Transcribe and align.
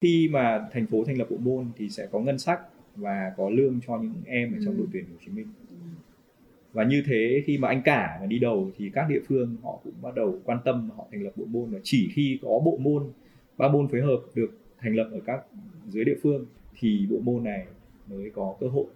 khi 0.00 0.28
mà 0.32 0.68
thành 0.72 0.86
phố 0.86 1.04
thành 1.04 1.18
lập 1.18 1.26
bộ 1.30 1.36
môn 1.36 1.66
thì 1.76 1.88
sẽ 1.88 2.06
có 2.12 2.20
ngân 2.20 2.38
sách 2.38 2.60
và 2.96 3.32
có 3.36 3.50
lương 3.50 3.80
cho 3.86 3.98
những 3.98 4.12
em 4.26 4.52
ở 4.52 4.58
trong 4.64 4.74
Ừ. 4.74 4.78
đội 4.78 4.86
tuyển 4.92 5.04
Hồ 5.04 5.16
Chí 5.26 5.32
Minh. 5.32 5.46
Và 6.72 6.84
như 6.84 7.02
thế 7.06 7.42
khi 7.46 7.58
mà 7.58 7.68
anh 7.68 7.82
cả 7.84 8.18
mà 8.20 8.26
đi 8.26 8.38
đầu 8.38 8.70
thì 8.78 8.90
các 8.94 9.06
địa 9.08 9.20
phương 9.28 9.56
họ 9.62 9.78
cũng 9.84 9.92
bắt 10.02 10.14
đầu 10.14 10.38
quan 10.44 10.58
tâm 10.64 10.90
họ 10.96 11.06
thành 11.12 11.22
lập 11.22 11.30
bộ 11.36 11.44
môn. 11.44 11.70
Và 11.70 11.78
chỉ 11.82 12.08
khi 12.14 12.38
có 12.42 12.48
bộ 12.48 12.76
môn 12.80 13.02
ba 13.58 13.68
môn 13.68 13.88
phối 13.88 14.00
hợp 14.00 14.20
được 14.34 14.50
thành 14.78 14.94
lập 14.96 15.08
ở 15.12 15.20
các 15.26 15.40
dưới 15.88 16.04
địa 16.04 16.16
phương 16.22 16.46
thì 16.78 17.06
bộ 17.10 17.16
môn 17.22 17.44
này 17.44 17.66
mới 18.10 18.30
có 18.34 18.54
cơ 18.60 18.68
hội. 18.68 18.86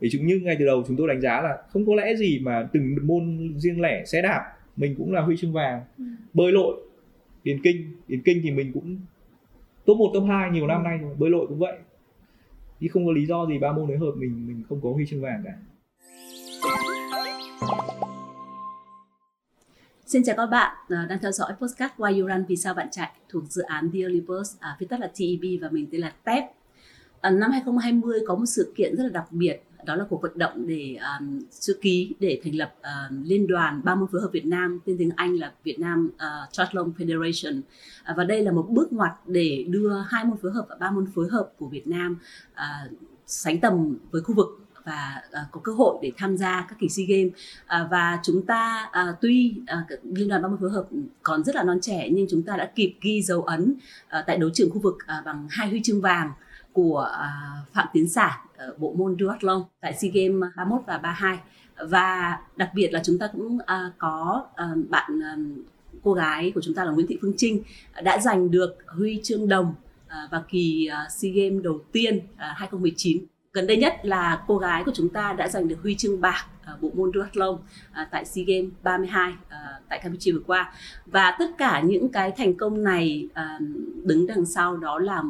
Vì 0.00 0.10
chúng 0.10 0.26
như 0.26 0.40
ngay 0.40 0.56
từ 0.58 0.66
đầu 0.66 0.84
chúng 0.86 0.96
tôi 0.96 1.08
đánh 1.08 1.20
giá 1.20 1.42
là 1.42 1.58
không 1.68 1.86
có 1.86 1.94
lẽ 1.94 2.14
gì 2.16 2.38
mà 2.38 2.68
từng 2.72 2.96
môn 3.02 3.52
riêng 3.58 3.80
lẻ 3.80 4.04
xe 4.04 4.22
đạp. 4.22 4.52
Mình 4.76 4.94
cũng 4.98 5.12
là 5.12 5.20
huy 5.20 5.36
chương 5.36 5.52
vàng. 5.52 5.82
Ừ. 5.98 6.04
bơi 6.34 6.52
lội 6.52 6.76
điền 7.44 7.62
kinh. 7.62 7.76
Điền 8.08 8.22
kinh 8.22 8.40
thì 8.42 8.50
mình 8.50 8.70
cũng 8.72 8.96
top 9.86 9.98
1, 9.98 10.10
top 10.14 10.24
2 10.28 10.50
nhiều 10.50 10.66
năm 10.66 10.82
nay 10.82 10.98
rồi 10.98 11.14
bơi 11.18 11.30
lội 11.30 11.46
cũng 11.48 11.58
vậy. 11.58 11.78
Thì 12.80 12.88
không 12.88 13.06
có 13.06 13.12
lý 13.12 13.26
do 13.26 13.46
gì 13.46 13.58
ba 13.58 13.72
môn 13.72 13.88
đấy 13.88 13.98
hợp 13.98 14.12
mình 14.16 14.46
mình 14.46 14.62
không 14.68 14.80
có 14.82 14.90
huy 14.90 15.06
chương 15.06 15.22
vàng 15.22 15.42
cả. 15.44 15.52
Xin 20.06 20.22
chào 20.24 20.36
các 20.36 20.46
bạn 20.46 20.76
à, 20.88 21.06
đang 21.08 21.18
theo 21.22 21.32
dõi 21.32 21.52
podcast 21.60 21.92
Why 21.96 22.20
You 22.20 22.28
Run 22.28 22.44
Vì 22.48 22.56
sao 22.56 22.74
bạn 22.74 22.88
chạy 22.90 23.10
thuộc 23.28 23.44
dự 23.48 23.62
án 23.62 23.90
The 23.92 23.98
Birds, 24.28 24.56
à, 24.60 24.76
viết 24.78 24.86
tắt 24.90 25.00
là 25.00 25.06
TEB 25.06 25.62
và 25.62 25.68
mình 25.70 25.86
tên 25.92 26.00
là 26.00 26.12
TEP. 26.24 26.44
À, 27.20 27.30
năm 27.30 27.50
2020 27.50 28.20
có 28.26 28.34
một 28.34 28.46
sự 28.46 28.72
kiện 28.76 28.96
rất 28.96 29.04
là 29.04 29.10
đặc 29.10 29.26
biệt 29.30 29.62
đó 29.86 29.96
là 29.96 30.04
cuộc 30.08 30.22
vận 30.22 30.38
động 30.38 30.66
để 30.66 30.96
um, 31.18 31.40
chữ 31.60 31.78
ký 31.80 32.14
để 32.20 32.40
thành 32.44 32.54
lập 32.54 32.74
uh, 32.80 33.26
liên 33.26 33.46
đoàn 33.46 33.80
ba 33.84 33.94
môn 33.94 34.08
phối 34.12 34.20
hợp 34.20 34.30
Việt 34.32 34.46
Nam 34.46 34.80
tên 34.84 34.96
tiếng 34.98 35.10
Anh 35.16 35.36
là 35.36 35.52
Việt 35.64 35.80
Nam 35.80 36.10
uh, 36.14 36.52
Triathlon 36.52 36.92
Federation. 36.98 37.58
Uh, 37.58 38.16
và 38.16 38.24
đây 38.24 38.42
là 38.42 38.52
một 38.52 38.66
bước 38.70 38.92
ngoặt 38.92 39.12
để 39.26 39.64
đưa 39.68 40.04
hai 40.08 40.24
môn 40.24 40.36
phối 40.42 40.52
hợp 40.52 40.66
và 40.68 40.76
ba 40.80 40.90
môn 40.90 41.06
phối 41.14 41.28
hợp 41.28 41.52
của 41.58 41.68
Việt 41.68 41.86
Nam 41.86 42.16
uh, 42.52 42.98
sánh 43.26 43.60
tầm 43.60 43.96
với 44.10 44.22
khu 44.22 44.34
vực 44.34 44.60
và 44.84 45.22
uh, 45.28 45.52
có 45.52 45.60
cơ 45.64 45.72
hội 45.72 45.98
để 46.02 46.12
tham 46.16 46.36
gia 46.36 46.66
các 46.68 46.78
kỳ 46.78 46.88
SEA 46.88 47.06
Games. 47.08 47.32
Uh, 47.64 47.90
và 47.90 48.20
chúng 48.22 48.46
ta 48.46 48.90
uh, 49.10 49.16
tuy 49.20 49.54
uh, 49.62 50.00
liên 50.16 50.28
đoàn 50.28 50.42
ba 50.42 50.48
môn 50.48 50.60
phối 50.60 50.70
hợp 50.70 50.86
còn 51.22 51.44
rất 51.44 51.54
là 51.54 51.62
non 51.62 51.78
trẻ 51.82 52.08
nhưng 52.12 52.26
chúng 52.30 52.42
ta 52.42 52.56
đã 52.56 52.70
kịp 52.74 52.94
ghi 53.00 53.22
dấu 53.22 53.42
ấn 53.42 53.62
uh, 53.72 54.24
tại 54.26 54.38
đấu 54.38 54.50
trường 54.54 54.70
khu 54.70 54.80
vực 54.80 54.94
uh, 54.94 55.24
bằng 55.24 55.46
hai 55.50 55.68
huy 55.68 55.80
chương 55.82 56.00
vàng 56.00 56.32
của 56.72 57.08
uh, 57.10 57.74
Phạm 57.74 57.88
Tiến 57.92 58.08
Sản 58.08 58.43
ở 58.56 58.74
bộ 58.78 58.94
môn 58.98 59.16
duathlon 59.20 59.62
tại 59.80 59.94
SEA 59.94 60.10
Games 60.14 60.52
31 60.56 60.82
và 60.86 60.98
32 60.98 61.38
và 61.76 62.38
đặc 62.56 62.70
biệt 62.74 62.92
là 62.92 63.00
chúng 63.04 63.18
ta 63.18 63.28
cũng 63.32 63.58
à, 63.66 63.92
có 63.98 64.46
à, 64.54 64.74
bạn 64.88 65.20
à, 65.22 65.36
cô 66.02 66.12
gái 66.12 66.52
của 66.54 66.60
chúng 66.60 66.74
ta 66.74 66.84
là 66.84 66.90
Nguyễn 66.90 67.06
Thị 67.06 67.18
Phương 67.22 67.34
Trinh 67.36 67.62
đã 68.02 68.18
giành 68.18 68.50
được 68.50 68.76
huy 68.86 69.20
chương 69.22 69.48
đồng 69.48 69.74
à, 70.08 70.28
vào 70.30 70.44
kỳ 70.48 70.86
à, 70.86 71.08
SEA 71.10 71.32
Games 71.34 71.62
đầu 71.62 71.80
tiên 71.92 72.20
à, 72.36 72.54
2019 72.56 73.24
gần 73.52 73.66
đây 73.66 73.76
nhất 73.76 73.94
là 74.02 74.42
cô 74.46 74.58
gái 74.58 74.84
của 74.84 74.92
chúng 74.94 75.08
ta 75.08 75.32
đã 75.32 75.48
giành 75.48 75.68
được 75.68 75.76
huy 75.82 75.94
chương 75.94 76.20
bạc 76.20 76.46
ở 76.64 76.76
bộ 76.80 76.90
môn 76.94 77.10
duathlon 77.14 77.58
à, 77.92 78.08
tại 78.10 78.24
SEA 78.24 78.44
Games 78.44 78.72
32 78.82 79.32
à, 79.48 79.80
tại 79.88 80.00
Campuchia 80.02 80.32
vừa 80.32 80.42
qua. 80.46 80.74
Và 81.06 81.36
tất 81.38 81.50
cả 81.58 81.80
những 81.80 82.08
cái 82.08 82.30
thành 82.36 82.54
công 82.54 82.84
này 82.84 83.28
đứng 84.02 84.26
đằng 84.26 84.46
sau 84.46 84.76
đó 84.76 84.98
là 84.98 85.22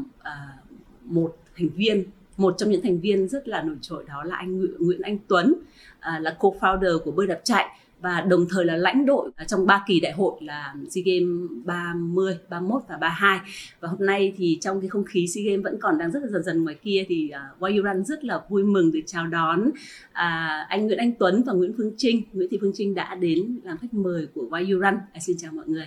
một 1.04 1.36
thành 1.56 1.68
viên 1.68 2.04
một 2.36 2.54
trong 2.58 2.70
những 2.70 2.82
thành 2.82 3.00
viên 3.00 3.28
rất 3.28 3.48
là 3.48 3.62
nổi 3.62 3.76
trội 3.80 4.04
đó 4.08 4.24
là 4.24 4.36
anh 4.36 4.58
Nguyễn, 4.58 4.72
Nguyễn 4.78 5.00
Anh 5.00 5.18
Tuấn 5.28 5.54
à, 6.00 6.18
là 6.18 6.36
co-founder 6.40 6.98
của 6.98 7.10
bơi 7.10 7.26
đạp 7.26 7.40
chạy 7.44 7.66
và 8.04 8.20
đồng 8.20 8.46
thời 8.50 8.64
là 8.64 8.76
lãnh 8.76 9.06
đội 9.06 9.30
trong 9.46 9.66
ba 9.66 9.84
kỳ 9.86 10.00
đại 10.00 10.12
hội 10.12 10.32
là 10.40 10.74
SEA 10.90 11.02
Games 11.06 11.50
30, 11.64 12.38
31 12.48 12.82
và 12.88 12.96
32 12.96 13.38
và 13.80 13.88
hôm 13.88 14.06
nay 14.06 14.32
thì 14.36 14.58
trong 14.60 14.80
cái 14.80 14.88
không 14.88 15.04
khí 15.04 15.26
SEA 15.26 15.44
Games 15.46 15.64
vẫn 15.64 15.78
còn 15.80 15.98
đang 15.98 16.10
rất 16.10 16.22
là 16.22 16.28
dần 16.30 16.42
dần 16.42 16.64
ngoài 16.64 16.76
kia 16.82 17.04
thì 17.08 17.30
uh, 17.34 17.62
Why 17.62 17.76
You 17.76 17.84
Run 17.84 18.04
rất 18.04 18.24
là 18.24 18.40
vui 18.48 18.64
mừng 18.64 18.92
được 18.92 19.00
chào 19.06 19.26
đón 19.26 19.70
à, 20.12 20.66
anh 20.68 20.86
Nguyễn 20.86 20.98
Anh 20.98 21.12
Tuấn 21.18 21.42
và 21.46 21.52
Nguyễn 21.52 21.72
Phương 21.76 21.92
Trinh. 21.96 22.22
Nguyễn 22.32 22.48
Thị 22.50 22.58
Phương 22.60 22.72
Trinh 22.74 22.94
đã 22.94 23.14
đến 23.14 23.60
làm 23.64 23.78
khách 23.78 23.94
mời 23.94 24.28
của 24.34 24.46
Why 24.50 24.72
You 24.72 24.80
Run 24.80 24.94
à, 25.12 25.20
xin 25.20 25.36
chào 25.38 25.52
mọi 25.52 25.66
người. 25.68 25.86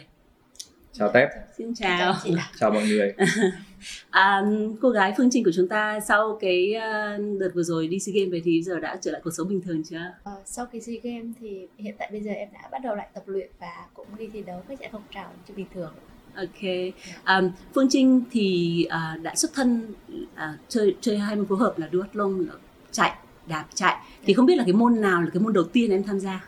Chào 0.91 1.11
tép 1.13 1.29
xin 1.57 1.73
chào. 1.75 2.15
Chào 2.59 2.71
mọi 2.71 2.83
người 2.87 3.13
à, 4.09 4.41
cô 4.81 4.89
gái 4.89 5.13
Phương 5.17 5.29
Trinh 5.31 5.43
của 5.43 5.51
chúng 5.55 5.67
ta 5.67 5.99
sau 5.99 6.37
cái 6.41 6.73
uh, 6.75 7.39
đợt 7.39 7.49
vừa 7.53 7.63
rồi 7.63 7.87
đi 7.87 7.99
SEA 7.99 8.13
Games 8.15 8.31
về 8.31 8.41
thì 8.43 8.63
giờ 8.63 8.79
đã 8.79 8.97
trở 9.01 9.11
lại 9.11 9.21
cuộc 9.23 9.31
sống 9.31 9.47
bình 9.47 9.61
thường 9.61 9.83
chưa 9.83 9.97
Ờ, 10.23 10.41
sau 10.45 10.65
kỳ 10.65 10.81
SEA 10.81 10.95
Games 11.03 11.35
thì 11.39 11.67
hiện 11.77 11.95
tại 11.97 12.09
bây 12.11 12.21
giờ 12.21 12.31
em 12.31 12.49
đã 12.53 12.69
bắt 12.71 12.81
đầu 12.83 12.95
lại 12.95 13.07
tập 13.13 13.23
luyện 13.25 13.49
và 13.59 13.85
cũng 13.93 14.07
đi 14.17 14.27
thi 14.33 14.43
đấu 14.43 14.61
các 14.67 14.79
giải 14.79 14.89
phong 14.91 15.03
trào 15.13 15.31
như 15.47 15.53
bình 15.55 15.67
thường. 15.73 15.93
Ok, 16.35 16.93
um, 17.27 17.51
Phương 17.75 17.87
Trinh 17.89 18.23
thì 18.31 18.85
uh, 18.87 19.21
đã 19.23 19.35
xuất 19.35 19.53
thân 19.53 19.93
uh, 20.13 20.59
chơi 20.67 20.95
chơi 21.01 21.17
hai 21.17 21.35
môn 21.35 21.45
phối 21.47 21.57
hợp 21.57 21.79
là 21.79 21.89
duathlon 21.93 22.45
chạy, 22.91 23.11
đạp 23.47 23.65
chạy. 23.73 23.95
Thì 24.25 24.33
không 24.33 24.45
biết 24.45 24.55
là 24.55 24.63
cái 24.63 24.73
môn 24.73 25.01
nào 25.01 25.21
là 25.21 25.29
cái 25.33 25.41
môn 25.41 25.53
đầu 25.53 25.63
tiên 25.63 25.91
em 25.91 26.03
tham 26.03 26.19
gia? 26.19 26.47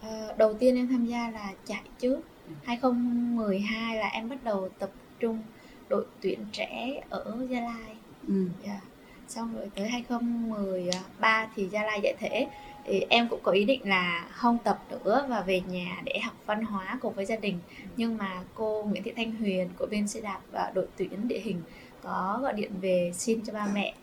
Ờ, 0.00 0.34
đầu 0.38 0.54
tiên 0.54 0.76
em 0.76 0.88
tham 0.88 1.06
gia 1.06 1.30
là 1.30 1.52
chạy 1.66 1.82
trước. 1.98 2.20
2012 2.64 3.96
là 3.96 4.08
em 4.08 4.28
bắt 4.28 4.44
đầu 4.44 4.68
tập 4.78 4.90
trung 5.20 5.42
đội 5.88 6.04
tuyển 6.20 6.44
trẻ 6.52 7.00
ở 7.10 7.36
Gia 7.50 7.60
Lai. 7.60 7.94
Ừ. 8.28 8.48
Yeah. 8.64 8.82
Xong 9.28 9.54
rồi 9.56 9.70
tới 9.74 9.88
2013 9.88 11.48
thì 11.56 11.68
Gia 11.68 11.82
Lai 11.84 12.00
giải 12.02 12.14
thể 12.18 12.46
thì 12.84 13.06
em 13.10 13.28
cũng 13.28 13.40
có 13.42 13.52
ý 13.52 13.64
định 13.64 13.80
là 13.88 14.28
không 14.30 14.58
tập 14.64 14.78
nữa 15.04 15.26
và 15.28 15.40
về 15.40 15.60
nhà 15.60 16.02
để 16.04 16.18
học 16.24 16.34
văn 16.46 16.62
hóa 16.64 16.98
cùng 17.02 17.14
với 17.14 17.24
gia 17.26 17.36
đình 17.36 17.58
nhưng 17.96 18.16
mà 18.18 18.42
cô 18.54 18.82
Nguyễn 18.82 19.02
Thị 19.02 19.12
Thanh 19.16 19.32
Huyền 19.36 19.68
của 19.78 19.86
bên 19.90 20.08
xe 20.08 20.20
đạp 20.20 20.40
và 20.52 20.72
đội 20.74 20.86
tuyển 20.96 21.28
địa 21.28 21.38
hình 21.38 21.62
có 22.02 22.38
gọi 22.42 22.52
điện 22.52 22.70
về 22.80 23.10
xin 23.14 23.40
cho 23.46 23.52
ba 23.52 23.66
mẹ 23.74 23.94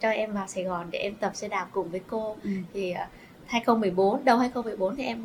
cho 0.00 0.08
em 0.10 0.32
vào 0.32 0.46
Sài 0.48 0.64
Gòn 0.64 0.86
để 0.90 0.98
em 0.98 1.14
tập 1.14 1.30
xe 1.34 1.48
đạp 1.48 1.68
cùng 1.72 1.90
với 1.90 2.00
cô 2.06 2.36
Ừ. 2.42 2.50
thì 2.72 2.90
ờ, 2.92 3.04
2014 3.46 4.24
đầu 4.24 4.38
2014 4.38 4.96
thì 4.96 5.04
em 5.04 5.22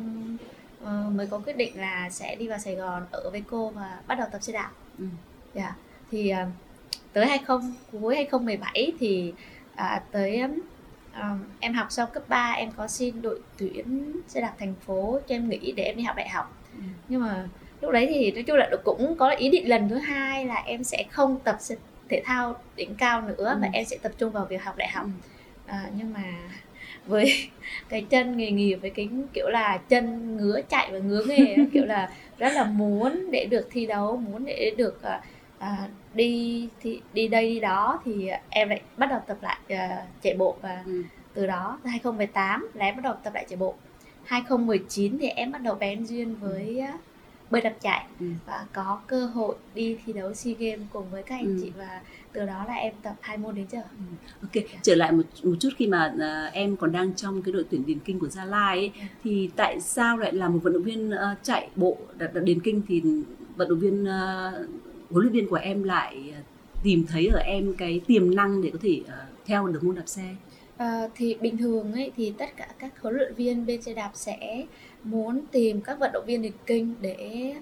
ờ, 0.84 1.10
mới 1.14 1.26
có 1.26 1.38
quyết 1.38 1.56
định 1.56 1.80
là 1.80 2.10
sẽ 2.10 2.36
đi 2.36 2.48
vào 2.48 2.58
Sài 2.58 2.74
Gòn 2.74 3.06
ở 3.10 3.30
với 3.30 3.42
cô 3.50 3.70
và 3.70 4.00
bắt 4.06 4.14
đầu 4.14 4.28
tập 4.32 4.42
xe 4.42 4.52
đạp 4.52 4.70
Ừ. 4.98 5.04
Dạ. 5.54 5.74
Thì 6.10 6.28
ờ, 6.30 6.46
tới 7.12 7.26
20 7.26 7.58
cuối 7.92 8.14
2017 8.16 8.92
thì 9.00 9.32
à, 9.74 10.02
tới 10.12 10.40
um, 10.40 11.44
em 11.60 11.72
học 11.74 11.86
xong 11.90 12.08
cấp 12.14 12.22
3 12.28 12.52
em 12.52 12.70
có 12.76 12.88
xin 12.88 13.22
đội 13.22 13.40
tuyển 13.58 14.12
xe 14.28 14.40
đạp 14.40 14.54
thành 14.58 14.74
phố 14.86 15.20
cho 15.28 15.34
em 15.34 15.48
nghỉ 15.48 15.72
để 15.72 15.84
em 15.84 15.96
đi 15.96 16.02
học 16.02 16.16
đại 16.16 16.28
học 16.28 16.52
Ừ. 16.76 16.82
nhưng 17.08 17.20
mà 17.20 17.48
lúc 17.80 17.90
đấy 17.92 18.06
thì 18.14 18.30
nói 18.32 18.42
chung 18.42 18.56
là 18.56 18.70
cũng 18.84 19.16
có 19.18 19.30
ý 19.30 19.48
định 19.48 19.68
lần 19.68 19.88
thứ 19.88 19.96
hai 19.98 20.44
là 20.46 20.54
em 20.66 20.84
sẽ 20.84 21.04
không 21.10 21.38
tập 21.44 21.56
thể 22.08 22.22
thao 22.24 22.56
đỉnh 22.76 22.94
cao 22.94 23.20
nữa 23.22 23.50
Ừ. 23.54 23.58
và 23.62 23.68
em 23.72 23.84
sẽ 23.84 23.96
tập 24.02 24.12
trung 24.18 24.32
vào 24.32 24.44
việc 24.44 24.62
học 24.62 24.76
đại 24.76 24.88
học 24.88 25.04
Ừ. 25.04 25.10
à, 25.66 25.90
nhưng 25.98 26.12
mà 26.12 26.22
với 27.06 27.48
cái 27.88 28.06
chân 28.10 28.36
nghề 28.36 28.50
nghiệp 28.50 28.74
với 28.74 28.90
cái 28.90 29.08
kiểu 29.32 29.48
là 29.48 29.78
chân 29.88 30.36
ngứa 30.36 30.60
chạy 30.68 30.88
và 30.92 30.98
ngứa 30.98 31.24
nghề 31.28 31.56
kiểu 31.72 31.84
là 31.84 32.10
rất 32.38 32.52
là 32.52 32.64
muốn 32.64 33.30
để 33.30 33.44
được 33.44 33.68
thi 33.70 33.86
đấu 33.86 34.16
muốn 34.16 34.44
để 34.44 34.74
được 34.76 35.02
à, 35.02 35.20
à, 35.58 35.88
đi 36.14 36.68
thì 36.80 37.00
đi 37.12 37.28
đây 37.28 37.48
đi 37.48 37.60
đó 37.60 38.00
thì 38.04 38.30
em 38.50 38.68
lại 38.68 38.82
bắt 38.96 39.06
đầu 39.10 39.20
tập 39.26 39.38
lại 39.42 39.58
à, 39.68 40.06
chạy 40.22 40.34
bộ 40.38 40.56
và 40.62 40.82
Ừ. 40.86 41.02
từ 41.34 41.46
đó 41.46 41.78
từ 41.84 41.90
2018 41.90 42.68
là 42.74 42.84
em 42.84 42.96
bắt 42.96 43.02
đầu 43.04 43.14
tập 43.24 43.34
lại 43.34 43.46
chạy 43.48 43.56
bộ 43.56 43.74
2019 44.24 45.18
thì 45.18 45.28
em 45.28 45.52
bắt 45.52 45.62
đầu 45.62 45.74
bén 45.74 46.06
duyên 46.06 46.34
với 46.40 46.78
à, 46.78 46.98
bơi 47.50 47.60
đạp 47.62 47.74
chạy 47.80 48.06
Ừ. 48.20 48.26
và 48.46 48.66
có 48.72 49.00
cơ 49.06 49.26
hội 49.26 49.56
đi 49.74 49.96
thi 50.06 50.12
đấu 50.12 50.34
SEA 50.34 50.54
Games 50.58 50.86
cùng 50.92 51.10
với 51.10 51.22
các 51.22 51.34
anh 51.34 51.46
Ừ. 51.46 51.58
chị 51.62 51.72
và 51.76 52.00
từ 52.32 52.46
đó 52.46 52.64
là 52.68 52.74
em 52.74 52.94
tập 53.02 53.14
hai 53.20 53.36
môn 53.36 53.54
đến 53.54 53.66
giờ 53.70 53.82
Ok, 54.42 54.64
trở 54.82 54.94
lại 54.94 55.12
một 55.12 55.22
một 55.42 55.54
chút 55.60 55.68
khi 55.76 55.86
mà 55.86 56.14
à, 56.20 56.50
em 56.52 56.76
còn 56.76 56.92
đang 56.92 57.14
trong 57.14 57.42
cái 57.42 57.52
đội 57.52 57.64
tuyển 57.70 57.86
điền 57.86 57.98
kinh 57.98 58.18
của 58.18 58.28
Gia 58.28 58.44
Lai 58.44 58.76
ấy, 58.78 58.90
Ừ. 58.94 59.00
thì 59.24 59.50
tại 59.56 59.80
sao 59.80 60.16
lại 60.16 60.32
là 60.32 60.48
một 60.48 60.58
vận 60.62 60.72
động 60.72 60.82
viên 60.82 61.10
à, 61.10 61.36
chạy 61.42 61.68
bộ 61.76 61.96
đạp, 62.18 62.30
đạp 62.34 62.40
điền 62.44 62.60
kinh 62.60 62.82
thì 62.88 63.02
vận 63.56 63.68
động 63.68 63.78
viên 63.78 64.04
à, 64.08 64.52
huấn 65.10 65.22
luyện 65.24 65.32
viên 65.32 65.48
của 65.48 65.56
em 65.56 65.82
lại 65.82 66.32
à, 66.34 66.40
tìm 66.82 67.04
thấy 67.08 67.26
ở 67.26 67.38
em 67.38 67.74
cái 67.78 68.00
tiềm 68.06 68.34
năng 68.34 68.62
để 68.62 68.70
có 68.72 68.78
thể 68.82 69.00
à, 69.08 69.26
theo 69.46 69.66
được 69.66 69.84
môn 69.84 69.94
đạp 69.94 70.06
xe. 70.06 70.34
Ờ, 70.76 71.08
thì 71.14 71.34
bình 71.40 71.56
thường 71.58 71.92
ấy 71.92 72.12
thì 72.16 72.32
tất 72.38 72.56
cả 72.56 72.68
các 72.78 73.02
huấn 73.02 73.14
luyện 73.14 73.34
viên 73.34 73.66
bên 73.66 73.82
xe 73.82 73.94
đạp 73.94 74.10
sẽ 74.14 74.64
muốn 75.04 75.40
tìm 75.52 75.80
các 75.80 75.98
vận 75.98 76.10
động 76.12 76.24
viên 76.26 76.42
điền 76.42 76.52
kinh 76.66 76.94
để 77.00 77.54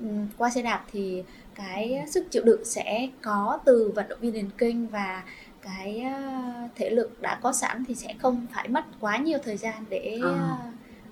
ừm, 0.00 0.26
qua 0.38 0.50
xe 0.50 0.62
đạp 0.62 0.84
thì 0.92 1.22
cái 1.54 2.04
sức 2.08 2.26
chịu 2.30 2.42
đựng 2.44 2.64
sẽ 2.64 3.08
có 3.22 3.58
từ 3.64 3.92
vận 3.94 4.08
động 4.08 4.18
viên 4.20 4.32
điền 4.32 4.48
kinh 4.58 4.86
và 4.88 5.24
cái 5.62 6.00
ờ, 6.00 6.68
thể 6.74 6.90
lực 6.90 7.22
đã 7.22 7.38
có 7.42 7.52
sẵn 7.52 7.84
thì 7.88 7.94
sẽ 7.94 8.14
không 8.18 8.46
phải 8.54 8.68
mất 8.68 8.84
quá 9.00 9.16
nhiều 9.16 9.38
thời 9.44 9.56
gian 9.56 9.84
để 9.88 10.18
À. 10.22 10.28
ờ, 10.28 10.56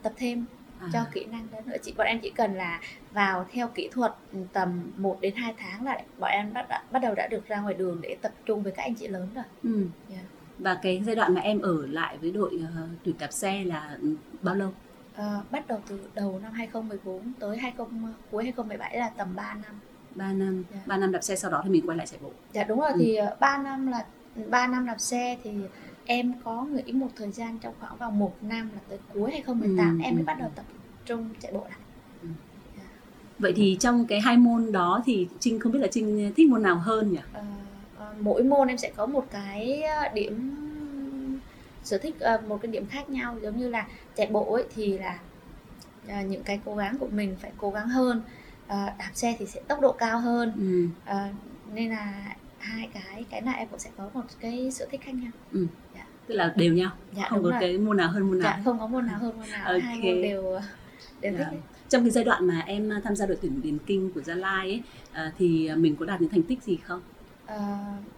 tập 0.02 0.12
thêm 0.16 0.44
À, 0.82 0.88
cho 0.92 1.04
kỹ 1.12 1.24
năng 1.24 1.46
đó 1.52 1.58
nữa 1.66 1.76
chị 1.82 1.94
bọn 1.96 2.06
em 2.06 2.18
chỉ 2.20 2.30
cần 2.30 2.54
là 2.54 2.80
vào 3.12 3.46
theo 3.52 3.68
kỹ 3.68 3.88
thuật 3.92 4.14
tầm 4.52 4.92
1 4.96 5.18
đến 5.20 5.34
2 5.36 5.54
tháng 5.58 5.84
là 5.84 6.00
bọn 6.18 6.30
em 6.30 6.52
đã, 6.54 6.82
bắt 6.90 6.98
đầu 7.02 7.14
đã 7.14 7.26
được 7.26 7.46
ra 7.48 7.60
ngoài 7.60 7.74
đường 7.74 7.98
để 8.02 8.16
tập 8.22 8.32
trung 8.44 8.62
với 8.62 8.72
các 8.72 8.82
anh 8.82 8.94
chị 8.94 9.08
lớn 9.08 9.28
rồi 9.34 9.44
ừ. 9.62 9.86
Yeah. 10.10 10.24
Và 10.58 10.74
cái 10.82 11.02
giai 11.06 11.16
đoạn 11.16 11.34
mà 11.34 11.40
em 11.40 11.60
ở 11.60 11.86
lại 11.86 12.18
với 12.18 12.30
đội 12.30 12.60
à, 12.76 12.82
tuyển 13.04 13.14
đạp 13.18 13.32
xe 13.32 13.64
là 13.64 13.96
ừ, 14.02 14.14
bao 14.42 14.54
lâu? 14.54 14.72
Ờ, 15.16 15.40
bắt 15.50 15.66
đầu 15.68 15.80
từ 15.88 16.00
đầu 16.14 16.40
năm 16.42 16.52
2014 16.52 17.32
tới 17.38 17.56
20 17.58 17.86
cuối 18.30 18.42
2017 18.44 18.96
là 18.98 19.08
tầm 19.16 19.36
3 19.36 19.54
năm. 19.54 19.74
3 20.14 20.32
năm 20.32 20.64
Dạ. 20.74 20.80
3 20.86 20.96
năm 20.96 21.12
đạp 21.12 21.20
xe 21.22 21.36
sau 21.36 21.50
đó 21.50 21.60
thì 21.64 21.70
mình 21.70 21.86
quay 21.86 21.98
lại 21.98 22.06
chạy 22.06 22.18
bộ 22.22 22.30
dạ 22.52 22.64
đúng 22.64 22.80
rồi 22.80 22.90
Ừ. 22.92 22.96
thì 22.98 23.18
3 23.40 23.58
năm 23.58 23.86
là 23.86 24.04
3 24.48 24.66
năm 24.66 24.86
đạp 24.86 25.00
xe 25.00 25.38
thì 25.44 25.50
em 26.06 26.32
có 26.44 26.64
nghỉ 26.64 26.92
một 26.92 27.08
thời 27.16 27.32
gian 27.32 27.58
trong 27.58 27.74
khoảng 27.80 27.96
vòng 27.96 28.18
một 28.18 28.32
năm 28.42 28.70
là 28.74 28.80
tới 28.88 28.98
cuối 29.14 29.30
2018 29.30 29.98
Ừ, 29.98 30.04
em 30.04 30.14
mới 30.14 30.22
ừ, 30.22 30.26
bắt 30.26 30.36
đầu 30.38 30.48
ừ. 30.48 30.52
tập 30.56 30.64
trung 31.06 31.28
chạy 31.40 31.52
bộ 31.52 31.66
lại? 31.70 31.78
Vậy 33.38 33.52
thì 33.56 33.76
trong 33.80 34.06
cái 34.06 34.20
hai 34.20 34.36
môn 34.36 34.72
đó 34.72 35.02
thì 35.06 35.28
Trinh 35.40 35.60
không 35.60 35.72
biết 35.72 35.78
là 35.78 35.86
Trinh 35.86 36.32
thích 36.36 36.48
môn 36.48 36.62
nào 36.62 36.78
hơn 36.78 37.12
nhỉ? 37.12 37.18
Ờ, 37.96 38.14
mỗi 38.20 38.42
môn 38.42 38.68
em 38.68 38.78
sẽ 38.78 38.92
có 38.96 39.06
một 39.06 39.26
cái 39.30 39.82
ờ, 39.82 40.08
điểm 40.14 40.50
sở 41.84 41.98
thích 41.98 42.16
một 42.48 42.58
cái 42.62 42.72
điểm 42.72 42.86
khác 42.86 43.10
nhau. 43.10 43.36
Giống 43.42 43.58
như 43.58 43.68
là 43.68 43.86
chạy 44.16 44.26
bộ 44.26 44.52
ấy 44.52 44.64
thì 44.74 44.98
là 44.98 45.18
những 46.22 46.42
cái 46.42 46.60
cố 46.64 46.76
gắng 46.76 46.98
của 46.98 47.08
mình 47.12 47.36
phải 47.40 47.52
cố 47.56 47.70
gắng 47.70 47.88
hơn 47.88 48.22
Ờ, 48.68 48.90
đạp 48.98 49.10
xe 49.14 49.36
thì 49.38 49.46
sẽ 49.46 49.60
tốc 49.68 49.80
độ 49.80 49.92
cao 49.92 50.20
hơn. 50.20 50.52
Ừ. 50.56 50.86
Ờ, 51.04 51.28
nên 51.74 51.90
là 51.90 52.36
hai 52.62 52.88
cái 52.94 53.24
cái 53.30 53.40
nào 53.40 53.54
em 53.58 53.68
cũng 53.68 53.78
sẽ 53.78 53.90
có 53.96 54.10
một 54.14 54.22
cái 54.40 54.70
sở 54.70 54.86
thích 54.90 55.00
khác 55.04 55.12
nhau. 55.14 55.30
Tức 56.26 56.34
là 56.34 56.52
đều 56.56 56.74
nhau? 56.74 56.90
Dạ 57.16 57.26
không 57.28 57.42
có 57.42 57.50
rồi. 57.50 57.58
cái 57.60 57.78
môn 57.78 57.96
nào 57.96 58.10
hơn 58.10 58.22
môn 58.28 58.38
nào 58.38 58.52
dạ 58.56 58.62
không 58.64 58.78
có 58.78 58.86
môn 58.86 59.06
nào 59.06 59.18
hơn 59.18 59.36
môn 59.38 59.50
nào. 59.50 59.72
Ok. 59.72 59.82
hai 59.82 59.96
môn 59.96 60.22
đều 60.22 60.60
đều 61.20 61.32
thích 61.32 61.38
Dạ. 61.38 61.44
ấy. 61.46 61.56
trong 61.88 62.02
cái 62.04 62.10
giai 62.10 62.24
đoạn 62.24 62.46
mà 62.46 62.62
em 62.66 62.90
tham 63.04 63.16
gia 63.16 63.26
đội 63.26 63.38
tuyển 63.42 63.62
điền 63.62 63.78
kinh 63.86 64.10
của 64.14 64.20
gia 64.22 64.34
lai 64.34 64.66
ấy 64.66 64.82
à, 65.12 65.32
thì 65.38 65.70
mình 65.76 65.96
có 65.96 66.06
đạt 66.06 66.20
những 66.20 66.30
thành 66.30 66.42
tích 66.42 66.62
gì 66.62 66.76
không? 66.76 67.00
Ờ, 67.46 67.76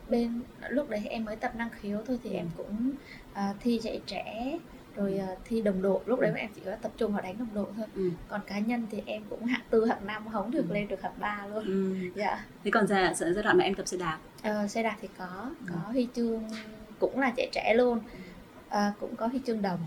bên 0.09 0.41
lúc 0.71 0.91
đấy 0.91 1.03
em 1.11 1.25
mới 1.25 1.37
tập 1.37 1.53
năng 1.57 1.69
khiếu 1.81 1.99
thôi 2.07 2.19
thì 2.25 2.31
em 2.31 2.47
cũng 2.57 2.91
ờ, 3.35 3.43
thi 3.61 3.81
chạy 3.83 4.01
trẻ 4.07 4.59
rồi 4.97 5.19
ờ, 5.19 5.35
thi 5.45 5.61
đồng 5.63 5.83
đội 5.83 6.01
lúc 6.07 6.21
đấy 6.21 6.33
em 6.37 6.51
chỉ 6.55 6.61
có 6.65 6.71
tập 6.83 6.93
trung 6.97 7.13
vào 7.13 7.23
đánh 7.23 7.39
đồng 7.39 7.55
đội 7.55 7.67
thôi. 7.77 7.87
Ừ. 7.95 8.11
còn 8.29 8.41
cá 8.47 8.59
nhân 8.59 8.87
thì 8.91 9.03
em 9.07 9.23
cũng 9.31 9.45
hạng 9.45 9.63
tư 9.71 9.85
hạng 9.85 10.07
năm 10.07 10.25
không 10.33 10.51
được 10.51 10.65
Ừ. 10.69 10.75
lên 10.75 10.89
được 10.89 11.03
hạng 11.03 11.13
ba 11.21 11.47
luôn. 11.55 11.65
Ừ. 11.67 11.95
dạ. 12.17 12.45
Thế 12.65 12.71
còn 12.71 12.87
giai, 12.87 13.15
giai 13.15 13.33
đoạn 13.43 13.59
mà 13.59 13.65
em 13.65 13.75
tập 13.75 13.89
xe 13.89 13.97
đạp? 13.97 14.19
Ờ, 14.43 14.67
xe 14.69 14.83
đạp 14.83 14.97
thì 15.01 15.09
có 15.19 15.51
Ừ. 15.61 15.67
có 15.73 15.91
huy 15.93 16.09
chương 16.15 16.45
cũng 16.99 17.21
là 17.21 17.33
chạy 17.37 17.49
trẻ 17.53 17.75
luôn. 17.75 18.01
Ờ, 18.69 18.93
cũng 19.01 19.17
có 19.17 19.27
huy 19.27 19.41
chương 19.47 19.63
đồng 19.63 19.79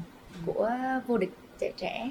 của 0.46 0.72
vô 1.08 1.18
địch 1.18 1.32
chạy 1.60 1.74
trẻ. 1.78 2.10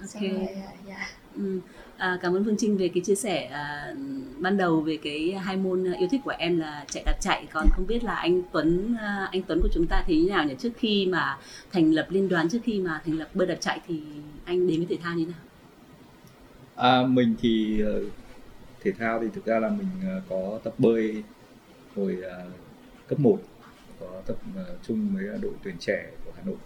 Ok. 0.00 0.08
Xong 0.08 0.22
rồi 0.22 0.46
ờ, 0.46 0.70
dạ. 0.88 1.08
Ừ. 1.34 1.60
À, 1.96 2.18
cảm 2.22 2.36
ơn 2.36 2.44
Phương 2.44 2.56
Trinh 2.58 2.76
về 2.76 2.88
cái 2.88 3.02
chia 3.02 3.14
sẻ 3.14 3.44
à, 3.44 3.94
ban 4.38 4.56
đầu 4.56 4.80
về 4.80 4.98
cái 5.02 5.32
hai 5.32 5.56
môn 5.56 5.92
yêu 5.92 6.08
thích 6.10 6.20
của 6.24 6.32
em 6.38 6.58
là 6.58 6.84
chạy 6.90 7.02
đạp 7.06 7.16
chạy. 7.20 7.46
Còn 7.52 7.66
không 7.72 7.86
biết 7.86 8.04
là 8.04 8.14
anh 8.14 8.42
Tuấn 8.52 8.94
à, 9.00 9.28
anh 9.32 9.42
Tuấn 9.42 9.60
của 9.62 9.68
chúng 9.72 9.86
ta 9.86 10.04
thì 10.06 10.20
như 10.20 10.28
nào 10.28 10.44
nhỉ? 10.44 10.54
Trước 10.58 10.70
khi 10.76 11.06
mà 11.06 11.38
thành 11.72 11.90
lập 11.92 12.06
liên 12.10 12.28
đoàn 12.28 12.48
trước 12.48 12.58
khi 12.64 12.80
mà 12.80 13.00
thành 13.04 13.18
lập 13.18 13.28
bơi 13.34 13.46
đạp 13.46 13.56
chạy 13.60 13.80
thì 13.86 14.00
anh 14.44 14.66
đến 14.66 14.76
với 14.76 14.86
thể 14.86 14.96
thao 15.02 15.14
như 15.14 15.24
thế 15.24 15.32
nào? 15.32 15.40
À, 16.74 17.06
mình 17.06 17.34
thì 17.40 17.80
ờ, 17.80 18.02
thể 18.80 18.92
thao 18.92 19.20
thì 19.20 19.26
thực 19.34 19.44
ra 19.44 19.60
là 19.60 19.68
mình 19.68 19.88
ờ, 20.06 20.22
có 20.28 20.58
tập 20.64 20.74
bơi 20.78 21.22
hồi 21.96 22.18
ờ, 22.22 22.50
cấp 23.08 23.20
1 23.20 23.38
có 24.00 24.22
tập 24.26 24.36
chung 24.86 25.08
với 25.14 25.24
đội 25.42 25.52
tuyển 25.62 25.76
trẻ 25.80 26.10
của 26.24 26.30
Hà 26.36 26.42
Nội. 26.46 26.56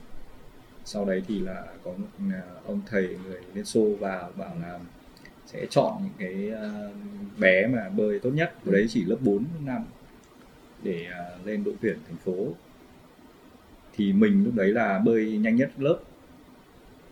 Sau 0.85 1.05
đấy 1.05 1.23
thì 1.29 1.39
là 1.39 1.67
có 1.85 1.91
một 1.91 2.37
ông 2.67 2.81
thầy 2.87 3.17
người 3.25 3.41
Liên 3.55 3.65
Xô 3.65 3.89
vào 4.01 4.33
bảo 4.37 4.57
là 4.63 4.79
sẽ 5.53 5.67
chọn 5.71 5.93
những 6.03 6.13
cái 6.19 6.51
ờ, 6.51 6.91
bé 7.39 7.67
mà 7.67 7.89
bơi 7.89 8.19
tốt 8.19 8.31
nhất. 8.31 8.55
Của 8.65 8.73
đấy 8.73 8.87
chỉ 8.89 9.05
lớp 9.05 9.17
4 9.21 9.37
lớp 9.37 9.61
5 9.65 9.85
để 10.83 11.07
ờ, 11.19 11.39
lên 11.45 11.65
đội 11.65 11.75
tuyển 11.81 11.99
thành 12.09 12.17
phố. 12.17 12.47
Thì 13.97 14.13
mình 14.13 14.45
lúc 14.45 14.55
đấy 14.55 14.69
là 14.69 14.99
bơi 14.99 15.39
nhanh 15.39 15.57
nhất 15.57 15.71
lớp. 15.79 15.99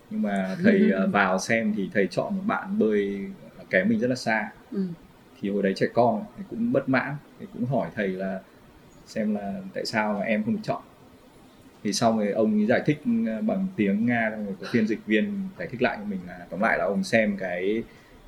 Nhưng 0.09 0.21
mà 0.21 0.57
thầy 0.63 0.91
ờ, 0.95 1.07
vào 1.07 1.39
xem 1.39 1.73
thì 1.77 1.89
thầy 1.93 2.07
chọn 2.07 2.35
một 2.35 2.43
bạn 2.45 2.79
bơi 2.79 3.25
kém 3.69 3.89
mình 3.89 3.99
rất 3.99 4.07
là 4.07 4.15
xa. 4.15 4.51
Ừ. 4.71 4.83
thì 5.41 5.49
hồi 5.49 5.63
đấy 5.63 5.73
trẻ 5.75 5.87
con 5.93 6.23
thì 6.37 6.43
cũng 6.49 6.71
bất 6.71 6.89
mãn 6.89 7.15
thì 7.39 7.45
cũng 7.53 7.65
hỏi 7.65 7.89
thầy 7.95 8.07
là 8.07 8.39
xem 9.05 9.35
là 9.35 9.61
tại 9.73 9.85
sao 9.85 10.13
mà 10.13 10.25
em 10.25 10.43
không 10.43 10.53
được 10.53 10.61
chọn. 10.63 10.81
Thì 11.83 11.93
sau 11.93 12.17
rồi 12.17 12.31
ông 12.31 12.59
ấy 12.59 12.65
giải 12.65 12.81
thích 12.85 13.01
bằng 13.41 13.67
tiếng 13.75 14.05
nga 14.05 14.29
rồi 14.29 14.55
có 14.61 14.67
phiên 14.71 14.87
dịch 14.87 15.05
viên 15.05 15.39
giải 15.59 15.67
thích 15.71 15.81
lại 15.81 15.97
cho 15.99 16.05
mình 16.05 16.19
là 16.27 16.45
tóm 16.49 16.59
lại 16.59 16.77
là 16.77 16.85
ông 16.85 17.03
xem 17.03 17.37
cái 17.37 17.83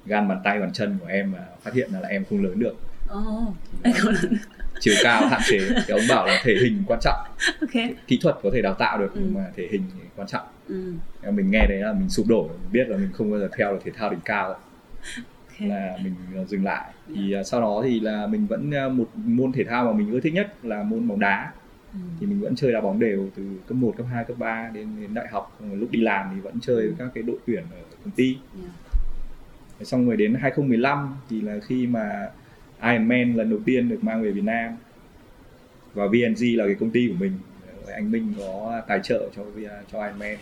gan 0.05 0.27
bàn 0.27 0.41
tay 0.43 0.59
bàn 0.59 0.71
chân 0.73 0.97
của 1.01 1.07
em 1.07 1.31
và 1.31 1.45
phát 1.61 1.73
hiện 1.73 1.91
là 1.91 2.07
em 2.09 2.25
không 2.29 2.43
lớn 2.43 2.59
được. 2.59 2.75
Oh, 3.17 3.53
anh 3.83 3.93
không 3.93 4.13
lớn 4.13 4.33
chiều 4.79 4.93
cao 5.03 5.27
hạn 5.27 5.41
chế 5.45 5.59
thì 5.87 5.93
ông 5.93 6.01
bảo 6.09 6.25
là 6.27 6.41
thể 6.43 6.55
hình 6.61 6.83
quan 6.87 6.99
trọng. 7.03 7.19
Ok. 7.61 7.83
Kỹ 8.07 8.19
thuật 8.21 8.35
có 8.43 8.49
thể 8.53 8.61
đào 8.61 8.73
tạo 8.73 8.97
được 8.97 9.11
nhưng 9.15 9.23
Ừ. 9.23 9.31
mà 9.37 9.45
thể 9.55 9.67
hình 9.71 9.83
thì 9.93 9.99
quan 10.15 10.27
trọng. 10.27 10.45
Ừ. 10.67 10.93
Mình 11.31 11.51
nghe 11.51 11.65
đấy 11.69 11.77
là 11.77 11.93
mình 11.93 12.09
sụp 12.09 12.27
đổ 12.27 12.47
mình 12.47 12.71
biết 12.71 12.87
là 12.89 12.97
mình 12.97 13.09
không 13.13 13.31
bao 13.31 13.39
giờ 13.39 13.49
theo 13.57 13.73
được 13.73 13.79
thể 13.85 13.91
thao 13.97 14.09
đỉnh 14.09 14.19
cao. 14.25 14.47
Ok. 14.49 14.59
Là 15.59 15.97
mình 16.03 16.15
ờ, 16.35 16.45
dừng 16.45 16.63
lại. 16.63 16.91
Thì 17.15 17.31
ờ, 17.31 17.43
sau 17.43 17.61
đó 17.61 17.81
thì 17.83 17.99
là 17.99 18.27
mình 18.27 18.45
vẫn 18.47 18.71
ờ, 18.71 18.89
một 18.89 19.09
môn 19.15 19.51
thể 19.51 19.63
thao 19.63 19.85
mà 19.85 19.91
mình 19.91 20.11
ưa 20.11 20.19
thích 20.19 20.33
nhất 20.33 20.53
là 20.63 20.83
môn 20.83 21.07
bóng 21.07 21.19
đá. 21.19 21.51
Ừ. 21.93 21.99
thì 22.19 22.25
mình 22.27 22.41
vẫn 22.41 22.55
chơi 22.55 22.71
đá 22.73 22.81
bóng 22.81 22.99
đều 22.99 23.29
từ 23.35 23.43
cấp 23.67 23.75
1, 23.75 23.93
cấp 23.97 24.05
2, 24.11 24.23
cấp 24.23 24.37
3 24.37 24.69
đến, 24.73 24.87
đến 25.01 25.13
đại 25.13 25.27
học. 25.31 25.59
Lúc 25.73 25.91
đi 25.91 26.01
làm 26.01 26.31
thì 26.35 26.41
vẫn 26.41 26.59
chơi 26.61 26.75
với 26.75 26.93
các 26.99 27.07
cái 27.13 27.23
đội 27.23 27.37
tuyển 27.47 27.63
ở 27.71 27.77
công 28.03 28.11
ty. 28.11 28.37
Yeah. 28.61 28.71
Xong 29.83 30.07
rồi 30.07 30.17
đến 30.17 30.33
2015 30.33 31.15
thì 31.29 31.41
là 31.41 31.59
khi 31.67 31.87
mà 31.87 32.29
Ironman 32.83 33.35
lần 33.35 33.49
đầu 33.49 33.59
tiên 33.65 33.89
được 33.89 34.03
mang 34.03 34.23
về 34.23 34.31
Việt 34.31 34.43
Nam. 34.43 34.77
Và 35.93 36.07
VNG 36.07 36.57
là 36.57 36.65
cái 36.65 36.75
công 36.79 36.89
ty 36.89 37.07
của 37.07 37.15
mình. 37.19 37.31
Anh 37.93 38.11
Minh 38.11 38.33
có 38.39 38.81
tài 38.87 38.99
trợ 39.03 39.29
cho 39.35 39.43
cho 39.91 40.03
Ironman 40.03 40.37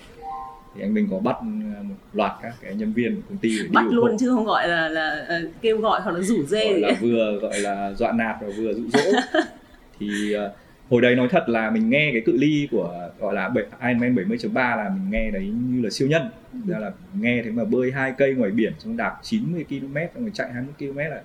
thì 0.76 0.82
anh 0.82 0.94
Minh 0.94 1.08
có 1.12 1.20
bắt 1.20 1.44
một 1.84 1.96
loạt 2.14 2.32
các 2.42 2.54
cái 2.62 2.76
nhân 2.76 2.94
viên 2.94 3.16
của 3.16 3.22
công 3.30 3.38
ty 3.38 3.60
để 3.60 3.68
bắt 3.74 3.86
luôn 3.90 4.12
hộ. 4.12 4.18
chứ 4.20 4.30
không 4.30 4.46
gọi 4.46 4.68
là 4.68 4.90
là 4.90 5.26
ờ, 5.28 5.42
kêu 5.62 5.78
gọi 5.78 6.02
hoặc 6.02 6.12
là 6.12 6.20
rủ 6.20 6.44
dê 6.44 6.72
gọi 6.72 6.80
là 6.80 6.98
vừa 7.02 7.40
gọi 7.42 7.60
là 7.60 7.94
dọa 7.94 8.12
nạt 8.12 8.36
và 8.42 8.48
vừa 8.58 8.74
dụ 8.74 8.84
dỗ. 8.94 9.20
Thì 10.00 10.34
ờ, 10.34 10.54
hồi 10.90 11.02
đấy 11.02 11.16
nói 11.16 11.28
thật 11.32 11.50
là 11.50 11.72
mình 11.72 11.90
nghe 11.90 12.10
cái 12.14 12.22
cự 12.26 12.38
ly 12.38 12.68
của, 12.72 13.10
gọi 13.20 13.34
là, 13.34 13.50
bảy- 13.50 13.66
Ironman 13.82 14.16
70.3 14.16 14.76
là 14.76 14.90
mình 14.90 15.12
nghe 15.12 15.32
đấy 15.32 15.54
như 15.70 15.82
là 15.82 15.90
siêu 15.90 16.08
nhân. 16.08 16.30
Thực 16.54 16.74
ra 16.74 16.80
là 16.80 16.92
nghe 17.14 17.42
thế 17.46 17.52
mà 17.52 17.66
bơi 17.66 17.92
hai 17.92 18.14
cây 18.18 18.34
ngoài 18.34 18.52
biển 18.52 18.74
xong 18.80 18.98
đạp 18.98 19.20
90 19.24 19.66
km 19.70 19.96
xong 20.14 20.24
rồi 20.24 20.32
chạy 20.34 20.54
20 20.54 20.74
km 20.80 20.98
là 20.98 21.22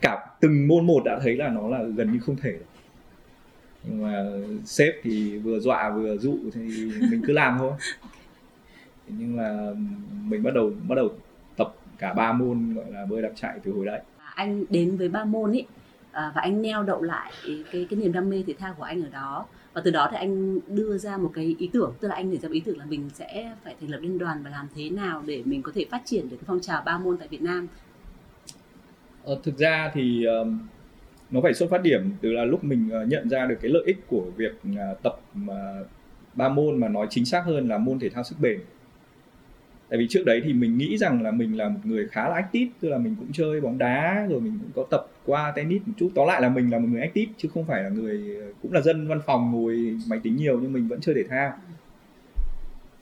cả 0.00 0.26
từng 0.40 0.68
môn 0.68 0.86
một 0.86 1.02
đã 1.04 1.18
thấy 1.22 1.36
là 1.36 1.48
nó 1.48 1.68
là 1.68 1.82
gần 1.82 2.12
như 2.12 2.18
không 2.18 2.36
thể. 2.36 2.54
Nhưng 3.84 4.02
mà 4.02 4.24
sếp 4.64 4.94
thì 5.02 5.38
vừa 5.38 5.58
dọa 5.60 5.90
vừa 5.90 6.16
dụ 6.18 6.38
thì 6.54 6.90
mình 7.10 7.22
cứ 7.26 7.32
làm 7.32 7.58
thôi. 7.58 7.72
Nhưng 9.08 9.36
là 9.36 9.72
mình 10.24 10.42
bắt 10.42 10.54
đầu 10.54 10.72
bắt 10.88 10.94
đầu 10.94 11.08
tập 11.56 11.74
cả 11.98 12.12
ba 12.12 12.32
môn, 12.32 12.74
gọi 12.74 12.84
là, 12.92 13.06
bơi 13.06 13.22
đạp 13.22 13.30
chạy 13.34 13.58
từ 13.64 13.72
hồi 13.72 13.86
đấy. 13.86 14.00
Anh 14.34 14.64
đến 14.70 14.96
với 14.96 15.08
ba 15.08 15.24
môn 15.24 15.50
ấy 15.50 15.66
à, 16.12 16.32
và 16.34 16.40
anh 16.40 16.62
neo 16.62 16.82
đậu 16.82 17.02
lại 17.02 17.32
cái 17.46 17.86
cái 17.90 17.98
niềm 17.98 18.12
đam 18.12 18.30
mê 18.30 18.44
thể 18.46 18.54
thao 18.58 18.74
của 18.74 18.82
anh 18.82 19.02
ở 19.02 19.08
đó. 19.08 19.46
Và 19.72 19.82
từ 19.84 19.90
đó 19.90 20.08
thì 20.10 20.16
anh 20.16 20.58
đưa 20.68 20.98
ra 20.98 21.16
một 21.16 21.30
cái 21.34 21.56
ý 21.58 21.70
tưởng 21.72 21.94
tức 22.00 22.08
là 22.08 22.14
anh 22.14 22.30
nảy 22.30 22.38
ra 22.38 22.48
một 22.48 22.52
ý 22.52 22.60
tưởng 22.60 22.78
là 22.78 22.84
mình 22.84 23.10
sẽ 23.14 23.54
phải 23.64 23.74
thành 23.80 23.90
lập 23.90 23.98
liên 24.00 24.18
đoàn 24.18 24.42
và 24.42 24.50
làm 24.50 24.66
thế 24.74 24.90
nào 24.90 25.22
để 25.26 25.42
mình 25.44 25.62
có 25.62 25.72
thể 25.74 25.86
phát 25.90 26.02
triển 26.04 26.28
được 26.28 26.36
cái 26.36 26.44
phong 26.46 26.60
trào 26.60 26.82
ba 26.86 26.98
môn 26.98 27.16
tại 27.16 27.28
Việt 27.28 27.42
Nam. 27.42 27.68
Ờ, 29.24 29.38
thực 29.42 29.58
ra 29.58 29.90
thì 29.94 30.24
um, 30.24 30.58
nó 31.30 31.40
phải 31.40 31.54
xuất 31.54 31.70
phát 31.70 31.82
điểm 31.82 32.10
từ 32.20 32.32
là 32.32 32.44
lúc 32.44 32.64
mình 32.64 32.90
uh, 33.02 33.08
nhận 33.08 33.28
ra 33.28 33.46
được 33.46 33.56
cái 33.60 33.70
lợi 33.70 33.82
ích 33.86 34.06
của 34.06 34.24
việc 34.36 34.52
uh, 34.72 35.02
tập 35.02 35.20
uh, 35.42 35.86
ba 36.34 36.48
môn 36.48 36.80
mà 36.80 36.88
nói 36.88 37.06
chính 37.10 37.24
xác 37.24 37.42
hơn 37.46 37.68
là 37.68 37.78
môn 37.78 37.98
thể 37.98 38.08
thao 38.08 38.24
sức 38.24 38.36
bền. 38.40 38.60
Tại 39.88 39.98
vì 39.98 40.06
trước 40.10 40.22
đấy 40.26 40.40
thì 40.44 40.52
mình 40.52 40.78
nghĩ 40.78 40.98
rằng 40.98 41.22
là 41.22 41.30
mình 41.30 41.56
là 41.56 41.68
một 41.68 41.80
người 41.84 42.08
khá 42.08 42.28
là 42.28 42.34
active 42.34 42.72
tức 42.80 42.88
là 42.88 42.98
mình 42.98 43.16
cũng 43.18 43.32
chơi 43.32 43.60
bóng 43.60 43.78
đá 43.78 44.26
rồi 44.30 44.40
mình 44.40 44.58
cũng 44.62 44.70
có 44.74 44.88
tập 44.90 45.06
qua 45.30 45.52
tennis 45.56 45.82
một 45.86 45.92
chút. 45.96 46.10
Tóm 46.14 46.28
lại 46.28 46.42
là 46.42 46.48
mình 46.48 46.70
là 46.70 46.78
một 46.78 46.88
người 46.90 47.00
active 47.00 47.32
chứ 47.36 47.48
không 47.54 47.64
phải 47.64 47.82
là 47.82 47.88
người 47.88 48.36
cũng 48.62 48.72
là 48.72 48.80
dân 48.80 49.08
văn 49.08 49.20
phòng 49.26 49.52
ngồi 49.52 49.98
máy 50.08 50.20
tính 50.22 50.36
nhiều 50.36 50.58
nhưng 50.62 50.72
mình 50.72 50.88
vẫn 50.88 51.00
chơi 51.00 51.14
thể 51.14 51.24
thao. 51.28 51.52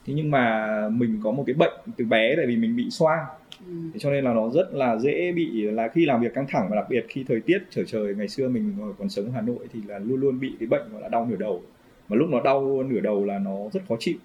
Thế 0.07 0.15
nhưng 0.17 0.31
mà 0.31 0.67
mình 0.89 1.21
có 1.23 1.31
một 1.31 1.45
cái 1.47 1.55
bệnh 1.55 1.73
từ 1.97 2.05
bé 2.05 2.37
tại 2.37 2.47
vì 2.47 2.57
mình 2.57 2.77
bị 2.77 2.91
xoang. 2.91 3.25
Ừ. 3.67 3.73
Thế 3.93 3.99
cho 3.99 4.11
nên 4.11 4.25
là 4.25 4.33
nó 4.33 4.51
rất 4.51 4.75
là 4.75 4.99
dễ 4.99 5.33
bị 5.33 5.63
là 5.63 5.89
khi 5.89 6.07
làm 6.07 6.21
việc 6.21 6.35
căng 6.35 6.47
thẳng 6.49 6.67
và 6.71 6.77
đặc 6.77 6.87
biệt 6.91 7.07
khi 7.09 7.25
thời 7.29 7.41
tiết 7.41 7.59
trở 7.71 7.85
trời 7.85 8.15
ngày 8.15 8.29
xưa 8.29 8.49
mình 8.49 8.75
còn 8.99 9.09
sống 9.09 9.25
ở 9.25 9.31
Hà 9.35 9.41
Nội 9.41 9.67
thì 9.73 9.81
là 9.87 9.99
luôn 9.99 10.21
luôn 10.21 10.41
bị 10.41 10.53
cái 10.61 10.67
bệnh 10.67 10.93
gọi 10.93 11.03
là 11.03 11.09
đau 11.09 11.27
nửa 11.31 11.37
đầu. 11.37 11.63
Mà 12.09 12.17
lúc 12.17 12.29
nó 12.29 12.41
đau 12.41 12.83
nửa 12.83 13.01
đầu 13.01 13.25
là 13.25 13.39
nó 13.39 13.57
rất 13.73 13.81
khó 13.89 13.97
chịu. 13.99 14.17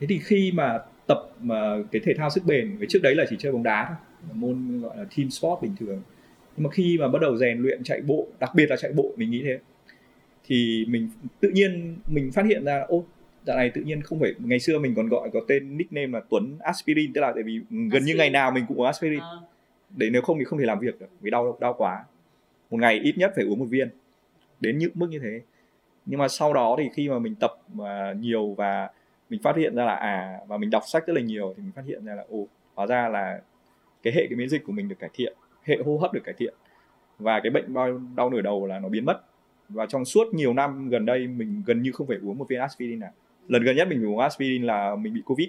Thế 0.00 0.06
thì 0.06 0.18
khi 0.18 0.52
mà 0.54 0.78
tập 1.06 1.18
mà 1.40 1.76
cái 1.92 2.02
thể 2.04 2.14
thao 2.14 2.30
sức 2.30 2.44
bền 2.46 2.76
cái 2.80 2.86
trước 2.90 2.98
đấy 3.02 3.14
là 3.14 3.24
chỉ 3.30 3.36
chơi 3.38 3.52
bóng 3.52 3.62
đá 3.62 3.86
thôi 3.88 3.96
môn 4.34 4.80
gọi 4.80 4.96
là 4.96 5.04
team 5.16 5.30
sport 5.30 5.62
bình 5.62 5.72
thường 5.80 6.02
nhưng 6.56 6.64
mà 6.64 6.70
khi 6.70 6.98
mà 7.00 7.08
bắt 7.08 7.18
đầu 7.22 7.36
rèn 7.36 7.58
luyện 7.58 7.84
chạy 7.84 8.00
bộ 8.00 8.26
đặc 8.40 8.50
biệt 8.54 8.66
là 8.70 8.76
chạy 8.76 8.92
bộ 8.92 9.12
mình 9.16 9.30
nghĩ 9.30 9.42
thế. 9.44 9.58
Thì 10.44 10.84
mình 10.88 11.08
tự 11.40 11.50
nhiên 11.50 11.96
mình 12.06 12.32
phát 12.32 12.46
hiện 12.46 12.64
ra 12.64 12.80
ô 12.88 13.04
dạo 13.46 13.56
này 13.56 13.70
tự 13.70 13.80
nhiên 13.80 14.02
không 14.02 14.20
phải 14.20 14.34
ngày 14.38 14.58
xưa 14.58 14.78
mình 14.78 14.94
còn 14.94 15.08
gọi 15.08 15.30
có 15.32 15.40
tên 15.48 15.76
nickname 15.76 16.06
là 16.06 16.20
Tuấn 16.30 16.56
Aspirin 16.60 17.12
tức 17.12 17.20
là 17.20 17.32
tại 17.34 17.42
vì 17.42 17.60
gần 17.68 17.90
như 17.90 17.96
Aspirin. 17.96 18.16
ngày 18.16 18.30
nào 18.30 18.50
mình 18.50 18.64
cũng 18.68 18.76
uống 18.76 18.86
aspirin. 18.86 19.18
Ờ, 19.18 19.42
đấy 19.96 20.10
nếu 20.10 20.22
không 20.22 20.38
thì 20.38 20.44
không 20.44 20.58
thể 20.58 20.64
làm 20.64 20.78
việc 20.78 21.00
được 21.00 21.06
vì 21.20 21.30
đau 21.30 21.58
đau 21.60 21.74
quá. 21.78 22.04
Một 22.70 22.80
ngày 22.80 23.00
ít 23.02 23.18
nhất 23.18 23.32
phải 23.36 23.44
uống 23.44 23.58
một 23.58 23.64
viên 23.64 23.88
đến 24.60 24.78
những 24.78 24.90
mức 24.94 25.06
như 25.10 25.18
thế. 25.18 25.40
Nhưng 26.06 26.18
mà 26.18 26.28
sau 26.28 26.52
đó 26.52 26.76
thì 26.78 26.88
khi 26.94 27.08
mà 27.08 27.18
mình 27.18 27.34
tập 27.34 27.50
mà 27.72 28.12
nhiều 28.12 28.54
và 28.56 28.90
mình 29.30 29.42
phát 29.42 29.56
hiện 29.56 29.74
ra 29.74 29.84
là 29.84 29.94
à 29.94 30.38
và 30.48 30.56
mình 30.56 30.70
đọc 30.70 30.82
sách 30.86 31.06
rất 31.06 31.12
là 31.14 31.20
nhiều 31.20 31.54
thì 31.56 31.62
mình 31.62 31.72
phát 31.72 31.84
hiện 31.86 32.04
ra 32.04 32.14
là 32.14 32.24
ồ 32.30 32.46
hóa 32.74 32.86
ra 32.86 33.08
là 33.08 33.40
cái 34.02 34.12
hệ 34.12 34.26
cái 34.30 34.36
miễn 34.36 34.48
dịch 34.48 34.64
của 34.64 34.72
mình 34.72 34.88
được 34.88 34.96
cải 34.98 35.10
thiện 35.14 35.34
hệ 35.64 35.76
hô 35.84 35.98
hấp 35.98 36.12
được 36.12 36.24
cải 36.24 36.34
thiện. 36.38 36.54
Và 37.18 37.40
cái 37.40 37.50
bệnh 37.50 37.74
đau, 37.74 38.00
đau 38.16 38.30
nửa 38.30 38.40
đầu 38.40 38.66
là 38.66 38.78
nó 38.78 38.88
biến 38.88 39.04
mất. 39.04 39.20
Và 39.68 39.86
trong 39.86 40.04
suốt 40.04 40.34
nhiều 40.34 40.54
năm 40.54 40.88
gần 40.88 41.06
đây 41.06 41.26
mình 41.26 41.62
gần 41.66 41.82
như 41.82 41.92
không 41.92 42.06
phải 42.06 42.16
uống 42.22 42.38
một 42.38 42.48
viên 42.48 42.60
aspirin 42.60 43.00
nào. 43.00 43.10
Lần 43.48 43.62
gần 43.62 43.76
nhất 43.76 43.88
mình 43.88 43.98
phải 43.98 44.06
uống 44.06 44.18
aspirin 44.18 44.62
là 44.62 44.96
mình 44.96 45.14
bị 45.14 45.22
covid. 45.24 45.48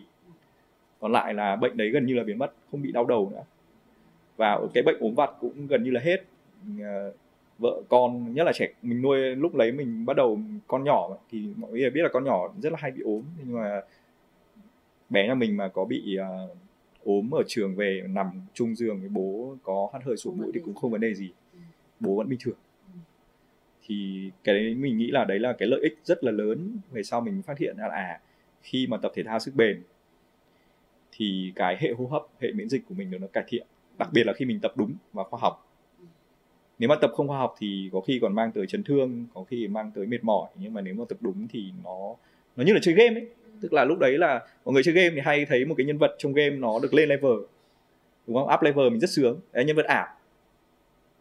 Còn 1.00 1.12
lại 1.12 1.34
là 1.34 1.55
bệnh 1.55 1.77
đấy 1.77 1.89
gần 1.89 2.05
như 2.05 2.13
là 2.13 2.24
biến 2.24 2.38
mất 2.38 2.53
không 2.72 2.81
bị 2.81 2.91
đau 2.91 3.05
đầu 3.05 3.29
nữa. 3.29 3.43
Và 4.38 4.60
cái 4.74 4.84
bệnh 4.84 5.00
ốm 5.00 5.15
vặt 5.15 5.31
cũng 5.39 5.67
gần 5.67 5.84
như 5.84 5.91
là 5.91 6.01
hết. 6.01 6.24
Ờ, 6.81 7.13
vợ 7.57 7.81
con 7.89 8.34
nhất 8.34 8.43
là 8.43 8.51
trẻ 8.55 8.67
mình 8.81 9.01
nuôi 9.01 9.36
lúc 9.36 9.55
lấy 9.55 9.72
mình 9.72 10.05
bắt 10.05 10.17
đầu 10.17 10.39
con 10.67 10.84
nhỏ 10.84 11.10
thì 11.31 11.48
mọi 11.55 11.72
người 11.72 11.89
biết 11.89 12.01
là 12.01 12.10
con 12.10 12.24
nhỏ 12.24 12.53
rất 12.62 12.72
là 12.72 12.77
hay 12.81 12.91
bị 12.91 13.01
ốm. 13.01 13.22
Nhưng 13.38 13.55
mà 13.55 13.81
bé 15.10 15.27
nhà 15.27 15.36
mình 15.36 15.57
mà 15.57 15.67
có 15.67 15.86
bị 15.86 16.17
uh, 16.19 16.57
ốm 17.06 17.32
ở 17.34 17.44
trường 17.48 17.76
về 17.76 18.04
nằm 18.10 18.42
chung 18.54 18.76
giường 18.76 19.00
với 19.00 19.10
bố 19.10 19.58
có 19.64 19.90
hắt 19.94 20.00
hơi 20.04 20.18
sổ 20.18 20.32
mũi 20.32 20.52
thì 20.54 20.60
cũng 20.66 20.76
không 20.76 20.92
vấn 20.92 21.02
đề 21.02 21.14
gì. 21.14 21.32
Ừ. 21.54 21.60
bố 22.00 22.16
vẫn 22.16 22.30
bình 22.30 22.40
thường. 22.42 22.58
Ừ. 22.94 23.00
thì 23.88 24.30
cái 24.44 24.56
đấy 24.56 24.76
mình 24.76 24.98
nghĩ 24.98 25.12
là 25.12 25.26
đấy 25.26 25.40
là 25.40 25.54
cái 25.54 25.68
lợi 25.68 25.80
ích 25.84 25.98
rất 26.04 26.24
là 26.24 26.32
lớn 26.32 26.78
về 26.92 27.04
sau 27.04 27.22
mình 27.22 27.42
phát 27.42 27.58
hiện 27.60 27.78
ra 27.78 27.88
là 27.88 27.96
à 27.96 28.20
khi 28.62 28.88
mà 28.88 28.98
tập 28.98 29.12
thể 29.16 29.24
thao 29.24 29.40
sức 29.40 29.56
bền 29.56 29.82
thì 31.12 31.52
cái 31.56 31.78
hệ 31.80 31.92
hô 31.98 32.06
hấp 32.08 32.24
hệ 32.40 32.52
miễn 32.52 32.70
dịch 32.70 32.84
của 32.90 32.96
mình 32.96 33.12
nó 33.22 33.28
cải 33.34 33.44
thiện 33.48 33.68
đặc 33.98 34.10
biệt 34.14 34.24
là 34.24 34.34
khi 34.34 34.46
mình 34.46 34.60
tập 34.60 34.74
đúng 34.76 34.94
và 35.14 35.24
khoa 35.24 35.40
học. 35.42 35.68
Nếu 36.80 36.90
mà 36.90 36.96
tập 37.02 37.12
không 37.14 37.28
khoa 37.28 37.38
học 37.38 37.56
thì 37.58 37.90
có 37.94 38.02
khi 38.02 38.20
còn 38.22 38.36
mang 38.36 38.52
tới 38.52 38.68
chấn 38.68 38.84
thương 38.84 39.26
có 39.34 39.44
khi 39.44 39.68
mang 39.68 39.92
tới 39.96 40.06
mệt 40.06 40.24
mỏi 40.24 40.50
nhưng 40.56 40.74
mà 40.74 40.82
nếu 40.82 40.94
mà 40.94 41.06
tập 41.10 41.18
đúng 41.22 41.48
thì 41.48 41.72
nó 41.84 42.16
nó 42.56 42.64
như 42.64 42.74
là 42.74 42.80
chơi 42.84 42.96
game 42.96 43.20
ấy 43.20 43.30
tức 43.62 43.74
là 43.74 43.86
lúc 43.86 44.00
đấy 44.00 44.18
là 44.18 44.42
mọi 44.66 44.74
người 44.74 44.84
chơi 44.84 44.94
game 44.94 45.10
thì 45.10 45.22
hay 45.22 45.46
thấy 45.46 45.66
một 45.66 45.76
cái 45.78 45.86
nhân 45.86 45.98
vật 45.98 46.16
trong 46.18 46.34
game 46.34 46.50
nó 46.50 46.80
được 46.80 46.94
lên 46.94 47.10
level. 47.10 47.32
Đúng 48.28 48.36
không? 48.36 48.54
Up 48.54 48.62
level 48.62 48.90
mình 48.90 49.00
rất 49.00 49.10
sướng. 49.10 49.40
Đấy 49.54 49.66
nhân 49.66 49.76
vật 49.76 49.86
ảo. 49.86 50.08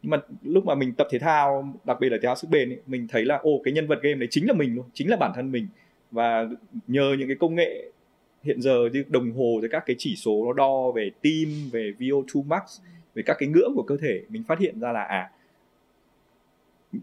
Nhưng 0.03 0.11
mà 0.11 0.19
lúc 0.43 0.65
mà 0.65 0.75
mình 0.75 0.93
tập 0.93 1.07
thể 1.11 1.19
thao 1.19 1.75
đặc 1.85 2.01
biệt 2.01 2.09
là 2.09 2.17
thể 2.23 2.27
thao 2.27 2.37
sức 2.37 2.51
bền 2.51 2.71
ấy, 2.71 2.79
mình 2.87 3.09
thấy 3.09 3.25
là 3.25 3.37
ô 3.37 3.61
cái 3.65 3.75
nhân 3.75 3.87
vật 3.87 3.99
game 4.03 4.15
đấy 4.15 4.29
chính 4.31 4.47
là 4.47 4.55
mình 4.55 4.75
luôn 4.75 4.85
chính 4.95 5.11
là 5.11 5.17
bản 5.17 5.33
thân 5.35 5.53
mình. 5.53 5.69
Và 6.11 6.49
nhờ 6.87 7.17
những 7.19 7.29
cái 7.29 7.37
công 7.41 7.55
nghệ 7.55 7.91
hiện 8.43 8.63
giờ 8.63 8.89
như 8.93 9.05
đồng 9.09 9.33
hồ 9.33 9.59
với 9.61 9.69
các 9.69 9.83
cái 9.87 9.97
chỉ 9.99 10.17
số 10.17 10.45
nó 10.47 10.53
đo 10.53 10.91
về 10.91 11.11
tim 11.21 11.49
về 11.73 11.93
VO2 11.99 12.43
max 12.43 12.81
về 13.15 13.23
các 13.27 13.37
cái 13.39 13.49
ngưỡng 13.49 13.73
của 13.75 13.83
cơ 13.83 13.97
thể 13.97 14.23
mình 14.29 14.43
phát 14.49 14.59
hiện 14.59 14.81
ra 14.81 14.93
là 14.93 15.03
à 15.03 15.31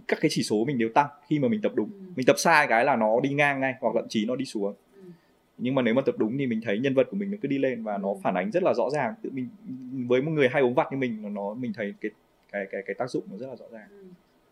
các 0.08 0.20
cái 0.22 0.30
chỉ 0.34 0.44
số 0.44 0.64
mình 0.66 0.78
đều 0.78 0.90
tăng 0.90 1.08
khi 1.28 1.40
mà 1.40 1.48
mình 1.48 1.62
tập 1.62 1.72
đúng. 1.76 1.90
Ừ. 1.92 2.06
mình 2.16 2.26
tập 2.26 2.36
sai 2.40 2.68
cái 2.68 2.86
là 2.86 2.96
nó 2.96 3.20
đi 3.20 3.30
ngang 3.30 3.60
ngay 3.60 3.74
hoặc 3.82 3.92
thậm 3.96 4.06
chí 4.10 4.26
nó 4.26 4.36
đi 4.36 4.46
xuống. 4.46 4.74
Nhưng 5.64 5.76
mà 5.76 5.82
nếu 5.82 5.94
mà 5.94 6.02
tập 6.02 6.16
đúng 6.18 6.38
thì 6.38 6.48
mình 6.48 6.62
thấy 6.62 6.80
nhân 6.80 6.94
vật 6.94 7.08
của 7.12 7.18
mình 7.18 7.32
nó 7.32 7.38
cứ 7.42 7.48
đi 7.48 7.58
lên 7.58 7.84
và 7.84 7.98
nó 7.98 8.10
ừ. 8.10 8.20
phản 8.24 8.36
ánh 8.36 8.52
rất 8.52 8.64
là 8.64 8.74
rõ 8.74 8.90
ràng 8.90 9.14
tự 9.22 9.30
mình 9.34 9.48
với 10.08 10.22
một 10.22 10.32
người 10.32 10.50
hay 10.50 10.62
ốm 10.62 10.74
vặt 10.74 10.88
như 10.92 10.98
mình 10.98 11.34
nó 11.34 11.54
mình 11.54 11.74
thấy 11.74 11.94
cái 12.02 12.12
cái 12.52 12.68
cái 12.72 12.82
cái 12.86 12.94
tác 12.94 13.10
dụng 13.10 13.24
nó 13.32 13.38
rất 13.38 13.48
là 13.48 13.56
rõ 13.56 13.66
ràng 13.72 13.88
ừ. 13.90 14.06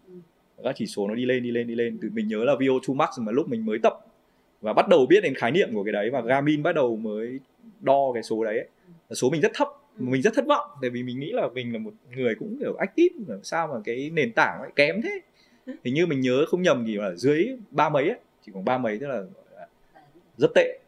Ừ. 0.08 0.64
các 0.64 0.76
chỉ 0.76 0.86
số 0.86 1.08
nó 1.08 1.16
đi 1.16 1.26
lên 1.26 1.44
đi 1.44 1.52
lên 1.52 1.68
đi 1.68 1.76
lên 1.76 1.98
tự 2.02 2.10
mình 2.14 2.28
nhớ 2.28 2.44
là 2.44 2.54
VO2 2.54 2.96
max 2.96 3.10
mà 3.20 3.32
lúc 3.32 3.50
mình 3.50 3.66
mới 3.66 3.80
tập 3.84 3.94
và 4.62 4.74
bắt 4.74 4.88
đầu 4.88 5.06
biết 5.06 5.22
đến 5.24 5.36
khái 5.36 5.52
niệm 5.52 5.70
của 5.74 5.84
cái 5.84 5.94
đấy 5.94 6.10
và 6.10 6.22
Garmin 6.22 6.64
bắt 6.64 6.76
đầu 6.76 6.96
mới 6.96 7.40
đo 7.80 8.12
cái 8.14 8.24
số 8.24 8.44
đấy 8.44 8.58
ấy. 8.58 8.68
số 9.16 9.30
mình 9.30 9.42
rất 9.42 9.52
thấp 9.56 9.68
mình 9.98 10.22
rất 10.22 10.34
thất 10.36 10.46
vọng 10.46 10.70
tại 10.82 10.90
vì 10.90 11.04
mình 11.04 11.20
nghĩ 11.20 11.32
là 11.32 11.48
mình 11.54 11.74
là 11.74 11.80
một 11.80 11.94
người 12.16 12.36
cũng 12.36 12.58
kiểu 12.60 12.76
active 12.76 13.16
sao 13.44 13.68
mà 13.68 13.76
cái 13.84 14.10
nền 14.14 14.32
tảng 14.32 14.62
lại 14.62 14.72
kém 14.76 15.02
thế 15.02 15.20
hình 15.84 15.94
như 15.94 16.06
mình 16.06 16.22
nhớ 16.22 16.46
không 16.48 16.62
nhầm 16.62 16.84
thì 16.88 16.96
là 16.96 17.16
dưới 17.16 17.58
ba 17.72 17.90
mấy 17.90 18.10
ấy 18.10 18.20
chỉ 18.46 18.52
khoảng 18.52 18.66
ba 18.66 18.78
mấy 18.78 18.98
tức 19.00 19.08
là 19.08 19.24
rất 20.38 20.52
tệ 20.56 20.80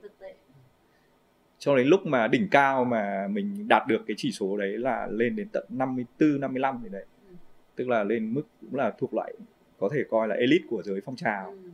cho 1.61 1.75
đến 1.75 1.87
lúc 1.87 2.05
mà 2.05 2.27
đỉnh 2.27 2.47
cao 2.51 2.85
mà 2.85 3.27
mình 3.27 3.67
đạt 3.67 3.87
được 3.87 4.01
cái 4.07 4.15
chỉ 4.17 4.31
số 4.31 4.57
đấy 4.57 4.77
là 4.77 5.07
lên 5.11 5.35
đến 5.35 5.47
tận 5.51 5.65
54 5.69 6.39
55 6.39 6.79
thì 6.83 6.89
đấy 6.89 7.05
ừ. 7.29 7.35
tức 7.75 7.89
là 7.89 8.03
lên 8.03 8.33
mức 8.33 8.43
cũng 8.61 8.75
là 8.75 8.91
thuộc 8.97 9.13
loại 9.13 9.33
có 9.79 9.89
thể 9.93 10.03
coi 10.09 10.27
là 10.27 10.35
elite 10.35 10.65
của 10.69 10.83
giới 10.83 11.01
phong 11.05 11.15
trào 11.15 11.45
ừ. 11.45 11.69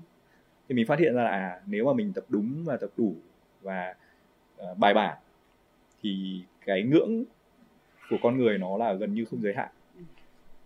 thì 0.69 0.75
mình 0.75 0.87
phát 0.87 0.99
hiện 0.99 1.15
ra 1.15 1.23
là 1.23 1.29
à, 1.29 1.61
nếu 1.65 1.85
mà 1.85 1.93
mình 1.93 2.13
tập 2.13 2.25
đúng 2.29 2.63
và 2.65 2.77
tập 2.77 2.89
đủ 2.97 3.15
và 3.61 3.95
uh, 4.71 4.77
bài 4.77 4.93
bản 4.93 5.17
thì 6.03 6.41
cái 6.65 6.83
ngưỡng 6.83 7.23
của 8.09 8.17
con 8.23 8.37
người 8.37 8.57
nó 8.57 8.77
là 8.77 8.93
gần 8.93 9.13
như 9.13 9.25
không 9.25 9.41
giới 9.41 9.53
hạn 9.53 9.69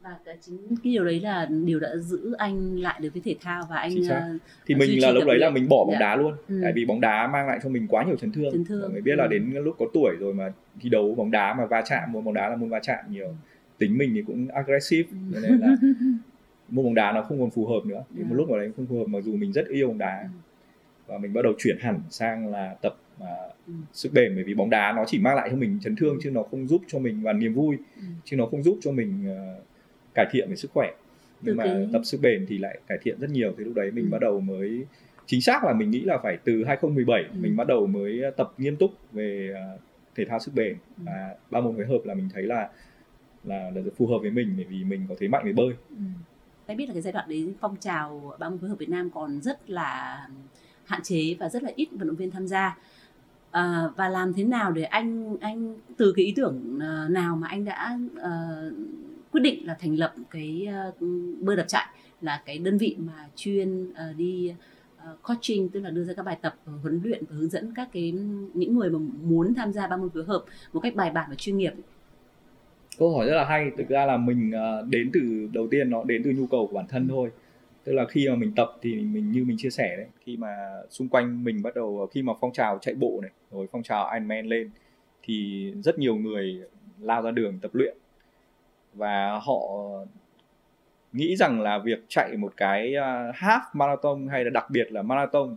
và 0.04 0.18
cái 0.26 0.38
chính 0.42 0.58
cái 0.68 0.94
điều 0.94 1.06
đấy 1.06 1.20
là 1.20 1.48
điều 1.66 1.80
đã 1.80 1.96
giữ 1.98 2.34
anh 2.38 2.80
lại 2.80 3.00
được 3.02 3.10
với 3.14 3.22
thể 3.26 3.36
thao 3.42 3.64
và 3.70 3.76
anh 3.76 3.94
uh, 3.94 4.42
thì 4.66 4.76
mình 4.76 5.02
là 5.02 5.12
lúc 5.12 5.24
đấy 5.28 5.38
là 5.38 5.50
mình 5.50 5.70
bỏ 5.70 5.86
bóng 5.86 5.94
dạ. 5.94 6.00
đá 6.00 6.16
luôn 6.16 6.34
ừ. 6.48 6.60
tại 6.64 6.72
vì 6.76 6.86
bóng 6.86 7.02
đá 7.02 7.28
mang 7.28 7.48
lại 7.48 7.60
cho 7.64 7.70
mình 7.70 7.88
quá 7.88 8.04
nhiều 8.04 8.16
chấn 8.16 8.32
thương, 8.32 8.52
chấn 8.52 8.66
thương. 8.66 8.82
mọi 8.82 8.92
người 8.92 9.02
biết 9.02 9.12
ừ. 9.12 9.16
là 9.16 9.28
đến 9.28 9.52
lúc 9.54 9.76
có 9.80 9.86
tuổi 9.94 10.16
rồi 10.20 10.34
mà 10.34 10.54
thi 10.80 10.90
đấu 10.90 11.16
bóng 11.16 11.32
đá 11.32 11.54
mà 11.54 11.66
va 11.66 11.82
chạm 11.86 12.12
môn 12.12 12.24
bóng 12.24 12.34
đá 12.34 12.50
là 12.50 12.56
môn 12.56 12.70
va 12.70 12.80
chạm 12.80 13.06
nhiều 13.10 13.28
ừ. 13.28 13.34
tính 13.78 13.98
mình 13.98 14.12
thì 14.14 14.22
cũng 14.22 14.48
aggressive 14.48 15.10
ừ. 15.12 15.40
nên 15.42 15.60
là 15.60 15.76
môn 16.70 16.86
bóng 16.86 16.96
đá 16.96 17.12
nó 17.12 17.22
không 17.22 17.40
còn 17.40 17.50
phù 17.50 17.66
hợp 17.66 17.86
nữa 17.86 18.04
thì 18.18 18.24
một 18.24 18.36
lúc 18.36 18.50
nào 18.50 18.60
đấy 18.60 18.72
không 18.78 18.86
phù 18.86 18.98
hợp 18.98 19.06
mặc 19.08 19.20
dù 19.24 19.36
mình 19.36 19.54
rất 19.54 19.68
yêu 19.68 19.88
bóng 19.88 19.98
đá 19.98 20.20
ừ. 20.22 20.28
và 21.08 21.18
mình 21.18 21.34
bắt 21.34 21.42
đầu 21.42 21.54
chuyển 21.58 21.78
hẳn 21.80 22.00
sang 22.10 22.48
là 22.48 22.76
tập 22.82 22.98
uh, 23.24 23.28
ừ. 23.68 23.74
sức 23.94 24.14
bền 24.14 24.36
bởi 24.36 24.44
vì 24.44 24.54
bóng 24.54 24.70
đá 24.70 24.94
nó 24.96 25.04
chỉ 25.08 25.20
mang 25.20 25.36
lại 25.36 25.50
cho 25.52 25.58
mình 25.58 25.80
chấn 25.82 25.96
thương 25.96 26.18
chứ 26.24 26.32
nó 26.32 26.44
không 26.44 26.68
giúp 26.68 26.82
cho 26.88 27.00
mình 27.00 27.22
và 27.22 27.34
niềm 27.34 27.54
vui 27.54 27.78
ừ. 27.96 28.04
chứ 28.24 28.38
nó 28.38 28.46
không 28.46 28.64
giúp 28.64 28.78
cho 28.82 28.92
mình 28.92 29.28
uh, 29.32 29.71
cải 30.14 30.26
thiện 30.32 30.50
về 30.50 30.56
sức 30.56 30.72
khỏe 30.74 30.92
nhưng 31.42 31.58
mà 31.58 31.64
cái... 31.64 31.88
tập 31.94 32.02
sức 32.04 32.22
bền 32.22 32.46
thì 32.50 32.58
lại 32.58 32.80
cải 32.88 32.98
thiện 33.02 33.20
rất 33.20 33.30
nhiều 33.30 33.54
thì 33.58 33.64
lúc 33.64 33.74
đấy 33.76 33.92
mình 33.92 34.06
ừ. 34.06 34.10
bắt 34.12 34.22
đầu 34.22 34.40
mới 34.40 34.86
chính 35.26 35.42
xác 35.42 35.64
là 35.64 35.74
mình 35.74 35.92
nghĩ 35.92 36.02
là 36.02 36.18
phải 36.24 36.38
từ 36.44 36.64
2017 36.64 37.24
ừ. 37.24 37.30
mình 37.40 37.56
bắt 37.56 37.68
đầu 37.68 37.88
mới 37.88 38.22
tập 38.38 38.54
nghiêm 38.58 38.76
túc 38.76 38.92
về 39.12 39.54
uh, 39.76 39.82
thể 40.16 40.26
thao 40.26 40.40
sức 40.40 40.52
bền 40.56 40.74
ừ. 40.98 41.04
và 41.06 41.36
ba 41.52 41.62
môn 41.62 41.76
phối 41.76 41.86
hợp 41.86 42.00
là 42.04 42.14
mình 42.14 42.30
thấy 42.34 42.44
là 42.44 42.70
là, 43.44 43.72
là 43.76 43.82
phù 43.98 44.08
hợp 44.08 44.18
với 44.22 44.32
mình 44.32 44.54
bởi 44.58 44.66
vì 44.66 44.84
mình 44.84 45.06
có 45.10 45.16
thế 45.20 45.28
mạnh 45.28 45.46
về 45.46 45.54
bơi. 45.54 45.74
Ừ. 45.90 45.96
Anh 46.66 46.78
biết 46.78 46.86
là 46.86 46.94
cái 46.94 47.02
giai 47.02 47.14
đoạn 47.14 47.30
đấy 47.30 47.54
phong 47.60 47.76
trào 47.80 48.36
ba 48.40 48.50
môn 48.50 48.60
phối 48.60 48.70
hợp 48.70 48.76
Việt 48.80 48.90
Nam 48.90 49.10
còn 49.10 49.42
rất 49.42 49.70
là 49.70 50.28
hạn 50.86 51.02
chế 51.04 51.36
và 51.40 51.50
rất 51.50 51.64
là 51.64 51.72
ít 51.76 51.90
vận 51.92 52.08
động 52.08 52.18
viên 52.18 52.32
tham 52.32 52.48
gia. 52.48 52.78
À, 53.52 53.84
và 53.96 54.10
làm 54.10 54.34
thế 54.34 54.44
nào 54.44 54.72
để 54.72 54.84
anh 54.84 55.38
anh 55.42 55.76
từ 55.98 56.14
cái 56.16 56.26
ý 56.26 56.34
tưởng 56.36 56.78
uh, 56.78 57.12
nào 57.12 57.36
mà 57.36 57.48
anh 57.48 57.66
đã 57.66 58.00
uh, 58.16 58.74
quyết 59.32 59.42
định 59.42 59.68
là 59.68 59.78
thành 59.80 59.96
lập 59.96 60.14
cái 60.32 60.68
uh, 60.90 61.02
bơi 61.42 61.56
đập 61.56 61.68
chạy 61.68 61.86
là 62.22 62.44
cái 62.46 62.58
đơn 62.58 62.78
vị 62.78 62.96
mà 63.00 63.30
chuyên 63.36 63.90
uh, 63.90 63.96
đi 64.18 64.54
uh, 64.98 65.22
coaching 65.22 65.70
tức 65.70 65.80
là 65.80 65.90
đưa 65.90 66.04
ra 66.04 66.14
các 66.14 66.24
bài 66.24 66.38
tập 66.42 66.56
huấn 66.82 67.02
luyện 67.04 67.24
và 67.30 67.36
hướng 67.36 67.50
dẫn 67.50 67.74
các 67.76 67.90
cái 67.94 68.12
những 68.54 68.76
người 68.76 68.90
mà 68.90 69.00
muốn 69.22 69.54
tham 69.54 69.74
gia 69.74 69.88
ba 69.88 69.98
môn 69.98 70.10
phối 70.10 70.24
hợp 70.24 70.44
một 70.74 70.80
cách 70.80 70.96
bài 70.96 71.12
bản 71.12 71.26
và 71.30 71.36
chuyên 71.36 71.58
nghiệp. 71.58 71.74
Câu 72.98 73.16
hỏi 73.16 73.28
rất 73.28 73.36
là 73.36 73.46
hay 73.46 73.72
thực 73.78 73.90
ra 73.90 74.06
là 74.06 74.18
mình 74.18 74.52
đến 74.90 75.10
từ 75.14 75.50
đầu 75.54 75.68
tiên 75.72 75.90
nó 75.90 76.04
đến 76.04 76.22
từ 76.24 76.32
nhu 76.32 76.48
cầu 76.48 76.68
của 76.68 76.76
bản 76.76 76.86
thân 76.90 77.08
thôi. 77.08 77.30
Tức 77.84 77.94
là 77.94 78.06
khi 78.06 78.30
mà 78.30 78.36
mình 78.36 78.52
tập 78.56 78.72
thì 78.82 78.96
mình 78.96 79.32
như 79.32 79.46
mình 79.46 79.58
chia 79.58 79.70
sẻ 79.70 79.96
đấy 79.98 80.08
khi 80.26 80.38
mà 80.38 80.48
xung 80.90 81.10
quanh 81.10 81.44
mình 81.44 81.62
bắt 81.64 81.76
đầu 81.76 82.08
khi 82.12 82.22
mà 82.22 82.34
phong 82.42 82.54
trào 82.54 82.78
chạy 82.82 82.96
bộ 82.96 83.20
này 83.22 83.32
rồi 83.52 83.68
phong 83.72 83.84
trào 83.84 84.10
Ironman 84.14 84.46
lên 84.46 84.70
thì 85.24 85.68
rất 85.84 86.00
nhiều 86.00 86.16
người 86.16 86.62
lao 87.00 87.22
ra 87.22 87.32
đường 87.32 87.60
tập 87.62 87.76
luyện 87.76 87.98
và 88.94 89.40
họ 89.44 89.62
nghĩ 91.14 91.36
rằng 91.36 91.62
là 91.62 91.78
việc 91.78 92.00
chạy 92.08 92.38
một 92.38 92.54
cái 92.58 92.96
à, 92.96 93.32
half 93.36 93.62
marathon 93.74 94.28
hay 94.28 94.44
là 94.44 94.50
đặc 94.50 94.70
biệt 94.70 94.92
là 94.92 95.02
marathon 95.02 95.56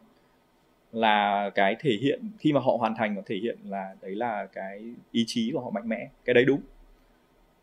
là 0.92 1.50
cái 1.54 1.76
thể 1.80 1.96
hiện, 2.00 2.22
khi 2.38 2.52
mà 2.52 2.60
họ 2.60 2.76
hoàn 2.78 2.94
thành 2.94 3.14
nó 3.14 3.22
thể 3.26 3.36
hiện 3.36 3.58
là 3.64 3.94
đấy 4.02 4.14
là 4.14 4.46
cái 4.52 4.82
ý 5.12 5.24
chí 5.26 5.50
của 5.52 5.60
họ 5.60 5.70
mạnh 5.70 5.88
mẽ, 5.88 6.08
cái 6.24 6.34
đấy 6.34 6.44
đúng. 6.44 6.60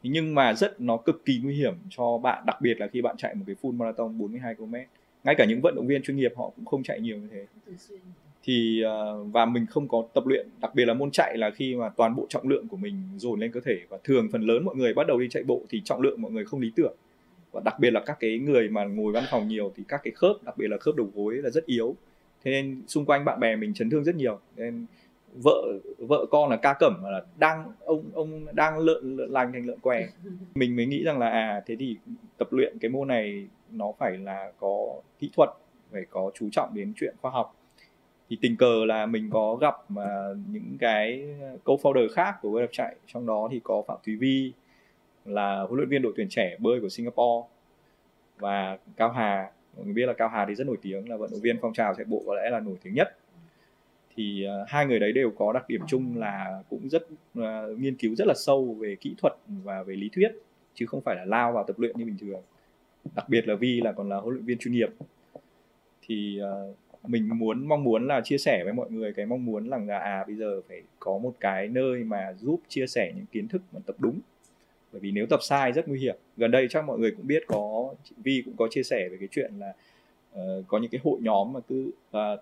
Nhưng 0.04 0.36
mà 0.36 0.54
rất 0.54 0.82
nó 0.82 0.98
cực 0.98 1.26
kỳ 1.26 1.40
nguy 1.44 1.56
hiểm 1.56 1.76
cho 1.90 2.18
bạn, 2.18 2.44
đặc 2.46 2.62
biệt 2.62 2.80
là 2.80 2.88
khi 2.88 3.02
bạn 3.02 3.18
chạy 3.18 3.36
một 3.36 3.44
cái 3.48 3.56
full 3.62 3.78
marathon 3.78 4.18
42 4.18 4.56
km 4.56 4.76
ngay 5.24 5.36
cả 5.38 5.46
những 5.46 5.62
vận 5.62 5.76
động 5.76 5.88
viên 5.88 6.04
chuyên 6.04 6.18
nghiệp 6.18 6.34
họ 6.38 6.52
cũng 6.56 6.66
không 6.66 6.84
chạy 6.84 7.00
nhiều 7.00 7.18
như 7.18 7.28
thế 7.32 7.46
thì 8.44 8.84
uh, 8.86 9.34
và 9.34 9.46
mình 9.46 9.66
không 9.66 9.88
có 9.88 10.04
tập 10.14 10.28
luyện 10.28 10.48
đặc 10.62 10.76
biệt 10.76 10.86
là 10.86 10.94
môn 10.94 11.12
chạy 11.12 11.38
là 11.38 11.52
khi 11.52 11.76
mà 11.76 11.90
toàn 11.90 12.16
bộ 12.16 12.26
trọng 12.30 12.48
lượng 12.48 12.68
của 12.68 12.78
mình 12.78 12.96
dồn 13.18 13.40
lên 13.40 13.52
cơ 13.52 13.60
thể 13.66 13.80
và 13.90 13.98
thường 14.04 14.28
phần 14.32 14.42
lớn 14.42 14.66
mọi 14.66 14.76
người 14.76 14.94
bắt 14.94 15.08
đầu 15.08 15.20
đi 15.20 15.30
chạy 15.30 15.44
bộ 15.44 15.62
thì 15.70 15.82
trọng 15.86 16.02
lượng 16.02 16.22
mọi 16.22 16.32
người 16.32 16.46
không 16.46 16.60
lý 16.60 16.72
tưởng. 16.76 16.96
Và 17.52 17.62
đặc 17.66 17.80
biệt 17.80 17.92
là 17.92 18.02
các 18.06 18.18
cái 18.20 18.40
người 18.40 18.70
mà 18.70 18.86
ngồi 18.86 19.14
văn 19.14 19.24
phòng 19.32 19.48
nhiều 19.48 19.74
thì 19.76 19.84
các 19.88 20.02
cái 20.04 20.12
khớp 20.12 20.36
đặc 20.44 20.58
biệt 20.58 20.68
là 20.68 20.78
khớp 20.78 20.96
đầu 20.96 21.10
gối 21.16 21.36
là 21.36 21.50
rất 21.50 21.66
yếu. 21.66 21.96
Thế 22.44 22.52
nên 22.52 22.82
xung 22.88 23.06
quanh 23.06 23.26
bạn 23.26 23.40
bè 23.40 23.56
mình 23.56 23.74
chấn 23.74 23.90
thương 23.90 24.04
rất 24.04 24.16
nhiều. 24.16 24.40
Nên 24.56 24.86
vợ 25.44 25.80
vợ 25.98 26.26
con 26.32 26.50
là 26.50 26.56
ca 26.56 26.74
cẩm 26.80 27.04
là 27.04 27.22
đang 27.38 27.72
ông 27.80 28.04
ông 28.14 28.46
đang 28.54 28.78
lợn, 28.78 29.18
lợn 29.18 29.30
lành 29.30 29.52
thành 29.54 29.66
lợn 29.66 29.80
què. 29.80 30.08
Mình 30.56 30.76
mới 30.76 30.86
nghĩ 30.86 31.04
rằng 31.04 31.20
là 31.20 31.30
à 31.30 31.62
thế 31.66 31.76
thì 31.80 31.98
tập 32.38 32.48
luyện 32.52 32.78
cái 32.82 32.90
môn 32.90 33.08
này 33.08 33.48
nó 33.72 33.92
phải 34.00 34.18
là 34.18 34.52
có 34.60 35.02
kỹ 35.20 35.30
thuật 35.36 35.50
phải 35.92 36.06
có 36.10 36.32
chú 36.34 36.50
trọng 36.52 36.70
đến 36.74 36.94
chuyện 36.96 37.16
khoa 37.22 37.32
học 37.32 37.61
thì 38.32 38.38
tình 38.42 38.58
cờ 38.58 38.86
là 38.86 39.06
mình 39.06 39.30
có 39.30 39.56
gặp 39.56 39.76
mà 39.90 40.06
những 40.52 40.78
cái 40.80 41.26
co-founder 41.66 42.08
khác 42.14 42.36
của 42.42 42.50
World 42.50 42.62
đập 42.62 42.70
chạy. 42.72 42.96
Trong 43.08 43.26
đó 43.26 43.48
thì 43.52 43.60
có 43.64 43.84
phạm 43.88 43.98
thúy 44.06 44.16
vi 44.16 44.52
là 45.26 45.62
huấn 45.62 45.78
luyện 45.78 45.90
viên 45.90 46.02
đội 46.02 46.14
tuyển 46.16 46.28
trẻ 46.30 46.56
bơi 46.60 46.82
của 46.82 46.90
singapore 46.90 47.48
và 48.38 48.78
cao 48.98 49.12
hà. 49.12 49.52
Mọi 49.76 49.86
người 49.86 49.94
biết 49.94 50.06
là 50.06 50.14
cao 50.14 50.30
hà 50.30 50.46
thì 50.46 50.56
rất 50.56 50.68
nổi 50.68 50.78
tiếng 50.82 51.10
là 51.10 51.18
vận 51.18 51.32
động 51.32 51.40
viên 51.42 51.58
phong 51.62 51.74
trào 51.74 51.96
chạy 51.96 52.06
bộ 52.06 52.24
có 52.28 52.36
lẽ 52.36 52.50
là 52.50 52.60
nổi 52.60 52.76
tiếng 52.84 52.94
nhất. 52.94 53.18
Thì 54.16 54.46
uh, 54.48 54.70
hai 54.70 54.86
người 54.86 55.00
đấy 55.00 55.12
đều 55.12 55.32
có 55.32 55.54
đặc 55.54 55.66
điểm 55.68 55.82
chung 55.88 56.18
là 56.18 56.64
cũng 56.70 56.90
rất 56.90 57.04
uh, 57.40 57.80
nghiên 57.80 57.96
cứu 57.96 58.16
rất 58.16 58.28
là 58.28 58.34
sâu 58.38 58.76
về 58.80 58.96
kỹ 59.00 59.16
thuật 59.18 59.34
và 59.48 59.84
về 59.84 59.96
lý 59.96 60.10
thuyết 60.14 60.32
chứ 60.74 60.86
không 60.86 61.02
phải 61.02 61.16
là 61.16 61.26
lao 61.26 61.52
vào 61.52 61.64
tập 61.64 61.80
luyện 61.80 61.98
như 61.98 62.06
bình 62.06 62.18
thường. 62.22 62.42
Đặc 63.16 63.30
biệt 63.30 63.48
là 63.48 63.56
Vi 63.56 63.82
là 63.82 63.92
còn 63.92 64.10
là 64.10 64.18
huấn 64.18 64.34
luyện 64.34 64.46
viên 64.46 64.58
chuyên 64.58 64.74
nghiệp. 64.74 64.90
Thì 66.02 66.40
uh, 66.44 66.78
mình 67.08 67.30
muốn 67.40 67.68
mong 67.68 67.84
muốn 67.84 68.08
là 68.08 68.22
chia 68.22 68.38
sẻ 68.38 68.62
với 68.64 68.74
mọi 68.74 68.92
người 68.92 69.14
cái 69.14 69.26
mong 69.26 69.46
muốn 69.46 69.68
là 69.68 70.00
à 70.00 70.24
bây 70.28 70.36
giờ 70.36 70.62
phải 70.68 70.82
có 71.00 71.18
một 71.18 71.34
cái 71.40 71.68
nơi 71.68 72.04
mà 72.04 72.34
giúp 72.34 72.62
chia 72.68 72.88
sẻ 72.88 73.12
những 73.16 73.26
kiến 73.26 73.48
thức 73.48 73.62
mà 73.72 73.80
tập 73.86 73.96
đúng. 74.00 74.20
Bởi 74.92 75.00
vì 75.00 75.12
nếu 75.12 75.26
tập 75.26 75.40
sai 75.44 75.72
rất 75.72 75.88
nguy 75.88 76.00
hiểm. 76.00 76.16
Gần 76.38 76.52
đây 76.52 76.68
chắc 76.70 76.86
mọi 76.86 77.00
người 77.00 77.12
cũng 77.12 77.28
biết 77.28 77.44
có 77.48 77.94
chị 78.04 78.16
Vi 78.24 78.42
cũng 78.46 78.56
có 78.58 78.68
chia 78.72 78.84
sẻ 78.84 79.10
về 79.12 79.18
cái 79.20 79.28
chuyện 79.32 79.52
là 79.60 79.74
uh, 80.34 80.68
có 80.68 80.78
những 80.80 80.92
cái 80.92 81.02
hội 81.04 81.20
nhóm 81.22 81.54
mà 81.54 81.60
cứ 81.60 81.92
uh, 82.10 82.40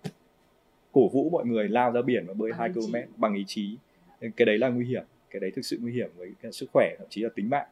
cổ 0.92 1.08
vũ 1.08 1.30
mọi 1.30 1.46
người 1.46 1.70
lao 1.70 1.92
ra 1.92 2.02
biển 2.02 2.26
và 2.28 2.34
bơi 2.34 2.52
hai 2.58 2.70
km 2.70 2.96
bằng 3.18 3.36
ý 3.36 3.44
chí. 3.48 3.78
Cái 4.22 4.46
đấy 4.46 4.58
là 4.58 4.70
nguy 4.70 4.86
hiểm. 4.86 5.04
Cái 5.30 5.40
đấy 5.40 5.52
thực 5.56 5.66
sự 5.66 5.78
nguy 5.82 5.94
hiểm 5.94 6.10
với 6.18 6.34
sức 6.52 6.70
khỏe 6.74 6.96
thậm 6.98 7.08
chí 7.10 7.22
là 7.22 7.30
tính 7.36 7.50
mạng. 7.50 7.68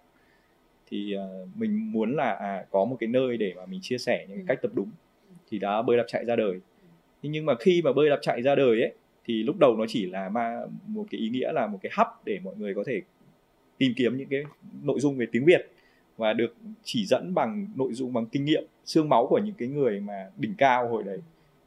Thì 0.90 1.16
uh, 1.16 1.58
mình 1.58 1.92
muốn 1.92 2.16
là 2.16 2.32
à, 2.32 2.66
có 2.72 2.86
một 2.86 2.98
cái 3.00 3.08
nơi 3.08 3.38
để 3.38 3.54
mà 3.58 3.66
mình 3.66 3.80
chia 3.84 3.98
sẻ 3.98 4.26
những 4.30 4.38
cái 4.38 4.46
cách 4.48 4.62
tập 4.62 4.72
đúng. 4.74 4.90
Thì 5.50 5.60
đã 5.60 5.82
bơi 5.82 5.98
đạp 5.98 6.06
chạy 6.08 6.26
ra 6.26 6.36
đời 6.36 6.60
nhưng 7.22 7.46
mà 7.46 7.54
khi 7.60 7.82
mà 7.82 7.94
bơi 7.94 8.10
đạp 8.10 8.20
chạy 8.22 8.42
ra 8.42 8.56
đời 8.56 8.82
ấy, 8.82 8.94
thì 9.26 9.44
lúc 9.44 9.58
đầu 9.60 9.76
nó 9.78 9.86
chỉ 9.88 10.06
là 10.06 10.30
ma, 10.30 10.62
một 10.88 11.06
cái 11.12 11.22
ý 11.22 11.30
nghĩa 11.30 11.52
là 11.52 11.68
một 11.68 11.80
cái 11.82 11.92
hub 11.98 12.08
để 12.26 12.40
mọi 12.44 12.56
người 12.56 12.74
có 12.74 12.84
thể 12.88 13.02
tìm 13.78 13.94
kiếm 13.96 14.18
những 14.18 14.28
cái 14.30 14.44
nội 14.84 15.00
dung 15.00 15.18
về 15.18 15.26
tiếng 15.32 15.46
Việt 15.46 15.72
và 16.18 16.34
được 16.34 16.56
chỉ 16.84 17.06
dẫn 17.06 17.34
bằng 17.34 17.68
nội 17.76 17.94
dung, 17.94 18.14
bằng 18.14 18.26
kinh 18.26 18.46
nghiệm, 18.46 18.64
xương 18.86 19.10
máu 19.10 19.28
của 19.28 19.40
những 19.40 19.56
cái 19.58 19.68
người 19.68 20.00
mà 20.00 20.28
đỉnh 20.38 20.54
cao 20.58 20.90
hồi 20.90 21.04
đấy, 21.04 21.20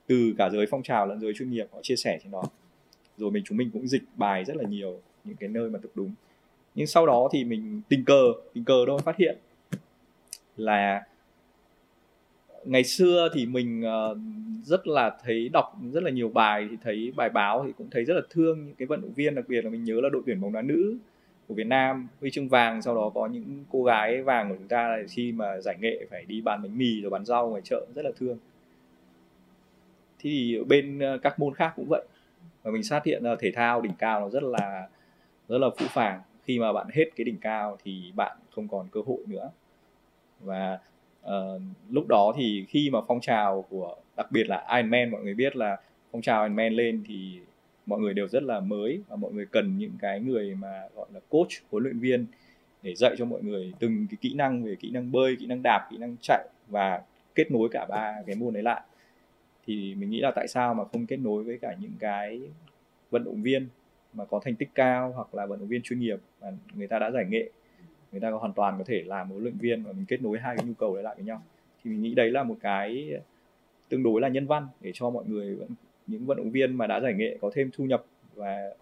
từ 0.06 0.34
cả 0.38 0.50
giới 0.50 0.66
phong 0.70 0.82
trào 0.82 1.06
lẫn 1.06 1.20
giới 1.20 1.32
chuyên 1.34 1.50
nghiệp, 1.50 1.66
họ 1.72 1.78
chia 1.82 1.96
sẻ 1.96 2.18
trên 2.22 2.32
đó. 2.32 2.42
Rồi 3.16 3.30
mình, 3.30 3.42
chúng 3.46 3.58
mình 3.58 3.70
cũng 3.72 3.88
dịch 3.88 4.02
bài 4.16 4.44
rất 4.44 4.56
là 4.56 4.64
nhiều, 4.68 5.00
những 5.24 5.36
cái 5.36 5.48
nơi 5.48 5.70
mà 5.70 5.78
thực 5.82 5.96
đúng. 5.96 6.12
Nhưng 6.74 6.86
sau 6.86 7.06
đó 7.06 7.28
thì 7.32 7.44
mình 7.44 7.80
tình 7.88 8.04
cờ 8.04 8.22
tình 8.54 8.64
cờ 8.64 8.84
thôi 8.86 9.00
phát 9.04 9.16
hiện 9.16 9.38
là 10.56 11.02
ngày 12.64 12.84
xưa 12.84 13.28
thì 13.34 13.46
mình 13.46 13.82
ờ, 13.82 14.16
rất 14.62 14.86
là 14.86 15.16
thấy 15.24 15.48
đọc 15.48 15.76
rất 15.92 16.02
là 16.02 16.10
nhiều 16.10 16.28
bài 16.28 16.66
thì 16.70 16.76
thấy 16.82 17.12
bài 17.16 17.28
báo 17.28 17.64
thì 17.66 17.72
cũng 17.78 17.90
thấy 17.90 18.04
rất 18.04 18.14
là 18.14 18.22
thương 18.30 18.66
những 18.66 18.74
cái 18.74 18.86
vận 18.86 19.00
động 19.00 19.12
viên, 19.12 19.34
đặc 19.34 19.44
biệt 19.48 19.64
là 19.64 19.70
mình 19.70 19.84
nhớ 19.84 20.00
là 20.02 20.08
đội 20.08 20.22
tuyển 20.26 20.40
bóng 20.40 20.52
đá 20.52 20.62
nữ 20.62 20.96
của 21.48 21.54
Việt 21.54 21.66
Nam, 21.66 22.08
huy 22.20 22.30
chương 22.30 22.48
vàng. 22.48 22.82
Sau 22.82 22.94
đó 22.94 23.10
có 23.14 23.26
những 23.26 23.64
cô 23.70 23.84
gái 23.84 24.22
vàng 24.22 24.48
của 24.48 24.54
chúng 24.58 24.68
ta 24.68 24.96
khi 25.10 25.32
mà 25.32 25.60
giải 25.60 25.76
nghệ 25.80 26.06
phải 26.10 26.24
đi 26.24 26.40
bán 26.40 26.62
bánh 26.62 26.78
mì 26.78 27.00
rồi 27.00 27.10
bán 27.10 27.24
rau 27.24 27.48
ngoài 27.48 27.62
chợ, 27.64 27.86
rất 27.94 28.04
là 28.04 28.10
thương. 28.18 28.38
Thì 30.18 30.58
bên 30.68 30.98
ờ, 30.98 31.18
các 31.18 31.38
môn 31.38 31.54
khác 31.54 31.72
cũng 31.76 31.86
vậy. 31.88 32.04
Và 32.62 32.70
mình 32.70 32.82
phát 32.90 33.04
hiện 33.04 33.24
là 33.24 33.36
thể 33.40 33.52
thao 33.54 33.80
đỉnh 33.80 33.94
cao 33.98 34.20
nó 34.20 34.30
rất 34.30 34.42
là 34.42 34.88
rất 35.48 35.58
là 35.58 35.68
phũ 35.78 35.86
phàng. 35.88 36.20
Khi 36.44 36.58
mà 36.58 36.72
bạn 36.72 36.86
hết 36.92 37.04
cái 37.16 37.24
đỉnh 37.24 37.38
cao 37.40 37.78
thì 37.84 38.12
bạn 38.16 38.36
không 38.54 38.68
còn 38.68 38.88
cơ 38.92 39.00
hội 39.06 39.18
nữa. 39.26 39.50
Và 40.40 40.78
uh, 41.30 41.62
lúc 41.90 42.06
đó 42.08 42.32
thì 42.36 42.64
khi 42.68 42.90
mà 42.90 42.98
phong 43.08 43.20
trào 43.20 43.64
của 43.70 43.96
đặc 44.16 44.32
biệt 44.32 44.44
là 44.48 44.66
Iron 44.76 44.90
Man 44.90 45.10
mọi 45.10 45.22
người 45.22 45.34
biết 45.34 45.56
là 45.56 45.76
phong 46.12 46.22
trào 46.22 46.42
Iron 46.42 46.56
Man 46.56 46.72
lên 46.72 47.02
thì 47.06 47.40
mọi 47.86 48.00
người 48.00 48.14
đều 48.14 48.28
rất 48.28 48.42
là 48.42 48.60
mới 48.60 49.00
và 49.08 49.16
mọi 49.16 49.32
người 49.32 49.46
cần 49.46 49.78
những 49.78 49.92
cái 50.00 50.20
người 50.20 50.54
mà 50.54 50.82
gọi 50.94 51.06
là 51.14 51.20
coach 51.28 51.50
huấn 51.70 51.82
luyện 51.82 51.98
viên 51.98 52.26
để 52.82 52.94
dạy 52.94 53.14
cho 53.18 53.24
mọi 53.24 53.42
người 53.42 53.72
từng 53.78 54.06
cái 54.10 54.18
kỹ 54.20 54.34
năng 54.34 54.64
về 54.64 54.76
kỹ 54.80 54.90
năng 54.90 55.12
bơi 55.12 55.36
kỹ 55.36 55.46
năng 55.46 55.62
đạp 55.62 55.88
kỹ 55.90 55.96
năng 55.96 56.16
chạy 56.22 56.48
và 56.68 57.02
kết 57.34 57.50
nối 57.50 57.68
cả 57.72 57.86
ba 57.88 58.14
cái 58.26 58.36
môn 58.36 58.54
đấy 58.54 58.62
lại. 58.62 58.82
Thì 59.66 59.94
mình 59.94 60.10
nghĩ 60.10 60.20
là 60.20 60.30
tại 60.30 60.48
sao 60.48 60.74
mà 60.74 60.84
không 60.92 61.06
kết 61.06 61.16
nối 61.16 61.44
với 61.44 61.58
cả 61.62 61.74
những 61.80 61.92
cái 61.98 62.40
vận 63.10 63.24
động 63.24 63.42
viên 63.42 63.68
mà 64.12 64.24
có 64.24 64.40
thành 64.44 64.54
tích 64.54 64.68
cao 64.74 65.12
hoặc 65.16 65.34
là 65.34 65.46
vận 65.46 65.58
động 65.58 65.68
viên 65.68 65.82
chuyên 65.82 66.00
nghiệp 66.00 66.18
mà 66.40 66.48
người 66.74 66.86
ta 66.86 66.98
đã 66.98 67.10
giải 67.10 67.24
nghệ? 67.28 67.50
Người 68.12 68.20
ta 68.20 68.30
hoàn 68.30 68.52
toàn 68.52 68.78
có 68.78 68.84
thể 68.86 69.02
làm 69.06 69.28
một 69.28 69.32
huấn 69.32 69.42
luyện 69.42 69.58
viên 69.58 69.82
và 69.82 69.92
mình 69.92 70.04
kết 70.08 70.22
nối 70.22 70.38
hai 70.38 70.56
cái 70.56 70.66
nhu 70.66 70.74
cầu 70.74 70.94
đấy 70.94 71.02
lại 71.02 71.14
với 71.14 71.24
nhau. 71.24 71.42
Thì 71.84 71.90
mình 71.90 72.02
nghĩ 72.02 72.14
đấy 72.14 72.30
là 72.30 72.42
một 72.42 72.56
cái 72.60 73.12
tương 73.88 74.02
đối 74.02 74.20
là 74.20 74.28
nhân 74.28 74.46
văn 74.46 74.68
để 74.80 74.90
cho 74.94 75.10
mọi 75.10 75.24
người 75.26 75.54
vẫn 75.54 75.68
những 76.06 76.26
vận 76.26 76.36
động 76.36 76.50
viên 76.50 76.74
mà 76.74 76.86
đã 76.86 77.00
giải 77.00 77.14
nghệ 77.14 77.38
có 77.40 77.50
thêm 77.54 77.70
thu 77.72 77.84
nhập 77.84 78.04
và 78.34 78.74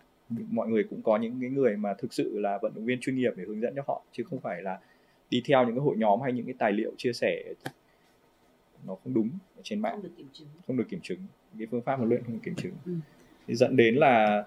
mọi 0.51 0.69
người 0.69 0.85
cũng 0.85 1.03
có 1.03 1.17
những 1.17 1.41
cái 1.41 1.51
người 1.51 1.77
mà 1.77 1.95
thực 1.95 2.13
sự 2.13 2.39
là 2.39 2.59
vận 2.63 2.73
động 2.75 2.85
viên 2.85 3.01
chuyên 3.01 3.17
nghiệp 3.17 3.33
để 3.37 3.45
hướng 3.45 3.61
dẫn 3.61 3.75
cho 3.77 3.83
họ 3.87 4.03
chứ 4.13 4.25
không 4.25 4.41
phải 4.41 4.63
là 4.63 4.79
đi 5.31 5.43
theo 5.45 5.65
những 5.65 5.75
cái 5.75 5.83
hội 5.83 5.97
nhóm 5.97 6.21
hay 6.21 6.33
những 6.33 6.47
cái 6.47 6.55
tài 6.59 6.73
liệu 6.73 6.93
chia 6.97 7.13
sẻ 7.13 7.43
nó 8.87 8.95
không 9.05 9.15
đúng 9.15 9.31
ở 9.57 9.61
trên 9.63 9.81
mạng. 9.81 9.93
Không 9.93 10.03
được 10.03 10.11
kiểm 10.17 10.29
chứng. 10.33 10.49
Không 10.67 10.77
được 10.77 10.87
kiểm 10.89 11.01
chứng. 11.03 11.19
Cái 11.59 11.67
phương 11.71 11.81
pháp 11.81 11.97
huấn 11.97 12.09
luyện 12.09 12.23
không 12.23 12.33
được 12.33 12.41
kiểm 12.43 12.55
chứng. 12.55 12.73
Ừ. 12.87 12.93
thì 13.47 13.55
dẫn 13.55 13.77
đến 13.77 13.95
là 13.95 14.45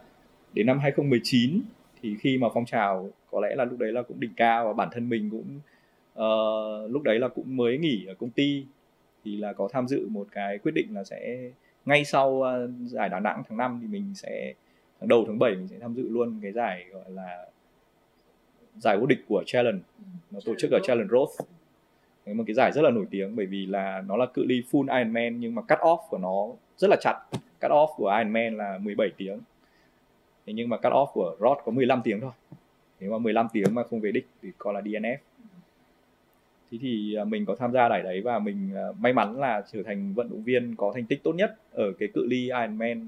đến 0.54 0.66
năm 0.66 0.80
2019 0.80 1.62
thì 2.02 2.16
khi 2.20 2.38
mà 2.38 2.48
phong 2.54 2.66
trào 2.66 3.10
có 3.32 3.40
lẽ 3.42 3.56
là 3.56 3.66
lúc 3.66 3.80
đấy 3.80 3.92
là 3.92 4.02
cũng 4.02 4.20
đỉnh 4.20 4.34
cao 4.36 4.68
và 4.68 4.74
bản 4.74 4.90
thân 4.92 5.10
mình 5.10 5.30
cũng 5.30 5.60
uh, 6.14 6.92
lúc 6.92 7.04
đấy 7.04 7.20
là 7.20 7.28
cũng 7.28 7.58
mới 7.58 7.78
nghỉ 7.78 8.06
ở 8.08 8.14
công 8.14 8.30
ty. 8.30 8.66
Thì 9.24 9.38
là 9.38 9.54
có 9.54 9.68
tham 9.72 9.88
dự 9.88 10.08
một 10.10 10.28
cái 10.32 10.58
quyết 10.58 10.72
định 10.72 10.88
là 10.96 11.04
sẽ 11.04 11.50
ngay 11.86 12.06
sau 12.06 12.30
uh, 12.30 12.70
giải 12.86 13.10
Đà 13.10 13.20
Nẵng 13.20 13.44
tháng 13.50 13.58
5 13.58 13.80
thì 13.82 13.88
mình 13.88 14.16
sẽ 14.16 14.54
tháng 15.00 15.08
đầu 15.08 15.24
tháng 15.28 15.40
7 15.40 15.56
mình 15.56 15.68
sẽ 15.68 15.80
tham 15.80 15.94
dự 15.94 16.10
luôn 16.10 16.40
cái 16.42 16.52
giải 16.52 16.86
gọi 16.92 17.04
là 17.08 17.46
giải 18.78 18.98
vô 18.98 19.06
địch 19.06 19.20
của 19.28 19.44
Challenge. 19.46 19.80
Nó 20.32 20.40
tổ 20.46 20.54
chức 20.58 20.72
ở 20.72 20.80
Challenge 20.84 21.10
Road. 21.12 21.30
Đấy, 22.26 22.36
một 22.36 22.44
cái 22.48 22.54
giải 22.54 22.72
rất 22.72 22.82
là 22.82 22.90
nổi 22.90 23.06
tiếng 23.12 23.36
bởi 23.36 23.46
vì 23.46 23.66
là 23.66 24.04
nó 24.08 24.18
là 24.18 24.26
cự 24.26 24.46
ly 24.46 24.64
full 24.72 24.98
Ironman 24.98 25.40
nhưng 25.40 25.56
mà 25.56 25.62
cut 25.62 25.80
off 25.80 25.98
của 26.10 26.18
nó 26.18 26.48
rất 26.78 26.90
là 26.90 26.98
chặt. 27.02 27.20
Cut 27.62 27.72
off 27.72 27.88
của 27.96 28.14
Ironman 28.18 28.58
là 28.58 28.78
17 28.78 29.10
tiếng. 29.18 29.40
Thế 30.46 30.54
nhưng 30.54 30.70
mà 30.70 30.78
cut 30.78 30.94
off 30.94 31.12
của 31.14 31.36
Rod 31.40 31.58
có 31.66 31.72
15 31.72 32.02
tiếng 32.04 32.22
thôi 32.22 32.32
nếu 33.02 33.12
mà 33.12 33.18
15 33.18 33.48
tiếng 33.54 33.76
mà 33.76 33.84
không 33.84 34.00
về 34.00 34.12
đích 34.12 34.28
thì 34.42 34.50
coi 34.58 34.74
là 34.74 34.82
DNF 34.82 35.18
thế 36.72 36.78
thì 36.82 37.16
à, 37.16 37.24
mình 37.24 37.46
có 37.46 37.56
tham 37.56 37.72
gia 37.72 37.90
giải 37.90 38.02
đấy 38.04 38.22
và 38.22 38.40
mình 38.40 38.70
à, 38.76 38.84
may 39.00 39.14
mắn 39.14 39.40
là 39.40 39.64
trở 39.72 39.84
thành 39.84 40.14
vận 40.14 40.30
động 40.30 40.44
viên 40.44 40.76
có 40.76 40.92
thành 40.96 41.06
tích 41.06 41.24
tốt 41.24 41.34
nhất 41.34 41.56
ở 41.72 41.92
cái 42.00 42.10
cự 42.14 42.26
ly 42.26 42.42
Ironman 42.42 43.08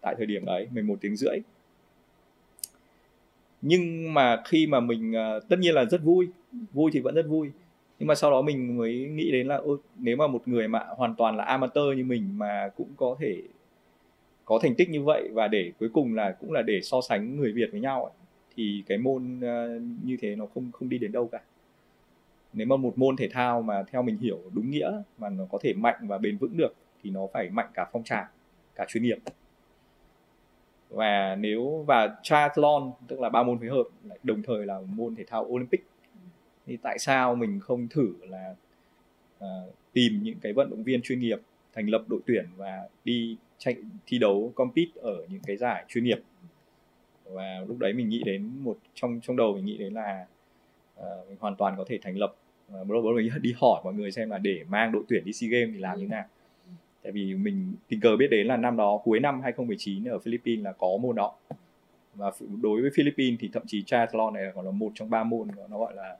tại 0.00 0.14
thời 0.18 0.26
điểm 0.26 0.44
đấy 0.44 0.68
11 0.72 0.96
tiếng 1.00 1.16
rưỡi. 1.16 1.38
Nhưng 3.62 4.14
mà 4.14 4.42
khi 4.44 4.66
mà 4.66 4.80
mình 4.80 5.16
à, 5.16 5.40
tất 5.48 5.58
nhiên 5.58 5.74
là 5.74 5.84
rất 5.84 6.02
vui 6.02 6.28
vui 6.72 6.90
thì 6.94 7.00
vẫn 7.00 7.14
rất 7.14 7.26
vui. 7.28 7.50
Nhưng 7.98 8.06
mà 8.06 8.14
sau 8.14 8.30
đó 8.30 8.42
mình 8.42 8.76
mới 8.76 8.94
nghĩ 8.94 9.32
đến 9.32 9.46
là 9.46 9.56
ôi, 9.56 9.78
nếu 9.98 10.16
mà 10.16 10.26
một 10.26 10.48
người 10.48 10.68
mà 10.68 10.80
hoàn 10.96 11.14
toàn 11.14 11.36
là 11.36 11.44
amateur 11.44 11.96
như 11.96 12.04
mình 12.04 12.38
mà 12.38 12.70
cũng 12.76 12.88
có 12.96 13.16
thể 13.20 13.42
có 14.44 14.58
thành 14.62 14.74
tích 14.74 14.90
như 14.90 15.02
vậy 15.02 15.28
và 15.32 15.48
để 15.48 15.72
cuối 15.80 15.88
cùng 15.92 16.14
là 16.14 16.32
cũng 16.40 16.52
là 16.52 16.62
để 16.62 16.80
so 16.82 17.00
sánh 17.00 17.36
người 17.36 17.52
Việt 17.52 17.68
với 17.72 17.80
nhau 17.80 18.04
ấy, 18.04 18.12
thì 18.58 18.82
cái 18.86 18.98
môn 18.98 19.40
ờ, 19.40 19.80
như 20.04 20.16
thế 20.20 20.36
nó 20.36 20.46
không 20.54 20.72
không 20.72 20.88
đi 20.88 20.98
đến 20.98 21.12
đâu 21.12 21.28
cả. 21.32 21.40
Nếu 22.52 22.66
mà 22.66 22.76
một 22.76 22.98
môn 22.98 23.16
thể 23.16 23.28
thao 23.28 23.62
mà 23.62 23.82
theo 23.82 24.02
mình 24.02 24.18
hiểu 24.18 24.38
đúng 24.52 24.70
nghĩa 24.70 25.02
mà 25.18 25.28
nó 25.28 25.44
có 25.50 25.58
thể 25.62 25.72
mạnh 25.72 25.96
và 26.02 26.18
bền 26.18 26.36
vững 26.38 26.56
được 26.56 26.74
thì 27.02 27.10
nó 27.10 27.26
phải 27.32 27.50
mạnh 27.50 27.68
cả 27.74 27.88
phong 27.92 28.04
trào 28.04 28.26
cả 28.74 28.84
chuyên 28.88 29.02
nghiệp. 29.02 29.18
Và 30.88 31.36
nếu 31.36 31.84
và 31.86 32.16
triathlon 32.22 32.92
tức 33.08 33.20
là 33.20 33.28
ba 33.28 33.42
môn 33.42 33.58
phối 33.58 33.68
hợp 33.68 33.84
lại 34.04 34.18
đồng 34.22 34.42
thời 34.42 34.66
là 34.66 34.80
môn 34.80 35.14
thể 35.14 35.24
thao 35.24 35.44
Olympic 35.44 35.86
thì 36.66 36.76
tại 36.82 36.98
sao 36.98 37.34
mình 37.34 37.60
không 37.60 37.88
thử 37.88 38.14
là 38.20 38.54
uh, 39.38 39.74
tìm 39.92 40.20
những 40.22 40.38
cái 40.40 40.52
vận 40.52 40.70
động 40.70 40.82
viên 40.82 41.02
chuyên 41.02 41.20
nghiệp 41.20 41.38
thành 41.72 41.88
lập 41.88 42.04
đội 42.08 42.20
tuyển 42.26 42.46
và 42.56 42.88
đi 43.04 43.36
chạy 43.58 43.76
thi 44.06 44.18
đấu 44.18 44.52
compete 44.54 44.90
ở 44.94 45.26
những 45.28 45.40
cái 45.46 45.56
giải 45.56 45.84
chuyên 45.88 46.04
nghiệp? 46.04 46.18
Và 47.32 47.64
lúc 47.68 47.78
đấy 47.78 47.92
mình 47.92 48.08
nghĩ 48.08 48.22
đến 48.24 48.50
một 48.60 48.78
trong 48.94 49.20
trong 49.22 49.36
đầu 49.36 49.54
mình 49.54 49.64
nghĩ 49.64 49.78
đến 49.78 49.92
là 49.92 50.26
uh, 51.00 51.28
mình 51.28 51.36
hoàn 51.40 51.56
toàn 51.56 51.74
có 51.76 51.84
thể 51.88 51.98
thành 52.02 52.16
lập 52.16 52.34
uh, 52.82 52.88
đầu 52.88 53.02
mình 53.16 53.30
đi 53.42 53.54
hỏi 53.56 53.80
mọi 53.84 53.94
người 53.94 54.10
xem 54.10 54.30
là 54.30 54.38
để 54.38 54.64
mang 54.68 54.92
đội 54.92 55.02
tuyển 55.08 55.24
đi 55.24 55.32
SEA 55.32 55.50
Games 55.50 55.74
thì 55.74 55.80
làm 55.80 55.98
như 55.98 56.04
thế 56.04 56.10
nào. 56.10 56.24
Tại 57.02 57.12
vì 57.12 57.34
mình 57.34 57.72
tình 57.88 58.00
cờ 58.00 58.16
biết 58.16 58.28
đến 58.30 58.46
là 58.46 58.56
năm 58.56 58.76
đó 58.76 59.00
cuối 59.04 59.20
năm 59.20 59.40
2019 59.40 60.04
ở 60.04 60.18
Philippines 60.18 60.64
là 60.64 60.72
có 60.72 60.88
môn 61.00 61.16
đó. 61.16 61.34
Và 62.14 62.30
đối 62.62 62.82
với 62.82 62.90
Philippines 62.94 63.40
thì 63.40 63.50
thậm 63.52 63.62
chí 63.66 63.82
triathlon 63.82 64.34
này 64.34 64.44
còn 64.54 64.64
là 64.64 64.70
một 64.70 64.92
trong 64.94 65.10
ba 65.10 65.24
môn 65.24 65.48
nó 65.70 65.78
gọi 65.78 65.94
là 65.94 66.16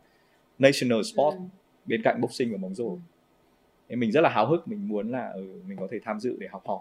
national 0.59 1.03
sport 1.03 1.35
Ừ. 1.37 1.42
bên 1.87 2.03
cạnh 2.03 2.21
boxing 2.21 2.53
và 2.53 2.59
bóng 2.59 2.75
rổ. 2.75 2.99
Nên 3.88 4.01
mình 4.01 4.12
rất 4.12 4.21
là 4.21 4.29
háo 4.29 4.47
hức 4.47 4.68
mình 4.68 4.88
muốn 4.88 5.11
là 5.11 5.29
ừ, 5.29 5.61
mình 5.66 5.79
có 5.79 5.88
thể 5.90 5.99
tham 6.05 6.21
dự 6.21 6.37
để 6.40 6.49
học 6.51 6.62
hỏi 6.66 6.81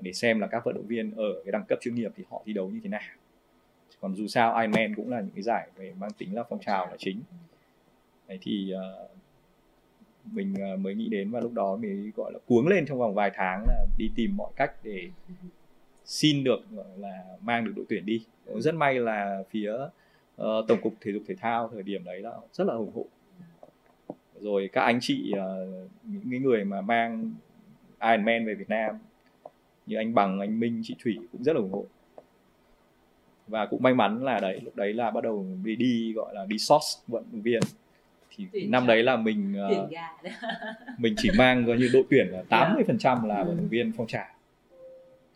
để 0.00 0.12
xem 0.12 0.40
là 0.40 0.46
các 0.46 0.64
vận 0.64 0.74
động 0.74 0.86
viên 0.86 1.10
ở 1.16 1.42
cái 1.44 1.52
đẳng 1.52 1.64
cấp 1.68 1.78
chuyên 1.82 1.94
nghiệp 1.94 2.12
thì 2.16 2.24
họ 2.30 2.42
thi 2.46 2.52
đấu 2.52 2.70
như 2.70 2.80
thế 2.82 2.88
nào 2.88 3.00
còn 4.00 4.14
dù 4.14 4.26
sao 4.26 4.56
Ironman 4.56 4.94
cũng 4.94 5.10
là 5.10 5.20
những 5.20 5.30
cái 5.34 5.42
giải 5.42 5.68
về 5.76 5.92
mang 5.98 6.10
tính 6.18 6.34
là 6.34 6.42
phong 6.50 6.60
trào 6.60 6.86
là 6.86 6.96
chính. 6.98 7.20
Đấy 8.28 8.38
thì 8.42 8.74
uh, 8.74 9.10
mình 10.32 10.54
uh, 10.74 10.80
mới 10.80 10.94
nghĩ 10.94 11.08
đến 11.08 11.30
và 11.30 11.40
lúc 11.40 11.52
đó 11.52 11.76
mới 11.76 12.12
gọi 12.16 12.32
là 12.32 12.38
cuống 12.46 12.68
lên 12.68 12.86
trong 12.86 12.98
vòng 12.98 13.14
vài 13.14 13.30
tháng 13.34 13.64
là 13.68 13.86
đi 13.98 14.10
tìm 14.16 14.36
mọi 14.36 14.50
cách 14.56 14.72
để 14.82 15.08
xin 16.04 16.44
được 16.44 16.60
là 16.96 17.24
mang 17.40 17.64
được 17.64 17.72
đội 17.76 17.84
tuyển 17.88 18.06
đi. 18.06 18.24
Rất 18.54 18.74
may 18.74 18.94
là 18.94 19.42
phía 19.50 19.72
uh, 20.42 20.68
tổng 20.68 20.80
cục 20.82 20.94
thể 21.00 21.12
dục 21.12 21.22
thể 21.26 21.34
thao 21.34 21.68
thời 21.68 21.82
điểm 21.82 22.04
đấy 22.04 22.20
là 22.20 22.32
rất 22.52 22.66
là 22.66 22.74
ủng 22.74 22.92
hộ. 22.94 23.06
Rồi 24.40 24.68
các 24.72 24.82
anh 24.82 24.98
chị 25.00 25.32
uh, 25.32 25.90
những 26.02 26.42
người 26.42 26.64
mà 26.64 26.80
mang 26.80 27.32
Ironman 28.00 28.46
về 28.46 28.54
Việt 28.54 28.68
Nam 28.68 28.98
như 29.86 29.96
anh 29.96 30.14
Bằng, 30.14 30.40
anh 30.40 30.60
Minh, 30.60 30.80
chị 30.84 30.96
Thủy 31.04 31.18
cũng 31.32 31.44
rất 31.44 31.52
là 31.52 31.60
ủng 31.60 31.72
hộ 31.72 31.84
và 33.48 33.66
cũng 33.66 33.82
may 33.82 33.94
mắn 33.94 34.24
là 34.24 34.40
đấy 34.40 34.60
lúc 34.64 34.76
đấy 34.76 34.92
là 34.92 35.10
bắt 35.10 35.24
đầu 35.24 35.46
đi 35.64 35.76
đi 35.76 36.12
gọi 36.16 36.34
là 36.34 36.44
đi 36.48 36.58
source 36.58 36.86
vận 37.06 37.24
động 37.32 37.42
viên. 37.42 37.60
Thì 38.36 38.46
Tuyển 38.52 38.70
năm 38.70 38.86
đấy 38.86 39.02
là 39.02 39.16
mình 39.16 39.54
ờ, 39.58 39.68
đấy. 39.68 40.02
mình 40.98 41.14
chỉ 41.16 41.30
mang 41.38 41.66
coi 41.66 41.78
như 41.78 41.90
đội 41.92 42.04
tuyển 42.10 42.26
là 42.28 42.42
80% 42.50 43.26
là 43.26 43.36
Ừ. 43.36 43.44
vận 43.44 43.56
động 43.56 43.68
viên 43.68 43.92
phong 43.96 44.06
trào. 44.06 44.26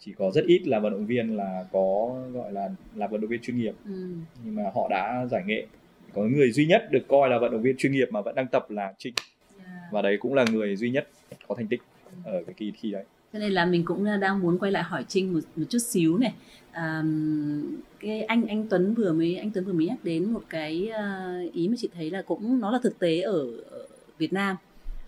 Chỉ 0.00 0.12
có 0.18 0.30
rất 0.30 0.44
ít 0.46 0.62
là 0.66 0.78
vận 0.78 0.92
động 0.92 1.06
viên 1.06 1.36
là 1.36 1.64
có 1.72 2.16
gọi 2.32 2.52
là 2.52 2.68
là 2.94 3.06
vận 3.06 3.20
động 3.20 3.30
viên 3.30 3.40
chuyên 3.42 3.58
nghiệp. 3.58 3.72
Ừ. 3.84 4.08
nhưng 4.44 4.54
mà 4.54 4.62
họ 4.74 4.86
đã 4.90 5.26
giải 5.30 5.42
nghệ. 5.46 5.66
Có 6.14 6.22
người 6.22 6.50
duy 6.52 6.66
nhất 6.66 6.88
được 6.90 7.08
coi 7.08 7.28
là 7.30 7.38
vận 7.38 7.52
động 7.52 7.62
viên 7.62 7.76
chuyên 7.76 7.92
nghiệp 7.92 8.08
mà 8.10 8.20
vẫn 8.20 8.34
đang 8.34 8.46
tập 8.46 8.70
là 8.70 8.92
Trinh. 8.98 9.14
Yeah. 9.58 9.92
và 9.92 10.02
đấy 10.02 10.16
cũng 10.20 10.34
là 10.34 10.44
người 10.52 10.76
duy 10.76 10.90
nhất 10.90 11.08
có 11.48 11.54
thành 11.54 11.66
tích 11.66 11.82
ở 12.24 12.42
cái 12.46 12.54
kỳ 12.54 12.72
thi 12.80 12.90
đấy. 12.90 13.04
Cho 13.32 13.38
nên 13.38 13.52
là 13.52 13.64
mình 13.64 13.84
cũng 13.84 14.04
đang 14.20 14.40
muốn 14.40 14.58
quay 14.58 14.72
lại 14.72 14.82
hỏi 14.82 15.04
Trinh 15.08 15.32
một, 15.32 15.40
một 15.56 15.64
chút 15.70 15.78
xíu 15.78 16.18
này 16.18 16.32
um, 16.78 17.80
cái 18.00 18.22
anh 18.22 18.46
anh 18.46 18.66
Tuấn 18.68 18.94
vừa 18.94 19.12
mới 19.12 19.36
anh 19.36 19.50
Tuấn 19.50 19.64
vừa 19.64 19.72
mới 19.72 19.86
nhắc 19.86 19.98
đến 20.02 20.32
một 20.32 20.42
cái 20.48 20.90
uh, 20.90 21.52
ý 21.52 21.68
mà 21.68 21.74
chị 21.78 21.88
thấy 21.94 22.10
là 22.10 22.22
cũng 22.22 22.60
nó 22.60 22.70
là 22.70 22.78
thực 22.82 22.98
tế 22.98 23.20
ở, 23.20 23.46
ở 23.70 23.86
Việt 24.18 24.32
Nam. 24.32 24.56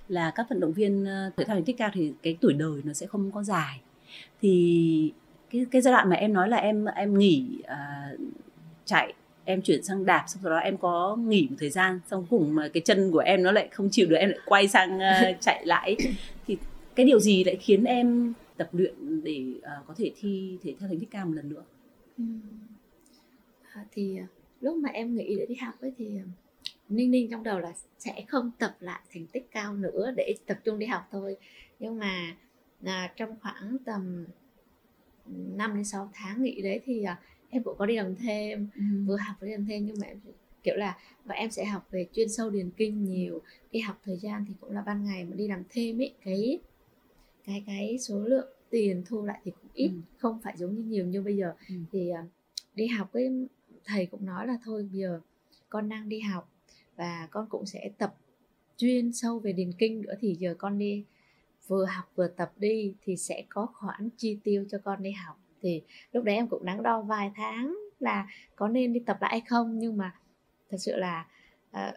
Là 0.09 0.33
các 0.35 0.47
vận 0.51 0.61
động 0.61 0.73
viên 0.73 1.05
ờ, 1.05 1.31
thể 1.37 1.45
thao 1.45 1.57
thành 1.57 1.65
tích 1.65 1.77
cao 1.79 1.91
thì 1.93 2.13
cái 2.23 2.37
tuổi 2.41 2.53
đời 2.53 2.81
nó 2.85 2.93
sẽ 2.93 3.07
không 3.07 3.33
có 3.33 3.43
dài. 3.43 3.81
Thì 4.43 5.13
cái 5.51 5.67
cái 5.71 5.83
giai 5.83 5.93
đoạn 5.93 6.09
mà 6.09 6.17
em 6.17 6.33
nói 6.33 6.49
là 6.49 6.57
em 6.57 6.85
em 6.85 7.19
nghỉ 7.19 7.47
uh, 7.61 8.21
chạy 8.85 9.13
em 9.45 9.63
chuyển 9.63 9.83
sang 9.83 10.07
đạp 10.07 10.25
xong 10.27 10.43
sau 10.43 10.51
đó 10.51 10.59
em 10.59 10.77
có 10.77 11.17
nghỉ 11.17 11.47
một 11.51 11.57
thời 11.61 11.71
gian 11.71 12.01
xong 12.11 12.27
cùng 12.31 12.55
mà 12.55 12.69
cái 12.69 12.81
chân 12.81 13.11
của 13.13 13.19
em 13.19 13.43
nó 13.43 13.53
lại 13.53 13.69
không 13.73 13.89
chịu 13.91 14.07
được 14.07 14.17
em 14.17 14.29
lại 14.29 14.39
quay 14.47 14.69
sang 14.69 14.97
uh, 14.97 15.37
chạy 15.41 15.67
lại 15.67 15.97
thì 16.47 16.57
cái 16.95 17.07
điều 17.07 17.19
gì 17.19 17.45
lại 17.45 17.57
khiến 17.57 17.85
em 17.85 18.33
tập 18.61 18.69
luyện 18.73 19.23
để 19.23 19.45
ờ, 19.63 19.83
có 19.87 19.95
thể 19.97 20.13
thi 20.17 20.59
thể 20.63 20.75
thao 20.81 20.89
thành 20.89 21.01
tích 21.01 21.11
cao 21.11 21.27
một 21.27 21.33
lần 21.35 21.49
nữa? 21.49 21.65
Ừm. 22.19 22.41
À, 23.73 23.87
thì 23.93 24.17
à, 24.17 24.27
lúc 24.61 24.77
mà 24.77 24.89
em 24.89 25.17
nghĩ 25.17 25.37
để 25.39 25.47
đi 25.47 25.55
học 25.55 25.75
ấy 25.81 25.93
thì 25.99 26.19
à, 26.19 26.25
ninh 26.89 27.11
ninh 27.11 27.31
trong 27.31 27.43
đầu 27.43 27.59
là 27.59 27.73
sẽ 27.99 28.25
không 28.29 28.51
tập 28.59 28.77
lại 28.81 29.01
thành 29.13 29.27
tích 29.27 29.49
cao 29.51 29.77
nữa 29.77 30.13
để 30.17 30.35
tập 30.47 30.59
trung 30.65 30.79
đi 30.79 30.87
học 30.87 31.03
thôi. 31.11 31.37
Nhưng 31.79 31.99
mà 31.99 32.37
à, 32.85 33.13
trong 33.17 33.39
khoảng 33.41 33.77
tầm 33.85 34.27
5 35.27 35.75
đến 35.75 35.85
6 35.85 36.11
tháng 36.13 36.43
nghỉ 36.43 36.63
đấy 36.63 36.81
thì 36.85 37.03
à, 37.03 37.21
em 37.51 37.63
cũng 37.63 37.79
có 37.79 37.87
đi 37.87 37.97
làm 37.97 38.17
thêm 38.17 38.69
vừa 39.07 39.17
học 39.17 39.37
vừa 39.41 39.47
đi 39.47 39.53
làm 39.53 39.67
thêm. 39.67 39.87
Nhưng 39.87 39.97
mà 40.01 40.07
em 40.07 40.21
kiểu 40.63 40.77
là 40.77 40.99
và 41.25 41.35
em 41.35 41.51
sẽ 41.51 41.65
học 41.65 41.89
về 41.91 42.07
chuyên 42.13 42.29
sâu 42.29 42.51
điền 42.51 42.71
kinh 42.71 43.05
nhiều. 43.05 43.43
Đi 43.73 43.81
học 43.81 44.01
thời 44.05 44.17
gian 44.17 44.45
thì 44.49 44.55
cũng 44.61 44.71
là 44.71 44.83
ban 44.83 45.05
ngày 45.05 45.25
mà 45.25 45.37
đi 45.37 45.49
làm 45.49 45.63
thêm 45.71 46.01
ấy. 46.01 46.15
Cái 46.25 46.61
cái 47.51 47.63
cái 47.67 47.99
số 47.99 48.19
lượng 48.19 48.49
tiền 48.71 49.03
thu 49.07 49.25
lại 49.25 49.41
thì 49.45 49.51
cũng 49.51 49.71
ít 49.75 49.89
Ừ. 49.89 50.01
không 50.19 50.41
phải 50.43 50.55
giống 50.57 50.75
như 50.75 50.83
nhiều 50.85 51.07
như 51.07 51.23
bây 51.23 51.37
giờ 51.37 51.53
Ừ. 51.69 51.75
thì 51.93 52.11
à, 52.11 52.25
đi 52.75 52.87
học 52.87 53.13
ấy 53.13 53.49
thầy 53.85 54.07
cũng 54.07 54.27
nói 54.27 54.47
là 54.47 54.59
thôi 54.65 54.89
bây 54.93 55.01
giờ 55.01 55.21
con 55.69 55.89
đang 55.89 56.09
đi 56.09 56.21
học 56.21 56.53
và 56.97 57.29
con 57.31 57.47
cũng 57.51 57.67
sẽ 57.67 57.91
tập 57.99 58.15
chuyên 58.77 59.13
sâu 59.13 59.39
về 59.39 59.53
điền 59.53 59.73
kinh 59.79 60.01
nữa 60.03 60.15
thì 60.21 60.35
giờ 60.39 60.55
con 60.59 60.79
đi 60.79 61.05
vừa 61.67 61.85
học 61.85 62.05
vừa 62.15 62.29
tập 62.29 62.53
đi 62.57 62.95
thì 63.05 63.17
sẽ 63.17 63.45
có 63.49 63.67
khoản 63.67 64.09
chi 64.17 64.39
tiêu 64.45 64.65
cho 64.71 64.79
con 64.85 65.03
đi 65.03 65.11
học 65.11 65.37
thì 65.63 65.83
lúc 66.13 66.25
đấy 66.25 66.35
em 66.35 66.49
cũng 66.49 66.65
đắn 66.65 66.83
đo 66.83 67.01
vài 67.03 67.31
tháng 67.37 67.77
là 67.99 68.29
có 68.57 68.69
nên 68.69 68.93
đi 68.93 69.01
tập 69.01 69.19
lại 69.21 69.31
hay 69.31 69.41
không 69.49 69.79
nhưng 69.79 69.97
mà 69.97 70.15
thật 70.71 70.77
sự 70.81 70.97
là 70.97 71.27
à, 71.71 71.95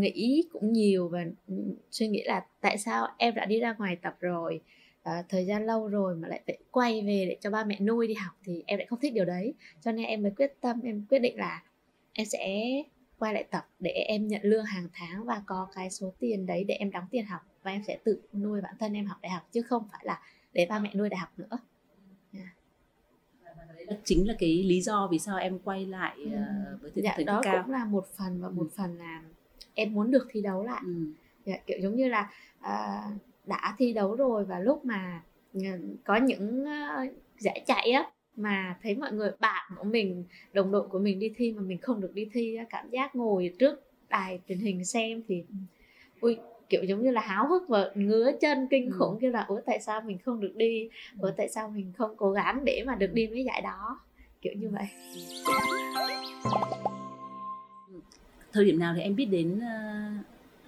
nghĩ 0.00 0.44
cũng 0.52 0.72
nhiều 0.72 1.08
và 1.08 1.24
ừ, 1.48 1.54
suy 1.90 2.08
nghĩ 2.08 2.22
là 2.26 2.46
tại 2.60 2.78
sao 2.78 3.08
em 3.18 3.34
đã 3.34 3.44
đi 3.44 3.60
ra 3.60 3.74
ngoài 3.78 3.96
tập 4.02 4.16
rồi 4.20 4.60
à, 5.02 5.24
thời 5.28 5.44
gian 5.46 5.66
lâu 5.66 5.88
rồi 5.88 6.16
mà 6.16 6.28
lại 6.28 6.40
phải 6.46 6.58
quay 6.70 7.02
về 7.06 7.26
để 7.28 7.36
cho 7.40 7.50
ba 7.50 7.64
mẹ 7.64 7.80
nuôi 7.80 8.06
đi 8.06 8.14
học 8.14 8.32
thì 8.44 8.62
em 8.66 8.78
lại 8.78 8.86
không 8.86 9.00
thích 9.00 9.12
điều 9.14 9.24
đấy 9.24 9.54
cho 9.80 9.92
nên 9.92 10.06
em 10.06 10.22
mới 10.22 10.32
quyết 10.36 10.60
tâm 10.60 10.80
em 10.84 11.06
quyết 11.08 11.18
định 11.18 11.36
là 11.38 11.62
em 12.12 12.26
sẽ 12.26 12.60
quay 13.18 13.34
lại 13.34 13.44
tập 13.50 13.66
để 13.78 13.90
em 13.90 14.28
nhận 14.28 14.40
lương 14.44 14.64
hàng 14.64 14.88
tháng 14.92 15.24
và 15.24 15.42
có 15.46 15.68
cái 15.74 15.90
số 15.90 16.12
tiền 16.18 16.46
đấy 16.46 16.64
để 16.64 16.74
em 16.74 16.90
đóng 16.90 17.04
tiền 17.10 17.24
học 17.26 17.40
và 17.62 17.70
em 17.70 17.82
sẽ 17.86 17.98
tự 18.04 18.22
nuôi 18.34 18.60
bản 18.60 18.74
thân 18.80 18.92
em 18.92 19.06
học 19.06 19.18
đại 19.22 19.30
học 19.32 19.42
chứ 19.52 19.62
không 19.62 19.88
phải 19.92 20.02
là 20.06 20.20
để 20.52 20.66
ba 20.68 20.78
mẹ 20.78 20.90
nuôi 20.94 21.08
đại 21.08 21.18
học 21.18 21.28
nữa 21.36 21.58
Đấy 23.88 23.98
chính 24.04 24.28
là 24.28 24.34
cái 24.38 24.62
lý 24.62 24.80
do 24.80 25.08
vì 25.10 25.18
sao 25.18 25.36
em 25.36 25.58
quay 25.58 25.86
lại 25.86 26.16
Ừ. 26.24 26.30
ờ, 26.36 26.78
với 26.80 26.90
thể 26.94 27.02
dạ 27.02 27.12
thành 27.16 27.26
đó 27.26 27.40
cao 27.44 27.62
cũng 27.62 27.72
là 27.72 27.84
một 27.84 28.06
phần 28.16 28.40
và 28.42 28.48
một 28.48 28.62
Ừ. 28.62 28.68
phần 28.76 28.98
là 28.98 29.22
em 29.74 29.94
muốn 29.94 30.10
được 30.10 30.26
thi 30.30 30.40
đấu 30.42 30.64
lại. 30.64 30.82
Ừ. 30.84 30.92
dạ, 31.44 31.56
kiểu 31.66 31.78
giống 31.82 31.96
như 31.96 32.08
là 32.08 32.30
à, 32.60 33.02
đã 33.46 33.74
thi 33.78 33.92
đấu 33.92 34.16
rồi 34.16 34.44
và 34.44 34.58
lúc 34.58 34.84
mà 34.84 35.22
ừ, 35.52 35.60
có 36.04 36.16
những 36.16 36.64
ờ, 36.64 37.06
giải 37.38 37.62
chạy 37.66 37.90
á 37.90 38.10
mà 38.36 38.78
thấy 38.82 38.94
mọi 38.94 39.12
người 39.12 39.30
bạn 39.40 39.72
của 39.78 39.84
mình 39.84 40.24
đồng 40.52 40.72
đội 40.72 40.88
của 40.88 40.98
mình 40.98 41.18
đi 41.18 41.32
thi 41.36 41.52
mà 41.52 41.62
mình 41.62 41.78
không 41.78 42.00
được 42.00 42.14
đi 42.14 42.28
thi 42.32 42.58
cảm 42.70 42.90
giác 42.90 43.16
ngồi 43.16 43.52
trước 43.58 43.82
đài 44.08 44.40
truyền 44.48 44.58
hình 44.58 44.84
xem 44.84 45.22
thì 45.28 45.44
ui 46.20 46.36
kiểu 46.68 46.84
giống 46.84 47.02
như 47.02 47.10
là 47.10 47.20
háo 47.20 47.48
hức 47.48 47.68
và 47.68 47.90
ngứa 47.94 48.32
chân 48.40 48.66
kinh 48.70 48.86
Ừ. 48.90 48.96
khủng 48.98 49.18
kia 49.20 49.30
là 49.30 49.44
ủa 49.48 49.60
tại 49.66 49.80
sao 49.80 50.00
mình 50.00 50.18
không 50.18 50.40
được 50.40 50.52
đi? 50.56 50.88
Ủa 51.18 51.30
tại 51.36 51.48
sao 51.48 51.68
mình 51.68 51.92
không 51.96 52.16
cố 52.16 52.32
gắng 52.32 52.64
để 52.64 52.82
mà 52.86 52.94
được 52.94 53.10
đi 53.12 53.26
với 53.26 53.44
giải 53.44 53.62
đó? 53.62 54.00
Kiểu 54.40 54.52
như 54.56 54.70
vậy 54.70 54.86
thời 58.52 58.64
điểm 58.64 58.78
nào 58.78 58.94
thì 58.96 59.02
em 59.02 59.16
biết 59.16 59.24
đến 59.24 59.60
ờ, 59.60 60.02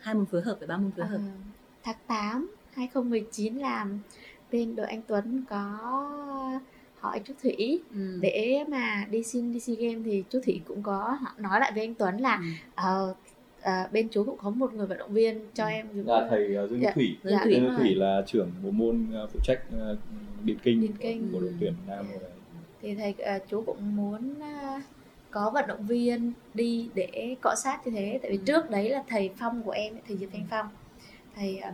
hai 0.01 0.15
môn 0.15 0.27
phối 0.27 0.43
hợp 0.43 0.57
và 0.61 0.67
ba 0.67 0.77
môn 0.77 0.91
phối 0.97 1.07
hợp 1.07 1.17
Ờ, 1.19 1.23
tháng 1.83 1.97
8 2.07 2.51
2019 2.75 3.55
làm 3.59 3.99
bên 4.53 4.77
đội 4.77 4.87
anh 4.87 5.03
Tuấn 5.07 5.45
có 5.51 5.79
hỏi 6.99 7.21
chú 7.25 7.35
Thủy 7.43 7.81
ừ. 7.95 8.19
để 8.21 8.65
mà 8.69 9.07
đi 9.11 9.23
xin 9.23 9.53
đi 9.53 9.61
SEA 9.61 9.77
Games 9.79 10.03
thì 10.05 10.25
chú 10.31 10.41
Thủy 10.45 10.61
cũng 10.69 10.83
có 10.83 11.19
nói 11.39 11.61
lại 11.61 11.73
với 11.75 11.85
anh 11.85 11.95
Tuấn 11.95 12.17
là 12.19 12.37
Ừ. 12.37 12.45
ờ, 12.75 13.15
ờ, 13.63 13.89
bên 13.93 14.09
chú 14.09 14.25
cũng 14.25 14.39
có 14.39 14.51
một 14.51 14.75
người 14.75 14.87
vận 14.87 14.99
động 14.99 15.13
viên 15.13 15.41
cho 15.55 15.65
Ừ. 15.65 15.71
em 15.71 15.87
dùng 15.97 16.07
là 16.09 16.27
thầy 16.31 16.57
uh, 16.65 16.71
Dương 16.71 16.81
Dạ. 16.81 16.89
Đức 16.89 16.93
Thủy 16.95 17.17
Dương 17.25 17.33
Dạ, 17.33 17.41
Thủy. 17.45 17.55
Dương 17.55 17.77
rồi. 17.79 17.95
Là 17.95 18.23
trưởng 18.27 18.51
bộ 18.65 18.71
môn 18.71 19.07
uh, 19.25 19.31
phụ 19.33 19.41
trách 19.45 19.61
uh, 19.93 19.99
điện 20.45 20.57
kinh, 20.63 20.81
Điện 20.81 20.93
kinh. 21.01 21.29
của 21.33 21.41
đội 21.41 21.53
tuyển 21.61 21.73
Nam 21.89 22.07
rồi 22.11 22.19
đấy. 22.23 22.31
thì 22.83 22.95
thầy 22.95 23.13
ờ, 23.13 23.39
chú 23.51 23.63
cũng 23.67 23.97
muốn 23.97 24.35
ờ, 24.41 24.81
có 25.35 25.51
vận 25.55 25.67
động 25.67 25.87
viên 25.87 26.33
đi 26.55 26.89
để 26.95 27.37
cọ 27.41 27.55
sát 27.55 27.87
như 27.87 27.93
thế 27.97 28.19
tại 28.23 28.31
vì 28.31 28.37
Ừ. 28.39 28.43
trước 28.47 28.71
đấy 28.71 28.91
là 28.91 29.03
thầy 29.09 29.31
phong 29.39 29.63
của 29.63 29.71
em 29.71 29.95
thầy 30.09 30.17
Diệp 30.17 30.29
Thanh 30.33 30.47
Phong 30.51 30.67
thầy 31.37 31.59
ờ, 31.59 31.71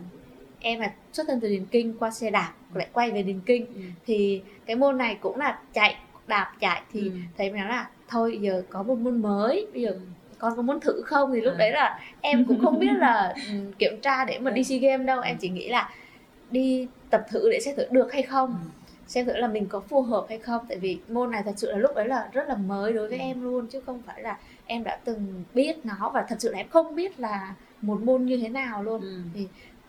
em 0.59 0.79
là 0.79 0.93
xuất 1.13 1.27
thân 1.27 1.39
từ 1.39 1.49
Điền 1.49 1.65
Kinh 1.65 1.93
qua 1.99 2.11
xe 2.11 2.29
đạp 2.29 2.53
lại 2.73 2.87
quay 2.93 3.11
về 3.11 3.23
Điền 3.23 3.39
Kinh 3.45 3.65
Ừ. 3.65 3.81
thì 4.05 4.41
cái 4.65 4.75
môn 4.75 4.97
này 4.97 5.17
cũng 5.21 5.37
là 5.37 5.59
chạy 5.73 5.95
đạp 6.27 6.53
chạy 6.59 6.81
thì 6.93 6.99
Ừ. 7.01 7.11
thầy 7.37 7.49
mới 7.51 7.59
nói 7.59 7.69
là 7.69 7.89
thôi 8.07 8.37
giờ 8.41 8.63
có 8.69 8.83
một 8.83 8.97
môn 8.99 9.21
mới 9.21 9.67
bây 9.73 9.81
giờ 9.81 9.89
Ừ. 9.91 9.99
con 10.37 10.53
có 10.55 10.61
muốn 10.61 10.79
thử 10.79 11.01
không 11.05 11.31
thì 11.33 11.41
lúc 11.41 11.53
À. 11.53 11.57
đấy 11.59 11.71
là 11.71 11.99
em 12.21 12.45
cũng 12.45 12.59
không 12.63 12.79
biết 12.79 12.93
là 12.97 13.33
ừ, 13.51 13.53
kiểm 13.79 13.99
tra 14.01 14.25
để 14.25 14.39
mà 14.39 14.51
đi 14.51 14.61
Ừ. 14.61 14.63
SEA 14.63 14.79
Games 14.79 15.07
đâu 15.07 15.21
em 15.21 15.37
chỉ 15.37 15.49
nghĩ 15.49 15.69
là 15.69 15.89
đi 16.51 16.87
tập 17.09 17.25
thử 17.31 17.49
để 17.51 17.59
xem 17.59 17.75
thử 17.75 17.85
được 17.91 18.13
hay 18.13 18.21
không 18.23 18.49
Ừ. 18.49 18.69
xem 19.11 19.25
thử 19.25 19.33
là 19.37 19.47
mình 19.47 19.65
có 19.69 19.79
phù 19.79 20.01
hợp 20.01 20.25
hay 20.29 20.37
không 20.39 20.65
tại 20.69 20.77
vì 20.77 20.99
môn 21.09 21.31
này 21.31 21.41
thật 21.45 21.53
sự 21.57 21.71
là 21.71 21.77
lúc 21.77 21.91
đấy 21.95 22.07
là 22.07 22.29
rất 22.33 22.47
là 22.47 22.55
mới 22.55 22.93
đối 22.93 23.09
với 23.09 23.17
Ừ. 23.17 23.21
em 23.21 23.41
luôn 23.43 23.67
chứ 23.67 23.79
không 23.85 24.01
phải 24.05 24.21
là 24.23 24.37
em 24.65 24.83
đã 24.83 24.99
từng 25.05 25.43
biết 25.53 25.75
nó 25.85 26.11
và 26.13 26.25
thật 26.29 26.35
sự 26.39 26.51
là 26.51 26.57
em 26.57 26.67
không 26.69 26.95
biết 26.95 27.19
là 27.19 27.55
một 27.81 28.01
môn 28.03 28.25
như 28.25 28.37
thế 28.37 28.49
nào 28.49 28.83
luôn 28.83 29.01
Ừ. 29.35 29.41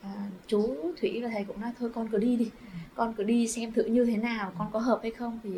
à, 0.02 0.11
chú 0.46 0.76
thủy 1.00 1.20
và 1.22 1.28
thầy 1.32 1.44
cũng 1.44 1.61
nói 1.61 1.70
thôi 1.78 1.90
con 1.94 2.08
cứ 2.12 2.18
đi 2.18 2.37
đi 2.37 2.50
con 2.94 3.14
cứ 3.16 3.22
đi 3.24 3.48
xem 3.48 3.72
thử 3.72 3.85
như 3.85 4.04
thế 4.04 4.16
nào 4.16 4.52
con 4.58 4.68
có 4.72 4.78
hợp 4.78 4.98
hay 5.02 5.11
không 5.11 5.40
thì 5.44 5.50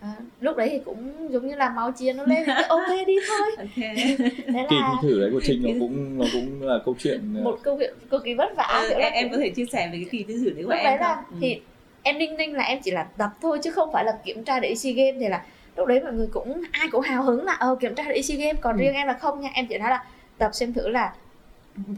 à, 0.00 0.16
lúc 0.40 0.56
đấy 0.56 0.68
thì 0.72 0.78
cũng 0.84 1.28
giống 1.32 1.46
như 1.48 1.54
là 1.54 1.70
máu 1.70 1.92
chiến 1.92 2.16
nó 2.16 2.24
lên 2.24 2.44
thì 2.46 2.52
ok 2.68 3.06
đi 3.06 3.14
thôi 3.28 3.50
Ok. 3.58 3.68
thế 3.76 4.66
kỳ 4.70 4.76
là 4.76 4.92
thi 5.02 5.08
thử 5.08 5.20
đấy 5.20 5.30
của 5.32 5.40
Trinh 5.44 5.62
nó 5.62 5.70
cũng 5.80 6.18
nó 6.18 6.24
cũng 6.32 6.62
là 6.62 6.78
câu 6.84 6.94
chuyện 6.98 7.44
một 7.44 7.58
câu 7.62 7.76
chuyện 7.78 7.94
cực 8.10 8.24
kỳ 8.24 8.34
vất 8.34 8.48
vả 8.56 8.80
Ừ, 8.82 8.88
kiểu 8.88 8.98
là 8.98 9.04
em, 9.06 9.12
em 9.12 9.30
có 9.32 9.36
thể 9.38 9.50
chia 9.50 9.64
sẻ 9.72 9.88
về 9.92 9.98
cái 9.98 10.06
kỳ 10.10 10.24
thi 10.28 10.34
thử 10.44 10.50
đấy 10.50 10.64
của 10.64 10.70
lúc 10.70 10.78
em 10.78 10.84
đấy 10.84 10.96
không? 10.98 11.06
là 11.06 11.24
Ừ. 11.30 11.36
thì 11.40 11.60
em 12.02 12.18
ninh 12.18 12.36
ninh 12.36 12.52
là 12.54 12.64
em 12.64 12.78
chỉ 12.84 12.90
là 12.90 13.06
tập 13.18 13.30
thôi 13.42 13.58
chứ 13.62 13.70
không 13.70 13.92
phải 13.92 14.04
là 14.04 14.18
kiểm 14.24 14.44
tra 14.44 14.60
để 14.60 14.74
SEA 14.74 14.92
Games 14.92 15.16
thì 15.20 15.28
là 15.28 15.42
lúc 15.76 15.86
đấy 15.88 16.00
mọi 16.04 16.12
người 16.12 16.28
cũng 16.32 16.62
ai 16.72 16.88
cũng 16.92 17.00
hào 17.00 17.22
hứng 17.22 17.44
là 17.44 17.52
ờ 17.52 17.76
kiểm 17.80 17.94
tra 17.94 18.04
để 18.08 18.22
SEA 18.22 18.36
Games 18.36 18.60
còn 18.60 18.76
Ừ. 18.76 18.80
riêng 18.80 18.94
em 18.94 19.06
là 19.06 19.12
không 19.12 19.40
nha 19.40 19.50
em 19.54 19.66
chỉ 19.66 19.78
nói 19.78 19.90
là 19.90 20.04
tập 20.38 20.50
xem 20.52 20.72
thử 20.72 20.88
là 20.88 21.12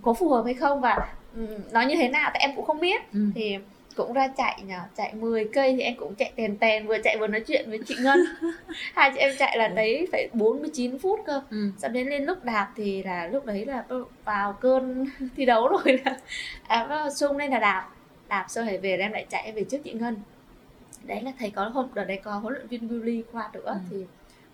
có 0.02 0.12
phù 0.12 0.28
hợp 0.28 0.42
hay 0.44 0.54
không 0.54 0.80
và 0.80 1.08
ừ, 1.36 1.46
nó 1.72 1.80
như 1.80 1.94
thế 1.96 2.08
nào 2.08 2.30
tại 2.34 2.40
em 2.40 2.56
cũng 2.56 2.64
không 2.64 2.80
biết 2.80 3.00
Ừ. 3.12 3.20
thì 3.34 3.56
cũng 3.96 4.12
ra 4.12 4.28
chạy 4.28 4.58
nhờ 4.66 4.78
chạy 4.96 5.14
10 5.14 5.48
cây 5.52 5.74
thì 5.76 5.82
em 5.82 5.94
cũng 5.96 6.14
chạy 6.14 6.32
tèn 6.36 6.56
tèn 6.56 6.86
vừa 6.86 6.98
chạy 7.04 7.16
vừa 7.18 7.26
nói 7.26 7.40
chuyện 7.46 7.70
với 7.70 7.78
chị 7.86 7.94
Ngân 8.00 8.18
hai 8.94 9.10
chị 9.14 9.18
em 9.18 9.30
chạy 9.38 9.58
là 9.58 9.68
đấy 9.68 10.08
phải 10.12 10.28
49 10.32 10.98
phút 10.98 11.20
cơ 11.26 11.42
Ừ. 11.50 11.56
sau 11.78 11.90
đến 11.90 12.08
lên 12.08 12.24
lúc 12.24 12.44
đạp 12.44 12.68
thì 12.76 13.02
là 13.02 13.26
lúc 13.26 13.46
đấy 13.46 13.64
là 13.66 13.84
vào 14.24 14.52
cơn 14.52 15.06
thi 15.36 15.44
đấu 15.44 15.68
rồi 15.68 15.98
là 16.04 16.16
à, 16.68 17.06
sung 17.16 17.36
lên 17.36 17.50
là 17.50 17.58
đạp 17.58 17.88
đạp 18.30 18.46
xong 18.48 18.66
rồi 18.66 18.78
về 18.78 18.96
em 18.96 19.12
lại 19.12 19.26
chạy 19.30 19.52
về 19.52 19.64
trước 19.64 19.78
chị 19.84 19.92
Ngân 19.92 20.16
đấy 21.06 21.20
là 21.22 21.32
thầy 21.38 21.50
có 21.50 21.68
hôm 21.68 21.86
đợt 21.94 22.04
đấy 22.04 22.20
có 22.24 22.38
huấn 22.38 22.54
luyện 22.54 22.66
viên 22.66 22.88
Willy 22.88 23.22
qua 23.32 23.50
nữa 23.54 23.60
Ừ. 23.64 23.74
thì 23.90 23.96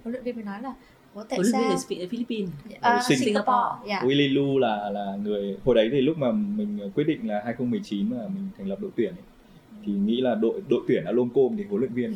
huấn 0.03 0.13
luyện 0.13 0.23
viên 0.25 0.35
mới 0.37 0.45
nói 0.45 0.63
là 0.63 0.73
Ủa, 1.15 1.23
tại 1.29 1.39
Huấn 1.39 1.51
luyện 1.53 1.61
viên 1.69 1.79
sao 1.79 1.79
ở 1.79 1.89
Phi- 1.89 2.09
Philippines. 2.09 2.51
Ờ, 2.81 2.91
Ở 2.93 2.99
Sing- 2.99 3.25
Singapore 3.25 3.89
dạ 3.89 4.01
Willy 4.01 4.35
Lu 4.35 4.59
là 4.59 4.91
là 4.91 5.17
người 5.25 5.57
hồi 5.65 5.75
đấy 5.75 5.89
thì 5.93 6.01
lúc 6.01 6.19
mà 6.19 6.33
mình 6.33 6.91
quyết 6.95 7.05
định 7.05 7.29
là 7.29 7.43
2019 7.45 8.11
mà 8.11 8.17
mình 8.17 8.49
thành 8.59 8.69
lập 8.69 8.79
đội 8.81 8.91
tuyển 8.97 9.09
ấy, 9.15 9.23
thì 9.87 9.93
nghĩ 9.93 10.21
là 10.21 10.35
đội 10.35 10.63
đội 10.69 10.81
tuyển 10.89 11.05
đã 11.05 11.13
lôm 11.13 11.29
côm 11.35 11.57
thì 11.57 11.65
huấn 11.65 11.81
luyện 11.81 11.93
viên 11.93 12.15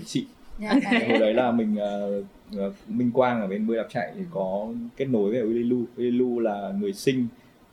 dạ, 0.58 0.74
Thì 0.74 0.80
đấy. 0.98 1.08
hồi 1.08 1.18
đấy 1.18 1.34
là 1.34 1.52
mình 1.52 1.76
ờ, 1.76 2.22
ờ, 2.56 2.72
Minh 2.88 3.10
Quang 3.14 3.40
ở 3.40 3.46
bên 3.46 3.66
bơi 3.66 3.76
đạp 3.76 3.86
chạy 3.90 4.12
thì 4.16 4.22
có 4.30 4.68
kết 4.96 5.04
nối 5.04 5.30
với 5.30 5.40
Willy 5.42 5.68
Lu 5.68 5.84
Willy 5.96 6.18
Lu 6.18 6.38
là 6.40 6.72
người 6.80 6.92
sinh 6.92 7.26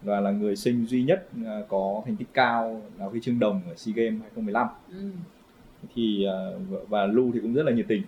và 0.07 0.19
là 0.21 0.31
người 0.31 0.55
sinh 0.55 0.85
duy 0.85 1.03
nhất 1.03 1.27
à, 1.45 1.59
có 1.69 2.01
thành 2.05 2.15
tích 2.15 2.27
cao 2.33 2.81
là 2.99 3.05
huy 3.05 3.19
chương 3.21 3.39
đồng 3.39 3.61
ở 3.69 3.75
SEA 3.75 3.93
Games 3.95 4.21
2015 4.21 4.67
ừ. 4.91 5.09
thì 5.95 6.25
à, 6.25 6.33
và- 6.89 7.05
Lu 7.05 7.31
thì 7.33 7.39
cũng 7.39 7.53
rất 7.53 7.63
là 7.63 7.71
nhiệt 7.71 7.85
tình 7.87 8.01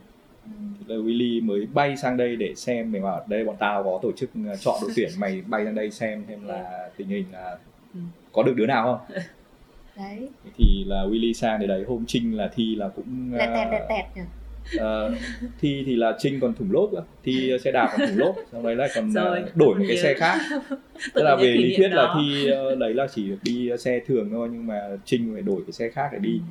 Ừ. 0.45 0.51
Là 0.87 0.95
Willy 1.01 1.45
mới 1.45 1.65
bay 1.73 1.97
sang 1.97 2.17
đây 2.17 2.35
để 2.35 2.55
xem 2.55 2.91
mình 2.91 3.03
bảo 3.03 3.25
đây 3.27 3.45
bọn 3.45 3.55
tao 3.59 3.83
có 3.83 3.99
tổ 4.01 4.11
chức 4.11 4.29
à, 4.47 4.55
chọn 4.55 4.75
đội 4.81 4.91
tuyển 4.95 5.09
mày 5.19 5.41
bay 5.47 5.65
sang 5.65 5.75
đây 5.75 5.91
xem 5.91 6.23
xem 6.27 6.47
là 6.47 6.89
tình 6.97 7.07
hình 7.07 7.25
là 7.31 7.57
Ừ. 7.93 7.99
có 8.31 8.43
được 8.43 8.53
đứa 8.55 8.65
nào 8.65 8.83
không 9.07 9.17
đấy 9.97 10.29
thì 10.57 10.83
là 10.87 11.03
Willy 11.03 11.33
sang 11.33 11.59
để 11.59 11.67
đấy 11.67 11.83
hôm 11.87 12.05
Trinh 12.07 12.37
là 12.37 12.49
thi 12.55 12.75
là 12.75 12.87
cũng 12.89 13.33
lẹt 13.33 13.49
tẹt 13.49 13.67
à, 13.67 13.71
lẹt 13.71 13.81
tẹt 13.89 14.05
nhỉ 14.15 14.21
Ờ, 14.77 15.15
thi 15.59 15.83
thì 15.85 15.95
là 15.95 16.15
Trinh 16.19 16.39
còn 16.39 16.53
thủng 16.53 16.71
lốp 16.71 16.89
thi 17.23 17.51
xe 17.63 17.71
đạp 17.71 17.89
còn 17.97 18.07
thủng 18.07 18.17
lốp 18.17 18.35
sau 18.51 18.63
đấy 18.63 18.75
lại 18.75 18.89
còn 18.95 19.11
Rồi, 19.13 19.39
ờ, 19.39 19.49
đổi 19.55 19.75
một 19.75 19.85
cái 19.87 19.97
xe 19.97 20.13
khác. 20.13 20.39
Tức 21.13 21.23
là 21.23 21.35
về 21.35 21.51
lý 21.57 21.75
thuyết 21.77 21.89
là 21.89 22.13
thi 22.17 22.49
ờ, 22.51 22.75
đấy 22.75 22.93
là 22.93 23.07
chỉ 23.15 23.29
được 23.29 23.37
đi 23.43 23.71
xe 23.79 23.99
thường 24.07 24.29
thôi 24.31 24.49
nhưng 24.51 24.67
mà 24.67 24.81
Trinh 25.05 25.29
phải 25.33 25.41
đổi 25.41 25.61
cái 25.67 25.71
xe 25.71 25.89
khác 25.89 26.09
để 26.13 26.19
đi. 26.19 26.41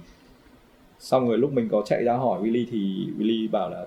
Xong 0.99 1.29
rồi 1.29 1.39
lúc 1.39 1.53
mình 1.53 1.69
có 1.69 1.83
chạy 1.87 2.05
ra 2.05 2.13
hỏi 2.13 2.43
Willy 2.43 2.67
thì 2.71 3.07
Willy 3.19 3.51
bảo 3.51 3.71
là 3.71 3.87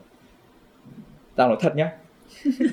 tao 1.35 1.47
nói 1.47 1.57
thật 1.61 1.75
nhá 1.75 1.91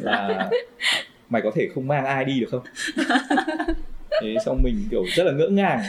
là 0.00 0.50
mày 1.28 1.42
có 1.42 1.50
thể 1.54 1.68
không 1.74 1.88
mang 1.88 2.04
ai 2.04 2.24
đi 2.24 2.40
được 2.40 2.48
không? 2.50 2.62
Thế 4.22 4.36
xong 4.44 4.62
mình 4.62 4.84
kiểu 4.90 5.04
rất 5.14 5.24
là 5.24 5.32
ngỡ 5.32 5.48
ngàng. 5.48 5.82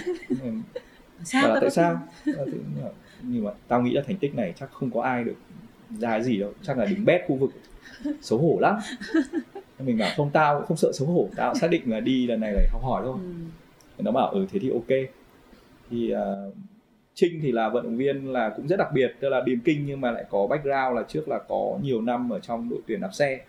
Sao 1.24 1.50
là 1.50 1.60
tại 1.62 1.70
sao? 1.70 2.00
Nhưng 3.24 3.44
mà 3.44 3.52
tao 3.68 3.82
nghĩ 3.82 3.94
là 3.94 4.02
thành 4.08 4.18
tích 4.18 4.36
này 4.36 4.54
chắc 4.60 4.72
không 4.72 4.92
có 4.92 5.02
ai 5.02 5.24
được 5.24 5.36
ra 6.00 6.20
gì 6.20 6.38
đâu 6.40 6.54
chắc 6.62 6.78
là 6.78 6.86
đứng 6.86 7.06
bét 7.06 7.22
khu 7.28 7.36
vực. 7.36 7.52
Xấu 8.22 8.40
hổ 8.40 8.58
lắm. 8.60 8.80
Mình 9.80 9.98
bảo 9.98 10.10
không 10.18 10.30
tao 10.34 10.58
cũng 10.58 10.68
không 10.68 10.78
sợ 10.78 10.92
xấu 10.94 11.08
hổ 11.08 11.30
tao 11.36 11.56
xác 11.56 11.70
định 11.72 11.92
là 11.92 12.00
đi 12.00 12.28
lần 12.28 12.40
này 12.40 12.54
để 12.58 12.68
học 12.72 12.84
hỏi 12.84 13.02
thôi. 13.06 13.18
Ừ. 13.98 14.04
Nó 14.04 14.12
bảo 14.12 14.30
ừ 14.30 14.46
thế 14.52 14.60
thì 14.60 14.70
ok. 14.70 15.10
Thì 15.90 16.14
uh, 16.14 16.54
Trinh 17.14 17.40
thì 17.42 17.52
là 17.52 17.70
vận 17.70 17.84
động 17.84 17.98
viên 17.98 18.32
là 18.32 18.50
cũng 18.50 18.68
rất 18.68 18.76
đặc 18.80 18.88
biệt 18.94 19.16
tức 19.20 19.30
là 19.30 19.42
điền 19.46 19.60
kinh 19.60 19.86
nhưng 19.86 20.02
mà 20.02 20.12
lại 20.12 20.26
có 20.30 20.48
background 20.48 20.96
là 20.96 21.04
trước 21.08 21.28
là 21.28 21.40
có 21.48 21.80
nhiều 21.84 22.02
năm 22.02 22.30
ở 22.30 22.40
trong 22.40 22.70
đội 22.70 22.80
tuyển 22.88 23.02
đạp 23.02 23.14
xe. 23.14 23.40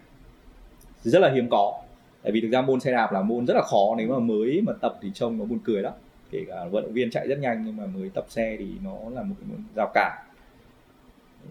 Rất 1.03 1.18
là 1.18 1.31
hiếm 1.35 1.48
có 1.50 1.83
tại 2.22 2.33
vì 2.33 2.40
thực 2.40 2.50
ra 2.50 2.62
môn 2.62 2.81
xe 2.81 2.92
đạp 2.92 3.12
là 3.12 3.22
môn 3.22 3.46
rất 3.46 3.55
là 3.55 3.62
khó 3.62 3.94
nếu 3.98 4.09
mà 4.09 4.18
mới 4.18 4.62
mà 4.66 4.72
tập 4.81 4.98
thì 5.03 5.11
trông 5.14 5.38
nó 5.38 5.44
buồn 5.44 5.59
cười 5.64 5.83
lắm. 5.83 5.92
Kể 6.31 6.44
cả 6.48 6.64
vận 6.70 6.83
động 6.83 6.92
viên 6.92 7.11
chạy 7.11 7.29
rất 7.29 7.38
nhanh 7.38 7.62
nhưng 7.66 7.76
mà 7.76 7.87
mới 7.87 8.11
tập 8.14 8.24
xe 8.29 8.57
thì 8.59 8.66
nó 8.85 8.96
là 9.12 9.22
một 9.22 9.35
cái 9.40 9.48
môn 9.50 9.64
rào 9.74 9.90
cản 9.94 10.26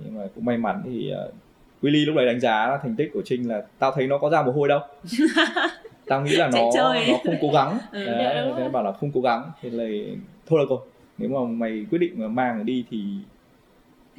nhưng 0.04 0.18
mà 0.18 0.24
cũng 0.36 0.46
may 0.46 0.58
mắn 0.58 0.82
thì 0.86 1.14
uh, 1.28 1.34
Willy 1.82 2.06
lúc 2.06 2.16
đấy 2.16 2.26
đánh 2.26 2.40
giá 2.40 2.80
thành 2.84 2.96
tích 2.96 3.12
của 3.14 3.22
Trinh 3.26 3.50
là 3.50 3.64
tao 3.80 3.92
thấy 3.92 4.08
nó 4.08 4.18
có 4.18 4.30
ra 4.30 4.42
mồ 4.42 4.52
hôi 4.52 4.68
đâu. 4.68 4.80
Tao 6.06 6.22
nghĩ 6.22 6.36
là 6.36 6.50
nó 6.54 6.70
nó 7.08 7.18
không 7.24 7.36
cố 7.42 7.50
gắng. 7.54 7.78
Ừ, 7.92 8.06
đấy, 8.06 8.70
bảo 8.70 8.84
là 8.84 8.92
không 8.92 9.12
cố 9.12 9.22
gắng 9.22 9.52
thế 9.62 9.70
là 9.70 9.84
thôi 10.48 10.60
được 10.60 10.70
rồi 10.70 10.80
nếu 11.18 11.30
mà 11.30 11.40
mày 11.52 11.86
quyết 11.90 11.98
định 11.98 12.14
mà 12.16 12.28
mang 12.28 12.58
nó 12.58 12.64
đi 12.64 12.86
thì 12.90 13.04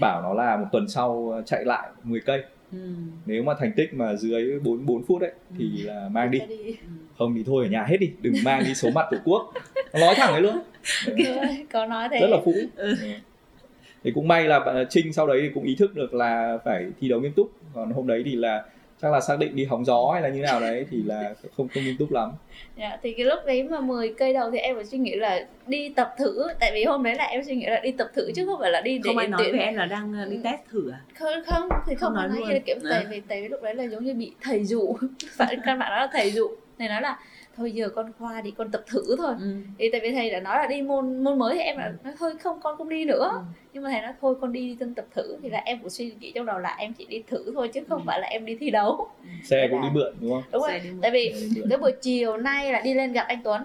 bảo 0.00 0.22
nó 0.22 0.34
là 0.34 0.56
một 0.56 0.66
tuần 0.72 0.88
sau 0.88 1.42
chạy 1.46 1.64
lại 1.64 1.88
10 2.04 2.20
cây. 2.20 2.42
Ừ. 2.72 2.78
nếu 3.26 3.42
mà 3.42 3.54
thành 3.58 3.72
tích 3.76 3.94
mà 3.94 4.14
dưới 4.14 4.60
4 4.60 4.86
4 4.86 5.02
phút 5.04 5.20
đấy 5.20 5.32
thì 5.58 5.70
là 5.82 6.08
mang 6.12 6.30
đi. 6.30 6.38
Đi. 6.48 6.76
Không 7.18 7.34
thì 7.34 7.42
thôi 7.46 7.64
ở 7.64 7.70
nhà 7.70 7.84
hết 7.84 7.96
đi 7.96 8.10
đừng 8.20 8.34
mang 8.44 8.64
đi 8.64 8.74
số 8.74 8.90
mặt 8.90 9.06
tổ 9.10 9.16
quốc. 9.24 9.52
Nó 9.92 10.00
nói 10.00 10.14
thẳng 10.14 10.32
đấy 10.32 10.42
luôn. 10.42 10.58
Rồi, 11.24 11.66
có 11.72 11.86
nói 11.86 12.08
thế. 12.10 12.20
Rất 12.20 12.30
là 12.30 12.36
phũ. 12.44 12.54
Ừ. 12.76 12.96
Ừ. 14.02 14.04
thì 14.04 14.10
cũng 14.14 14.28
may 14.28 14.44
là 14.44 14.60
bạn 14.60 14.86
Trinh 14.90 15.12
sau 15.12 15.26
đấy 15.26 15.38
thì 15.42 15.48
cũng 15.54 15.64
ý 15.64 15.74
thức 15.78 15.94
được 15.94 16.14
là 16.14 16.58
phải 16.64 16.86
thi 17.00 17.08
đấu 17.08 17.20
nghiêm 17.20 17.32
túc 17.32 17.50
còn 17.74 17.90
hôm 17.90 18.06
đấy 18.06 18.22
thì 18.24 18.36
là 18.36 18.64
chắc 19.02 19.12
là 19.12 19.20
xác 19.20 19.38
định 19.38 19.56
đi 19.56 19.64
hóng 19.64 19.84
gió 19.84 20.10
hay 20.12 20.22
là 20.22 20.28
như 20.28 20.42
nào 20.42 20.60
đấy 20.60 20.86
thì 20.90 21.02
là 21.02 21.34
không 21.56 21.68
không 21.74 21.84
nghiêm 21.84 21.96
túc 21.98 22.12
lắm 22.12 22.30
Dạ, 22.78 22.98
thì 23.02 23.12
cái 23.12 23.26
lúc 23.26 23.38
đấy 23.46 23.62
mà 23.62 23.80
10 23.80 24.14
cây 24.18 24.32
đầu 24.32 24.50
thì 24.50 24.58
em 24.58 24.76
phải 24.76 24.84
suy 24.84 24.98
nghĩ 24.98 25.14
là 25.16 25.46
đi 25.66 25.88
tập 25.96 26.14
thử 26.18 26.48
tại 26.60 26.70
vì 26.74 26.84
hôm 26.84 27.02
đấy 27.02 27.14
là 27.14 27.24
em 27.24 27.44
suy 27.44 27.54
nghĩ 27.56 27.66
là 27.66 27.80
đi 27.80 27.92
tập 27.92 28.10
thử 28.14 28.30
chứ 28.36 28.46
không 28.46 28.60
phải 28.60 28.70
là 28.70 28.80
đi 28.80 28.98
để 28.98 29.02
không 29.04 29.16
ai 29.16 29.28
nói 29.28 29.40
tuyển- 29.44 29.52
với 29.52 29.60
em 29.60 29.74
là 29.74 29.86
đang 29.86 30.12
ờ, 30.12 30.24
đi 30.30 30.36
test 30.44 30.60
thử 30.70 30.90
à 30.90 31.00
không 31.14 31.32
không 31.46 31.68
thì 31.86 31.94
không, 31.94 31.98
Không 32.00 32.14
nói 32.14 32.28
nói 32.28 32.36
luôn. 32.38 32.48
gì 32.48 32.52
là 32.54 32.58
kiểu 32.66 32.76
À. 32.76 32.90
tại 32.90 33.06
vì 33.10 33.20
tại 33.28 33.42
vì 33.42 33.48
lúc 33.48 33.62
đấy 33.62 33.74
là 33.74 33.84
giống 33.84 34.04
như 34.04 34.14
bị 34.14 34.32
thầy 34.40 34.64
dụ 34.64 34.96
phải 35.36 35.56
căn 35.66 35.78
bản 35.78 35.90
đó 35.90 35.96
là 35.96 36.08
thầy 36.12 36.30
dụ 36.30 36.48
thầy 36.78 36.88
nói 36.88 37.02
là 37.02 37.18
thôi 37.56 37.72
giờ 37.72 37.88
con 37.88 38.12
khoa 38.18 38.40
đi 38.40 38.50
con 38.50 38.70
tập 38.70 38.82
thử 38.86 39.16
thôi. 39.18 39.34
Ừ. 39.40 39.54
thì 39.78 39.88
tại 39.92 40.00
vì 40.00 40.12
thầy 40.12 40.30
đã 40.30 40.40
nói 40.40 40.56
là 40.58 40.66
đi 40.66 40.82
môn 40.82 41.24
môn 41.24 41.38
mới 41.38 41.54
thì 41.54 41.60
em 41.60 41.76
là 41.78 41.92
nói 42.04 42.14
thôi 42.18 42.32
không 42.42 42.60
con 42.60 42.76
không 42.76 42.88
đi 42.88 43.04
nữa. 43.04 43.30
Ừ. 43.32 43.40
nhưng 43.72 43.82
mà 43.82 43.90
thầy 43.90 44.00
nói 44.00 44.12
thôi 44.20 44.34
con 44.40 44.52
đi 44.52 44.60
đi 44.68 44.76
tân 44.80 44.94
tập 44.94 45.04
thử. 45.14 45.36
Thì 45.42 45.48
là 45.50 45.58
em 45.64 45.78
cũng 45.80 45.90
suy 45.90 46.12
nghĩ 46.20 46.32
trong 46.34 46.46
đầu 46.46 46.58
là 46.58 46.74
em 46.78 46.92
chỉ 46.92 47.06
đi 47.06 47.22
thử 47.28 47.52
thôi 47.54 47.68
chứ 47.74 47.80
không 47.88 48.00
Ừ. 48.00 48.04
phải 48.06 48.20
là 48.20 48.26
em 48.26 48.44
đi 48.44 48.56
thi 48.60 48.70
đấu. 48.70 49.08
Xe 49.44 49.68
cũng 49.70 49.82
đi 49.82 49.88
mượn 49.92 50.14
đúng 50.20 50.30
không? 50.30 50.42
Đúng 50.52 50.62
rồi. 50.62 50.80
Tại 51.02 51.10
vì 51.10 51.34
cái 51.70 51.78
buổi 51.78 51.92
chiều 52.02 52.36
nay 52.36 52.72
là 52.72 52.80
đi 52.80 52.94
lên 52.94 53.12
gặp 53.12 53.24
anh 53.28 53.40
Tuấn. 53.44 53.62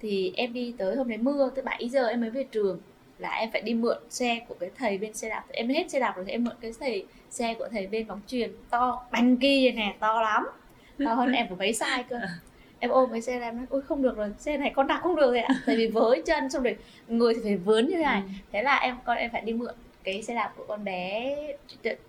Thì 0.00 0.32
em 0.36 0.52
đi 0.52 0.74
tới 0.78 0.96
hôm 0.96 1.08
đấy 1.08 1.18
mưa 1.18 1.50
tới 1.54 1.62
7 1.64 1.88
giờ 1.88 2.06
em 2.08 2.20
mới 2.20 2.30
về 2.30 2.44
trường. 2.52 2.80
Là 3.18 3.30
em 3.30 3.50
phải 3.52 3.62
đi 3.62 3.74
mượn 3.74 3.98
xe 4.10 4.40
của 4.48 4.54
cái 4.60 4.70
thầy 4.78 4.98
bên 4.98 5.14
xe 5.14 5.28
đạp. 5.28 5.44
Em 5.48 5.68
hết 5.68 5.90
xe 5.90 6.00
đạp 6.00 6.12
rồi 6.16 6.24
thì 6.24 6.32
em 6.32 6.44
mượn 6.44 6.54
cái 6.60 6.72
thầy 6.80 7.06
xe 7.30 7.54
của 7.54 7.68
thầy 7.72 7.86
bên 7.86 8.06
bóng 8.06 8.20
chuyền 8.26 8.50
to 8.70 9.04
bánh 9.12 9.36
kia 9.36 9.72
nè 9.76 9.94
to 10.00 10.20
lắm. 10.22 10.46
To 11.04 11.14
hơn 11.14 11.32
em 11.32 11.48
của 11.48 11.54
mấy 11.56 11.72
size 11.72 12.02
cơ 12.08 12.16
em 12.80 12.90
ôm 12.90 13.10
cái 13.12 13.20
xe 13.22 13.40
em 13.40 13.56
nói 13.56 13.66
ôi 13.70 13.82
không 13.82 14.02
được 14.02 14.16
rồi 14.16 14.32
xe 14.38 14.56
này 14.56 14.72
con 14.76 14.86
đạp 14.86 15.00
không 15.02 15.16
được 15.16 15.26
rồi 15.30 15.40
ạ. 15.40 15.54
Tại 15.66 15.76
vì 15.76 15.86
với 15.86 16.22
chân 16.26 16.50
xong 16.50 16.62
rồi 16.62 16.76
người 17.08 17.34
thì 17.34 17.40
phải 17.44 17.56
vướng 17.56 17.86
như 17.86 17.96
thế 17.96 18.02
này. 18.02 18.22
Ừ. 18.24 18.28
thế 18.52 18.62
là 18.62 18.76
em 18.76 18.96
con 19.04 19.16
em 19.16 19.30
phải 19.32 19.40
đi 19.40 19.52
mượn 19.52 19.74
cái 20.04 20.22
xe 20.22 20.34
đạp 20.34 20.52
của 20.56 20.64
con 20.68 20.84
bé 20.84 21.36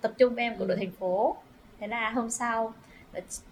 tập 0.02 0.12
trung 0.18 0.36
em 0.36 0.56
của 0.58 0.66
đội 0.66 0.78
thành 0.78 0.92
phố. 0.92 1.38
Thế 1.80 1.88
là 1.88 2.10
hôm 2.10 2.30
sau 2.30 2.74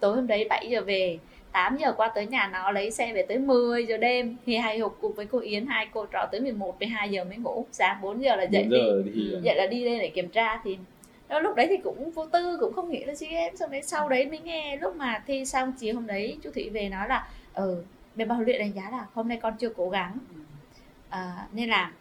tối 0.00 0.14
hôm 0.16 0.26
đấy 0.26 0.46
7 0.50 0.66
giờ 0.70 0.80
về 0.80 1.18
8 1.52 1.76
giờ 1.76 1.92
qua 1.92 2.08
tới 2.14 2.26
nhà 2.26 2.50
nó 2.52 2.70
lấy 2.70 2.90
xe 2.90 3.12
về 3.12 3.22
tới 3.22 3.38
10 3.38 3.86
giờ 3.86 3.96
đêm. 3.96 4.36
Thì 4.46 4.56
hai 4.56 4.78
hộp 4.78 4.96
cùng 5.00 5.12
với 5.12 5.26
cô 5.26 5.38
Yến 5.38 5.66
hai 5.66 5.86
cô 5.92 6.06
trọ 6.12 6.26
tới 6.32 6.40
11 6.40 6.78
12 6.78 7.10
giờ 7.10 7.24
mới 7.24 7.36
ngủ. 7.36 7.66
Sáng 7.72 7.96
4 8.02 8.22
giờ 8.22 8.36
là 8.36 8.42
dậy 8.42 8.62
4 8.62 8.70
đi 8.70 8.78
Ừ. 9.32 9.40
vậy 9.44 9.54
là 9.56 9.66
đi 9.66 9.84
lên 9.84 9.98
để 9.98 10.08
kiểm 10.08 10.28
tra 10.28 10.60
thì 10.64 10.78
đó, 11.28 11.40
lúc 11.40 11.56
đấy 11.56 11.66
thì 11.70 11.76
cũng 11.76 12.10
vô 12.10 12.26
tư 12.26 12.56
cũng 12.60 12.72
không 12.72 12.90
nghĩ 12.90 13.04
là 13.04 13.14
gì 13.14 13.26
em 13.26 13.56
xong 13.56 13.70
đấy 13.70 13.82
sau 13.82 14.08
đấy 14.08 14.26
mới 14.26 14.38
nghe. 14.38 14.76
Lúc 14.76 14.96
mà 14.96 15.22
thi 15.26 15.44
xong 15.44 15.72
chiều 15.72 15.94
hôm 15.94 16.06
đấy 16.06 16.38
chú 16.42 16.50
Thủy 16.54 16.70
về 16.70 16.88
nói 16.88 17.08
là 17.08 17.28
ừ 17.54 17.84
bên 18.14 18.28
ban 18.28 18.36
huấn 18.36 18.46
luyện 18.46 18.58
đánh 18.58 18.74
giá 18.74 18.90
là 18.90 19.06
hôm 19.14 19.28
nay 19.28 19.38
con 19.42 19.54
chưa 19.58 19.68
cố 19.76 19.90
gắng. 19.90 20.18
À, 21.08 21.48
nên 21.52 21.68
là 21.68 21.92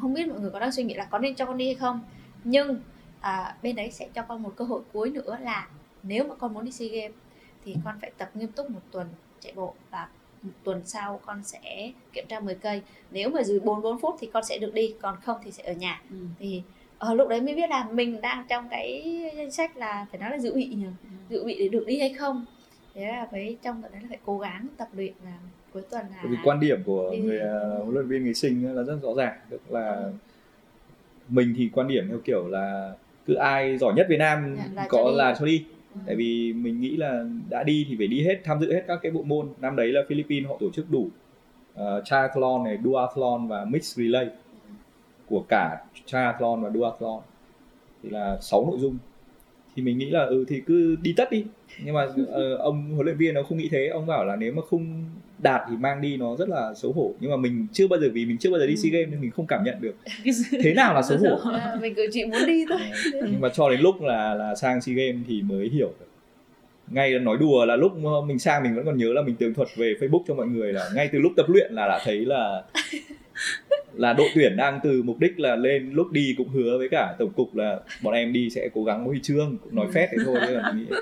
không 0.00 0.14
biết 0.14 0.28
mọi 0.28 0.40
người 0.40 0.50
có 0.50 0.60
đang 0.60 0.72
suy 0.72 0.82
nghĩ 0.82 0.94
là 0.94 1.04
có 1.04 1.18
nên 1.18 1.34
cho 1.34 1.46
con 1.46 1.56
đi 1.56 1.66
hay 1.66 1.74
không. 1.74 2.00
Nhưng 2.44 2.80
à, 3.20 3.56
bên 3.62 3.76
đấy 3.76 3.90
sẽ 3.90 4.08
cho 4.14 4.22
con 4.22 4.42
một 4.42 4.52
cơ 4.56 4.64
hội 4.64 4.82
cuối 4.92 5.10
nữa 5.10 5.38
là 5.40 5.68
nếu 6.02 6.24
mà 6.24 6.34
con 6.34 6.54
muốn 6.54 6.64
đi 6.64 6.72
SEA 6.72 6.88
Games 6.88 7.16
thì 7.64 7.76
con 7.84 7.94
phải 8.00 8.10
tập 8.18 8.30
nghiêm 8.34 8.52
túc 8.52 8.70
một 8.70 8.80
tuần 8.90 9.08
chạy 9.40 9.52
bộ 9.56 9.74
và 9.90 10.08
một 10.42 10.52
tuần 10.64 10.82
sau 10.84 11.20
con 11.26 11.44
sẽ 11.44 11.92
kiểm 12.12 12.26
tra 12.28 12.40
10 12.40 12.54
cây. 12.54 12.82
Nếu 13.10 13.30
mà 13.30 13.42
dưới 13.42 13.60
44 13.60 14.00
phút 14.00 14.16
thì 14.20 14.30
con 14.32 14.44
sẽ 14.44 14.58
được 14.58 14.74
đi 14.74 14.94
còn 15.02 15.20
không 15.20 15.36
thì 15.44 15.50
sẽ 15.50 15.62
ở 15.62 15.72
nhà. 15.72 16.02
Ừ. 16.10 16.16
thì 16.38 16.62
ở 17.02 17.14
lúc 17.14 17.28
đấy 17.28 17.40
mới 17.40 17.54
biết 17.54 17.70
là 17.70 17.88
mình 17.92 18.20
đang 18.20 18.44
trong 18.48 18.68
cái 18.70 19.02
danh 19.36 19.50
sách 19.50 19.76
là 19.76 20.06
phải 20.10 20.20
nói 20.20 20.30
là 20.30 20.38
dự 20.38 20.54
bị 20.54 20.66
nhỉ? 20.66 20.86
Dự 21.28 21.44
bị 21.44 21.56
để 21.58 21.68
được 21.68 21.84
đi 21.86 21.98
hay 21.98 22.12
không? 22.14 22.44
Thế 22.94 23.06
là 23.06 23.26
với 23.32 23.56
trong 23.62 23.82
tuần 23.82 23.92
đấy 23.92 24.00
là 24.02 24.08
phải 24.08 24.18
cố 24.24 24.38
gắng 24.38 24.66
tập 24.76 24.88
luyện 24.96 25.12
là 25.24 25.32
cuối 25.72 25.82
tuần 25.90 26.02
là 26.10 26.16
Bởi 26.22 26.30
vì 26.32 26.36
quan 26.44 26.60
điểm 26.60 26.82
của 26.84 27.10
đi- 27.12 27.18
người 27.18 27.38
ờ, 27.40 27.78
huấn 27.82 27.94
luyện 27.94 28.06
viên 28.08 28.24
người 28.24 28.34
sinh 28.34 28.76
là 28.76 28.82
rất 28.82 28.96
rõ 29.02 29.08
ràng 29.16 29.38
tức 29.50 29.60
là 29.70 30.10
mình 31.28 31.54
thì 31.56 31.70
quan 31.74 31.88
điểm 31.88 32.08
theo 32.08 32.18
kiểu 32.24 32.48
là 32.48 32.92
cứ 33.26 33.34
ai 33.34 33.78
giỏi 33.78 33.94
nhất 33.96 34.06
Việt 34.10 34.16
Nam 34.18 34.56
Dạ, 34.58 34.64
là 34.74 34.86
có 34.88 34.98
cho 35.04 35.10
đi. 35.10 35.16
là 35.16 35.34
cho 35.38 35.46
đi. 35.46 35.64
Ừ. 35.94 36.00
tại 36.06 36.16
vì 36.16 36.52
mình 36.52 36.80
nghĩ 36.80 36.96
là 36.96 37.24
đã 37.50 37.62
đi 37.62 37.86
thì 37.90 37.96
phải 37.98 38.06
đi 38.06 38.24
hết 38.24 38.40
tham 38.44 38.60
dự 38.60 38.72
hết 38.72 38.82
các 38.88 38.98
cái 39.02 39.12
bộ 39.12 39.22
môn. 39.22 39.48
Năm 39.60 39.76
đấy 39.76 39.88
là 39.88 40.00
Philippines 40.08 40.48
họ 40.48 40.56
tổ 40.60 40.70
chức 40.70 40.90
đủ 40.90 41.08
uh, 41.74 42.04
triathlon 42.04 42.64
này 42.64 42.78
duathlon 42.84 43.48
và 43.48 43.64
mixed 43.64 43.98
relay 44.04 44.26
của 45.32 45.44
cả 45.48 45.76
triathlon 46.06 46.62
và 46.62 46.70
duathlon. 46.70 47.20
Thì 48.02 48.10
là 48.10 48.38
6 48.40 48.66
nội 48.70 48.78
dung. 48.80 48.98
Thì 49.76 49.82
mình 49.82 49.98
nghĩ 49.98 50.10
là 50.10 50.24
ừ 50.24 50.44
thì 50.48 50.62
cứ 50.66 50.96
đi 51.02 51.14
tất 51.16 51.30
đi. 51.30 51.44
Nhưng 51.84 51.94
mà 51.94 52.06
ờ, 52.28 52.56
ông 52.56 52.90
huấn 52.94 53.04
luyện 53.06 53.16
viên 53.16 53.34
nó 53.34 53.42
không 53.42 53.58
nghĩ 53.58 53.68
thế. 53.72 53.86
Ông 53.86 54.06
bảo 54.06 54.24
là 54.24 54.36
nếu 54.36 54.52
mà 54.52 54.62
không 54.70 55.04
đạt 55.42 55.60
thì 55.70 55.76
mang 55.76 56.00
đi 56.00 56.16
nó 56.16 56.36
rất 56.36 56.48
là 56.48 56.74
xấu 56.74 56.92
hổ. 56.92 57.12
Nhưng 57.20 57.30
mà 57.30 57.36
mình 57.36 57.66
chưa 57.72 57.88
bao 57.88 58.00
giờ 58.00 58.08
vì 58.12 58.26
mình 58.26 58.36
chưa 58.38 58.50
bao 58.50 58.60
giờ 58.60 58.66
đi 58.66 58.72
Ừ. 58.72 58.76
sea 58.76 58.90
games 58.92 59.10
nên 59.10 59.20
mình 59.20 59.30
không 59.30 59.46
cảm 59.46 59.64
nhận 59.64 59.80
được 59.80 59.94
thế 60.62 60.74
nào 60.74 60.94
là 60.94 61.02
xấu 61.02 61.18
hổ. 61.20 61.50
À, 61.52 61.76
mình 61.80 61.94
cứ 61.94 62.06
chỉ 62.12 62.24
muốn 62.24 62.46
đi 62.46 62.64
thôi. 62.68 62.78
Nhưng 63.12 63.40
mà 63.40 63.48
cho 63.48 63.70
đến 63.70 63.80
lúc 63.80 64.02
là 64.02 64.34
là 64.34 64.54
sang 64.54 64.80
sea 64.80 64.94
games 64.94 65.20
thì 65.28 65.42
mới 65.42 65.68
hiểu 65.68 65.92
được. 66.00 66.06
Ngay 66.90 67.18
nói 67.18 67.36
đùa 67.40 67.64
là 67.64 67.76
lúc 67.76 67.92
mình 68.26 68.38
sang 68.38 68.62
mình 68.62 68.74
vẫn 68.74 68.84
còn 68.84 68.96
nhớ 68.98 69.12
là 69.12 69.22
mình 69.22 69.36
tường 69.36 69.54
thuật 69.54 69.68
về 69.76 69.94
facebook 70.00 70.22
cho 70.28 70.34
mọi 70.34 70.46
người 70.46 70.72
là 70.72 70.90
ngay 70.94 71.08
từ 71.12 71.18
lúc 71.18 71.32
tập 71.36 71.46
luyện 71.48 71.72
là 71.72 71.88
đã 71.88 72.00
thấy 72.04 72.24
là 72.24 72.62
là 73.94 74.12
đội 74.12 74.28
tuyển 74.34 74.56
đang 74.56 74.80
từ 74.82 75.02
mục 75.02 75.18
đích 75.20 75.40
là 75.40 75.56
lên 75.56 75.90
lúc 75.92 76.12
đi 76.12 76.34
cũng 76.38 76.48
hứa 76.48 76.78
với 76.78 76.88
cả 76.88 77.14
tổng 77.18 77.32
cục 77.32 77.56
là 77.56 77.80
bọn 78.02 78.14
em 78.14 78.32
đi 78.32 78.50
sẽ 78.50 78.68
cố 78.74 78.84
gắng 78.84 79.04
có 79.04 79.10
huy 79.10 79.20
chương 79.22 79.56
cũng 79.64 79.74
nói 79.74 79.86
phét 79.94 80.08
thế 80.12 80.18
thôi 80.24 80.40
chứ 80.46 80.52
là 80.54 80.72
mình 80.72 80.84
nghĩ 80.84 80.96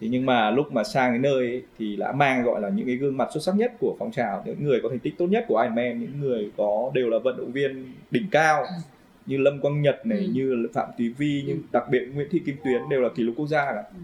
thì 0.00 0.08
nhưng 0.08 0.26
mà 0.26 0.50
lúc 0.50 0.72
mà 0.72 0.84
sang 0.84 1.10
cái 1.10 1.18
nơi 1.18 1.46
ấy, 1.46 1.62
thì 1.78 1.96
đã 1.96 2.12
mang 2.12 2.44
gọi 2.44 2.60
là 2.60 2.68
những 2.68 2.86
cái 2.86 2.96
gương 2.96 3.16
mặt 3.16 3.28
xuất 3.34 3.40
sắc 3.42 3.54
nhất 3.56 3.72
của 3.80 3.96
phong 3.98 4.10
trào 4.12 4.42
những 4.46 4.64
người 4.64 4.80
có 4.82 4.88
thành 4.88 4.98
tích 4.98 5.14
tốt 5.18 5.26
nhất 5.26 5.44
của 5.48 5.60
Ironman 5.60 6.00
những 6.00 6.20
người 6.20 6.50
có 6.56 6.90
đều 6.94 7.08
là 7.08 7.18
vận 7.18 7.36
động 7.36 7.52
viên 7.52 7.92
đỉnh 8.10 8.26
cao 8.30 8.64
như 9.26 9.36
Lâm 9.36 9.60
Quang 9.60 9.82
Nhật 9.82 10.06
này 10.06 10.18
Ừ. 10.18 10.26
như 10.32 10.66
Phạm 10.74 10.88
Thúy 10.98 11.08
Vi 11.18 11.44
nhưng 11.46 11.58
đặc 11.72 11.84
biệt 11.90 12.08
Nguyễn 12.14 12.28
Thị 12.30 12.40
Kim 12.46 12.56
Tuyến 12.64 12.80
đều 12.90 13.00
là 13.00 13.08
kỷ 13.08 13.22
lục 13.22 13.34
quốc 13.38 13.46
gia 13.46 13.64
cả 13.72 13.82
Ừ. 13.88 13.98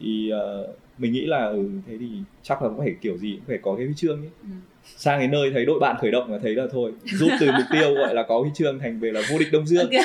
thì 0.00 0.32
uh, 0.64 0.70
mình 0.98 1.12
nghĩ 1.12 1.26
là 1.26 1.44
ừ, 1.46 1.70
thế 1.86 1.96
thì 2.00 2.08
chắc 2.42 2.62
là 2.62 2.68
cũng 2.68 2.78
phải 2.78 2.94
kiểu 3.00 3.16
gì 3.18 3.32
cũng 3.36 3.44
phải 3.46 3.58
có 3.62 3.74
cái 3.76 3.84
huy 3.86 3.94
chương 3.94 4.18
ấy 4.22 4.30
Ừ. 4.42 4.48
sang 4.84 5.18
cái 5.18 5.28
nơi 5.28 5.50
thấy 5.54 5.64
đội 5.64 5.78
bạn 5.80 5.96
khởi 6.00 6.10
động 6.10 6.32
là 6.32 6.38
thấy 6.42 6.54
là 6.54 6.64
thôi 6.72 6.92
rút 7.04 7.30
từ 7.40 7.46
mục 7.46 7.66
tiêu 7.72 7.94
gọi 7.94 8.14
là 8.14 8.22
có 8.22 8.40
huy 8.40 8.50
chương 8.54 8.78
thành 8.78 9.00
về 9.00 9.10
là 9.12 9.20
vô 9.30 9.38
địch 9.38 9.48
đông 9.52 9.66
dương. 9.66 9.90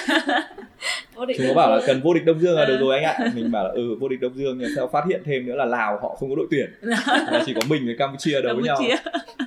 Vô 1.15 1.25
địch 1.25 1.37
chúng 1.39 1.47
nó 1.47 1.53
bảo 1.53 1.75
là 1.75 1.81
cần 1.87 2.01
vô 2.01 2.13
địch 2.13 2.25
đông 2.25 2.39
dương 2.39 2.55
là 2.57 2.65
được 2.65 2.75
Ừ. 2.79 2.81
rồi 2.85 2.95
anh 2.95 3.03
ạ. 3.03 3.31
Mình 3.35 3.51
bảo 3.51 3.63
là 3.63 3.69
ừ 3.73 3.95
vô 3.99 4.07
địch 4.07 4.19
đông 4.21 4.35
dương 4.37 4.57
nhưng 4.59 4.69
sau 4.75 4.87
phát 4.87 5.03
hiện 5.09 5.21
thêm 5.25 5.45
nữa 5.45 5.55
là 5.55 5.65
lào 5.65 5.99
họ 6.01 6.15
không 6.19 6.29
có 6.29 6.35
đội 6.35 6.47
tuyển. 6.51 6.69
Là 7.31 7.43
chỉ 7.45 7.53
có 7.53 7.61
mình 7.69 7.85
với 7.85 7.95
campuchia 7.97 8.41
đấu 8.41 8.55
với 8.55 8.63
nhau. 8.63 8.81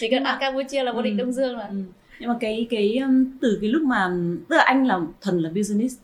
Chỉ 0.00 0.08
cần 0.10 0.24
ăn 0.24 0.36
Campuchia 0.40 0.82
là 0.82 0.92
vô 0.92 1.02
địch 1.02 1.12
Ừ. 1.12 1.18
Đông 1.18 1.32
Dương 1.32 1.54
rồi 1.56 1.64
Ừ. 1.70 1.76
nhưng 2.20 2.28
mà 2.28 2.36
cái 2.40 2.66
cái 2.70 2.96
um, 2.96 3.24
từ 3.40 3.58
cái 3.60 3.70
lúc 3.70 3.82
mà 3.82 4.08
tức 4.48 4.56
là 4.56 4.62
anh 4.62 4.86
là 4.86 5.00
thuần 5.20 5.38
là 5.40 5.50
business 5.50 5.96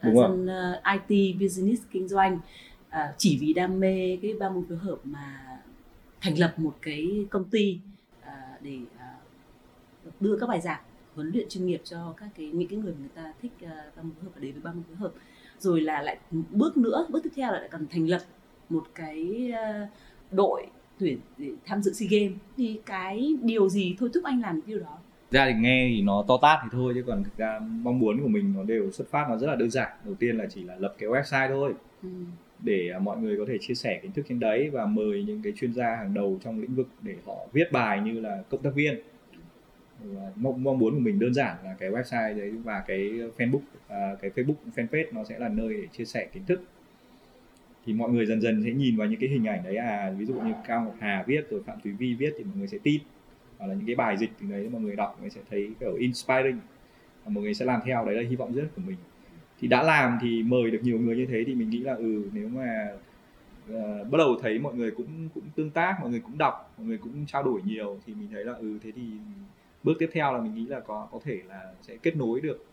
à, 0.00 0.08
Đúng 0.08 0.16
dân 0.16 0.46
uh, 0.46 1.08
IT 1.08 1.36
business 1.40 1.82
kinh 1.92 2.08
doanh 2.08 2.38
à, 2.90 3.12
chỉ 3.18 3.38
vì 3.40 3.52
đam 3.52 3.80
mê 3.80 4.18
cái 4.22 4.32
ba 4.40 4.48
môn 4.48 4.64
phối 4.68 4.78
hợp 4.78 4.96
mà 5.04 5.18
thành 6.24 6.38
lập 6.38 6.54
một 6.56 6.74
cái 6.82 7.26
công 7.30 7.44
ty 7.44 7.78
à, 8.20 8.58
để 8.62 8.78
à, 8.98 9.14
đưa 10.20 10.36
các 10.40 10.48
bài 10.48 10.60
giảng 10.60 10.80
huấn 11.14 11.30
luyện 11.34 11.48
chuyên 11.48 11.66
nghiệp 11.66 11.80
cho 11.84 12.14
các 12.16 12.28
cái 12.36 12.46
những 12.46 12.68
cái 12.68 12.78
người 12.78 12.92
mà 12.92 12.98
người 13.00 13.08
ta 13.14 13.32
thích 13.42 13.52
uh, 13.64 13.96
ba 13.96 14.02
môn 14.02 14.12
phối 14.14 14.24
hợp 14.24 14.30
và 14.34 14.40
đến 14.40 14.52
với 14.52 14.62
ba 14.62 14.72
môn 14.72 14.82
phối 14.82 14.96
hợp. 14.96 15.12
Rồi 15.58 15.80
là 15.80 16.02
lại 16.02 16.18
bước 16.50 16.76
nữa 16.76 17.06
bước 17.10 17.22
tiếp 17.22 17.30
theo 17.34 17.52
là 17.52 17.58
lại 17.58 17.68
cần 17.70 17.86
thành 17.90 18.08
lập 18.08 18.20
một 18.68 18.84
cái 18.94 19.50
uh, 19.52 19.88
đội 20.30 20.66
tuyển 20.98 21.18
để 21.38 21.50
tham 21.66 21.82
dự 21.82 21.92
SEA 21.92 22.08
Games. 22.10 22.38
Thì 22.56 22.80
cái 22.86 23.36
điều 23.42 23.68
gì 23.68 23.96
thôi 23.98 24.10
thúc 24.14 24.24
anh 24.24 24.40
làm 24.40 24.60
cái 24.60 24.68
điều 24.74 24.80
đó? 24.80 24.98
Ra 25.30 25.46
thì 25.46 25.52
nghe 25.60 25.90
thì 25.94 26.02
nó 26.02 26.24
to 26.28 26.38
tát 26.42 26.58
thì 26.62 26.68
thôi 26.72 26.92
chứ 26.96 27.04
còn 27.06 27.24
thực 27.24 27.36
ra 27.36 27.60
mong 27.60 27.98
muốn 27.98 28.22
của 28.22 28.28
mình 28.28 28.54
nó 28.56 28.62
đều 28.62 28.90
xuất 28.92 29.10
phát 29.10 29.26
nó 29.28 29.36
rất 29.36 29.46
là 29.46 29.56
đơn 29.56 29.70
giản. 29.70 29.92
Đầu 30.04 30.14
tiên 30.14 30.36
là 30.36 30.46
chỉ 30.50 30.62
là 30.62 30.76
lập 30.78 30.94
cái 30.98 31.08
website 31.08 31.48
thôi. 31.48 31.74
Ừ 32.02 32.08
để 32.64 32.90
à, 32.94 32.98
mọi 32.98 33.18
người 33.20 33.36
có 33.38 33.44
thể 33.48 33.58
chia 33.58 33.74
sẻ 33.74 34.00
kiến 34.02 34.12
thức 34.12 34.26
trên 34.28 34.40
đấy 34.40 34.70
và 34.70 34.86
mời 34.86 35.24
những 35.26 35.40
cái 35.42 35.52
chuyên 35.56 35.74
gia 35.74 35.96
hàng 35.96 36.14
đầu 36.14 36.38
trong 36.44 36.60
lĩnh 36.60 36.74
vực 36.74 36.88
để 37.02 37.14
họ 37.26 37.36
viết 37.52 37.72
bài 37.72 38.00
như 38.00 38.20
là 38.20 38.42
cộng 38.50 38.62
tác 38.62 38.74
viên. 38.74 39.00
Và 40.00 40.32
mong 40.36 40.64
mong 40.64 40.78
muốn 40.78 40.94
của 40.94 41.00
mình 41.00 41.18
đơn 41.18 41.34
giản 41.34 41.56
là 41.64 41.76
cái 41.78 41.90
website 41.90 42.38
đấy 42.38 42.50
và 42.64 42.84
cái 42.86 42.98
Facebook 43.36 43.60
à, 43.88 44.16
cái 44.22 44.30
Facebook 44.34 44.54
fanpage 44.76 45.04
nó 45.12 45.24
sẽ 45.24 45.38
là 45.38 45.48
nơi 45.48 45.74
để 45.74 45.86
chia 45.92 46.04
sẻ 46.04 46.28
kiến 46.32 46.42
thức. 46.46 46.62
Thì 47.86 47.92
mọi 47.92 48.10
người 48.10 48.26
dần 48.26 48.40
dần 48.40 48.62
sẽ 48.64 48.70
nhìn 48.70 48.96
vào 48.96 49.08
những 49.08 49.20
cái 49.20 49.28
hình 49.28 49.44
ảnh 49.44 49.62
đấy 49.64 49.76
à 49.76 50.10
ví 50.18 50.26
dụ 50.26 50.34
như 50.34 50.52
Cao 50.66 50.84
Ngọc 50.84 50.96
Hà 51.00 51.24
viết 51.26 51.50
rồi 51.50 51.62
Phạm 51.66 51.80
Thúy 51.84 51.92
Vi 51.92 52.14
viết 52.14 52.34
thì 52.38 52.44
mọi 52.44 52.56
người 52.58 52.68
sẽ 52.68 52.78
tin. 52.82 53.00
Hoặc 53.58 53.66
là 53.66 53.74
những 53.74 53.86
cái 53.86 53.94
bài 53.94 54.16
dịch 54.16 54.30
từ 54.40 54.46
đấy 54.50 54.68
mọi 54.72 54.80
người 54.80 54.96
đọc 54.96 55.10
mọi 55.12 55.20
người 55.20 55.30
sẽ 55.30 55.40
thấy 55.50 55.70
kiểu 55.80 55.94
inspiring. 55.94 56.58
Mọi 57.26 57.44
người 57.44 57.54
sẽ 57.54 57.64
làm 57.64 57.80
theo 57.84 58.04
đấy 58.04 58.14
là 58.14 58.22
hy 58.28 58.36
vọng 58.36 58.54
rất 58.54 58.68
của 58.76 58.82
mình 58.86 58.96
thì 59.64 59.68
đã 59.68 59.82
làm 59.82 60.18
thì 60.20 60.42
mời 60.42 60.70
được 60.70 60.78
nhiều 60.82 60.98
người 60.98 61.16
như 61.16 61.26
thế 61.26 61.44
thì 61.46 61.54
mình 61.54 61.70
nghĩ 61.70 61.78
là 61.78 61.94
ừ 61.94 62.22
nếu 62.32 62.48
mà 62.48 62.88
uh, 63.72 64.10
bắt 64.10 64.18
đầu 64.18 64.36
thấy 64.42 64.58
mọi 64.58 64.74
người 64.74 64.90
cũng 64.90 65.28
cũng 65.34 65.44
tương 65.54 65.70
tác 65.70 65.96
mọi 66.00 66.10
người 66.10 66.20
cũng 66.20 66.38
đọc 66.38 66.74
mọi 66.78 66.86
người 66.86 66.98
cũng 66.98 67.26
trao 67.26 67.42
đổi 67.42 67.60
nhiều 67.64 67.98
thì 68.06 68.14
mình 68.14 68.28
thấy 68.32 68.44
là 68.44 68.52
ừ 68.52 68.78
thế 68.82 68.92
thì 68.96 69.02
bước 69.82 69.94
tiếp 69.98 70.10
theo 70.12 70.32
là 70.32 70.40
mình 70.40 70.54
nghĩ 70.54 70.66
là 70.66 70.80
có 70.80 71.08
có 71.12 71.18
thể 71.24 71.40
là 71.48 71.72
sẽ 71.82 71.96
kết 71.96 72.16
nối 72.16 72.40
được 72.40 72.64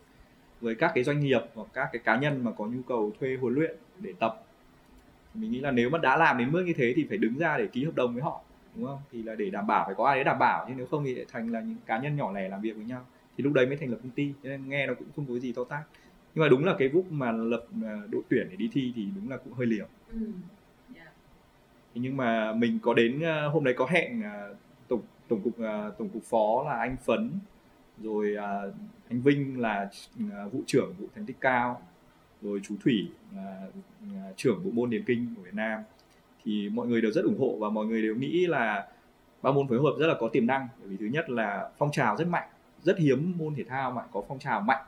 với 0.62 0.76
các 0.76 0.92
cái 0.96 1.04
doanh 1.04 1.20
nghiệp 1.20 1.42
hoặc 1.54 1.68
các 1.74 1.90
cái 1.94 2.02
cá 2.06 2.16
nhân 2.16 2.44
mà 2.44 2.52
có 2.52 2.66
nhu 2.66 2.82
cầu 2.88 3.12
thuê 3.20 3.38
huấn 3.42 3.54
luyện 3.54 3.76
để 4.00 4.14
tập. 4.20 4.44
Mình 5.34 5.52
nghĩ 5.52 5.60
là 5.60 5.72
nếu 5.72 5.90
mà 5.90 5.98
đã 5.98 6.18
làm 6.18 6.38
đến 6.38 6.52
mức 6.52 6.64
như 6.66 6.74
thế 6.74 6.94
thì 6.96 7.06
phải 7.10 7.18
đứng 7.18 7.38
ra 7.38 7.58
để 7.58 7.68
ký 7.68 7.86
hợp 7.86 7.96
đồng 7.96 8.14
với 8.14 8.24
họ 8.24 8.42
đúng 8.76 8.86
không? 8.86 9.00
Thì 9.12 9.24
là 9.24 9.36
để 9.36 9.50
đảm 9.50 9.68
bảo 9.68 9.86
phải 9.86 9.96
có 9.96 10.06
ai 10.06 10.16
đấy 10.16 10.24
đảm 10.24 10.40
bảo 10.40 10.66
chứ 10.68 10.74
nếu 10.78 10.86
không 10.86 11.04
thì 11.06 11.26
thành 11.32 11.52
là 11.52 11.62
những 11.62 11.78
cá 11.86 12.00
nhân 12.00 12.16
nhỏ 12.16 12.32
lẻ 12.32 12.50
làm 12.50 12.62
việc 12.62 12.76
với 12.76 12.86
nhau. 12.86 13.06
Thì 13.38 13.44
lúc 13.44 13.54
đấy 13.54 13.66
mới 13.66 13.78
thành 13.78 13.90
lập 13.90 13.98
công 14.04 14.12
ty 14.12 14.34
cho 14.44 14.50
nên 14.50 14.70
nghe 14.70 14.88
nó 14.88 14.94
cũng 14.94 15.08
không 15.16 15.26
có 15.30 15.40
gì 15.40 15.54
to 15.54 15.64
tát 15.64 15.82
nhưng 16.36 16.42
mà 16.44 16.50
đúng 16.50 16.66
là 16.66 16.76
cái 16.80 16.90
lúc 16.90 17.12
mà 17.12 17.32
lập 17.32 17.66
à, 17.84 17.98
đội 18.10 18.22
tuyển 18.30 18.48
để 18.50 18.56
đi 18.56 18.70
thi 18.74 18.94
thì 18.96 19.08
đúng 19.16 19.30
là 19.30 19.38
cũng 19.38 19.54
hơi 19.54 19.68
liều 19.68 19.86
Ừ. 20.12 20.18
Yeah. 20.96 21.08
Nhưng 21.96 22.18
mà 22.18 22.54
mình 22.54 22.80
có 22.82 22.94
đến 22.94 23.24
à, 23.24 23.46
hôm 23.46 23.64
đấy 23.64 23.74
có 23.78 23.86
hẹn 23.86 24.24
à, 24.24 24.48
tổng 24.88 25.02
tổng 25.28 25.42
cục 25.42 25.54
tổng 25.98 26.10
cục 26.10 26.24
phó 26.24 26.64
là 26.66 26.74
anh 26.80 26.96
Phấn 27.06 27.32
rồi 27.98 28.36
anh 29.10 29.22
Vinh 29.24 29.60
là 29.60 29.90
vụ 30.52 30.62
trưởng 30.66 30.94
vụ 31.00 31.08
thành 31.16 31.26
tích 31.26 31.38
cao 31.42 31.82
rồi 32.42 32.60
chú 32.64 32.76
Thủy 32.84 33.10
là 33.36 33.68
trưởng 34.38 34.64
bộ 34.64 34.72
môn 34.72 34.90
điền 34.90 35.04
kinh 35.04 35.34
của 35.36 35.42
Việt 35.42 35.54
Nam 35.54 35.82
thì 36.44 36.70
mọi 36.70 36.88
người 36.88 37.02
đều 37.02 37.12
rất 37.12 37.26
ủng 37.26 37.40
hộ 37.40 37.58
và 37.60 37.70
mọi 37.70 37.86
người 37.86 38.02
đều 38.02 38.16
nghĩ 38.16 38.48
là 38.48 38.88
ba 39.42 39.52
môn 39.52 39.68
phối 39.68 39.78
hợp 39.78 39.96
rất 40.00 40.08
là 40.08 40.16
có 40.20 40.28
tiềm 40.28 40.48
năng 40.48 40.68
bởi 40.80 40.90
vì 40.90 40.98
thứ 40.98 41.06
nhất 41.06 41.30
là 41.30 41.70
phong 41.78 41.92
trào 41.92 42.18
rất 42.18 42.28
mạnh 42.28 42.50
rất 42.84 42.98
hiếm 43.00 43.34
môn 43.38 43.56
thể 43.56 43.64
thao 43.64 43.92
mà 43.92 44.02
có 44.12 44.24
phong 44.28 44.40
trào 44.40 44.62
mạnh 44.62 44.86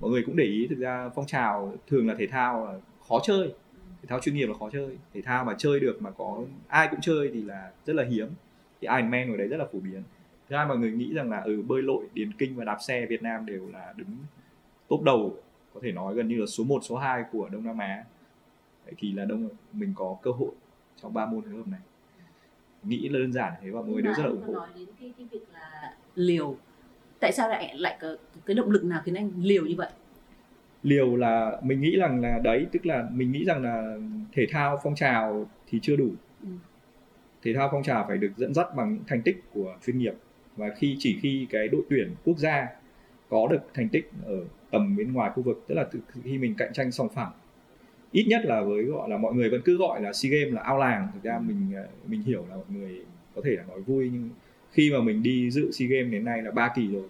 mọi 0.00 0.10
người 0.10 0.22
cũng 0.26 0.36
để 0.36 0.44
ý 0.44 0.66
thực 0.70 0.78
ra 0.78 1.10
phong 1.14 1.26
trào 1.26 1.74
thường 1.86 2.08
là 2.08 2.14
thể 2.18 2.26
thao 2.26 2.66
là 2.66 2.78
khó 3.08 3.20
chơi. 3.22 3.48
Thể 4.02 4.06
thao 4.08 4.20
chuyên 4.20 4.34
nghiệp 4.34 4.46
là 4.46 4.54
khó 4.58 4.70
chơi. 4.70 4.98
Thể 5.14 5.22
thao 5.22 5.44
mà 5.44 5.54
chơi 5.58 5.80
được 5.80 6.02
mà 6.02 6.10
có 6.10 6.44
ai 6.68 6.88
cũng 6.90 7.00
chơi 7.00 7.30
thì 7.34 7.42
là 7.42 7.70
rất 7.86 7.96
là 7.96 8.04
hiếm. 8.04 8.28
Thì 8.80 8.88
Ironman 8.88 9.30
ở 9.30 9.36
đấy 9.36 9.48
rất 9.48 9.56
là 9.56 9.64
phổ 9.72 9.80
biến. 9.80 10.02
Thứ 10.48 10.56
hai 10.56 10.66
mọi 10.66 10.78
người 10.78 10.92
nghĩ 10.92 11.14
rằng 11.14 11.30
là 11.30 11.40
ừ 11.40 11.62
bơi 11.62 11.82
lội 11.82 12.04
điền 12.14 12.32
kinh 12.32 12.56
và 12.56 12.64
đạp 12.64 12.78
xe 12.80 13.06
Việt 13.06 13.22
Nam 13.22 13.46
đều 13.46 13.68
là 13.72 13.94
đứng 13.96 14.08
top 14.88 15.02
đầu 15.02 15.36
có 15.74 15.80
thể 15.82 15.92
nói 15.92 16.14
gần 16.14 16.28
như 16.28 16.36
là 16.40 16.46
số 16.46 16.64
1, 16.64 16.80
số 16.82 16.96
2 16.96 17.24
của 17.32 17.48
Đông 17.48 17.64
Nam 17.64 17.78
Á. 17.78 18.04
Vậy 18.84 18.94
thì 18.98 19.12
là 19.12 19.24
đông 19.24 19.48
mình 19.72 19.92
có 19.96 20.16
cơ 20.22 20.30
hội 20.30 20.50
trong 21.02 21.14
ba 21.14 21.26
môn 21.26 21.42
phối 21.42 21.52
hợp 21.52 21.68
này. 21.68 21.80
Nghĩ 22.82 23.08
là 23.08 23.18
đơn 23.18 23.32
giản 23.32 23.52
thế 23.62 23.70
và 23.70 23.80
mọi 23.80 23.90
người 23.90 24.02
đều 24.02 24.14
rất 24.14 24.22
là 24.22 24.28
ủng 24.28 24.42
hộ. 24.46 24.52
nói 24.52 24.68
đến 24.74 24.88
cái 25.00 25.12
cái 25.18 25.26
việc 25.30 25.40
là 25.52 25.94
liều 26.14 26.56
tại 27.24 27.32
sao 27.32 27.48
lại 27.48 27.74
lại 27.76 27.96
có 28.00 28.16
cái 28.46 28.54
động 28.54 28.70
lực 28.70 28.84
nào 28.84 29.00
khiến 29.04 29.14
anh 29.14 29.30
liều 29.38 29.66
như 29.66 29.74
vậy? 29.76 29.88
Liều 30.82 31.16
là 31.16 31.60
mình 31.62 31.80
nghĩ 31.80 31.96
rằng 31.96 32.20
là 32.20 32.38
đấy 32.44 32.66
tức 32.72 32.86
là 32.86 33.08
mình 33.12 33.32
nghĩ 33.32 33.44
rằng 33.44 33.62
là 33.62 33.96
thể 34.32 34.46
thao 34.50 34.80
phong 34.82 34.94
trào 34.94 35.48
thì 35.68 35.78
chưa 35.82 35.96
đủ. 35.96 36.10
Ừ. 36.42 36.48
thể 37.42 37.54
thao 37.54 37.68
phong 37.72 37.82
trào 37.82 38.04
phải 38.08 38.18
được 38.18 38.32
dẫn 38.36 38.54
dắt 38.54 38.66
bằng 38.76 38.94
những 38.94 39.02
thành 39.06 39.22
tích 39.22 39.42
của 39.54 39.76
chuyên 39.86 39.98
nghiệp. 39.98 40.14
Và 40.56 40.66
khi 40.76 40.96
chỉ 40.98 41.18
khi 41.22 41.46
cái 41.50 41.68
đội 41.68 41.82
tuyển 41.90 42.14
quốc 42.24 42.38
gia 42.38 42.66
có 43.28 43.48
được 43.50 43.60
thành 43.74 43.88
tích 43.88 44.10
ở 44.26 44.36
tầm 44.70 44.96
bên 44.96 45.12
ngoài 45.12 45.30
khu 45.34 45.42
vực 45.42 45.64
tức 45.68 45.74
là 45.74 45.84
từ 45.92 46.00
khi 46.24 46.38
mình 46.38 46.54
cạnh 46.58 46.72
tranh 46.72 46.92
song 46.92 47.08
phẳng 47.14 47.32
ít 48.12 48.24
nhất 48.28 48.40
là 48.44 48.62
với 48.62 48.84
gọi 48.84 49.10
là 49.10 49.16
mọi 49.16 49.34
người 49.34 49.50
vẫn 49.50 49.60
cứ 49.64 49.76
gọi 49.76 50.02
là 50.02 50.12
sea 50.12 50.30
games 50.30 50.54
là 50.54 50.62
ao 50.62 50.78
làng. 50.78 51.08
Thực 51.14 51.22
ra 51.22 51.38
mình 51.38 51.72
ờ, 51.76 51.86
mình 52.06 52.22
hiểu 52.22 52.46
là 52.50 52.56
mọi 52.56 52.64
người 52.68 53.04
có 53.34 53.42
thể 53.44 53.50
là 53.50 53.62
nói 53.68 53.80
vui 53.80 54.10
nhưng 54.12 54.30
khi 54.74 54.90
mà 54.92 55.00
mình 55.00 55.22
đi 55.22 55.50
dự 55.50 55.70
sea 55.72 55.88
games 55.88 56.12
đến 56.12 56.24
nay 56.24 56.42
là 56.42 56.50
ba 56.50 56.72
kỳ 56.76 56.88
rồi 56.88 57.02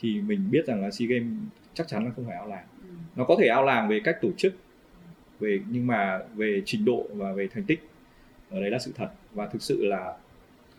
thì 0.00 0.20
mình 0.20 0.40
biết 0.50 0.66
rằng 0.66 0.82
là 0.82 0.90
sea 0.90 1.08
games 1.08 1.32
chắc 1.74 1.88
chắn 1.88 2.04
là 2.04 2.10
không 2.16 2.24
phải 2.26 2.36
ao 2.36 2.48
làng 2.48 2.64
ừ. 2.82 2.88
nó 3.16 3.24
có 3.24 3.36
thể 3.40 3.46
ao 3.48 3.64
làng 3.64 3.88
về 3.88 4.00
cách 4.04 4.16
tổ 4.22 4.28
chức 4.36 4.52
về 5.40 5.60
nhưng 5.70 5.86
mà 5.86 6.18
về 6.34 6.62
trình 6.64 6.84
độ 6.84 7.06
và 7.14 7.32
về 7.32 7.48
thành 7.54 7.64
tích 7.64 7.80
ở 8.50 8.60
đấy 8.60 8.70
là 8.70 8.78
sự 8.78 8.92
thật 8.96 9.08
và 9.34 9.46
thực 9.46 9.62
sự 9.62 9.84
là 9.86 10.12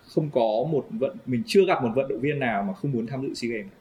không 0.05 0.29
có 0.34 0.67
một 0.71 0.88
vận 0.99 1.17
mình 1.25 1.43
chưa 1.45 1.65
gặp 1.65 1.84
một 1.84 1.91
vận 1.95 2.07
động 2.07 2.19
viên 2.21 2.39
nào 2.39 2.63
mà 2.63 2.73
không 2.73 2.91
muốn 2.91 3.07
tham 3.07 3.21
dự 3.21 3.34
sea 3.34 3.51
games 3.51 3.71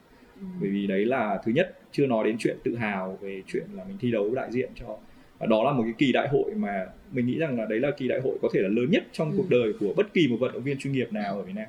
Ừ. 0.41 0.47
bởi 0.61 0.69
vì 0.69 0.87
đấy 0.87 1.05
là 1.05 1.39
thứ 1.45 1.51
nhất 1.51 1.79
chưa 1.91 2.07
nói 2.07 2.23
đến 2.25 2.35
chuyện 2.39 2.57
tự 2.63 2.75
hào 2.75 3.17
về 3.21 3.41
chuyện 3.47 3.63
là 3.73 3.83
mình 3.83 3.97
thi 3.99 4.11
đấu 4.11 4.35
đại 4.35 4.51
diện 4.51 4.69
cho 4.75 4.97
và 5.39 5.45
đó 5.45 5.63
là 5.63 5.71
một 5.71 5.83
cái 5.83 5.93
kỳ 5.97 6.11
đại 6.11 6.27
hội 6.27 6.51
mà 6.55 6.85
mình 7.11 7.25
nghĩ 7.27 7.37
rằng 7.37 7.59
là 7.59 7.65
đấy 7.65 7.79
là 7.79 7.91
kỳ 7.97 8.07
đại 8.07 8.19
hội 8.23 8.37
có 8.41 8.49
thể 8.53 8.59
là 8.61 8.69
lớn 8.69 8.91
nhất 8.91 9.03
trong 9.11 9.31
Ừ. 9.31 9.35
cuộc 9.37 9.49
đời 9.49 9.73
của 9.79 9.93
bất 9.97 10.13
kỳ 10.13 10.27
một 10.27 10.37
vận 10.39 10.53
động 10.53 10.63
viên 10.63 10.77
chuyên 10.77 10.93
nghiệp 10.93 11.13
nào 11.13 11.35
ở 11.37 11.43
Việt 11.43 11.53
Nam 11.55 11.67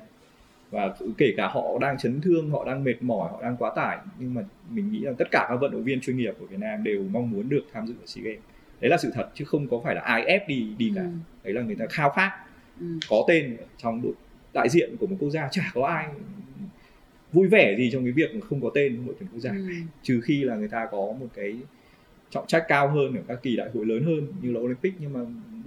và 0.73 0.95
kể 1.17 1.33
cả 1.37 1.47
họ 1.47 1.77
đang 1.81 1.97
chấn 1.97 2.21
thương 2.21 2.49
họ 2.49 2.65
đang 2.65 2.83
mệt 2.83 2.95
mỏi 3.01 3.29
họ 3.31 3.41
đang 3.41 3.57
quá 3.57 3.71
tải 3.75 3.97
nhưng 4.19 4.33
mà 4.33 4.41
mình 4.69 4.91
nghĩ 4.91 5.03
rằng 5.05 5.15
tất 5.15 5.27
cả 5.31 5.45
các 5.49 5.55
vận 5.55 5.71
động 5.71 5.83
viên 5.83 6.01
chuyên 6.01 6.17
nghiệp 6.17 6.33
của 6.39 6.45
Việt 6.45 6.59
Nam 6.59 6.83
đều 6.83 7.03
mong 7.11 7.31
muốn 7.31 7.49
được 7.49 7.63
tham 7.73 7.87
dự 7.87 7.93
ở 8.01 8.05
SEA 8.05 8.23
Games 8.23 8.39
đấy 8.81 8.89
là 8.89 8.97
sự 8.97 9.11
thật 9.13 9.29
chứ 9.33 9.45
không 9.45 9.67
có 9.67 9.81
phải 9.83 9.95
là 9.95 10.01
ai 10.01 10.23
ép 10.25 10.47
đi 10.47 10.67
đi 10.77 10.91
cả 10.95 11.01
Ừ. 11.01 11.07
đấy 11.43 11.53
là 11.53 11.61
người 11.61 11.75
ta 11.75 11.85
khao 11.89 12.09
khát 12.09 12.31
Ừ. 12.79 12.85
có 13.09 13.25
tên 13.27 13.57
trong 13.77 14.01
đội 14.01 14.13
đại 14.53 14.69
diện 14.69 14.95
của 14.99 15.07
một 15.07 15.15
quốc 15.19 15.29
gia 15.29 15.47
chả 15.51 15.71
có 15.73 15.85
ai 15.87 16.07
vui 17.33 17.47
vẻ 17.47 17.75
gì 17.77 17.89
trong 17.93 18.03
cái 18.03 18.11
việc 18.11 18.29
không 18.49 18.61
có 18.61 18.71
tên 18.75 19.05
đội 19.05 19.15
tuyển 19.19 19.29
quốc 19.33 19.39
gia 19.39 19.51
Ừ. 19.51 19.57
trừ 20.03 20.21
khi 20.23 20.43
là 20.43 20.55
người 20.55 20.67
ta 20.67 20.87
có 20.91 20.97
một 20.97 21.27
cái 21.35 21.55
trọng 22.29 22.47
trách 22.47 22.65
cao 22.67 22.87
hơn 22.89 23.15
ở 23.15 23.21
các 23.27 23.39
kỳ 23.43 23.55
đại 23.55 23.69
hội 23.73 23.85
lớn 23.85 24.03
hơn 24.03 24.27
như 24.41 24.51
là 24.51 24.59
Olympic 24.59 24.93
nhưng 24.99 25.13
mà 25.13 25.19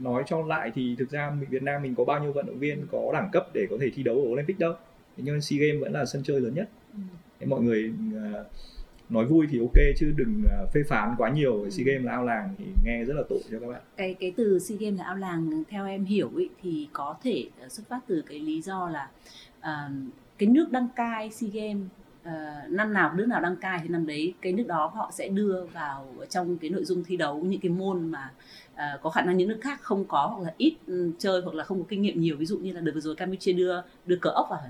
nói 0.03 0.22
cho 0.26 0.43
lại 0.47 0.72
thì 0.74 0.95
thực 0.99 1.11
ra 1.11 1.33
Việt 1.51 1.62
Nam 1.62 1.83
mình 1.83 1.95
có 1.95 2.05
bao 2.05 2.22
nhiêu 2.22 2.33
vận 2.33 2.47
động 2.47 2.59
viên 2.59 2.87
có 2.93 3.11
đẳng 3.12 3.28
cấp 3.33 3.47
để 3.55 3.66
có 3.70 3.76
thể 3.81 3.91
thi 3.95 4.03
đấu 4.03 4.14
ở 4.16 4.22
Olympic 4.31 4.59
đâu 4.59 4.74
nhưng 5.17 5.41
SEA 5.41 5.59
Games 5.59 5.83
vẫn 5.83 5.93
là 5.93 6.05
sân 6.05 6.23
chơi 6.23 6.41
lớn 6.41 6.55
nhất. 6.55 6.69
Ừ. 6.93 6.99
Thế 7.41 7.47
mọi 7.47 7.61
người 7.61 7.93
à, 8.14 8.45
nói 9.09 9.25
vui 9.25 9.47
thì 9.51 9.59
ok 9.59 9.79
chứ 9.97 10.12
đừng 10.17 10.43
à, 10.51 10.59
phê 10.75 10.83
phán 10.89 11.14
quá 11.19 11.31
nhiều 11.31 11.71
SEA 11.71 11.85
Games 11.85 12.05
là 12.05 12.12
ao 12.12 12.25
làng 12.25 12.55
thì 12.59 12.64
nghe 12.85 13.05
rất 13.05 13.14
là 13.14 13.23
tội 13.29 13.39
cho 13.51 13.61
các 13.61 13.67
bạn. 13.67 13.83
Cái 13.97 14.14
cái 14.21 14.33
từ 14.37 14.59
SEA 14.59 14.79
Games 14.81 14.99
là 14.99 15.05
ao 15.05 15.17
làng 15.17 15.62
theo 15.69 15.87
em 15.87 16.05
hiểu 16.05 16.31
ý, 16.37 16.49
thì 16.62 16.89
có 16.93 17.17
thể 17.23 17.45
ờ, 17.61 17.69
xuất 17.69 17.89
phát 17.89 18.01
từ 18.07 18.23
cái 18.27 18.39
lý 18.39 18.62
do 18.62 18.89
là 18.89 19.09
ờ, 19.61 19.91
cái 20.39 20.49
nước 20.49 20.73
đăng 20.73 20.89
cai 20.97 21.31
SEA 21.31 21.51
Games 21.53 21.89
ờ, 22.25 22.33
năm 22.69 22.93
nào 22.93 23.14
nước 23.14 23.27
nào 23.27 23.41
đăng 23.41 23.57
cai 23.57 23.81
thì 23.83 23.89
năm 23.89 24.07
đấy 24.07 24.35
cái 24.41 24.53
nước 24.53 24.64
đó 24.67 24.93
họ 24.95 25.11
sẽ 25.14 25.29
đưa 25.29 25.64
vào 25.73 26.14
trong 26.31 26.59
cái 26.59 26.71
nội 26.71 26.85
dung 26.85 27.05
thi 27.05 27.17
đấu 27.17 27.45
những 27.45 27.61
cái 27.61 27.71
môn 27.71 28.11
mà 28.11 28.31
ờ, 28.75 28.99
có 29.03 29.11
khả 29.11 29.23
năng 29.23 29.37
những 29.37 29.49
nước 29.49 29.59
khác 29.61 29.81
không 29.83 30.05
có 30.05 30.27
hoặc 30.27 30.45
là 30.45 30.55
ít 30.59 30.75
ừ, 30.87 31.11
chơi 31.19 31.41
hoặc 31.43 31.55
là 31.55 31.64
không 31.64 31.79
có 31.79 31.87
kinh 31.89 32.03
nghiệm 32.03 32.21
nhiều. 32.21 32.37
Ví 32.37 32.47
dụ 32.47 32.59
như 32.59 32.73
là 32.73 32.81
đợt 32.81 32.93
vừa 32.95 33.01
rồi 33.01 33.17
Campuchia 33.17 33.53
đưa 33.53 33.83
đưa 34.07 34.17
cờ 34.17 34.31
ốc 34.31 34.47
vào 34.51 34.61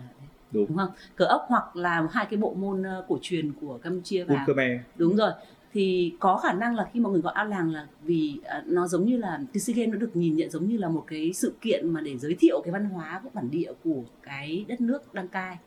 Đúng. 0.50 0.66
đúng 0.68 0.76
không? 0.76 0.90
Cờ 1.16 1.24
ốc 1.24 1.44
hoặc 1.48 1.76
là 1.76 2.06
hai 2.10 2.26
cái 2.30 2.36
bộ 2.36 2.54
môn 2.54 2.82
cổ 3.08 3.18
truyền 3.22 3.52
của 3.60 3.78
Campuchia 3.78 4.24
Khmer. 4.24 4.80
Đúng 4.96 5.16
rồi. 5.16 5.32
Thì 5.72 6.14
có 6.20 6.36
khả 6.36 6.52
năng 6.52 6.76
là 6.76 6.88
khi 6.92 7.00
mọi 7.00 7.12
người 7.12 7.20
gọi 7.20 7.32
ao 7.36 7.44
làng 7.44 7.72
là 7.72 7.86
vì 8.02 8.40
uh, 8.40 8.66
nó 8.66 8.86
giống 8.86 9.04
như 9.04 9.16
là 9.16 9.40
cái 9.52 9.60
SEA 9.60 9.74
Games 9.76 9.92
nó 9.92 9.98
được 9.98 10.16
nhìn 10.16 10.36
nhận 10.36 10.50
giống 10.50 10.68
như 10.68 10.76
là 10.76 10.88
một 10.88 11.04
cái 11.06 11.32
sự 11.32 11.54
kiện 11.60 11.90
mà 11.92 12.00
để 12.00 12.18
giới 12.18 12.36
thiệu 12.40 12.60
cái 12.64 12.72
văn 12.72 12.84
hóa 12.84 13.20
của 13.24 13.28
bản 13.32 13.50
địa 13.50 13.72
của 13.84 14.02
cái 14.22 14.64
đất 14.68 14.80
nước 14.80 15.14
đăng 15.14 15.28
cai. 15.28 15.58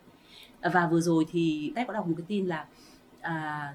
Và 0.72 0.88
vừa 0.90 1.00
rồi 1.00 1.24
thì 1.32 1.72
Tép 1.76 1.86
có 1.86 1.92
đọc 1.92 2.06
một 2.06 2.14
cái 2.16 2.24
tin 2.28 2.46
là 2.46 2.66
à, 3.20 3.74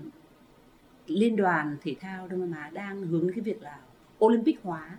liên 1.08 1.36
đoàn 1.36 1.78
thể 1.82 1.96
thao 2.02 2.28
Đông 2.28 2.40
Nam 2.40 2.52
Á 2.52 2.70
đang 2.74 3.02
hướng 3.02 3.22
đến 3.22 3.32
cái 3.36 3.42
việc 3.42 3.62
là 3.62 3.78
Olympic 4.26 4.64
hóa 4.64 4.98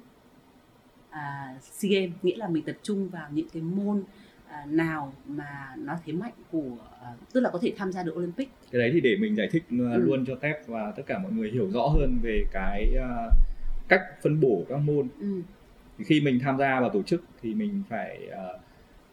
à, 1.10 1.54
SEA 1.62 1.90
Games 1.90 2.16
nghĩa 2.22 2.36
là 2.36 2.48
mình 2.48 2.62
tập 2.62 2.76
trung 2.82 3.08
vào 3.08 3.28
những 3.30 3.48
cái 3.52 3.62
môn 3.62 4.02
à, 4.02 4.25
nào 4.66 5.12
mà 5.28 5.74
nó 5.78 5.94
thế 6.06 6.12
mạnh 6.12 6.32
của 6.50 6.76
à, 7.02 7.08
tức 7.32 7.40
là 7.40 7.50
có 7.50 7.58
thể 7.62 7.72
tham 7.76 7.92
gia 7.92 8.02
được 8.02 8.14
Olympic 8.16 8.48
cái 8.72 8.78
đấy 8.80 8.90
thì 8.94 9.00
để 9.00 9.16
mình 9.20 9.36
giải 9.36 9.48
thích 9.52 9.62
uh, 9.74 9.80
Ừ. 9.92 9.98
luôn 9.98 10.24
cho 10.26 10.34
Tép 10.34 10.66
và 10.66 10.92
tất 10.96 11.02
cả 11.06 11.18
mọi 11.18 11.32
người 11.32 11.50
hiểu 11.50 11.70
rõ 11.70 11.86
hơn 11.86 12.18
về 12.22 12.44
cái 12.52 12.94
uh, 12.98 13.32
cách 13.88 14.02
phân 14.22 14.40
bổ 14.40 14.64
các 14.68 14.76
môn 14.78 15.08
ừ. 15.20 15.40
thì 15.98 16.04
khi 16.04 16.20
mình 16.20 16.38
tham 16.42 16.58
gia 16.58 16.80
vào 16.80 16.90
tổ 16.90 17.02
chức 17.02 17.24
thì 17.42 17.54
mình 17.54 17.82
phải 17.88 18.28
uh, 18.32 18.60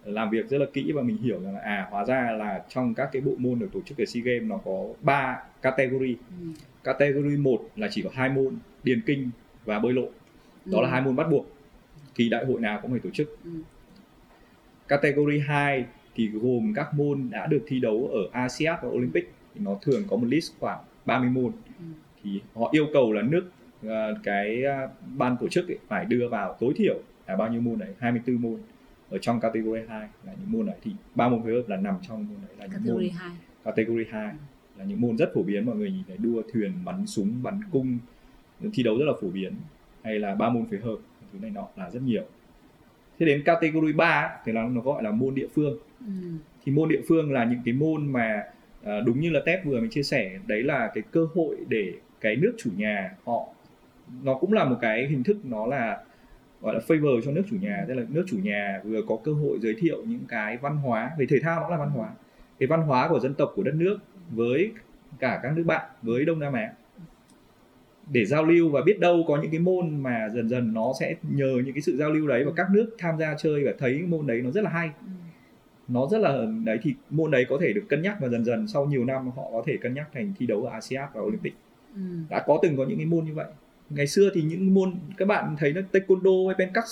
làm 0.08 0.30
việc 0.30 0.50
rất 0.50 0.58
là 0.58 0.66
kỹ 0.74 0.92
và 0.92 1.02
mình 1.02 1.18
hiểu 1.18 1.40
rằng 1.44 1.54
là 1.54 1.60
à 1.60 1.88
hóa 1.92 2.06
ra 2.06 2.32
là 2.32 2.64
trong 2.70 2.94
các 2.94 3.10
cái 3.12 3.22
bộ 3.22 3.32
môn 3.38 3.60
được 3.60 3.70
tổ 3.74 3.80
chức 3.86 3.98
ở 3.98 4.06
SEA 4.06 4.24
Games 4.26 4.50
nó 4.50 4.58
có 4.66 4.88
3 5.02 5.44
category. 5.62 6.16
Ừ. 6.42 6.48
Category 6.84 7.38
1 7.38 7.62
là 7.76 7.88
chỉ 7.92 8.02
có 8.02 8.10
hai 8.14 8.30
môn, 8.30 8.56
điền 8.84 9.02
kinh 9.06 9.30
và 9.66 9.80
bơi 9.80 9.94
lội. 9.94 10.10
Đó 10.66 10.82
là 10.82 10.88
Ừ. 10.88 10.92
hai 10.92 11.02
môn 11.02 11.16
bắt 11.16 11.28
buộc. 11.32 11.46
Kỳ 12.16 12.30
đại 12.30 12.46
hội 12.46 12.62
nào 12.62 12.80
cũng 12.82 12.92
phải 12.92 13.00
tổ 13.00 13.10
chức. 13.10 13.38
Ừ. 13.44 13.50
Category 14.94 15.40
2 15.40 15.86
thì 16.16 16.28
gồm 16.28 16.74
các 16.76 16.94
môn 16.94 17.30
đã 17.30 17.48
được 17.48 17.64
thi 17.68 17.80
đấu 17.80 18.10
ở 18.14 18.20
ASEAN 18.32 18.76
và 18.82 18.90
Olympic. 18.90 19.34
Thì 19.56 19.62
nó 19.64 19.78
thường 19.82 20.04
có 20.10 20.18
một 20.18 20.28
list 20.30 20.52
khoảng 20.60 20.80
30 21.06 21.30
môn. 21.30 21.52
Ừ. 21.80 21.86
thì 22.24 22.42
họ 22.56 22.70
yêu 22.72 22.88
cầu 22.94 23.12
là 23.14 23.22
nước 23.22 23.52
ờ, 23.84 24.16
cái 24.24 24.64
ờ, 24.64 24.90
ban 25.18 25.38
tổ 25.38 25.48
chức 25.48 25.68
ấy 25.68 25.78
phải 25.88 26.06
đưa 26.06 26.28
vào 26.30 26.58
tối 26.60 26.74
thiểu 26.76 27.00
là 27.28 27.36
bao 27.36 27.50
nhiêu 27.50 27.62
môn 27.62 27.80
đấy? 27.80 27.90
24 28.00 28.42
môn 28.42 28.58
ở 29.10 29.18
trong 29.18 29.40
category 29.40 29.82
2 29.90 30.08
là 30.26 30.34
những 30.40 30.52
môn 30.52 30.66
đấy. 30.66 30.76
Thì 30.84 30.92
ba 31.16 31.30
môn 31.30 31.44
phối 31.44 31.52
hợp 31.52 31.64
là 31.68 31.78
nằm 31.78 31.96
trong 32.02 32.18
môn 32.18 32.38
đấy 32.48 32.56
là 32.60 32.66
những 32.66 32.94
môn 32.94 33.04
category 33.04 33.10
2 33.10 33.32
category 33.64 34.06
2 34.10 34.34
là 34.78 34.86
những 34.86 35.02
môn 35.02 35.18
rất 35.18 35.32
phổ 35.34 35.44
biến 35.44 35.66
mọi 35.66 35.76
người 35.76 35.92
nhìn 35.92 36.04
thấy. 36.08 36.18
Đua 36.18 36.42
thuyền 36.54 36.72
bắn 36.86 37.06
súng 37.06 37.44
bắn 37.44 37.60
cung 37.72 37.98
thi 38.74 38.84
đấu 38.84 38.98
rất 38.98 39.06
là 39.06 39.14
phổ 39.22 39.28
biến. 39.30 39.54
Hay 40.04 40.20
là 40.20 40.36
ba 40.36 40.50
môn 40.50 40.66
phối 40.66 40.80
hợp 40.80 40.98
thứ 41.34 41.40
này 41.40 41.52
nọ 41.52 41.68
là 41.76 41.90
rất 41.90 42.02
nhiều 42.04 42.24
thế 43.20 43.26
đến 43.26 43.44
category 43.44 43.94
3 43.94 44.30
thì 44.46 44.52
là 44.52 44.64
nó 44.64 44.82
gọi 44.82 45.04
là 45.04 45.12
môn 45.12 45.36
địa 45.36 45.48
phương. 45.56 45.78
Ừ. 46.00 46.14
thì 46.66 46.72
môn 46.72 46.90
địa 46.90 47.02
phương 47.08 47.32
là 47.32 47.46
những 47.46 47.60
cái 47.66 47.74
môn 47.74 48.14
mà 48.14 48.44
à, 48.84 49.00
đúng 49.06 49.20
như 49.20 49.30
là 49.30 49.40
Tép 49.46 49.66
vừa 49.66 49.80
mới 49.80 49.90
chia 49.90 50.04
sẻ 50.04 50.40
đấy 50.48 50.64
là 50.64 50.92
cái 50.94 51.04
cơ 51.12 51.28
hội 51.36 51.56
để 51.68 51.94
cái 52.22 52.36
nước 52.36 52.56
chủ 52.58 52.70
nhà 52.78 53.12
họ 53.26 53.48
nó 54.24 54.34
cũng 54.34 54.54
là 54.54 54.66
một 54.66 54.78
cái 54.82 55.08
hình 55.08 55.24
thức 55.24 55.38
nó 55.44 55.66
là 55.66 55.98
gọi 56.62 56.74
là 56.74 56.80
favor 56.88 57.22
cho 57.22 57.32
nước 57.32 57.44
chủ 57.50 57.56
nhà. 57.62 57.86
Tức 57.88 57.94
là 57.94 58.04
nước 58.10 58.26
chủ 58.28 58.38
nhà 58.44 58.82
vừa 58.84 59.02
có 59.08 59.18
cơ 59.24 59.34
hội 59.34 59.60
giới 59.62 59.76
thiệu 59.80 60.04
những 60.08 60.26
cái 60.28 60.58
văn 60.58 60.78
hóa 60.78 61.12
về 61.18 61.26
thể 61.30 61.40
thao 61.40 61.62
nó 61.62 61.70
là 61.70 61.78
văn 61.78 61.90
hóa. 61.90 62.10
Cái 62.60 62.68
văn 62.68 62.82
hóa 62.82 63.08
của 63.08 63.20
dân 63.20 63.34
tộc 63.34 63.52
của 63.56 63.64
đất 63.64 63.76
nước 63.76 63.98
với 64.30 64.72
cả 65.20 65.40
các 65.44 65.54
nước 65.56 65.64
bạn 65.64 65.90
với 66.02 66.26
Đông 66.26 66.40
Nam 66.40 66.54
Á 66.54 66.72
để 68.12 68.26
giao 68.26 68.46
lưu 68.46 68.70
và 68.70 68.82
biết 68.82 69.00
đâu 69.00 69.24
có 69.28 69.42
những 69.42 69.52
cái 69.52 69.60
môn 69.60 70.04
mà 70.04 70.30
dần 70.34 70.50
dần 70.50 70.74
nó 70.74 70.92
sẽ 71.00 71.16
nhờ 71.32 71.62
những 71.66 71.74
cái 71.74 71.82
sự 71.82 71.98
giao 71.98 72.10
lưu 72.12 72.28
đấy 72.28 72.44
và 72.44 72.52
các 72.56 72.68
nước 72.72 72.96
tham 72.98 73.18
gia 73.20 73.36
chơi 73.38 73.64
và 73.66 73.72
thấy 73.80 74.02
môn 74.02 74.28
đấy 74.28 74.42
nó 74.42 74.52
rất 74.52 74.64
là 74.64 74.70
hay 74.70 74.90
Ừ. 75.02 75.08
nó 75.88 76.08
rất 76.12 76.18
là 76.18 76.46
đấy 76.66 76.80
thì 76.84 76.94
môn 77.10 77.32
đấy 77.32 77.46
có 77.50 77.58
thể 77.62 77.74
được 77.74 77.84
cân 77.90 78.02
nhắc 78.02 78.18
và 78.22 78.28
dần 78.30 78.46
dần 78.46 78.68
sau 78.68 78.86
nhiều 78.86 79.06
năm 79.06 79.30
họ 79.36 79.44
có 79.52 79.64
thể 79.66 79.78
cân 79.82 79.94
nhắc 79.94 80.08
thành 80.14 80.34
thi 80.40 80.46
đấu 80.46 80.64
ở 80.66 80.72
ASEAN 80.72 81.06
và 81.14 81.22
Olympic 81.22 81.54
Ừ. 81.96 82.02
đã 82.30 82.44
có 82.48 82.60
từng 82.64 82.78
có 82.78 82.86
những 82.86 82.98
cái 82.98 83.06
môn 83.06 83.26
như 83.26 83.34
vậy 83.34 83.46
ngày 83.90 84.08
xưa 84.08 84.30
thì 84.34 84.42
những 84.42 84.74
môn 84.74 84.94
các 85.18 85.28
bạn 85.28 85.56
thấy 85.60 85.74
nó 85.74 85.82
taekwondo 85.92 86.48
hay 86.48 86.56
pencak 86.60 86.86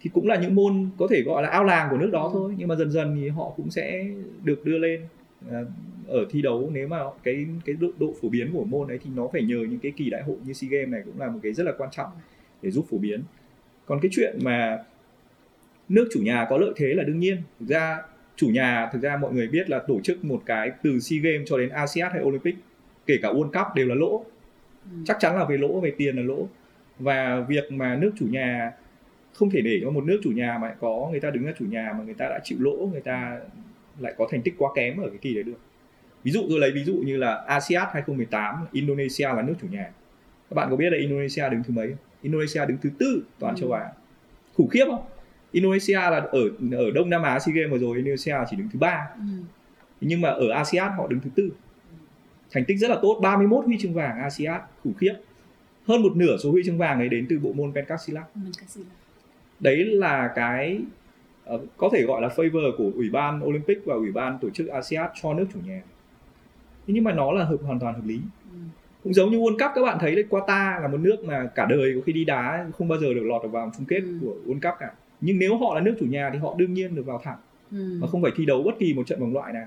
thì 0.00 0.10
cũng 0.14 0.26
là 0.28 0.36
những 0.36 0.54
môn 0.54 0.90
có 0.98 1.06
thể 1.10 1.22
gọi 1.22 1.42
là 1.42 1.48
ao 1.48 1.64
làng 1.64 1.88
của 1.90 1.96
nước 1.96 2.10
đó 2.12 2.22
Ừ. 2.22 2.30
thôi 2.32 2.54
nhưng 2.58 2.68
mà 2.68 2.74
dần 2.74 2.90
dần 2.90 3.16
thì 3.20 3.28
họ 3.28 3.52
cũng 3.56 3.70
sẽ 3.70 4.06
được 4.44 4.64
đưa 4.64 4.78
lên 4.78 5.00
ở 6.06 6.26
thi 6.30 6.42
đấu 6.42 6.70
nếu 6.72 6.88
mà 6.88 6.98
cái 7.22 7.46
cái 7.64 7.76
độ, 7.80 7.88
độ 7.98 8.14
phổ 8.22 8.28
biến 8.28 8.52
của 8.52 8.64
môn 8.64 8.88
ấy 8.88 8.98
thì 9.04 9.10
nó 9.16 9.28
phải 9.32 9.42
nhờ 9.42 9.56
những 9.56 9.78
cái 9.78 9.92
kỳ 9.96 10.10
đại 10.10 10.22
hội 10.22 10.36
như 10.44 10.52
SEA 10.52 10.70
Games 10.70 10.88
này 10.88 11.02
cũng 11.04 11.20
là 11.20 11.28
một 11.28 11.38
cái 11.42 11.52
rất 11.52 11.64
là 11.64 11.72
quan 11.78 11.90
trọng 11.90 12.10
để 12.62 12.70
giúp 12.70 12.86
phổ 12.90 12.98
biến. 12.98 13.22
Còn 13.86 13.98
cái 14.02 14.08
chuyện 14.12 14.38
mà 14.42 14.78
nước 15.88 16.08
chủ 16.12 16.20
nhà 16.22 16.46
có 16.50 16.58
lợi 16.58 16.72
thế 16.76 16.86
là 16.94 17.02
đương 17.02 17.18
nhiên. 17.18 17.42
Thực 17.60 17.68
ra 17.68 17.98
chủ 18.36 18.48
nhà 18.48 18.90
thực 18.92 19.02
ra 19.02 19.16
mọi 19.16 19.32
người 19.32 19.48
biết 19.48 19.70
là 19.70 19.78
tổ 19.78 20.00
chức 20.00 20.24
một 20.24 20.42
cái 20.46 20.70
từ 20.82 20.98
SEA 20.98 21.18
Games 21.22 21.42
cho 21.46 21.58
đến 21.58 21.68
ASEAN 21.68 22.12
hay 22.12 22.22
Olympic 22.22 22.54
kể 23.06 23.18
cả 23.22 23.28
World 23.28 23.50
Cup 23.50 23.74
đều 23.74 23.86
là 23.86 23.94
lỗ. 23.94 24.24
Ừ. 24.84 24.96
chắc 25.04 25.16
chắn 25.20 25.36
là 25.36 25.44
về 25.44 25.56
lỗ 25.56 25.80
về 25.80 25.92
tiền 25.96 26.16
là 26.16 26.22
lỗ. 26.22 26.48
Và 26.98 27.40
việc 27.48 27.72
mà 27.72 27.96
nước 27.96 28.10
chủ 28.18 28.26
nhà 28.30 28.72
không 29.32 29.50
thể 29.50 29.60
để 29.60 29.80
cho 29.82 29.90
một 29.90 30.04
nước 30.04 30.20
chủ 30.24 30.30
nhà 30.30 30.58
mà 30.62 30.74
có 30.80 31.08
người 31.10 31.20
ta 31.20 31.30
đứng 31.30 31.44
ra 31.44 31.52
chủ 31.58 31.64
nhà 31.64 31.92
mà 31.98 32.04
người 32.04 32.14
ta 32.14 32.28
đã 32.28 32.40
chịu 32.44 32.58
lỗ 32.60 32.88
người 32.92 33.00
ta 33.00 33.40
lại 34.00 34.14
có 34.18 34.28
thành 34.30 34.42
tích 34.42 34.54
quá 34.58 34.70
kém 34.74 34.96
ở 35.00 35.08
cái 35.08 35.18
kỳ 35.18 35.34
đấy 35.34 35.42
được. 35.42 35.58
Ví 36.24 36.30
dụ 36.30 36.46
tôi 36.50 36.58
lấy 36.60 36.70
ví 36.74 36.84
dụ 36.84 36.94
như 36.94 37.16
là 37.16 37.34
ASEAN 37.34 37.86
2018 37.92 38.66
Indonesia 38.72 39.24
là 39.26 39.42
nước 39.42 39.54
chủ 39.60 39.66
nhà. 39.70 39.90
Các 40.50 40.54
bạn 40.54 40.70
có 40.70 40.76
biết 40.76 40.90
là 40.92 40.98
Indonesia 40.98 41.48
đứng 41.50 41.62
thứ 41.62 41.72
mấy? 41.72 41.88
Không? 41.88 41.96
Indonesia 42.22 42.66
đứng 42.68 42.76
thứ 42.82 42.90
tư 42.98 43.22
toàn 43.38 43.54
Ừ. 43.54 43.60
châu 43.60 43.72
Á. 43.72 43.88
Khủng 44.54 44.68
khiếp 44.68 44.84
không? 44.86 45.04
Indonesia 45.52 45.94
là 45.94 46.26
ở 46.32 46.40
ở 46.72 46.90
Đông 46.94 47.10
Nam 47.10 47.22
Á 47.22 47.38
SEA 47.38 47.54
Games 47.54 47.70
vừa 47.70 47.78
rồi 47.78 47.96
Indonesia 47.96 48.34
chỉ 48.50 48.56
đứng 48.56 48.68
thứ 48.72 48.78
ba. 48.78 49.08
Ừ. 49.14 49.20
nhưng 50.00 50.20
mà 50.20 50.28
ở 50.30 50.50
ASEAN 50.50 50.92
họ 50.92 51.06
đứng 51.06 51.20
thứ 51.20 51.30
tư. 51.34 51.50
Thành 52.52 52.64
tích 52.64 52.76
rất 52.78 52.90
là 52.90 52.98
tốt 53.02 53.18
31 53.22 53.64
huy 53.64 53.78
chương 53.78 53.94
vàng 53.94 54.18
ASEAN 54.18 54.60
khủng 54.84 54.94
khiếp. 54.94 55.14
Hơn 55.86 56.02
một 56.02 56.16
nửa 56.16 56.36
số 56.36 56.50
huy 56.52 56.62
chương 56.66 56.78
vàng 56.78 56.98
ấy 56.98 57.08
đến 57.08 57.26
từ 57.30 57.38
bộ 57.38 57.52
môn 57.52 57.72
sĩ 58.06 58.12
là- 58.12 58.24
đấy 59.60 59.76
là 59.84 60.30
cái 60.34 60.80
ờ, 61.48 61.60
có 61.76 61.88
thể 61.92 62.02
gọi 62.02 62.22
là 62.22 62.28
favor 62.28 62.76
của 62.76 62.90
ủy 62.96 63.10
ban 63.10 63.44
Olympic 63.46 63.78
và 63.84 63.94
ủy 63.94 64.12
ban 64.12 64.38
tổ 64.40 64.50
chức 64.50 64.68
ASEAN 64.68 65.10
cho 65.22 65.34
nước 65.34 65.46
chủ 65.52 65.58
nhà 65.66 65.82
Thế 66.86 66.94
nhưng 66.94 67.04
mà 67.04 67.12
nó 67.12 67.32
là 67.32 67.44
hợp 67.44 67.56
hoàn 67.62 67.78
toàn 67.80 67.94
hợp 67.94 68.04
lý 68.06 68.20
Ừ. 68.52 68.58
cũng 69.04 69.14
giống 69.14 69.30
như 69.30 69.38
World 69.38 69.52
Cup 69.58 69.70
các 69.74 69.82
bạn 69.82 69.98
thấy 70.00 70.14
đấy 70.14 70.24
Qatar 70.30 70.80
là 70.82 70.88
một 70.88 70.98
nước 71.00 71.24
mà 71.24 71.46
cả 71.54 71.66
đời 71.70 71.92
có 71.94 72.00
khi 72.06 72.12
đi 72.12 72.24
đá 72.24 72.66
không 72.78 72.88
bao 72.88 72.98
giờ 72.98 73.14
được 73.14 73.22
lọt 73.24 73.42
được 73.42 73.48
vào 73.52 73.72
chung 73.76 73.86
kết 73.86 74.00
Ừ. 74.00 74.18
của 74.20 74.34
World 74.46 74.60
Cup 74.60 74.74
cả 74.78 74.90
nhưng 75.20 75.38
nếu 75.38 75.56
họ 75.56 75.74
là 75.74 75.80
nước 75.80 75.94
chủ 76.00 76.06
nhà 76.06 76.30
thì 76.32 76.38
họ 76.38 76.54
đương 76.58 76.74
nhiên 76.74 76.94
được 76.94 77.06
vào 77.06 77.20
thẳng 77.24 77.38
Ừ. 77.72 77.98
mà 78.00 78.06
không 78.06 78.22
phải 78.22 78.32
thi 78.36 78.46
đấu 78.46 78.62
bất 78.62 78.78
kỳ 78.78 78.94
một 78.94 79.06
trận 79.06 79.20
vòng 79.20 79.32
loại 79.34 79.52
nào 79.52 79.66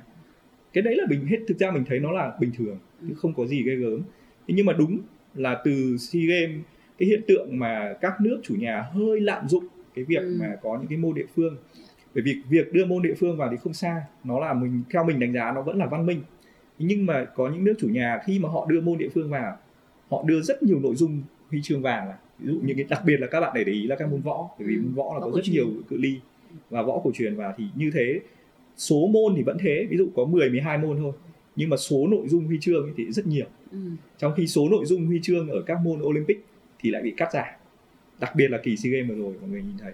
cái 0.73 0.81
đấy 0.81 0.95
là 0.95 1.05
bình 1.09 1.25
hết 1.27 1.37
thực 1.47 1.57
ra 1.59 1.71
mình 1.71 1.83
thấy 1.89 1.99
nó 1.99 2.11
là 2.11 2.33
bình 2.39 2.51
thường 2.57 2.77
chứ 3.01 3.07
Ừ. 3.09 3.15
không 3.17 3.33
có 3.33 3.45
gì 3.45 3.63
ghê 3.63 3.75
gớm 3.75 4.01
Thế 4.47 4.53
nhưng 4.57 4.65
mà 4.65 4.73
đúng 4.73 4.99
là 5.35 5.61
từ 5.65 5.97
SEA 5.97 6.21
Games 6.25 6.59
cái 6.97 7.07
hiện 7.09 7.21
tượng 7.27 7.59
mà 7.59 7.93
các 8.01 8.21
nước 8.21 8.39
chủ 8.43 8.55
nhà 8.59 8.81
hơi 8.93 9.21
lạm 9.21 9.47
dụng 9.47 9.63
cái 9.95 10.05
việc 10.05 10.21
Ừ. 10.21 10.37
mà 10.39 10.55
có 10.61 10.77
những 10.77 10.87
cái 10.87 10.97
môn 10.97 11.13
địa 11.15 11.25
phương 11.35 11.57
bởi 12.15 12.23
vì 12.23 12.35
việc 12.49 12.73
đưa 12.73 12.85
môn 12.85 13.01
địa 13.01 13.13
phương 13.19 13.37
vào 13.37 13.47
thì 13.51 13.57
không 13.57 13.73
sai 13.73 14.01
nó 14.23 14.39
là 14.39 14.53
mình 14.53 14.81
theo 14.93 15.03
mình 15.03 15.19
đánh 15.19 15.33
giá 15.33 15.51
nó 15.55 15.61
vẫn 15.61 15.77
là 15.77 15.85
văn 15.85 16.05
minh 16.05 16.21
nhưng 16.79 17.05
mà 17.05 17.25
có 17.35 17.49
những 17.49 17.63
nước 17.63 17.73
chủ 17.79 17.87
nhà 17.87 18.19
khi 18.25 18.39
mà 18.39 18.49
họ 18.49 18.65
đưa 18.69 18.81
môn 18.81 18.97
địa 18.97 19.09
phương 19.13 19.29
vào 19.29 19.57
họ 20.09 20.23
đưa 20.25 20.41
rất 20.41 20.63
nhiều 20.63 20.79
nội 20.79 20.95
dung 20.95 21.21
huy 21.49 21.61
chương 21.61 21.81
vàng 21.81 22.07
vào 22.07 22.17
ví 22.39 22.53
dụ 22.53 22.59
như 22.63 22.73
cái 22.77 22.85
đặc 22.89 23.01
biệt 23.05 23.17
là 23.19 23.27
các 23.27 23.39
bạn 23.39 23.51
để 23.55 23.63
ý 23.63 23.87
là 23.87 23.95
các 23.95 24.11
môn 24.11 24.21
võ 24.21 24.49
bởi 24.59 24.67
vì 24.67 24.75
Ừ, 24.75 24.81
môn 24.81 24.93
võ 24.93 25.13
là 25.13 25.19
võ 25.19 25.25
có 25.29 25.35
rất 25.35 25.41
truyền. 25.45 25.53
nhiều 25.53 25.67
cự 25.89 25.97
ly 25.97 26.19
và 26.69 26.81
võ 26.81 26.99
cổ 27.03 27.11
truyền 27.13 27.35
vào 27.35 27.53
thì 27.57 27.63
như 27.75 27.91
thế 27.93 28.19
số 28.77 29.07
môn 29.07 29.33
thì 29.35 29.43
vẫn 29.43 29.57
thế 29.59 29.87
ví 29.89 29.97
dụ 29.97 30.09
có 30.15 30.25
10 30.25 30.49
12 30.49 30.77
môn 30.77 30.97
thôi 30.97 31.11
nhưng 31.55 31.69
mà 31.69 31.77
số 31.77 32.07
nội 32.07 32.27
dung 32.27 32.45
huy 32.45 32.57
chương 32.61 32.93
thì 32.97 33.11
rất 33.11 33.27
nhiều 33.27 33.45
Ừ. 33.71 33.77
trong 34.17 34.33
khi 34.37 34.47
số 34.47 34.69
nội 34.69 34.85
dung 34.85 35.05
huy 35.05 35.19
chương 35.23 35.49
ở 35.49 35.61
các 35.65 35.77
môn 35.83 36.01
Olympic 36.01 36.45
thì 36.79 36.89
lại 36.91 37.01
bị 37.01 37.13
cắt 37.17 37.29
giảm 37.33 37.45
đặc 38.21 38.35
biệt 38.35 38.47
là 38.51 38.57
kỳ 38.63 38.77
SEA 38.77 38.91
Games 38.91 39.09
vừa 39.09 39.15
rồi 39.15 39.33
mọi 39.41 39.49
người 39.49 39.61
nhìn 39.61 39.77
thấy 39.79 39.93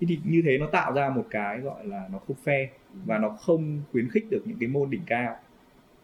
thế 0.00 0.06
thì 0.08 0.18
như 0.24 0.42
thế 0.44 0.58
nó 0.58 0.66
tạo 0.66 0.92
ra 0.92 1.08
một 1.10 1.26
cái 1.30 1.60
gọi 1.60 1.86
là 1.86 2.08
nó 2.12 2.18
không 2.18 2.36
fair 2.44 2.66
và 3.06 3.18
nó 3.18 3.28
không 3.28 3.82
khuyến 3.92 4.08
khích 4.10 4.24
được 4.30 4.42
những 4.44 4.56
cái 4.60 4.68
môn 4.68 4.90
đỉnh 4.90 5.02
cao 5.06 5.36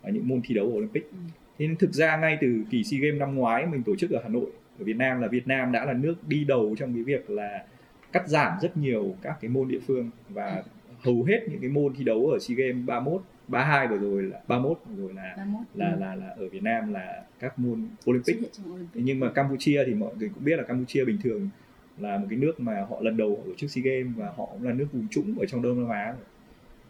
và 0.03 0.11
những 0.11 0.29
môn 0.29 0.41
thi 0.45 0.55
đấu 0.55 0.67
ở 0.67 0.73
Olympic 0.73 1.03
Ừ. 1.13 1.19
thế 1.59 1.67
nên 1.67 1.77
thực 1.77 1.93
ra 1.93 2.17
ngay 2.17 2.39
từ 2.41 2.65
kỳ 2.71 2.85
SEA 2.85 3.01
Games 3.01 3.21
năm 3.21 3.35
ngoái 3.35 3.67
mình 3.67 3.83
tổ 3.83 3.97
chức 3.97 4.11
ở 4.11 4.21
Hà 4.23 4.29
Nội 4.29 4.47
ở 4.79 4.85
Việt 4.85 4.97
Nam 4.97 5.21
là 5.21 5.29
Việt 5.29 5.47
Nam 5.47 5.73
đã 5.73 5.85
là 5.85 5.93
nước 5.93 6.15
đi 6.29 6.45
đầu 6.45 6.75
trong 6.79 6.95
cái 6.95 7.03
việc 7.03 7.31
là 7.31 7.65
cắt 8.13 8.29
giảm 8.29 8.59
rất 8.63 8.77
nhiều 8.77 9.15
các 9.23 9.37
cái 9.41 9.49
môn 9.49 9.69
địa 9.69 9.81
phương 9.87 10.11
và 10.29 10.63
hầu 11.01 11.25
hết 11.25 11.41
những 11.51 11.61
cái 11.61 11.71
môn 11.71 11.95
thi 11.95 12.05
đấu 12.05 12.27
ở 12.27 12.39
SEA 12.39 12.55
Games 12.57 12.87
31 12.87 13.23
32 13.53 13.89
vừa 13.89 13.99
rồi 13.99 14.23
là 14.23 14.41
31 14.49 14.79
vừa 14.91 15.03
rồi 15.03 15.15
là 15.15 15.35
31. 15.37 15.63
là 15.75 15.91
Ừ. 15.93 16.01
là 16.01 16.15
là 16.15 16.29
ở 16.29 16.49
Việt 16.49 16.63
Nam 16.63 16.93
là 16.93 17.23
các 17.41 17.59
môn 17.59 17.87
Olympic 18.11 18.37
Olympic. 18.73 19.03
Nhưng 19.05 19.21
mà 19.21 19.31
Campuchia 19.31 19.85
thì 19.87 19.95
mọi 19.95 20.11
người 20.19 20.31
cũng 20.35 20.45
biết 20.45 20.57
là 20.57 20.63
Campuchia 20.63 21.05
bình 21.05 21.19
thường 21.23 21.49
là 21.99 22.19
một 22.19 22.27
cái 22.31 22.39
nước 22.39 22.61
mà 22.61 22.87
họ 22.91 23.01
lần 23.01 23.17
đầu 23.17 23.37
họ 23.37 23.43
tổ 23.47 23.53
chức 23.57 23.71
SEA 23.71 23.83
Games 23.85 24.17
và 24.17 24.27
họ 24.37 24.47
cũng 24.53 24.63
là 24.63 24.73
nước 24.73 24.87
vùng 24.93 25.09
trũng 25.11 25.39
ở 25.39 25.47
trong 25.47 25.63
Đông 25.63 25.81
Nam 25.81 25.89
Á 25.91 26.15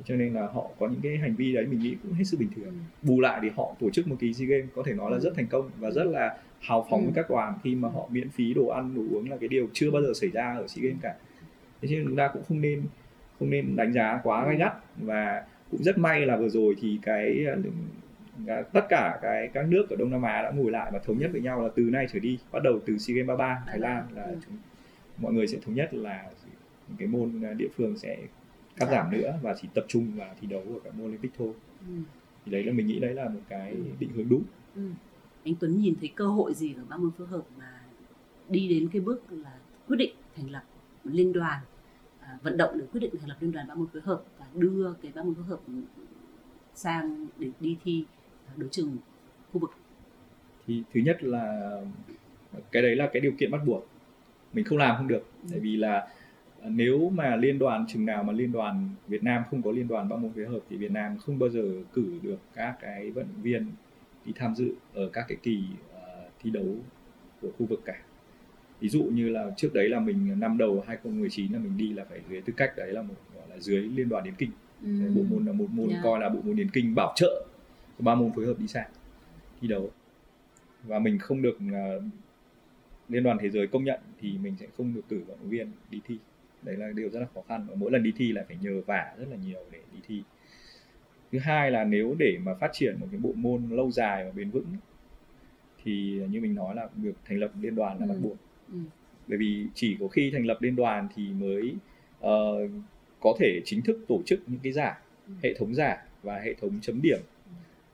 cho 0.05 0.17
nên 0.17 0.35
là 0.35 0.47
họ 0.47 0.71
có 0.79 0.89
những 0.89 1.01
cái 1.03 1.17
hành 1.17 1.35
vi 1.37 1.53
đấy 1.53 1.67
mình 1.67 1.79
nghĩ 1.81 1.97
cũng 2.03 2.13
hết 2.13 2.25
sức 2.25 2.41
bình 2.41 2.49
thường 2.57 2.65
Ừ. 2.65 3.09
bù 3.09 3.21
lại 3.21 3.39
thì 3.43 3.51
họ 3.57 3.75
tổ 3.81 3.91
chức 3.91 4.09
một 4.09 4.17
kỳ 4.21 4.33
SEA 4.35 4.47
Games 4.47 4.67
có 4.75 4.83
thể 4.87 4.93
nói 4.95 5.11
là 5.13 5.19
rất 5.19 5.31
thành 5.37 5.47
công 5.47 5.71
và 5.79 5.91
rất 5.91 6.05
là 6.05 6.37
hào 6.61 6.87
phóng 6.91 7.01
Ừ. 7.01 7.05
với 7.05 7.13
các 7.15 7.31
đoàn 7.31 7.55
khi 7.65 7.75
mà 7.75 7.89
họ 7.89 8.09
miễn 8.13 8.31
phí 8.31 8.55
đồ 8.55 8.67
ăn 8.67 8.95
đồ 8.95 9.03
uống 9.17 9.31
là 9.31 9.37
cái 9.37 9.49
điều 9.49 9.69
chưa 9.73 9.91
bao 9.91 10.03
giờ 10.03 10.13
xảy 10.15 10.31
ra 10.31 10.55
ở 10.57 10.67
SEA 10.69 10.83
Games 10.85 11.03
cả 11.03 11.15
thế 11.83 11.89
chứ 11.89 12.03
chúng 12.07 12.17
ta 12.17 12.29
cũng 12.33 12.43
không 12.49 12.61
nên 12.61 12.83
không 13.39 13.51
nên 13.51 13.77
đánh 13.77 13.93
giá 13.93 14.21
quá 14.23 14.47
gay 14.47 14.57
gắt 14.57 14.73
và 14.97 15.45
cũng 15.73 15.83
rất 15.83 15.99
may 15.99 16.27
là 16.27 16.37
vừa 16.37 16.49
rồi 16.49 16.75
thì 16.81 16.99
cái 17.03 17.47
tất 18.73 18.87
cả 18.89 19.19
cái 19.23 19.49
các 19.55 19.67
nước 19.69 19.91
ở 19.91 19.97
Đông 19.97 20.11
Nam 20.11 20.23
Á 20.23 20.43
đã 20.43 20.51
ngồi 20.51 20.71
lại 20.71 20.91
và 20.93 20.99
thống 20.99 21.19
nhất 21.19 21.31
với 21.33 21.41
nhau 21.41 21.63
là 21.63 21.69
từ 21.77 21.83
nay 21.83 22.07
trở 22.13 22.19
đi 22.19 22.39
bắt 22.53 22.63
đầu 22.63 22.81
từ 22.87 22.99
SEA 22.99 23.15
Games 23.17 23.29
33 23.29 23.63
Thái 23.67 23.79
Lan 23.79 24.07
là 24.15 24.25
Ừ. 24.25 24.37
chúng, 24.47 24.57
mọi 25.19 25.33
người 25.33 25.47
sẽ 25.47 25.59
thống 25.65 25.75
nhất 25.75 25.95
là 25.95 26.31
cái 26.99 27.09
môn 27.09 27.43
địa 27.57 27.69
phương 27.77 27.97
sẽ 27.97 28.17
cắt 28.77 28.89
giảm 28.91 29.11
nữa 29.11 29.39
và 29.43 29.55
chỉ 29.63 29.69
tập 29.75 29.85
trung 29.89 30.13
vào 30.17 30.35
thi 30.41 30.47
đấu 30.47 30.61
ở 30.61 30.79
các 30.85 30.95
môn 30.95 31.07
Olympic 31.09 31.31
thôi 31.39 31.53
Ừ. 31.89 31.95
thì 32.45 32.53
đấy 32.53 32.65
là 32.65 32.73
mình 32.73 32.87
nghĩ 32.87 32.99
đấy 33.01 33.15
là 33.15 33.29
một 33.29 33.41
cái 33.49 33.77
định 33.99 34.11
hướng 34.15 34.29
đúng 34.29 34.43
Ừ. 34.77 34.83
Anh 35.45 35.55
Tuấn 35.61 35.81
nhìn 35.81 35.95
thấy 36.01 36.11
cơ 36.15 36.27
hội 36.27 36.55
gì 36.55 36.75
ở 36.75 36.83
ba 36.89 36.97
môn 36.97 37.11
phối 37.19 37.27
hợp 37.27 37.43
mà 37.59 37.81
đi 38.49 38.69
đến 38.69 38.89
cái 38.93 39.01
bước 39.01 39.23
là 39.31 39.53
quyết 39.89 39.97
định 39.97 40.13
thành 40.37 40.51
lập 40.51 40.63
liên 41.05 41.33
đoàn 41.33 41.61
à, 42.21 42.39
vận 42.43 42.57
động 42.57 42.79
để 42.79 42.85
quyết 42.93 43.01
định 43.01 43.11
thành 43.21 43.29
lập 43.29 43.37
liên 43.41 43.53
đoàn 43.53 43.67
ba 43.69 43.75
môn 43.75 43.87
phối 43.93 44.03
hợp 44.03 44.23
đưa 44.55 44.95
cái 45.03 45.13
ba 45.15 45.23
môn 45.23 45.35
phối 45.35 45.45
hợp 45.45 45.61
sang 46.75 47.27
để 47.39 47.49
đi 47.61 47.77
thi 47.85 48.05
đấu 48.57 48.69
trường 48.73 48.97
khu 49.53 49.61
vực? 49.61 49.71
Thì 50.67 50.83
thứ 50.95 51.01
nhất 51.01 51.25
là 51.25 51.77
cái 52.73 52.83
đấy 52.83 52.97
là 52.97 53.11
cái 53.13 53.21
điều 53.21 53.33
kiện 53.39 53.51
bắt 53.51 53.61
buộc. 53.67 53.89
Mình 54.53 54.65
không 54.65 54.79
làm 54.79 54.97
không 54.97 55.09
được. 55.09 55.27
Ừ. 55.43 55.49
tại 55.51 55.61
vì 55.61 55.77
là 55.77 56.09
nếu 56.69 57.11
mà 57.11 57.37
liên 57.37 57.59
đoàn 57.59 57.87
chừng 57.89 58.07
nào 58.07 58.23
mà 58.23 58.33
liên 58.33 58.53
đoàn 58.53 58.89
Việt 59.09 59.23
Nam 59.23 59.43
không 59.51 59.63
có 59.63 59.71
liên 59.73 59.89
đoàn 59.89 60.09
ba 60.09 60.17
môn 60.17 60.33
phối 60.33 60.47
hợp 60.47 60.61
thì 60.71 60.77
Việt 60.77 60.91
Nam 60.91 61.19
không 61.19 61.39
bao 61.39 61.49
giờ 61.49 61.63
cử 61.93 62.19
được 62.23 62.39
các 62.55 62.77
cái 62.81 63.11
vận 63.11 63.27
động 63.33 63.43
viên 63.43 63.67
đi 64.25 64.33
tham 64.37 64.55
dự 64.55 64.75
ở 64.95 65.09
các 65.13 65.25
cái 65.29 65.39
kỳ 65.43 65.65
ờ, 65.95 66.29
thi 66.43 66.51
đấu 66.51 66.77
của 67.41 67.49
khu 67.59 67.67
vực 67.67 67.81
cả. 67.85 68.01
Ví 68.81 68.89
dụ 68.89 69.03
như 69.05 69.29
là 69.29 69.51
trước 69.57 69.75
đấy 69.75 69.89
là 69.89 70.01
mình 70.01 70.41
năm 70.41 70.59
đầu 70.59 70.85
2019 70.87 71.53
là 71.53 71.59
mình 71.59 71.77
đi 71.77 71.93
là 71.93 72.05
phải 72.11 72.21
dưới 72.31 72.41
tư 72.41 72.53
cách 72.57 72.73
đấy 72.77 72.93
là 72.93 73.03
một 73.03 73.15
dưới 73.63 73.81
liên 73.83 74.09
đoàn 74.09 74.25
điền 74.25 74.35
kinh 74.35 74.51
Đấy, 75.01 75.11
bộ 75.15 75.23
môn 75.31 75.47
là 75.47 75.53
một 75.53 75.67
môn 75.71 75.91
Yeah. 75.91 76.03
coi 76.03 76.21
là 76.21 76.29
bộ 76.29 76.41
môn 76.45 76.57
điền 76.57 76.71
kinh 76.71 76.95
bảo 76.95 77.13
trợ 77.17 77.47
ba 77.99 78.15
môn 78.15 78.33
phối 78.33 78.47
hợp 78.47 78.59
đi 78.59 78.69
sang 78.69 78.91
thi 79.61 79.69
đấu 79.69 79.91
và 80.83 80.99
mình 80.99 81.19
không 81.19 81.43
được 81.43 81.59
ờ, 81.73 82.03
liên 83.09 83.23
đoàn 83.23 83.39
thế 83.41 83.51
giới 83.51 83.67
công 83.67 83.85
nhận 83.85 84.01
thì 84.21 84.39
mình 84.43 84.57
sẽ 84.61 84.67
không 84.77 84.95
được 84.95 85.03
cử 85.09 85.19
vận 85.27 85.39
động 85.41 85.49
viên 85.49 85.71
đi 85.91 86.01
thi 86.07 86.19
đấy 86.63 86.77
là 86.77 86.91
điều 86.97 87.09
rất 87.11 87.21
là 87.21 87.27
khó 87.35 87.41
khăn 87.49 87.67
và 87.69 87.75
mỗi 87.75 87.91
lần 87.93 88.03
đi 88.03 88.13
thi 88.17 88.33
là 88.33 88.45
phải 88.49 88.57
nhờ 88.63 88.81
vả 88.87 89.15
rất 89.19 89.27
là 89.31 89.37
nhiều 89.37 89.61
để 89.71 89.79
đi 89.93 89.99
thi 90.07 90.23
thứ 91.33 91.39
hai 91.39 91.71
là 91.71 91.85
nếu 91.85 92.17
để 92.19 92.39
mà 92.45 92.55
phát 92.55 92.71
triển 92.73 92.97
một 93.01 93.07
cái 93.11 93.21
bộ 93.21 93.33
môn 93.37 93.69
lâu 93.71 93.91
dài 93.91 94.25
và 94.25 94.31
bền 94.31 94.51
vững 94.51 94.67
thì 95.85 96.21
như 96.31 96.41
mình 96.41 96.55
nói 96.55 96.75
là 96.75 96.89
việc 96.97 97.15
thành 97.25 97.39
lập 97.39 97.53
liên 97.61 97.75
đoàn 97.75 97.99
là 98.01 98.07
Ừ. 98.07 98.09
bắt 98.09 98.17
buộc 98.23 98.37
Ừ. 98.73 98.79
bởi 99.27 99.39
vì 99.39 99.67
chỉ 99.75 99.97
có 100.01 100.09
khi 100.09 100.31
thành 100.31 100.47
lập 100.47 100.59
liên 100.63 100.77
đoàn 100.77 101.09
thì 101.15 101.33
mới 101.33 101.75
ờ, 102.21 102.55
có 103.23 103.35
thể 103.39 103.61
chính 103.65 103.83
thức 103.83 104.05
tổ 104.09 104.21
chức 104.27 104.41
những 104.47 104.61
cái 104.63 104.73
giải 104.73 104.95
Ừ. 105.27 105.33
hệ 105.43 105.55
thống 105.55 105.75
giải 105.75 105.99
và 106.23 106.39
hệ 106.39 106.55
thống 106.55 106.79
chấm 106.83 107.03
điểm 107.03 107.21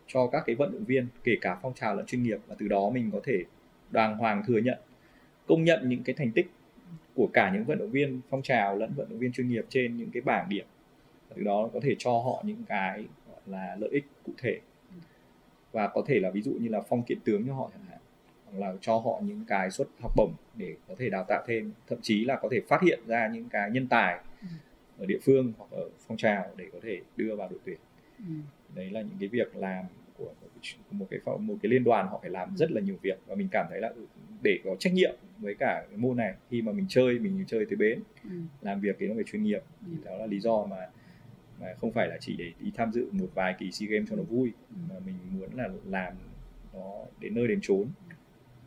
cho 0.07 0.26
các 0.26 0.43
cái 0.47 0.57
vận 0.57 0.72
động 0.72 0.85
viên 0.85 1.07
kể 1.24 1.33
cả 1.41 1.59
phong 1.62 1.74
trào 1.74 1.95
lẫn 1.95 2.07
chuyên 2.07 2.22
nghiệp. 2.22 2.39
Và 2.47 2.55
từ 2.59 2.68
đó 2.68 2.91
mình 2.91 3.11
có 3.12 3.20
thể 3.24 3.45
đàng 3.91 4.16
hoàng 4.16 4.43
thừa 4.47 4.59
nhận 4.59 4.79
công 5.47 5.64
nhận 5.64 5.89
những 5.89 6.03
cái 6.03 6.14
thành 6.14 6.33
tích 6.33 6.51
của 7.14 7.29
cả 7.33 7.51
những 7.55 7.64
vận 7.64 7.79
động 7.79 7.91
viên 7.91 8.20
phong 8.31 8.43
trào 8.43 8.76
lẫn 8.76 8.93
vận 8.97 9.09
động 9.11 9.18
viên 9.18 9.33
chuyên 9.33 9.49
nghiệp 9.49 9.64
trên 9.68 9.97
những 9.97 10.11
cái 10.11 10.20
bảng 10.20 10.49
điểm. 10.49 10.66
Và 11.29 11.35
từ 11.37 11.43
đó 11.43 11.70
có 11.72 11.81
thể 11.83 11.95
cho 11.99 12.11
họ 12.11 12.43
những 12.47 12.64
cái 12.68 13.05
gọi 13.29 13.41
là 13.47 13.76
lợi 13.81 13.91
ích 13.93 14.05
cụ 14.24 14.33
thể. 14.39 14.59
Và 15.72 15.89
có 15.89 16.03
thể 16.07 16.20
là 16.20 16.31
ví 16.31 16.43
dụ 16.43 16.53
như 16.53 16.68
là 16.68 16.81
phong 16.81 17.03
kiện 17.03 17.20
tướng 17.20 17.47
cho 17.47 17.55
họ 17.55 17.70
chẳng 17.74 17.85
hạn 17.91 17.99
hoặc 18.45 18.59
là 18.59 18.74
cho 18.81 18.99
họ 18.99 19.20
những 19.22 19.45
cái 19.49 19.70
suất 19.70 19.89
học 20.03 20.12
bổng 20.16 20.33
để 20.57 20.74
có 20.89 20.95
thể 20.99 21.11
đào 21.11 21.24
tạo 21.29 21.45
thêm. 21.47 21.72
Thậm 21.87 21.99
chí 22.03 22.24
là 22.24 22.37
có 22.37 22.49
thể 22.53 22.61
phát 22.68 22.83
hiện 22.83 23.01
ra 23.07 23.29
những 23.29 23.49
cái 23.49 23.70
nhân 23.70 23.87
tài 23.87 24.20
Ừ. 24.43 24.47
ở 24.99 25.07
địa 25.07 25.18
phương 25.22 25.53
hoặc 25.59 25.70
ở 25.70 25.88
phong 26.07 26.16
trào 26.16 26.55
để 26.57 26.64
có 26.72 26.78
thể 26.82 27.01
đưa 27.16 27.36
vào 27.36 27.49
đội 27.49 27.61
tuyển 27.64 27.78
Ừ. 28.18 28.34
đấy 28.74 28.90
là 28.90 29.01
những 29.03 29.16
cái 29.20 29.28
việc 29.28 29.57
làm 29.57 29.84
của 30.14 30.24
một 30.40 30.49
cái, 30.62 30.74
một 30.90 31.07
cái 31.11 31.38
một 31.38 31.55
cái 31.62 31.70
liên 31.70 31.84
đoàn 31.84 32.09
họ 32.09 32.18
phải 32.22 32.30
làm 32.30 32.57
rất 32.57 32.70
là 32.72 32.80
nhiều 32.80 32.96
việc 33.03 33.18
và 33.26 33.34
mình 33.34 33.49
cảm 33.51 33.66
thấy 33.70 33.80
là 33.80 33.88
ừ, 33.88 34.07
để 34.42 34.59
có 34.64 34.76
trách 34.78 34.92
nhiệm 34.92 35.14
với 35.38 35.55
cả 35.55 35.86
cái 35.88 35.96
môn 35.99 36.16
này 36.16 36.34
khi 36.51 36.62
mà 36.62 36.72
mình 36.72 36.86
chơi 36.88 37.18
mình 37.18 37.44
chơi 37.46 37.64
tới 37.66 37.76
bến 37.76 38.01
Ừ. 38.24 38.30
làm 38.61 38.80
việc 38.80 38.96
cái 38.99 39.09
nó 39.09 39.14
phải 39.14 39.24
chuyên 39.24 39.42
nghiệp 39.42 39.61
Ừ. 39.86 39.88
thì 39.92 39.99
đó 40.05 40.16
là 40.16 40.26
lý 40.26 40.40
do 40.40 40.66
mà 40.66 40.76
mà 41.61 41.66
không 41.80 41.92
phải 41.92 42.09
là 42.09 42.16
chỉ 42.20 42.36
để 42.36 42.53
đi 42.61 42.70
tham 42.74 42.92
dự 42.92 43.09
một 43.12 43.28
vài 43.34 43.55
kỳ 43.59 43.72
sea 43.72 43.88
games 43.90 44.11
cho 44.11 44.16
nó 44.16 44.22
vui 44.22 44.53
Ừ. 44.70 44.76
mà 44.88 44.94
mình 45.07 45.14
muốn 45.32 45.49
là 45.55 45.68
làm 45.84 46.12
nó 46.72 47.05
đến 47.20 47.34
nơi 47.34 47.49
đến 47.49 47.59
chốn 47.62 47.88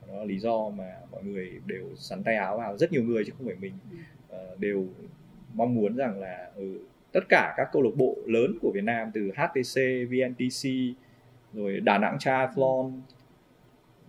đó 0.08 0.16
là 0.18 0.24
lý 0.26 0.40
do 0.40 0.70
mà 0.70 0.96
mọi 1.12 1.24
người 1.24 1.60
đều 1.66 1.96
sắn 1.96 2.24
tay 2.24 2.36
áo 2.36 2.58
vào 2.58 2.78
rất 2.78 2.92
nhiều 2.92 3.04
người 3.04 3.26
chứ 3.26 3.32
không 3.38 3.48
phải 3.48 3.56
mình 3.56 3.74
Ừ. 3.92 3.98
ờ, 4.30 4.56
đều 4.60 4.88
mong 5.54 5.76
muốn 5.76 5.96
rằng 5.96 6.20
là 6.20 6.52
ừ, 6.56 6.80
tất 7.12 7.20
cả 7.30 7.54
các 7.58 7.70
câu 7.72 7.82
lạc 7.82 7.92
bộ 7.96 8.18
lớn 8.26 8.58
của 8.62 8.72
Việt 8.72 8.84
Nam 8.84 9.12
từ 9.14 9.32
HTC, 9.36 9.82
VNTC, 10.10 10.70
rồi 11.54 11.80
Đà 11.80 11.98
Nẵng 11.98 12.20
Triathlon, 12.20 13.02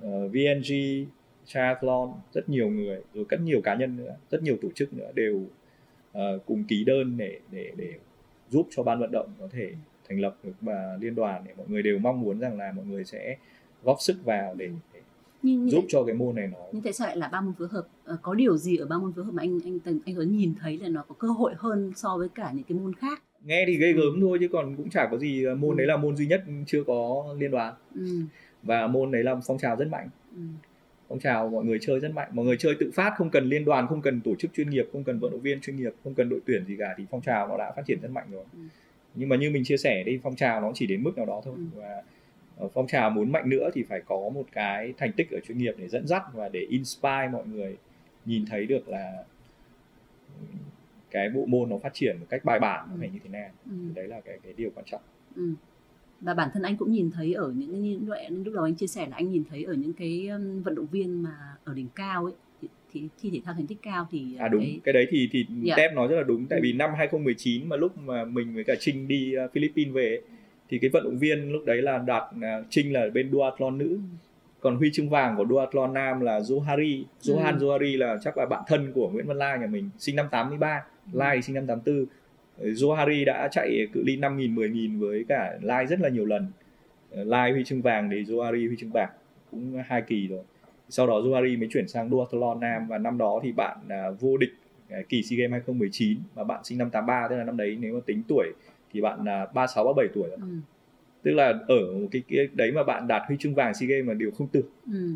ờ, 0.01 0.25
uh, 0.25 0.33
VNG 0.33 0.73
Triathlon, 1.45 2.13
rất 2.33 2.49
nhiều 2.49 2.71
người, 2.71 3.01
rồi 3.15 3.25
rất 3.29 3.41
nhiều 3.41 3.61
cá 3.61 3.75
nhân 3.75 3.97
nữa, 3.97 4.17
rất 4.31 4.43
nhiều 4.43 4.57
tổ 4.63 4.69
chức 4.75 4.93
nữa 4.93 5.13
đều 5.15 5.41
uh, 6.19 6.47
cùng 6.47 6.65
ký 6.65 6.85
đơn 6.85 7.17
để 7.17 7.41
để 7.51 7.73
để 7.77 7.95
giúp 8.49 8.67
cho 8.71 8.83
ban 8.83 9.01
vận 9.01 9.11
động 9.11 9.35
có 9.39 9.49
thể 9.53 9.73
thành 10.09 10.21
lập 10.21 10.37
được 10.43 10.53
và 10.61 10.99
liên 11.01 11.15
đoàn 11.15 11.45
để 11.47 11.55
mọi 11.57 11.67
người 11.69 11.83
đều 11.83 11.99
mong 11.99 12.21
muốn 12.21 12.39
rằng 12.39 12.59
là 12.59 12.73
mọi 12.73 12.85
người 12.85 13.05
sẽ 13.05 13.37
góp 13.83 13.97
sức 14.01 14.25
vào 14.25 14.55
để 14.55 14.71
nhưng 15.43 15.65
như 15.65 15.71
giúp 15.73 15.81
thế- 15.81 15.87
cho 15.91 16.05
cái 16.05 16.15
môn 16.15 16.35
này 16.35 16.47
nó 16.53 16.59
nhưng 16.73 16.83
tại 16.83 16.93
sao 16.93 17.07
lại 17.09 17.17
là 17.17 17.29
ba 17.29 17.41
môn 17.41 17.55
phối 17.59 17.69
hợp? 17.71 17.87
Ờ, 18.05 18.17
có 18.23 18.35
điều 18.35 18.57
gì 18.57 18.77
ở 18.77 18.87
ba 18.87 18.99
môn 18.99 19.13
phối 19.13 19.25
hợp 19.25 19.33
mà 19.35 19.43
anh 19.43 19.61
anh 19.65 19.79
Tần- 19.81 19.99
anh 20.07 20.15
Tuấn 20.15 20.37
nhìn 20.37 20.55
thấy 20.61 20.79
là 20.79 20.89
nó 20.89 21.05
có 21.09 21.15
cơ 21.19 21.29
hội 21.29 21.53
hơn 21.59 21.93
so 21.97 22.17
với 22.19 22.29
cả 22.29 22.53
những 22.55 22.65
cái 22.69 22.79
môn 22.79 22.95
khác? 22.95 23.23
Nghe 23.45 23.65
thì 23.67 23.79
ghê 23.79 23.93
gớm 23.93 24.21
thôi 24.21 24.39
chứ 24.41 24.49
còn 24.53 24.77
cũng 24.77 24.91
chả 24.91 25.09
có 25.11 25.19
gì 25.19 25.47
môn 25.59 25.77
đấy 25.77 25.87
là 25.87 25.97
môn 25.97 26.17
duy 26.17 26.27
nhất 26.27 26.43
chưa 26.67 26.85
có 26.87 27.25
liên 27.39 27.51
đoàn. 27.51 27.75
Ừ. 27.95 28.07
và 28.63 28.87
môn 28.87 29.11
đấy 29.11 29.23
là 29.25 29.35
phong 29.47 29.59
trào 29.59 29.77
rất 29.77 29.89
mạnh. 29.89 30.09
Ừ. 30.37 30.41
phong 31.09 31.19
trào 31.19 31.49
mọi 31.49 31.65
người 31.65 31.79
chơi 31.81 32.01
rất 32.01 32.15
mạnh. 32.15 32.29
Mọi 32.33 32.45
người 32.47 32.57
chơi 32.57 32.75
tự 32.81 32.91
phát 32.95 33.15
không 33.17 33.31
cần 33.31 33.49
liên 33.49 33.65
đoàn 33.65 33.87
không 33.89 34.03
cần 34.03 34.21
tổ 34.21 34.35
chức 34.35 34.53
chuyên 34.55 34.71
nghiệp 34.71 34.89
không 34.93 35.05
cần 35.05 35.19
vận 35.19 35.31
động 35.31 35.41
viên 35.41 35.61
chuyên 35.61 35.77
nghiệp 35.77 35.93
không 36.05 36.15
cần 36.15 36.29
đội 36.29 36.41
tuyển 36.47 36.65
gì 36.67 36.77
cả 36.79 36.95
thì 36.99 37.05
phong 37.11 37.21
trào 37.21 37.49
nó 37.49 37.57
đã 37.59 37.73
phát 37.77 37.83
triển 37.87 37.99
rất 38.03 38.11
mạnh 38.11 38.27
rồi. 38.31 38.45
Ừ. 38.53 38.59
nhưng 39.15 39.29
mà 39.29 39.37
như 39.37 39.51
mình 39.51 39.65
chia 39.65 39.77
sẻ 39.77 40.03
đi 40.07 40.21
phong 40.23 40.37
trào 40.37 40.61
nó 40.61 40.71
chỉ 40.75 40.87
đến 40.87 41.03
mức 41.03 41.17
nào 41.17 41.27
đó 41.27 41.41
thôi. 41.45 41.55
Ừ. 41.57 41.63
và 41.77 41.89
ờ, 41.89 42.03
phong 42.75 42.87
trào 42.87 43.11
muốn 43.11 43.33
mạnh 43.33 43.49
nữa 43.49 43.71
thì 43.75 43.83
phải 43.83 44.01
có 44.07 44.29
một 44.35 44.45
cái 44.53 44.95
thành 44.99 45.13
tích 45.13 45.31
ở 45.31 45.41
chuyên 45.41 45.59
nghiệp 45.59 45.75
để 45.79 45.89
dẫn 45.89 46.07
dắt 46.07 46.23
và 46.35 46.49
để 46.49 46.61
inspire 46.71 47.29
mọi 47.33 47.47
người 47.47 47.77
nhìn 48.27 48.45
thấy 48.47 48.67
được 48.67 48.89
là 48.89 49.25
ừ, 50.41 50.47
cái 51.11 51.31
bộ 51.31 51.45
môn 51.47 51.69
nó 51.71 51.79
phát 51.79 51.95
triển 51.95 52.17
một 52.21 52.27
cách 52.31 52.45
bài 52.45 52.59
bản 52.61 52.89
Ừ. 52.93 52.97
phải 53.01 53.11
như 53.13 53.19
thế 53.25 53.31
nào 53.31 53.51
Ừ. 53.67 53.73
thì 53.89 53.95
đấy 53.95 54.09
là 54.09 54.21
cái 54.21 54.39
cái 54.43 54.53
điều 54.57 54.71
quan 54.75 54.87
trọng 54.91 55.01
Ừ. 55.37 55.51
và 56.21 56.35
bản 56.35 56.49
thân 56.55 56.63
anh 56.63 56.77
cũng 56.77 56.93
nhìn 56.93 57.11
thấy 57.11 57.33
ở 57.33 57.53
những 57.57 57.71
cái 57.73 57.81
như 57.81 57.99
lúc 58.45 58.55
đầu 58.55 58.65
anh 58.65 58.75
chia 58.75 58.87
sẻ 58.87 59.07
là 59.11 59.17
anh 59.17 59.31
nhìn 59.31 59.45
thấy 59.51 59.65
ở 59.65 59.75
những 59.75 59.93
cái 59.93 60.29
vận 60.65 60.75
động 60.75 60.87
viên 60.87 61.23
mà 61.23 61.37
ở 61.65 61.75
đỉnh 61.75 61.89
cao 61.95 62.25
ấy 62.25 62.35
thì, 62.93 63.03
thi 63.21 63.31
thể 63.31 63.41
thao 63.45 63.55
thành 63.55 63.67
tích 63.67 63.79
cao 63.83 64.09
thì 64.11 64.37
À 64.39 64.49
đúng, 64.49 64.61
cái 64.63 64.81
cái 64.85 64.93
đấy 64.93 65.07
thì 65.11 65.29
thì 65.33 65.47
Dạ. 65.63 65.75
Tép 65.77 65.95
nói 65.95 66.09
rất 66.09 66.17
là 66.17 66.23
đúng 66.23 66.47
tại 66.47 66.59
Ừ. 66.59 66.63
vì 66.63 66.73
năm 66.73 66.91
2019 66.97 67.69
mà 67.69 67.77
lúc 67.77 67.99
mà 67.99 68.25
mình 68.25 68.55
với 68.55 68.65
cả 68.65 68.75
Trinh 68.81 69.09
đi 69.09 69.35
uh, 69.45 69.53
Philippines 69.53 69.95
về 69.95 70.09
ấy, 70.09 70.23
thì 70.73 70.79
cái 70.79 70.91
vận 70.91 71.05
động 71.05 71.19
viên 71.19 71.53
lúc 71.53 71.65
đấy 71.65 71.83
là 71.83 71.99
đạt 71.99 72.23
uh, 72.37 72.67
Trinh 72.71 72.93
là 72.93 73.07
bên 73.15 73.31
duathlon 73.33 73.79
nữ, 73.79 73.99
còn 74.61 74.77
huy 74.77 74.91
chương 74.93 75.09
vàng 75.09 75.37
của 75.37 75.47
duathlon 75.51 75.93
nam 75.93 76.21
là 76.21 76.41
Johari, 76.41 77.05
Johan 77.23 77.59
Ừ. 77.59 77.67
Johari 77.67 77.99
là 77.99 78.19
chắc 78.23 78.39
là 78.39 78.47
bạn 78.47 78.63
thân 78.67 78.93
của 78.93 79.11
Nguyễn 79.11 79.27
Văn 79.27 79.37
Lai 79.37 79.59
nhà 79.59 79.67
mình, 79.67 79.91
sinh 79.99 80.17
năm 80.17 80.27
83, 80.31 80.83
Ừ. 81.13 81.19
Lai 81.19 81.37
thì 81.37 81.43
sinh 81.43 81.55
năm 81.55 81.67
84. 81.67 82.07
Ờ, 82.59 82.67
Johari 82.69 83.25
đã 83.25 83.49
chạy 83.53 83.87
cự 83.93 84.03
ly 84.07 84.17
5.000, 84.17 84.55
10.000 84.55 84.99
với 85.01 85.25
cả 85.29 85.59
Lai 85.63 85.87
rất 85.87 86.01
là 86.01 86.09
nhiều 86.09 86.27
lần. 86.27 86.47
Ờ, 87.11 87.25
Lai 87.25 87.53
huy 87.53 87.65
chương 87.65 87.83
vàng 87.83 88.11
thì 88.11 88.23
Johari 88.23 88.67
huy 88.69 88.77
chương 88.79 88.93
bạc 88.93 89.11
cũng 89.51 89.83
hai 89.87 90.03
kỳ 90.03 90.27
rồi 90.27 90.43
sau 90.89 91.07
đó 91.07 91.21
Johari 91.21 91.59
mới 91.59 91.69
chuyển 91.73 91.89
sang 91.89 92.11
duathlon 92.11 92.61
nam 92.61 92.87
và 92.89 92.99
năm 92.99 93.19
đó 93.19 93.41
thì 93.43 93.53
bạn 93.53 93.77
à, 93.89 94.11
vô 94.21 94.37
địch 94.37 94.53
cái 94.89 95.05
kỳ 95.09 95.23
SEA 95.23 95.37
Games 95.37 95.51
2019 95.53 96.19
mà 96.37 96.45
bạn 96.45 96.65
sinh 96.65 96.79
năm 96.79 96.91
83 96.91 97.29
tức 97.29 97.37
là 97.37 97.45
năm 97.45 97.57
đấy 97.57 97.77
nếu 97.81 97.95
mà 97.95 98.01
tính 98.07 98.23
tuổi 98.29 98.53
thì 98.93 99.01
bạn 99.01 99.25
là 99.25 99.47
36 99.55 99.85
37 99.85 100.09
tuổi 100.15 100.29
rồi. 100.29 100.39
ừ. 100.41 100.57
Tức 101.23 101.31
là 101.33 101.47
ở 101.69 101.93
một 102.01 102.09
cái, 102.11 102.23
cái 102.29 102.49
đấy 102.53 102.73
mà 102.73 102.85
bạn 102.85 103.07
đạt 103.09 103.23
huy 103.29 103.37
chương 103.41 103.55
vàng 103.55 103.75
SEA 103.75 103.87
Games 103.89 104.09
là 104.09 104.15
điều 104.15 104.31
không 104.31 104.49
tưởng. 104.49 104.67
Ừ. 104.93 105.15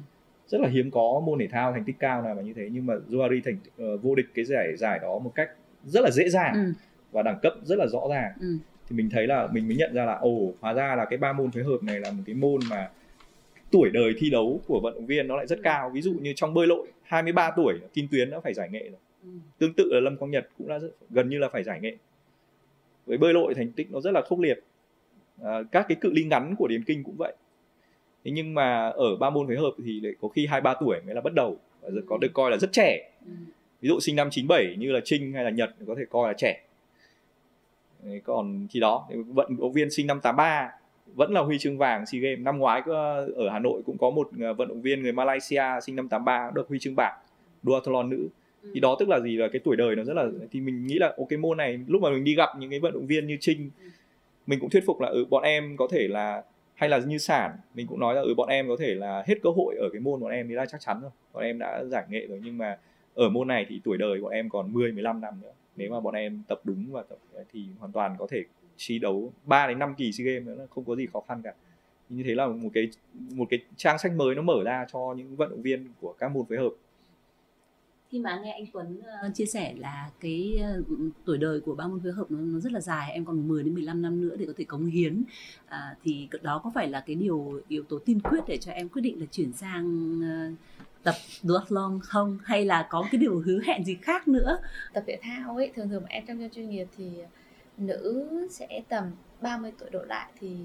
Rất 0.49 0.61
là 0.61 0.69
hiếm 0.69 0.91
có 0.91 1.23
môn 1.27 1.39
thể 1.39 1.47
thao 1.49 1.73
thành 1.73 1.85
tích 1.85 1.97
cao 1.99 2.23
nào 2.23 2.35
mà 2.35 2.43
như 2.43 2.53
thế 2.53 2.69
nhưng 2.73 2.87
mà 2.87 2.95
Johari 3.11 3.41
thành 3.45 3.57
ờ, 3.79 3.97
vô 3.97 4.15
địch 4.15 4.27
cái 4.35 4.45
giải 4.45 4.77
giải 4.77 4.99
đó 5.03 5.19
một 5.19 5.33
cách 5.35 5.51
rất 5.85 6.01
là 6.05 6.11
dễ 6.11 6.29
dàng 6.29 6.55
Ừ. 6.55 6.73
và 7.13 7.23
đẳng 7.23 7.39
cấp 7.43 7.53
rất 7.63 7.79
là 7.79 7.87
rõ 7.87 8.01
ràng 8.11 8.33
Ừ. 8.41 8.47
thì 8.89 8.97
mình 8.97 9.11
thấy 9.11 9.27
là 9.27 9.49
mình 9.53 9.69
mới 9.69 9.77
nhận 9.77 9.95
ra 9.95 10.05
là 10.05 10.15
ồ 10.15 10.53
hóa 10.61 10.73
ra 10.73 10.95
là 10.97 11.05
cái 11.05 11.19
ba 11.19 11.33
môn 11.33 11.51
phối 11.51 11.63
hợp 11.63 11.79
này 11.83 12.01
là 12.01 12.11
một 12.11 12.23
cái 12.27 12.35
môn 12.35 12.61
mà 12.71 12.89
tuổi 13.71 13.91
đời 13.93 14.15
thi 14.19 14.31
đấu 14.31 14.61
của 14.67 14.81
vận 14.83 14.95
động 14.95 15.07
viên 15.07 15.29
nó 15.29 15.37
lại 15.37 15.47
rất 15.47 15.59
cao 15.63 15.91
ví 15.91 16.01
dụ 16.03 16.13
như 16.13 16.33
trong 16.37 16.55
bơi 16.55 16.67
lội 16.67 16.87
23 17.03 17.51
tuổi 17.57 17.75
Kim 17.93 18.09
Tuyến 18.11 18.31
đã 18.31 18.41
phải 18.41 18.55
giải 18.55 18.69
nghệ 18.71 18.89
rồi 18.91 19.01
Ừ. 19.23 19.29
tương 19.59 19.75
tự 19.75 19.89
là 19.93 20.01
Lâm 20.01 20.17
Quang 20.17 20.31
Nhật 20.31 20.49
cũng 20.59 20.69
đã 20.69 20.79
rất, 20.79 20.89
gần 21.11 21.29
như 21.29 21.39
là 21.39 21.49
phải 21.53 21.63
giải 21.63 21.81
nghệ 21.81 21.97
với 23.07 23.19
bơi 23.19 23.35
lội 23.35 23.55
thành 23.55 23.73
tích 23.73 23.93
nó 23.93 24.01
rất 24.01 24.11
là 24.11 24.23
khốc 24.29 24.41
liệt. 24.41 24.59
À, 25.43 25.63
các 25.73 25.87
cái 25.89 25.97
cự 26.01 26.13
ly 26.13 26.25
ngắn 26.25 26.55
của 26.59 26.69
điền 26.69 26.85
kinh 26.85 27.05
cũng 27.05 27.17
vậy. 27.17 27.35
Thế 28.25 28.31
nhưng 28.31 28.55
mà 28.55 28.89
ở 28.89 29.17
ba 29.17 29.31
môn 29.31 29.47
phối 29.47 29.57
hợp 29.57 29.73
thì 29.85 30.01
lại 30.01 30.13
có 30.21 30.29
khi 30.29 30.47
hai 30.47 30.61
ba 30.61 30.75
tuổi 30.81 31.01
mới 31.07 31.15
là 31.15 31.21
bắt 31.21 31.35
đầu 31.35 31.59
và 31.81 31.91
có 32.07 32.19
được 32.19 32.31
coi 32.35 32.51
là 32.51 32.57
rất 32.57 32.73
trẻ. 32.73 33.11
Ừ. 33.27 33.33
ví 33.81 33.89
dụ 33.89 34.01
sinh 34.01 34.17
năm 34.17 34.29
97 34.31 34.77
như 34.79 34.93
là 34.93 35.01
Trinh 35.05 35.33
hay 35.33 35.45
là 35.45 35.51
Nhật 35.51 35.75
có 35.87 35.95
thể 35.99 36.05
coi 36.11 36.29
là 36.29 36.35
trẻ. 36.39 36.63
Đấy, 38.03 38.21
còn 38.25 38.67
thì 38.71 38.81
đó 38.81 39.07
thì 39.11 39.17
vận 39.17 39.57
động 39.57 39.73
viên 39.73 39.91
sinh 39.91 40.07
năm 40.07 40.21
83 40.21 40.71
vẫn 41.15 41.33
là 41.33 41.41
huy 41.41 41.59
chương 41.59 41.79
vàng 41.79 42.07
SEA 42.07 42.21
Games. 42.21 42.41
Năm 42.41 42.59
ngoái 42.59 42.83
ở 43.37 43.49
Hà 43.53 43.59
Nội 43.59 43.83
cũng 43.87 43.99
có 43.99 44.11
một 44.11 44.29
vận 44.57 44.69
động 44.69 44.83
viên 44.83 45.03
người 45.03 45.13
Malaysia 45.13 45.65
sinh 45.83 45.97
năm 45.97 46.09
83 46.09 46.51
được 46.55 46.69
huy 46.69 46.79
chương 46.79 46.97
bạc 46.97 47.13
duathlon 47.63 48.11
nữ. 48.11 48.17
ừ. 48.17 48.29
Thì 48.75 48.81
đó 48.81 48.97
tức 48.99 49.09
là 49.09 49.21
gì? 49.21 49.37
Là 49.37 49.49
cái 49.53 49.61
tuổi 49.65 49.77
đời 49.77 49.97
nó 49.97 50.05
rất 50.05 50.15
là 50.15 50.27
thì 50.51 50.61
mình 50.61 50.87
nghĩ 50.87 50.95
là 50.95 51.15
ok 51.19 51.33
môn 51.41 51.57
này 51.57 51.79
lúc 51.87 52.03
mà 52.03 52.11
mình 52.11 52.25
đi 52.25 52.35
gặp 52.35 52.49
những 52.59 52.71
cái 52.71 52.81
vận 52.81 52.93
động 52.93 53.07
viên 53.07 53.27
như 53.27 53.37
Trinh 53.41 53.71
ừ. 53.81 53.89
mình 54.47 54.61
cũng 54.61 54.71
thuyết 54.71 54.87
phục 54.87 55.01
là 55.01 55.09
ừ 55.09 55.25
bọn 55.31 55.43
em 55.43 55.77
có 55.77 55.89
thể 55.91 56.09
là 56.09 56.43
hay 56.75 56.89
là 56.89 56.99
như 56.99 57.19
sản 57.19 57.57
mình 57.75 57.87
cũng 57.87 58.01
nói 58.01 58.15
là 58.15 58.21
ừ 58.21 58.35
bọn 58.35 58.49
em 58.49 58.69
có 58.69 58.77
thể 58.79 58.95
là 58.95 59.25
hết 59.27 59.35
cơ 59.43 59.51
hội 59.51 59.77
ở 59.77 59.89
cái 59.93 60.01
môn 60.01 60.21
bọn 60.21 60.31
em 60.31 60.49
thì 60.49 60.55
là 60.55 60.67
chắc 60.67 60.81
chắn 60.81 61.01
rồi. 61.03 61.11
Bọn 61.33 61.43
em 61.43 61.59
đã 61.59 61.85
giải 61.85 62.05
nghệ 62.11 62.27
rồi 62.27 62.41
nhưng 62.45 62.59
mà 62.59 62.79
ở 63.15 63.29
môn 63.29 63.49
này 63.49 63.67
thì 63.69 63.81
tuổi 63.85 63.99
đời 63.99 64.21
bọn 64.21 64.33
em 64.33 64.49
còn 64.49 64.73
10 64.73 64.93
15 64.93 65.21
năm 65.21 65.35
nữa. 65.43 65.53
Nếu 65.77 65.91
mà 65.91 66.01
bọn 66.01 66.15
em 66.15 66.43
tập 66.49 66.61
đúng 66.65 66.87
và 66.91 67.03
tập 67.03 67.19
thì 67.53 67.65
hoàn 67.79 67.93
toàn 67.93 68.17
có 68.19 68.27
thể 68.31 68.45
thi 68.79 68.99
đấu 68.99 69.33
3 69.45 69.67
đến 69.67 69.79
5 69.79 69.95
kỳ 69.95 70.13
SEA 70.13 70.25
Games 70.25 70.47
nữa 70.47 70.67
không 70.71 70.85
có 70.85 70.97
gì 70.97 71.07
khó 71.13 71.21
khăn 71.29 71.43
cả. 71.45 71.53
Như 72.09 72.23
thế 72.23 72.35
là 72.35 72.47
một 72.47 72.71
cái 72.75 72.89
một 73.31 73.45
cái 73.51 73.59
trang 73.77 73.99
sách 73.99 74.13
mới 74.13 74.35
nó 74.35 74.43
mở 74.43 74.65
ra 74.65 74.87
cho 74.93 75.15
những 75.17 75.37
vận 75.37 75.51
động 75.51 75.63
viên 75.63 75.87
của 76.01 76.15
các 76.19 76.29
môn 76.29 76.47
phối 76.49 76.59
hợp 76.59 76.71
khi 78.11 78.19
mà 78.19 78.41
nghe 78.45 78.53
anh 78.53 78.67
Tuấn 78.73 79.01
uh, 79.27 79.35
chia 79.35 79.47
sẻ 79.47 79.75
là 79.79 80.11
cái 80.21 80.63
uh, 80.81 80.87
tuổi 81.25 81.39
đời 81.39 81.61
của 81.61 81.75
ba 81.75 81.87
môn 81.87 82.01
phối 82.03 82.13
hợp 82.13 82.31
nó, 82.31 82.39
nó 82.39 82.61
rất 82.61 82.73
là 82.73 82.81
dài 82.81 83.13
em 83.13 83.25
còn 83.25 83.49
10 83.49 83.63
đến 83.63 83.75
15 83.75 84.03
năm 84.03 84.21
nữa 84.21 84.37
để 84.37 84.47
có 84.47 84.53
thể 84.57 84.65
cống 84.65 84.87
hiến. 84.87 85.25
Uh, 85.65 85.73
thì 86.05 86.29
đó 86.43 86.61
có 86.65 86.71
phải 86.75 86.89
là 86.89 87.01
cái 87.01 87.17
điều 87.17 87.61
yếu 87.69 87.83
tố 87.83 87.99
tiên 87.99 88.21
quyết 88.21 88.41
để 88.47 88.57
cho 88.57 88.73
em 88.73 88.89
quyết 88.89 89.03
định 89.03 89.21
là 89.21 89.27
chuyển 89.27 89.53
sang 89.53 90.19
uh, 90.21 90.59
tập 91.03 91.15
duathlon 91.43 92.01
không? 92.03 92.39
Hay 92.45 92.65
là 92.65 92.87
có 92.91 93.09
cái 93.11 93.19
điều 93.19 93.41
hứa 93.41 93.61
hẹn 93.67 93.85
gì 93.85 93.97
khác 94.03 94.29
nữa? 94.29 94.59
Tập 94.93 95.05
thể 95.07 95.19
thao 95.23 95.57
ấy 95.57 95.73
thường 95.75 95.89
thường 95.89 96.03
mà 96.03 96.09
em 96.09 96.27
trong 96.27 96.49
chuyên 96.53 96.71
nghiệp 96.71 96.87
thì 96.97 97.11
nữ 97.79 98.29
sẽ 98.51 98.83
tầm 98.89 99.05
30 99.41 99.73
tuổi 99.79 99.91
độ 99.91 100.03
lại 100.03 100.31
thì 100.41 100.57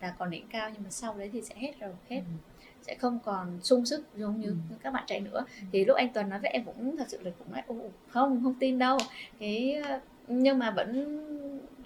là 0.00 0.14
còn 0.18 0.30
đỉnh 0.30 0.46
cao 0.50 0.70
nhưng 0.74 0.82
mà 0.82 0.90
sau 0.90 1.18
đấy 1.18 1.30
thì 1.32 1.42
sẽ 1.42 1.54
hết 1.58 1.72
rồi 1.80 1.92
hết. 2.08 2.16
Ừ 2.16 2.47
sẽ 2.88 2.94
không 2.94 3.18
còn 3.24 3.58
sung 3.62 3.86
sức 3.86 4.04
giống 4.16 4.40
như 4.40 4.46
ừ. 4.46 4.76
các 4.82 4.92
bạn 4.92 5.04
trẻ 5.06 5.20
nữa 5.20 5.44
ừ. 5.60 5.66
thì 5.72 5.84
lúc 5.84 5.96
anh 5.96 6.08
Tuấn 6.14 6.28
nói 6.28 6.38
với 6.38 6.50
em 6.50 6.64
cũng 6.64 6.96
thật 6.96 7.04
sự 7.08 7.18
là 7.22 7.30
cũng 7.38 7.52
nói 7.52 7.62
không 8.08 8.42
không 8.42 8.54
tin 8.60 8.78
đâu 8.78 8.98
cái 9.38 9.82
nhưng 10.28 10.58
mà 10.58 10.70
vẫn 10.70 11.18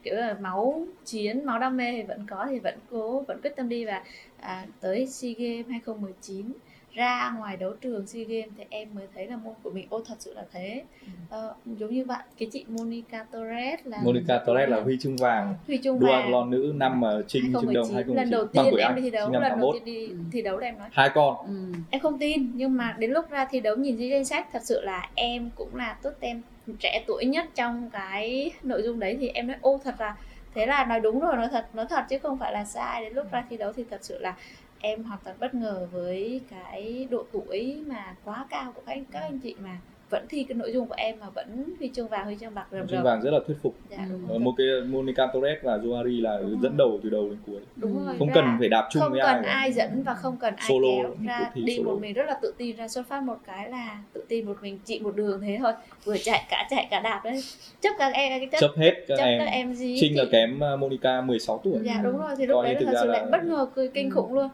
kiểu 0.02 0.14
là 0.14 0.36
máu 0.40 0.86
chiến 1.04 1.44
máu 1.44 1.58
đam 1.58 1.76
mê 1.76 1.92
thì 1.92 2.02
vẫn 2.02 2.26
có 2.26 2.46
thì 2.50 2.58
vẫn 2.58 2.78
cố 2.90 3.20
vẫn 3.20 3.40
quyết 3.42 3.56
tâm 3.56 3.68
đi 3.68 3.84
và 3.84 4.02
à, 4.40 4.66
tới 4.80 5.06
SEA 5.06 5.32
Games 5.38 5.66
2019 5.68 6.52
ra 6.94 7.34
ngoài 7.38 7.56
đấu 7.56 7.72
trường 7.80 8.06
SEA 8.06 8.24
Games 8.24 8.48
thì 8.56 8.64
em 8.70 8.88
mới 8.94 9.06
thấy 9.14 9.26
là 9.26 9.36
môn 9.36 9.54
của 9.62 9.70
mình 9.70 9.86
ô 9.90 10.02
thật 10.06 10.14
sự 10.18 10.34
là 10.34 10.44
thế. 10.52 10.84
Ờ, 11.30 11.54
giống 11.66 11.94
như 11.94 12.04
bạn 12.04 12.24
cái 12.38 12.48
chị 12.52 12.64
Monica 12.68 13.24
Torres 13.24 13.80
là 13.84 13.98
Monica 14.04 14.38
Torres 14.38 14.68
là 14.68 14.80
huy 14.80 14.98
chương 15.00 15.16
vàng 15.16 15.54
huy 15.66 15.78
chương 15.82 15.98
vàng. 15.98 16.30
lon 16.30 16.50
nữ 16.50 16.72
năm 16.76 17.00
mà 17.00 17.08
trinh 17.26 17.52
chương 17.60 17.74
đồng 17.74 17.94
2019 17.94 18.16
lần 18.16 18.30
đầu 18.30 18.46
tiên 18.46 18.76
em 18.78 18.94
đi 18.94 19.02
thi 19.02 19.10
đấu 19.10 19.30
lần 19.32 19.42
đầu 19.60 19.72
tiên 19.72 19.84
đi 19.84 20.10
thi 20.32 20.42
đấu 20.42 20.58
là 20.58 20.66
em 20.66 20.78
nói. 20.78 20.88
Hai 20.92 21.10
con. 21.14 21.36
Ừ. 21.46 21.78
em 21.90 22.00
không 22.00 22.18
tin 22.18 22.50
nhưng 22.54 22.76
mà 22.76 22.96
đến 22.98 23.10
lúc 23.10 23.30
ra 23.30 23.44
thi 23.44 23.60
đấu 23.60 23.76
nhìn 23.76 23.96
dưới 23.96 24.10
danh 24.10 24.24
sách 24.24 24.48
thật 24.52 24.62
sự 24.64 24.80
là 24.80 25.08
em 25.14 25.50
cũng 25.54 25.76
là 25.76 25.96
tốt 26.02 26.10
tem 26.20 26.42
trẻ 26.78 27.04
tuổi 27.06 27.24
nhất 27.24 27.46
trong 27.54 27.90
cái 27.90 28.50
nội 28.62 28.82
dung 28.82 29.00
đấy 29.00 29.16
thì 29.20 29.28
em 29.28 29.46
nói 29.46 29.56
ô 29.60 29.80
thật 29.84 29.94
là 29.98 30.16
thế 30.54 30.66
là 30.66 30.84
nói 30.84 31.00
đúng 31.00 31.20
rồi 31.20 31.36
nói 31.36 31.48
thật 31.50 31.66
nói 31.74 31.86
thật 31.88 32.04
chứ 32.08 32.18
không 32.18 32.38
phải 32.38 32.52
là 32.52 32.64
sai. 32.64 33.04
Đến 33.04 33.12
lúc 33.12 33.32
ra 33.32 33.44
thi 33.50 33.56
đấu 33.56 33.72
thì 33.72 33.84
thật 33.90 34.04
sự 34.04 34.18
là 34.18 34.34
em 34.82 35.02
hoàn 35.02 35.18
toàn 35.24 35.36
bất 35.40 35.54
ngờ 35.54 35.86
với 35.92 36.40
cái 36.50 37.06
độ 37.10 37.24
tuổi 37.32 37.82
mà 37.86 38.14
quá 38.24 38.46
cao 38.50 38.72
của 38.74 38.82
các 38.86 38.92
anh 38.92 39.04
các 39.12 39.20
anh 39.20 39.38
chị 39.38 39.54
mà 39.62 39.78
vẫn 40.12 40.26
thi 40.28 40.44
cái 40.48 40.54
nội 40.54 40.72
dung 40.72 40.86
của 40.86 40.94
em 40.98 41.16
mà 41.20 41.30
vẫn 41.30 41.64
huy 41.78 41.90
chương 41.94 42.08
vàng 42.08 42.24
huy 42.24 42.36
chương 42.40 42.54
bạc 42.54 42.66
rầm 42.72 42.88
rầm. 42.88 43.02
vàng 43.02 43.20
rất 43.22 43.30
là 43.30 43.38
thuyết 43.46 43.56
phục. 43.62 43.74
Dạ, 43.90 44.06
ừ. 44.28 44.38
một 44.38 44.52
cái 44.56 44.66
Monica 44.86 45.26
Torres 45.34 45.58
và 45.62 45.76
Johari 45.76 46.22
là 46.22 46.38
đúng 46.40 46.62
dẫn 46.62 46.76
đầu 46.76 47.00
từ 47.02 47.10
đầu 47.10 47.28
đến 47.28 47.38
cuối. 47.46 47.60
Đúng 47.76 48.06
rồi, 48.06 48.14
không 48.18 48.28
ra, 48.28 48.34
cần 48.34 48.44
phải 48.58 48.68
đạp 48.68 48.88
chung 48.92 49.02
không 49.02 49.12
với 49.12 49.20
cần 49.20 49.42
ai 49.42 49.44
ai 49.44 49.72
dẫn 49.72 50.02
và 50.02 50.14
không 50.14 50.36
cần 50.36 50.54
ai 50.56 50.68
solo, 50.68 50.88
kéo. 51.02 51.14
ra 51.26 51.50
đi 51.54 51.76
solo. 51.76 51.90
một 51.90 51.98
mình 52.00 52.12
rất 52.12 52.26
là 52.26 52.38
tự 52.42 52.54
tin 52.58 52.76
ra 52.76 52.88
xuất 52.88 53.06
phát 53.08 53.22
một 53.22 53.38
cái 53.46 53.70
là 53.70 54.02
tự 54.12 54.24
tin 54.28 54.46
một 54.46 54.56
mình 54.62 54.78
chị 54.84 55.00
một 55.00 55.16
đường 55.16 55.40
thế 55.40 55.58
thôi. 55.60 55.72
Vừa 56.04 56.16
chạy 56.24 56.44
cả 56.50 56.66
chạy 56.70 56.88
cả 56.90 57.00
đạp 57.00 57.20
đấy. 57.24 57.40
Chấp 57.80 57.92
các 57.98 58.12
em 58.12 58.50
chấp, 58.50 58.58
chấp 58.60 58.70
hết 58.76 58.92
các 59.08 59.16
chấp 59.16 59.24
em, 59.24 59.38
các 59.38 59.46
em 59.46 59.74
gì 59.74 59.96
Trinh 60.00 60.18
là 60.18 60.24
kém 60.32 60.60
uh, 60.74 60.80
Monica 60.80 61.20
16 61.20 61.60
tuổi. 61.64 61.78
Dạ 61.82 62.00
đúng 62.02 62.18
rồi 62.18 62.30
thì 62.38 62.46
lúc 62.46 62.54
Coi 62.54 62.64
đấy 62.64 62.74
là 62.74 62.92
thật 62.92 62.98
sự 63.02 63.08
lại 63.08 63.26
bất 63.32 63.44
ngờ 63.44 63.66
cười 63.74 63.88
kinh 63.88 64.10
khủng 64.10 64.34
luôn 64.34 64.48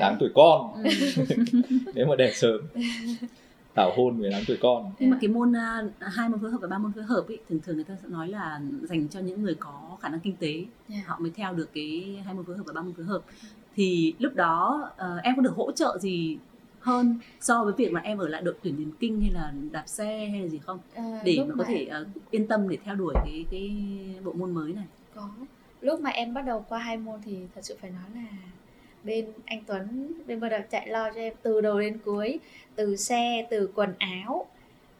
đáng 0.00 0.16
tuổi 0.20 0.30
con. 0.34 0.74
Ừ. 0.84 0.90
nếu 1.94 2.06
mà 2.06 2.16
đẻ 2.16 2.32
sớm. 2.32 2.60
Tảo 3.74 3.92
hôn 3.96 4.20
về 4.20 4.30
đáng 4.30 4.42
tuổi 4.46 4.56
con. 4.60 4.92
Nhưng 4.98 5.10
mà 5.10 5.18
cái 5.20 5.28
môn 5.28 5.50
uh, 5.50 5.92
hai 6.00 6.28
môn 6.28 6.40
phối 6.40 6.50
hợp 6.50 6.58
và 6.60 6.68
ba 6.68 6.78
môn 6.78 6.92
phối 6.92 7.04
hợp 7.04 7.24
ý, 7.28 7.36
thường 7.48 7.60
thường 7.60 7.76
người 7.76 7.84
ta 7.84 7.96
sẽ 8.02 8.08
nói 8.08 8.28
là 8.28 8.60
dành 8.82 9.08
cho 9.08 9.20
những 9.20 9.42
người 9.42 9.54
có 9.54 9.96
khả 10.00 10.08
năng 10.08 10.20
kinh 10.20 10.36
tế. 10.36 10.64
Yeah. 10.88 11.06
Họ 11.06 11.18
mới 11.18 11.30
theo 11.30 11.52
được 11.52 11.68
cái 11.74 12.18
hai 12.24 12.34
môn 12.34 12.44
phối 12.44 12.56
hợp 12.56 12.62
và 12.66 12.72
ba 12.72 12.82
môn 12.82 12.92
phối 12.92 13.04
hợp. 13.04 13.20
Thì 13.76 14.14
lúc 14.18 14.34
đó 14.34 14.90
uh, 14.94 15.22
em 15.22 15.36
có 15.36 15.42
được 15.42 15.54
hỗ 15.56 15.72
trợ 15.72 15.98
gì 16.00 16.38
hơn 16.80 17.18
so 17.40 17.64
với 17.64 17.72
việc 17.76 17.92
mà 17.92 18.00
em 18.00 18.18
ở 18.18 18.28
lại 18.28 18.42
đội 18.42 18.54
tuyển 18.62 18.76
điền 18.76 18.90
kinh 19.00 19.20
hay 19.20 19.30
là 19.30 19.52
đạp 19.70 19.84
xe 19.86 20.28
hay 20.30 20.40
là 20.40 20.48
gì 20.48 20.58
không? 20.58 20.78
À, 20.94 21.20
để 21.24 21.36
mà, 21.38 21.44
mà 21.44 21.54
có 21.58 21.64
thể 21.64 21.90
uh, 22.00 22.30
yên 22.30 22.46
tâm 22.46 22.68
để 22.68 22.78
theo 22.84 22.94
đuổi 22.94 23.14
cái 23.14 23.44
cái 23.50 23.70
bộ 24.24 24.32
môn 24.32 24.50
mới 24.50 24.72
này. 24.72 24.86
Có. 25.14 25.28
Lúc 25.80 26.00
mà 26.00 26.10
em 26.10 26.34
bắt 26.34 26.42
đầu 26.46 26.64
qua 26.68 26.78
hai 26.78 26.96
môn 26.96 27.20
thì 27.24 27.36
thật 27.54 27.60
sự 27.64 27.76
phải 27.80 27.90
nói 27.90 28.04
là 28.14 28.28
bên 29.04 29.26
anh 29.44 29.62
Tuấn 29.66 30.12
bên 30.26 30.40
bắt 30.40 30.48
đầu 30.48 30.60
chạy 30.70 30.88
lo 30.88 31.10
cho 31.10 31.20
em 31.20 31.32
từ 31.42 31.60
đầu 31.60 31.80
đến 31.80 31.98
cuối 32.04 32.38
từ 32.76 32.96
xe 32.96 33.46
từ 33.50 33.70
quần 33.74 33.94
áo 33.98 34.46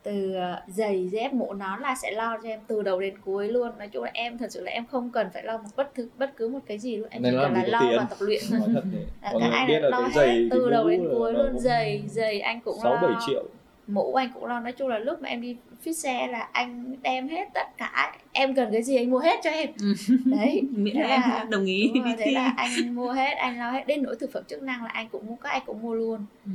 từ 0.03 0.35
ờ, 0.35 0.63
giày 0.69 1.09
dép 1.09 1.33
mũ 1.33 1.53
nón 1.53 1.81
là 1.81 1.95
sẽ 2.03 2.11
lo 2.11 2.39
cho 2.43 2.49
em 2.49 2.61
từ 2.67 2.83
đầu 2.83 3.01
đến 3.01 3.15
cuối 3.25 3.49
luôn. 3.49 3.71
Nói 3.79 3.89
chung 3.89 4.05
là 4.05 4.11
em 4.15 4.39
thật 4.39 4.47
sự 4.51 4.61
là 4.61 4.71
em 4.71 4.87
không 4.87 5.11
cần 5.11 5.27
phải 5.35 5.43
lo 5.43 5.57
một 5.57 5.69
bất 5.77 5.95
cứ 5.95 6.09
bất 6.19 6.37
cứ 6.37 6.49
một 6.49 6.59
cái 6.67 6.79
gì 6.79 6.97
luôn. 6.97 7.09
Em 7.11 7.23
chỉ 7.23 7.31
cần 7.43 7.55
là 7.55 7.65
lo 7.67 7.81
và 7.97 8.07
tập 8.11 8.19
luyện. 8.21 8.43
Thôi 8.51 8.83
à, 9.21 9.33
các 9.41 9.51
anh 9.53 9.83
là 9.83 9.89
lo 9.89 10.09
hết 10.15 10.49
từ 10.51 10.71
đầu 10.71 10.89
đến 10.89 11.09
cuối 11.13 11.33
luôn. 11.33 11.59
giày 11.59 12.03
giày 12.07 12.41
anh 12.41 12.61
cũng 12.61 12.77
sáu 12.83 12.99
bảy 13.03 13.13
triệu 13.27 13.45
mũ 13.87 14.15
anh 14.15 14.31
cũng 14.35 14.45
lo. 14.45 14.61
Nói 14.61 14.73
chung 14.73 14.89
là 14.89 14.99
lúc 14.99 15.23
mà 15.23 15.29
em 15.29 15.41
đi 15.41 15.57
fit 15.85 15.93
xe 15.93 16.27
là 16.27 16.49
anh 16.53 16.97
đem 17.03 17.29
hết 17.29 17.49
tất 17.55 17.77
cả 17.77 18.17
em 18.33 18.55
cần 18.55 18.73
cái 18.73 18.83
gì 18.83 18.97
anh 18.97 19.11
mua 19.11 19.19
hết 19.19 19.41
cho 19.45 19.51
em. 19.51 19.71
Ừ. 19.81 19.95
đấy. 20.25 20.63
Miễn 20.71 20.97
là 20.97 21.37
em 21.41 21.51
đồng 21.51 21.65
ý. 21.65 21.93
rồi, 22.05 22.15
thế 22.19 22.31
là 22.31 22.55
anh 22.57 22.95
mua 22.95 23.13
hết 23.13 23.35
anh 23.35 23.59
lo 23.59 23.71
hết. 23.71 23.87
Đến 23.87 24.03
nỗi 24.03 24.17
thực 24.21 24.33
phẩm 24.33 24.45
chức 24.49 24.63
năng 24.63 24.83
là 24.83 24.89
anh 24.89 25.09
cũng 25.09 25.27
mua 25.27 25.37
các 25.37 25.51
anh 25.51 25.63
cũng 25.67 25.83
mua 25.83 25.95
luôn. 25.95 26.27
Ừ. 26.45 26.51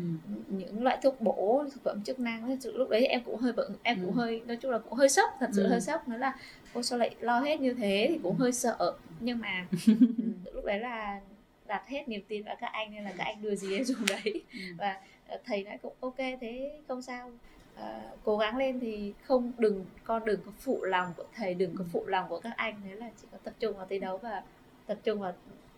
những 0.49 0.83
loại 0.83 0.97
thuốc 1.03 1.21
bổ 1.21 1.63
thực 1.73 1.83
phẩm 1.83 2.01
chức 2.03 2.19
năng 2.19 2.47
thật 2.47 2.57
sự 2.59 2.77
lúc 2.77 2.89
đấy 2.89 3.07
em 3.07 3.21
cũng 3.25 3.37
hơi 3.37 3.53
bận 3.53 3.71
em 3.83 3.97
cũng 4.05 4.13
ừ. 4.13 4.17
hơi 4.17 4.41
nói 4.47 4.57
chung 4.57 4.71
là 4.71 4.77
cũng 4.77 4.93
hơi 4.93 5.09
sốc 5.09 5.29
thật 5.39 5.49
sự 5.53 5.63
ừ. 5.63 5.69
hơi 5.69 5.81
sốc. 5.81 6.07
Nữa 6.07 6.17
là 6.17 6.33
cô 6.73 6.83
sao 6.83 6.99
lại 6.99 7.15
lo 7.19 7.39
hết 7.39 7.61
như 7.61 7.73
thế? 7.73 8.05
Thì 8.09 8.19
cũng 8.23 8.35
hơi 8.35 8.51
sợ. 8.51 8.93
Nhưng 9.19 9.39
mà 9.39 9.65
lúc 10.53 10.65
đấy 10.65 10.79
là 10.79 11.19
đặt 11.67 11.87
hết 11.87 12.07
niềm 12.07 12.21
tin 12.27 12.43
vào 12.43 12.55
các 12.61 12.71
anh 12.73 12.95
nên 12.95 13.03
là 13.03 13.11
các 13.17 13.23
anh 13.23 13.41
đưa 13.41 13.55
gì 13.55 13.75
em 13.75 13.83
dùng 13.83 13.97
đấy. 14.09 14.43
Và 14.77 14.95
thầy 15.45 15.63
nói 15.63 15.77
cũng 15.81 15.93
ok 15.99 16.17
thế 16.17 16.71
không 16.87 17.01
sao. 17.01 17.31
À, 17.75 18.01
cố 18.23 18.37
gắng 18.37 18.57
lên 18.57 18.79
thì 18.79 19.13
không 19.23 19.51
đừng 19.57 19.85
con 20.03 20.25
đừng 20.25 20.39
có 20.45 20.51
phụ 20.59 20.83
lòng 20.83 21.13
của 21.17 21.23
thầy 21.35 21.53
đừng 21.53 21.75
có 21.75 21.85
phụ 21.91 22.05
lòng 22.07 22.25
của 22.29 22.39
các 22.39 22.53
anh. 22.57 22.75
Thế 22.89 22.95
là 22.95 23.09
chỉ 23.21 23.27
có 23.31 23.37
tập 23.43 23.53
trung 23.59 23.77
vào 23.77 23.85
thi 23.89 23.99
đấu 23.99 24.17
và 24.17 24.43
tập 24.87 24.97
trung 25.03 25.19
vào 25.19 25.33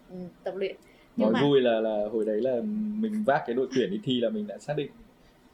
ừ, 0.09 0.15
tập 0.43 0.55
luyện. 0.55 0.75
Nhưng 1.15 1.31
nói 1.31 1.41
mà... 1.41 1.47
vui 1.47 1.61
là 1.61 1.79
là 1.79 2.07
hồi 2.11 2.25
đấy 2.25 2.41
là 2.41 2.61
mình 2.99 3.23
vác 3.25 3.43
cái 3.47 3.53
đội 3.53 3.67
tuyển 3.75 3.91
đi 3.91 3.99
thi 4.03 4.19
là 4.21 4.29
mình 4.29 4.47
đã 4.47 4.57
xác 4.57 4.77
định. 4.77 4.91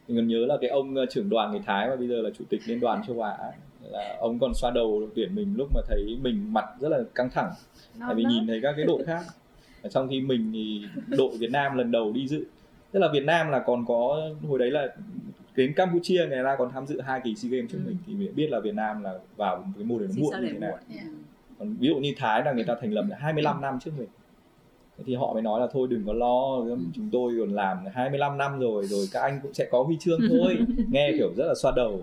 Mình 0.08 0.18
còn 0.18 0.28
nhớ 0.28 0.46
là 0.46 0.58
cái 0.62 0.70
ông 0.70 0.96
ờ, 0.96 1.06
trưởng 1.10 1.30
đoàn 1.30 1.52
người 1.52 1.62
Thái 1.66 1.89
mà 1.89 1.96
bây 1.96 2.08
giờ 2.08 2.22
là 2.22 2.30
chủ 2.38 2.44
tịch 2.50 2.62
liên 2.66 2.80
đoàn 2.80 3.02
châu 3.08 3.22
Á 3.22 3.38
là 3.91 4.18
ông 4.20 4.39
còn 4.39 4.52
xoa 4.54 4.72
đầu 4.72 5.00
đội 5.00 5.10
tuyển 5.16 5.36
mình 5.36 5.54
lúc 5.58 5.70
mà 5.76 5.82
thấy 5.88 6.18
mình 6.22 6.54
mặt 6.54 6.66
rất 6.80 6.89
là 6.89 7.00
căng 7.16 7.30
thẳng. 7.30 7.52
Tại 8.00 8.16
vì 8.16 8.24
nhìn 8.24 8.48
thấy 8.48 8.60
các 8.64 8.74
cái 8.78 8.86
đội 8.86 9.04
khác. 9.06 9.24
Trong 9.89 10.08
khi 10.10 10.22
mình 10.22 10.52
thì 10.54 10.82
đội 11.08 11.38
Việt 11.38 11.52
Nam 11.52 11.78
lần 11.78 11.91
đầu 11.91 12.12
đi 12.12 12.28
dự 12.28 12.46
tức 12.94 13.00
là 13.00 13.08
Việt 13.14 13.24
Nam 13.24 13.50
là 13.50 13.60
còn 13.60 13.86
có 13.86 14.30
hồi 14.48 14.60
đấy 14.60 14.72
là 14.72 14.88
đến 15.56 15.74
Campuchia 15.74 16.26
người 16.30 16.44
ta 16.44 16.56
còn 16.56 16.72
tham 16.72 16.88
dự 16.88 17.02
hai 17.02 17.22
kỳ 17.24 17.36
SEA 17.36 17.50
Games 17.52 17.72
trước 17.72 17.78
ừ. 17.86 17.88
mình 17.88 17.98
thì 18.08 18.14
mình 18.14 18.36
biết 18.36 18.48
là 18.50 18.60
Việt 18.60 18.76
Nam 18.76 19.04
là 19.04 19.14
vào 19.36 19.58
một 19.58 19.72
cái 19.76 19.84
mùa 19.84 20.00
đấy 20.00 20.08
nó 20.16 20.22
muộn 20.22 20.41
như 20.41 20.50
thế 20.54 20.60
nào. 20.60 20.78
yeah. 20.96 21.06
còn 21.60 21.76
ví 21.80 21.88
dụ 21.88 21.96
như 21.96 22.14
Thái 22.18 22.41
là 22.46 22.52
người 22.52 22.64
ta 22.64 22.76
thành 22.82 22.94
lập 22.94 23.06
25 23.20 23.62
năm 23.62 23.80
trước 23.80 23.91
mình. 23.98 24.08
Thì 25.06 25.16
họ 25.16 25.34
mới 25.34 25.41
nói 25.41 25.62
là 25.62 25.68
thôi 25.72 25.88
đừng 25.91 26.04
có 26.06 26.14
lo 26.14 26.56
ừ. 26.56 26.78
chúng 26.94 27.10
tôi 27.12 27.34
còn 27.39 27.50
làm 27.50 27.78
25 27.94 28.38
năm 28.38 28.60
rồi 28.60 28.86
rồi 28.86 29.06
các 29.12 29.22
anh 29.22 29.39
cũng 29.44 29.54
sẽ 29.54 29.68
có 29.72 29.84
huy 29.84 29.98
chương 30.00 30.20
thôi. 30.30 30.58
Nghe 30.91 31.12
kiểu 31.18 31.34
rất 31.38 31.46
là 31.48 31.54
xoa 31.56 31.72
đầu. 31.76 32.02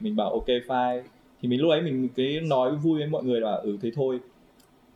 Mình 0.00 0.16
bảo 0.16 0.30
ok 0.30 0.46
fine. 0.46 1.02
Thì 1.40 1.48
mình 1.48 1.60
lúc 1.60 1.70
ấy 1.70 1.82
mình 1.82 2.08
cái 2.16 2.40
nói 2.40 2.76
vui 2.76 2.98
với 2.98 3.08
mọi 3.08 3.24
người 3.24 3.40
là 3.40 3.52
ừ 3.52 3.78
thế 3.82 3.90
thôi. 3.94 4.20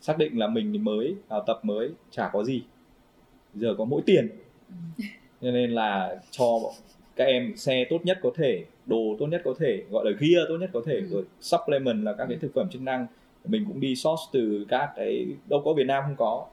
Xác 0.00 0.18
định 0.18 0.38
là 0.38 0.46
mình 0.46 0.84
mới 0.84 1.14
vào 1.28 1.44
tập 1.46 1.60
mới 1.62 1.90
chả 2.10 2.30
có 2.32 2.44
gì. 2.44 2.62
Giờ 3.54 3.74
có 3.78 3.84
mỗi 3.84 4.02
tiền. 4.06 4.28
Ừ 4.68 5.04
cho 5.44 5.50
nên 5.50 5.70
là 5.70 6.16
cho 6.30 6.58
các 7.16 7.24
em 7.24 7.56
xe 7.56 7.84
tốt 7.90 7.98
nhất 8.04 8.18
có 8.22 8.30
thể 8.36 8.64
đồ 8.86 9.16
tốt 9.18 9.26
nhất 9.26 9.42
có 9.44 9.54
thể 9.58 9.82
gọi 9.90 10.04
là 10.04 10.10
gear 10.20 10.48
tốt 10.48 10.56
nhất 10.60 10.70
có 10.72 10.82
thể 10.86 10.94
ừ. 10.94 11.06
rồi 11.06 11.24
supplement 11.40 12.04
là 12.04 12.12
các 12.12 12.26
cái 12.28 12.38
thực 12.40 12.54
phẩm 12.54 12.68
chức 12.70 12.82
năng 12.82 13.06
mình 13.44 13.64
cũng 13.68 13.80
đi 13.80 13.96
source 13.96 14.22
từ 14.32 14.66
các 14.68 14.90
cái 14.96 15.26
đâu 15.48 15.62
có 15.64 15.72
Việt 15.72 15.86
Nam 15.86 16.02
không 16.06 16.16
có 16.16 16.46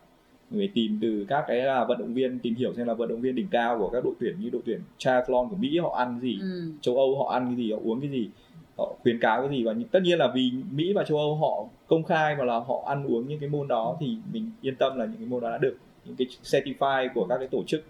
người 0.50 0.72
tìm 0.74 1.00
từ 1.02 1.26
các 1.28 1.44
cái 1.48 1.58
là 1.58 1.86
vận 1.86 2.00
động 2.00 2.14
viên 2.14 2.40
tìm 2.40 2.56
hiểu 2.56 2.74
xem 2.74 2.88
là 2.88 2.94
vận 2.94 3.10
động 3.10 3.22
viên 3.22 3.36
đỉnh 3.36 3.48
cao 3.52 3.78
của 3.80 3.90
các 3.90 4.04
đội 4.04 4.14
tuyển 4.20 4.36
như 4.40 4.50
đội 4.50 4.62
tuyển 4.66 4.82
triathlon 4.98 5.50
của 5.50 5.56
Mỹ 5.56 5.78
họ 5.78 5.96
ăn 5.98 6.20
gì 6.22 6.38
ừ. 6.42 6.72
châu 6.82 6.98
Âu 6.98 7.24
họ 7.24 7.32
ăn 7.32 7.46
cái 7.48 7.56
gì 7.56 7.72
họ 7.72 7.80
uống 7.84 8.02
cái 8.02 8.10
gì 8.10 8.30
họ 8.78 8.96
khuyến 9.02 9.20
cáo 9.20 9.42
cái 9.42 9.58
gì 9.58 9.64
và 9.64 9.76
tất 9.92 10.00
nhiên 10.04 10.20
là 10.20 10.32
vì 10.36 10.52
Mỹ 10.72 10.94
và 10.94 11.04
châu 11.04 11.18
Âu 11.18 11.36
họ 11.36 11.66
công 11.88 12.04
khai 12.04 12.36
và 12.36 12.46
là 12.46 12.60
họ 12.60 12.84
ăn 12.86 13.06
uống 13.06 13.28
những 13.28 13.40
cái 13.40 13.50
môn 13.50 13.68
đó 13.68 13.98
thì 14.00 14.18
mình 14.34 14.52
yên 14.62 14.76
tâm 14.76 14.98
là 14.98 15.06
những 15.06 15.18
cái 15.18 15.28
môn 15.28 15.42
đó 15.42 15.50
đã 15.50 15.58
được 15.58 15.78
những 16.06 16.16
cái 16.16 16.28
certify 16.44 17.10
của 17.14 17.26
các 17.30 17.38
cái 17.38 17.48
tổ 17.48 17.64
chức 17.64 17.84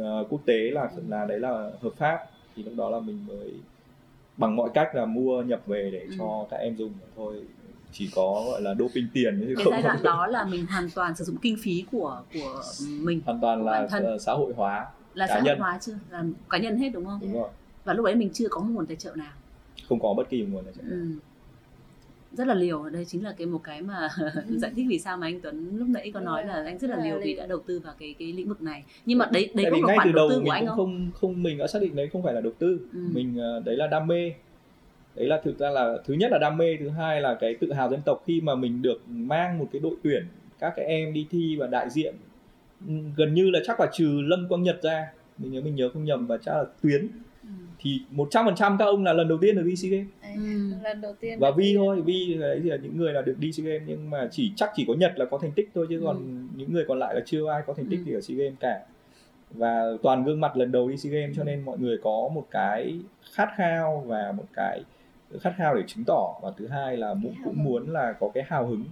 uh, 0.00 0.26
quốc 0.30 0.40
tế 0.46 0.70
là 0.70 0.90
là 1.08 1.24
đấy 1.26 1.40
là 1.40 1.70
hợp 1.82 1.92
pháp 1.96 2.18
thì 2.56 2.62
lúc 2.62 2.72
đó 2.76 2.90
là 2.90 3.00
mình 3.00 3.26
mới 3.26 3.52
bằng 4.36 4.56
mọi 4.56 4.70
cách 4.74 4.94
là 4.94 5.04
mua 5.04 5.42
nhập 5.42 5.60
về 5.66 5.90
để 5.92 5.98
Ừ. 6.00 6.14
cho 6.18 6.46
các 6.50 6.56
em 6.56 6.76
dùng 6.76 6.92
thôi 7.16 7.42
chỉ 7.92 8.10
có 8.14 8.44
gọi 8.46 8.62
là 8.62 8.74
doping 8.74 9.06
tiền 9.12 9.40
chứ 9.40 9.54
cái 9.56 9.64
không 9.64 9.72
giai 9.72 9.82
đoạn 9.82 10.02
đó 10.02 10.26
là 10.26 10.44
mình 10.44 10.66
hoàn 10.66 10.90
toàn 10.94 11.16
sử 11.16 11.24
dụng 11.24 11.36
kinh 11.42 11.56
phí 11.62 11.84
của 11.92 12.22
của 12.34 12.62
mình 13.00 13.20
hoàn 13.24 13.40
toàn 13.40 13.60
của 13.60 13.66
là 13.70 13.86
thân. 13.86 14.04
ờ, 14.04 14.18
xã 14.18 14.32
hội 14.32 14.52
hóa 14.56 14.86
là 15.14 15.26
cá 15.26 15.34
xã 15.34 15.40
hội 15.40 15.44
nhân. 15.44 15.58
hóa 15.58 15.78
chưa 15.80 15.94
là 16.10 16.24
cá 16.50 16.58
nhân 16.58 16.76
hết 16.78 16.90
đúng 16.92 17.04
không 17.04 17.18
đúng 17.22 17.32
rồi 17.32 17.48
và 17.84 17.92
lúc 17.94 18.04
đấy 18.06 18.14
mình 18.14 18.30
chưa 18.32 18.48
có 18.50 18.60
nguồn 18.60 18.86
tài 18.86 18.96
trợ 18.96 19.14
nào 19.14 19.32
không 19.88 20.00
có 20.00 20.14
bất 20.16 20.28
kỳ 20.30 20.42
nguồn 20.42 20.64
nào 20.64 20.74
ừ. 20.90 21.06
Rất 22.36 22.46
là 22.46 22.54
liều. 22.54 22.88
Đây 22.90 23.04
chính 23.04 23.24
là 23.24 23.34
cái 23.38 23.46
một 23.46 23.60
cái 23.64 23.82
mà 23.82 24.08
giải 24.48 24.72
thích 24.76 24.86
vì 24.88 24.98
sao 24.98 25.16
mà 25.16 25.26
anh 25.26 25.40
Tuấn 25.40 25.78
lúc 25.78 25.88
nãy 25.88 26.10
có 26.14 26.20
nói 26.20 26.46
là 26.46 26.62
anh 26.64 26.78
rất 26.78 26.90
là 26.90 27.04
liều 27.04 27.20
vì 27.24 27.34
đã 27.34 27.46
đầu 27.46 27.58
tư 27.66 27.80
vào 27.84 27.94
cái 27.98 28.14
cái 28.18 28.32
lĩnh 28.32 28.48
vực 28.48 28.62
này. 28.62 28.84
Nhưng 29.06 29.18
mà 29.18 29.28
đấy 29.32 29.50
đấy 29.54 29.64
Tại 29.64 29.80
cũng 29.80 29.84
là 29.84 29.94
khoản 29.96 30.12
đầu 30.12 30.28
tư 30.30 30.36
mình 30.36 30.44
của 30.44 30.50
anh 30.50 30.66
cũng 30.66 30.76
không? 30.76 30.76
không 30.76 31.10
không 31.14 31.42
mình 31.42 31.58
đã 31.58 31.66
xác 31.66 31.82
định 31.82 31.96
đấy 31.96 32.08
không 32.12 32.22
phải 32.22 32.34
là 32.34 32.40
đầu 32.40 32.52
tư. 32.58 32.80
Ừ. 32.92 33.00
mình 33.12 33.38
ờ, 33.38 33.62
đấy 33.64 33.76
là 33.76 33.86
đam 33.86 34.06
mê. 34.06 34.32
Đấy 35.14 35.26
là 35.26 35.40
thực 35.44 35.58
ra 35.58 35.70
là 35.70 35.96
thứ 36.04 36.14
nhất 36.14 36.32
là 36.32 36.38
đam 36.38 36.56
mê 36.56 36.76
thứ 36.80 36.88
hai 36.88 37.20
là 37.20 37.36
cái 37.40 37.54
tự 37.54 37.72
hào 37.72 37.90
dân 37.90 38.00
tộc 38.04 38.22
khi 38.26 38.40
mà 38.40 38.54
mình 38.54 38.82
được 38.82 39.02
mang 39.08 39.58
một 39.58 39.68
cái 39.72 39.80
đội 39.80 39.94
tuyển 40.02 40.26
các 40.58 40.72
cái 40.76 40.84
em 40.84 41.12
đi 41.12 41.26
thi 41.30 41.56
và 41.56 41.66
đại 41.66 41.90
diện. 41.90 42.14
Ừ, 42.88 42.94
gần 43.16 43.34
như 43.34 43.50
là 43.50 43.60
chắc 43.66 43.80
là 43.80 43.86
trừ 43.92 44.20
lâm 44.24 44.48
quang 44.48 44.62
nhật 44.62 44.82
ra. 44.82 45.06
Mình 45.38 45.52
nhớ 45.52 45.60
mình 45.60 45.74
nhớ 45.74 45.88
không 45.88 46.04
nhầm 46.04 46.26
và 46.26 46.36
chắc 46.36 46.52
là 46.54 46.64
tuyến. 46.82 47.00
Ừ. 47.00 47.08
thì 47.84 48.00
100% 48.16 48.76
các 48.78 48.84
ông 48.84 49.04
là 49.04 49.12
lần 49.12 49.28
đầu 49.28 49.38
tiên 49.40 49.56
được 49.56 49.62
đi 49.62 49.76
SEA 49.76 49.90
Games 49.90 50.06
Ừ. 50.36 50.74
lần 50.84 51.00
đầu 51.00 51.14
tiên 51.20 51.38
và 51.38 51.50
Vi 51.50 51.74
thôi 51.76 52.02
Vi 52.02 52.34
đấy 52.40 52.60
thì 52.62 52.70
là 52.70 52.76
những 52.76 52.96
người 52.96 53.12
là 53.12 53.22
được 53.22 53.34
đi 53.38 53.52
SEA 53.52 53.66
Games 53.66 53.82
nhưng 53.88 54.10
mà 54.10 54.28
chỉ 54.30 54.52
chắc 54.56 54.70
chỉ 54.74 54.84
có 54.88 54.94
Nhật 54.94 55.12
là 55.16 55.24
có 55.24 55.38
thành 55.38 55.52
tích 55.52 55.70
thôi 55.74 55.86
chứ 55.88 55.98
Ừ. 56.00 56.04
còn 56.04 56.46
những 56.56 56.72
người 56.72 56.84
còn 56.88 56.98
lại 56.98 57.14
là 57.14 57.20
chưa 57.26 57.48
ai 57.50 57.62
có 57.66 57.74
thành 57.74 57.86
tích 57.90 57.98
Ừ. 57.98 58.04
gì 58.04 58.12
ở 58.12 58.20
SEA 58.20 58.36
Games 58.36 58.54
cả 58.60 58.80
và 59.50 59.82
toàn 60.02 60.24
gương 60.24 60.40
mặt 60.40 60.56
lần 60.56 60.72
đầu 60.72 60.88
đi 60.88 60.96
SEA 60.96 61.12
Games 61.12 61.36
cho 61.36 61.44
nên 61.44 61.60
mọi 61.64 61.78
người 61.78 61.98
có 62.02 62.28
một 62.34 62.46
cái 62.50 62.98
khát 63.32 63.48
khao 63.56 64.04
và 64.06 64.32
một 64.32 64.44
cái 64.52 64.82
khát 65.40 65.52
khao 65.56 65.74
để 65.74 65.82
chứng 65.86 66.04
tỏ 66.06 66.34
và 66.42 66.52
thứ 66.56 66.66
hai 66.66 66.96
là 66.96 67.14
cũng 67.22 67.34
hứng. 67.44 67.64
muốn 67.64 67.90
là 67.90 68.12
có 68.20 68.28
cái 68.34 68.44
hào 68.46 68.66
hứng 68.66 68.84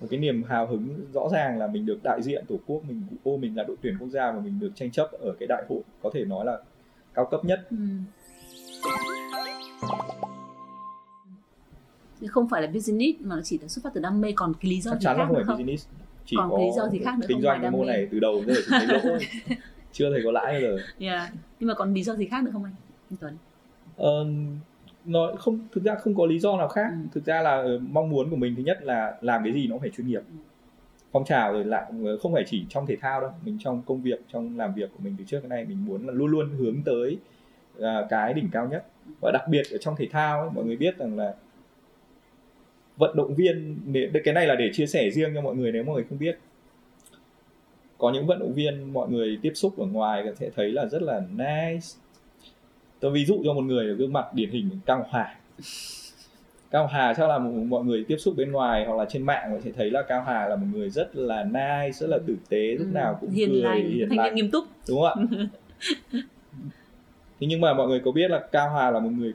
một 0.00 0.06
cái 0.10 0.20
niềm 0.20 0.42
hào 0.42 0.66
hứng 0.66 0.88
rõ 1.12 1.28
ràng 1.32 1.58
là 1.58 1.66
mình 1.66 1.86
được 1.86 1.98
đại 2.04 2.22
diện 2.22 2.44
tổ 2.48 2.56
quốc 2.66 2.82
mình 2.88 3.02
ô 3.24 3.36
mình 3.36 3.56
là 3.56 3.64
đội 3.64 3.76
tuyển 3.82 3.96
quốc 4.00 4.08
gia 4.08 4.32
và 4.32 4.40
mình 4.40 4.58
được 4.60 4.70
tranh 4.74 4.90
chấp 4.90 5.10
ở 5.12 5.32
cái 5.40 5.46
đại 5.46 5.62
hội 5.68 5.80
có 6.02 6.10
thể 6.14 6.24
nói 6.24 6.44
là 6.44 6.58
cao 7.14 7.26
cấp 7.30 7.44
nhất 7.44 7.66
Ừ. 7.70 7.76
Thì 12.20 12.26
không 12.28 12.48
phải 12.48 12.62
là 12.62 12.68
business 12.74 13.20
mà 13.20 13.36
nó 13.36 13.42
chỉ 13.44 13.58
là 13.58 13.68
xuất 13.68 13.84
phát 13.84 13.90
từ 13.94 14.00
đam 14.00 14.20
mê 14.20 14.32
còn 14.36 14.52
cái 14.60 14.70
lý 14.70 14.80
do 14.80 14.90
chắc 14.90 14.98
gì 15.00 15.04
chắn 15.04 15.16
khác 15.16 15.24
không 15.26 15.34
phải 15.36 15.44
không? 15.44 15.56
business 15.58 15.86
chỉ 16.26 16.36
Còn 16.36 16.50
có 16.50 16.58
lý 16.58 16.64
do 16.76 16.88
gì 16.88 16.98
khác 16.98 17.18
nữa 17.18 17.26
kinh 17.28 17.36
không 17.36 17.42
doanh 17.42 17.62
cái 17.62 17.70
môn 17.70 17.86
này 17.86 18.08
từ 18.12 18.20
đầu 18.20 18.42
giờ 18.46 18.54
chỉ 18.56 18.70
thấy 18.70 18.86
lỗ 18.86 19.00
chưa 19.92 20.10
thấy 20.10 20.20
có 20.24 20.30
lãi 20.32 20.52
bao 20.52 20.60
giờ 20.60 20.76
Yeah. 20.98 21.32
Nhưng 21.60 21.66
mà 21.68 21.74
còn 21.74 21.94
lý 21.94 22.02
do 22.02 22.14
gì 22.14 22.26
khác 22.26 22.44
nữa 22.44 22.50
không 22.52 22.64
anh? 22.64 22.74
Anh 23.10 23.16
Tuấn. 23.20 23.36
Ờ, 23.96 24.26
nó 25.04 25.32
không 25.38 25.58
thực 25.72 25.84
ra 25.84 25.94
không 25.94 26.14
có 26.14 26.26
lý 26.26 26.38
do 26.38 26.56
nào 26.56 26.68
khác 26.68 26.86
Ừ. 26.90 27.08
thực 27.14 27.24
ra 27.24 27.42
là 27.42 27.50
ờ, 27.56 27.78
mong 27.78 28.10
muốn 28.10 28.30
của 28.30 28.36
mình 28.36 28.54
thứ 28.56 28.62
nhất 28.62 28.78
là 28.82 29.16
làm 29.20 29.44
cái 29.44 29.52
gì 29.52 29.66
nó 29.66 29.78
phải 29.78 29.90
chuyên 29.90 30.06
nghiệp 30.06 30.20
Ừ 30.28 30.34
phong 31.12 31.24
trào 31.24 31.52
rồi 31.52 31.64
lại 31.64 31.84
ờ, 32.04 32.18
không 32.18 32.32
phải 32.32 32.44
chỉ 32.46 32.64
trong 32.68 32.86
thể 32.86 32.96
thao 32.96 33.20
đâu 33.20 33.30
mình 33.44 33.58
trong 33.60 33.82
công 33.86 34.02
việc 34.02 34.20
trong 34.32 34.58
làm 34.58 34.74
việc 34.74 34.90
của 34.92 34.98
mình 35.04 35.14
từ 35.18 35.24
trước 35.24 35.40
đến 35.42 35.48
nay 35.48 35.64
mình 35.64 35.84
muốn 35.86 36.06
là 36.06 36.12
luôn 36.12 36.30
luôn 36.30 36.50
hướng 36.58 36.82
tới 36.84 37.18
à, 37.80 38.06
cái 38.10 38.34
đỉnh 38.34 38.48
cao 38.52 38.68
nhất. 38.68 38.86
Và 39.20 39.30
đặc 39.32 39.48
biệt 39.48 39.62
ở 39.70 39.78
trong 39.78 39.96
thể 39.96 40.08
thao 40.10 40.40
ấy, 40.40 40.50
mọi 40.54 40.64
người 40.64 40.76
biết 40.76 40.98
rằng 40.98 41.16
là 41.16 41.34
vận 42.96 43.16
động 43.16 43.34
viên 43.34 43.78
để- 43.92 44.10
cái 44.24 44.34
này 44.34 44.46
là 44.46 44.54
để 44.54 44.70
chia 44.72 44.86
sẻ 44.86 45.10
riêng 45.10 45.30
cho 45.34 45.40
mọi 45.40 45.56
người 45.56 45.72
nếu 45.72 45.84
mọi 45.84 45.94
người 45.94 46.04
không 46.08 46.18
biết. 46.18 46.38
Có 47.98 48.12
những 48.12 48.26
vận 48.26 48.38
động 48.38 48.54
viên 48.54 48.92
mọi 48.92 49.08
người 49.10 49.38
tiếp 49.42 49.52
xúc 49.54 49.78
ở 49.78 49.86
ngoài 49.86 50.24
sẽ 50.38 50.50
thấy 50.56 50.72
là 50.72 50.86
rất 50.86 51.02
là 51.02 51.20
nice. 51.30 51.86
Tôi 53.00 53.12
ví 53.12 53.24
dụ 53.24 53.42
cho 53.44 53.52
một 53.52 53.62
người 53.62 53.94
gương 53.94 54.12
mặt 54.12 54.34
điển 54.34 54.50
hình 54.50 54.70
Cao 54.86 55.06
hòa 55.08 55.34
Cao 56.72 56.86
Hà 56.86 57.14
chắc 57.14 57.28
là 57.28 57.38
một- 57.38 57.50
mọi 57.68 57.84
người 57.84 58.04
tiếp 58.08 58.16
xúc 58.16 58.34
bên 58.36 58.52
ngoài 58.52 58.84
hoặc 58.86 58.96
là 58.96 59.04
trên 59.08 59.22
mạng 59.22 59.42
mọi 59.42 59.50
người 59.50 59.60
sẽ 59.64 59.70
thấy 59.76 59.90
là 59.90 60.02
Cao 60.02 60.22
Hà 60.26 60.48
là 60.48 60.56
một 60.56 60.66
người 60.74 60.90
rất 60.90 61.16
là 61.16 61.44
nice 61.44 61.92
rất 61.92 62.06
là 62.06 62.18
tử 62.26 62.36
tế 62.48 62.74
lúc 62.78 62.86
Ừ. 62.90 62.92
nào 62.94 63.18
cũng 63.20 63.30
hiền 63.30 63.50
cười 63.52 63.60
lành, 63.62 63.90
hiền 63.90 64.08
lành 64.16 64.34
nghiêm 64.34 64.50
túc. 64.50 64.64
đúng 64.88 65.00
không 65.00 65.26
ạ 65.30 65.46
thế 67.40 67.46
nhưng 67.46 67.60
mà 67.60 67.74
mọi 67.74 67.88
người 67.88 68.00
có 68.04 68.12
biết 68.12 68.30
là 68.30 68.40
Cao 68.52 68.70
Hà 68.70 68.90
là 68.90 69.00
một 69.00 69.10
người 69.18 69.32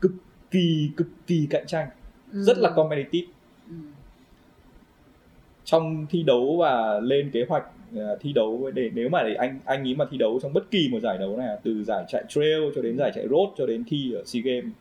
cực 0.00 0.12
kỳ 0.50 0.90
cực 0.96 1.08
kỳ 1.26 1.46
cạnh 1.50 1.66
tranh 1.66 1.88
Ừ. 2.32 2.42
rất 2.42 2.58
là 2.58 2.70
competitive 2.70 3.32
Ừ. 3.68 3.74
trong 5.64 6.06
thi 6.10 6.22
đấu 6.22 6.56
và 6.60 7.00
lên 7.00 7.30
kế 7.32 7.44
hoạch 7.48 7.64
ờ, 7.96 8.16
thi 8.20 8.32
đấu 8.32 8.70
để 8.74 8.90
nếu 8.94 9.08
mà 9.08 9.22
để 9.22 9.34
anh 9.34 9.58
anh 9.64 9.84
ý 9.84 9.94
mà 9.94 10.04
thi 10.10 10.16
đấu 10.18 10.38
trong 10.42 10.52
bất 10.52 10.70
kỳ 10.70 10.88
một 10.92 10.98
giải 11.02 11.18
đấu 11.18 11.36
nào 11.36 11.58
từ 11.62 11.84
giải 11.84 12.04
chạy 12.08 12.24
trail 12.28 12.60
cho 12.74 12.82
đến 12.82 12.96
giải 12.98 13.12
chạy 13.14 13.24
road 13.28 13.48
cho 13.58 13.66
đến 13.66 13.84
thi 13.88 14.12
ở 14.14 14.22
SEA 14.24 14.42
Games 14.44 14.72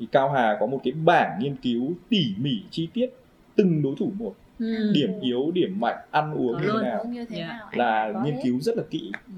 thì 0.00 0.06
Cao 0.12 0.30
Hà 0.30 0.56
có 0.60 0.66
một 0.66 0.80
cái 0.84 0.92
bảng 0.92 1.38
nghiên 1.40 1.56
cứu 1.56 1.92
tỉ 2.08 2.34
mỉ 2.38 2.62
chi 2.70 2.88
tiết 2.94 3.10
từng 3.56 3.82
đối 3.82 3.94
thủ 3.98 4.12
một 4.18 4.34
Ừ. 4.58 4.92
điểm 4.94 5.20
yếu 5.20 5.50
điểm 5.54 5.80
mạnh 5.80 5.96
ăn 6.10 6.34
uống 6.34 6.52
Có 6.54 6.60
như 6.60 6.68
thế 6.72 6.88
nào 6.88 7.04
như 7.04 7.24
thế 7.24 7.38
Dạ. 7.38 7.46
nào 7.48 7.70
là 7.72 8.12
nghiên 8.24 8.34
hết. 8.34 8.40
cứu 8.44 8.60
rất 8.60 8.76
là 8.76 8.82
kỹ 8.90 9.12
Ừ. 9.26 9.32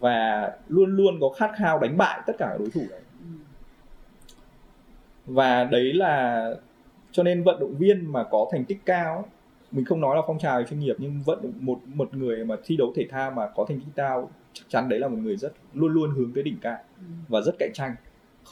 và 0.00 0.50
luôn 0.68 0.96
luôn 0.96 1.14
có 1.20 1.28
khát 1.28 1.50
khao 1.56 1.78
đánh 1.78 1.96
bại 1.98 2.20
tất 2.26 2.32
cả 2.38 2.46
các 2.50 2.58
đối 2.58 2.70
thủ 2.70 2.82
đấy 2.90 3.00
Ừ. 3.20 3.26
và 5.26 5.64
đấy 5.64 5.92
là 5.92 6.50
cho 7.12 7.22
nên 7.22 7.42
vận 7.42 7.60
động 7.60 7.74
viên 7.78 8.12
mà 8.12 8.24
có 8.30 8.48
thành 8.52 8.64
tích 8.64 8.78
cao 8.84 9.14
ấy, 9.16 9.24
mình 9.72 9.84
không 9.84 10.00
nói 10.00 10.16
là 10.16 10.22
phong 10.26 10.38
trào 10.38 10.62
chuyên 10.62 10.80
nghiệp 10.80 10.96
nhưng 10.98 11.22
vận 11.22 11.42
động 11.42 11.52
một 11.60 11.80
một 11.94 12.14
người 12.14 12.44
mà 12.44 12.56
thi 12.64 12.76
đấu 12.76 12.92
thể 12.96 13.06
thao 13.10 13.30
mà 13.30 13.48
có 13.54 13.64
thành 13.68 13.80
tích 13.80 13.92
cao 13.96 14.30
chắc 14.52 14.64
chắn 14.68 14.88
đấy 14.88 14.98
là 15.00 15.08
một 15.08 15.18
người 15.22 15.36
rất 15.36 15.52
luôn 15.74 15.92
luôn 15.92 16.10
hướng 16.10 16.32
tới 16.34 16.42
đỉnh 16.42 16.56
cao 16.60 16.78
Ừ. 16.98 17.04
và 17.28 17.40
rất 17.40 17.52
cạnh 17.58 17.70
tranh 17.74 17.94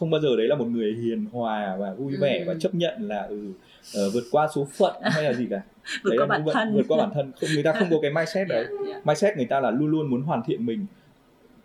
không 0.03 0.11
bao 0.11 0.20
giờ 0.20 0.36
đấy 0.36 0.46
là 0.48 0.55
một 0.57 0.64
người 0.64 0.94
hiền 1.03 1.26
hòa 1.32 1.76
và 1.78 1.94
vui 1.94 2.16
vẻ 2.16 2.38
Ừ. 2.38 2.44
và 2.46 2.55
chấp 2.61 2.74
nhận 2.74 3.09
là 3.09 3.22
ừ 3.22 3.53
ờ, 3.94 4.11
vượt 4.14 4.22
qua 4.30 4.48
số 4.55 4.66
phận 4.78 4.94
hay 5.03 5.24
là 5.24 5.32
gì 5.32 5.46
cả 5.50 5.61
Vượt 6.05 6.11
đấy 6.11 6.18
qua 6.18 6.26
bản 6.26 6.44
vận- 6.44 6.55
thân. 6.55 6.74
vượt 6.74 6.84
qua 6.88 6.98
bản 6.98 7.11
thân 7.14 7.32
không 7.40 7.50
người 7.55 7.62
ta 7.62 7.72
không 7.72 7.88
có 7.90 7.96
cái 8.03 8.11
mindset 8.11 8.48
đấy 8.48 8.64
Yeah, 8.70 8.86
yeah. 8.88 9.07
mindset 9.07 9.36
người 9.36 9.46
ta 9.46 9.61
là 9.61 9.70
luôn 9.70 9.86
luôn 9.88 10.11
muốn 10.11 10.22
hoàn 10.22 10.42
thiện 10.46 10.66
mình 10.66 10.86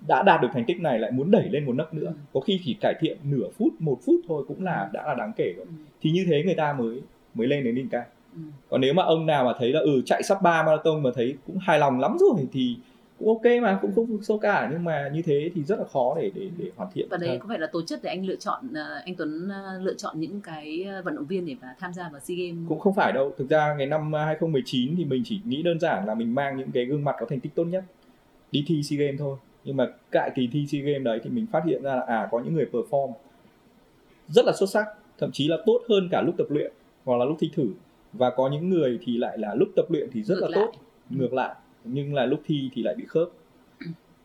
đã 0.07 0.23
đạt 0.23 0.41
được 0.41 0.47
thành 0.53 0.65
tích 0.65 0.79
này 0.79 0.99
lại 0.99 1.11
muốn 1.11 1.31
đẩy 1.31 1.49
lên 1.49 1.65
một 1.65 1.73
nấc 1.75 1.93
nữa 1.93 2.05
Ừ. 2.07 2.11
có 2.33 2.39
khi 2.39 2.59
chỉ 2.65 2.75
cải 2.81 2.93
thiện 2.99 3.17
nửa 3.23 3.47
phút 3.57 3.73
một 3.79 3.99
phút 4.05 4.15
thôi 4.27 4.43
cũng 4.47 4.63
là 4.63 4.89
đã 4.93 5.03
là 5.07 5.13
đáng 5.15 5.31
kể 5.38 5.53
rồi 5.57 5.65
Ừ. 5.65 5.71
thì 6.01 6.11
như 6.11 6.25
thế 6.27 6.43
người 6.45 6.55
ta 6.55 6.73
mới 6.73 7.01
mới 7.33 7.47
lên 7.47 7.63
đến 7.63 7.75
đỉnh 7.75 7.89
cao 7.89 8.03
Ừ. 8.35 8.39
còn 8.69 8.81
nếu 8.81 8.93
mà 8.93 9.03
ông 9.03 9.25
nào 9.25 9.45
mà 9.45 9.53
thấy 9.59 9.69
là 9.73 9.79
ừ 9.79 10.01
chạy 10.05 10.23
sắp 10.23 10.41
ba 10.41 10.63
marathon 10.63 11.03
mà 11.03 11.09
thấy 11.15 11.35
cũng 11.47 11.57
hài 11.57 11.79
lòng 11.79 11.99
lắm 11.99 12.17
rồi 12.19 12.47
thì 12.53 12.75
cũng 13.20 13.28
ok 13.28 13.41
mà 13.61 13.80
cũng 13.82 13.95
không 13.95 14.24
sâu 14.24 14.38
cả 14.38 14.70
nhưng 14.72 14.84
mà 14.84 15.09
như 15.13 15.22
thế 15.22 15.51
thì 15.55 15.63
rất 15.63 15.80
là 15.80 15.86
khó 15.86 16.15
để 16.22 16.32
để 16.36 16.49
để 16.57 16.72
hoàn 16.76 16.89
thiện 16.93 17.07
Và 17.09 17.18
đấy 17.18 17.30
thân. 17.30 17.39
có 17.39 17.45
phải 17.47 17.59
là 17.59 17.68
tố 17.68 17.82
chất 17.82 17.99
để 18.03 18.09
anh 18.09 18.26
lựa 18.26 18.36
chọn 18.36 18.74
ờ, 18.74 19.01
anh 19.05 19.15
Tuấn 19.15 19.49
ờ, 19.49 19.80
lựa 19.82 19.93
chọn 19.93 20.20
những 20.20 20.41
cái 20.41 20.84
ờ, 20.84 21.01
vận 21.01 21.15
động 21.15 21.26
viên 21.26 21.45
để 21.45 21.55
mà 21.61 21.76
tham 21.80 21.93
gia 21.93 22.09
vào 22.09 22.20
SEA 22.20 22.38
Games. 22.38 22.70
cũng 22.70 22.80
không 22.80 22.95
phải 22.95 23.11
đâu 23.13 23.34
thực 23.38 23.49
ra 23.49 23.76
ngày 23.78 23.88
năm 23.88 24.13
2019 24.13 24.95
thì 24.97 25.05
mình 25.05 25.22
chỉ 25.26 25.39
nghĩ 25.45 25.63
đơn 25.63 25.80
giản 25.80 26.05
là 26.07 26.13
mình 26.13 26.36
mang 26.36 26.57
những 26.57 26.72
cái 26.72 26.86
gương 26.86 27.03
mặt 27.03 27.15
có 27.20 27.26
thành 27.30 27.39
tích 27.39 27.55
tốt 27.55 27.63
nhất 27.63 27.84
đi 28.51 28.63
thi 28.68 28.84
SEA 28.84 28.99
Games 28.99 29.20
thôi 29.20 29.38
nhưng 29.63 29.78
mà 29.78 29.88
tại 30.11 30.32
kỳ 30.36 30.49
thi 30.51 30.68
SEA 30.68 30.82
Games 30.82 31.03
đấy 31.03 31.20
thì 31.24 31.30
mình 31.30 31.45
phát 31.51 31.63
hiện 31.65 31.84
ra 31.84 31.95
là 31.95 32.01
à 32.01 32.28
có 32.32 32.39
những 32.39 32.53
người 32.53 32.68
perform 32.72 33.11
rất 34.28 34.45
là 34.45 34.53
xuất 34.59 34.70
sắc 34.70 34.86
thậm 35.18 35.32
chí 35.34 35.47
là 35.47 35.57
tốt 35.65 35.82
hơn 35.89 36.09
cả 36.11 36.22
lúc 36.22 36.36
tập 36.38 36.47
luyện 36.49 36.72
hoặc 37.05 37.18
là 37.18 37.26
lúc 37.26 37.38
thi 37.39 37.49
thử 37.55 37.68
và 38.13 38.30
có 38.30 38.49
những 38.49 38.70
người 38.70 38.99
thì 39.05 39.18
lại 39.18 39.38
là 39.38 39.55
lúc 39.55 39.68
tập 39.76 39.86
luyện 39.89 40.09
thì 40.13 40.24
rất 40.24 40.36
Ngược 40.36 40.41
là 40.49 40.57
lại. 40.57 40.65
tốt 40.74 40.80
ngược 41.09 41.34
lại 41.34 41.55
nhưng 41.91 42.13
là 42.13 42.25
lúc 42.25 42.41
thi 42.45 42.69
thì 42.73 42.83
lại 42.83 42.95
bị 42.95 43.03
khớp. 43.07 43.29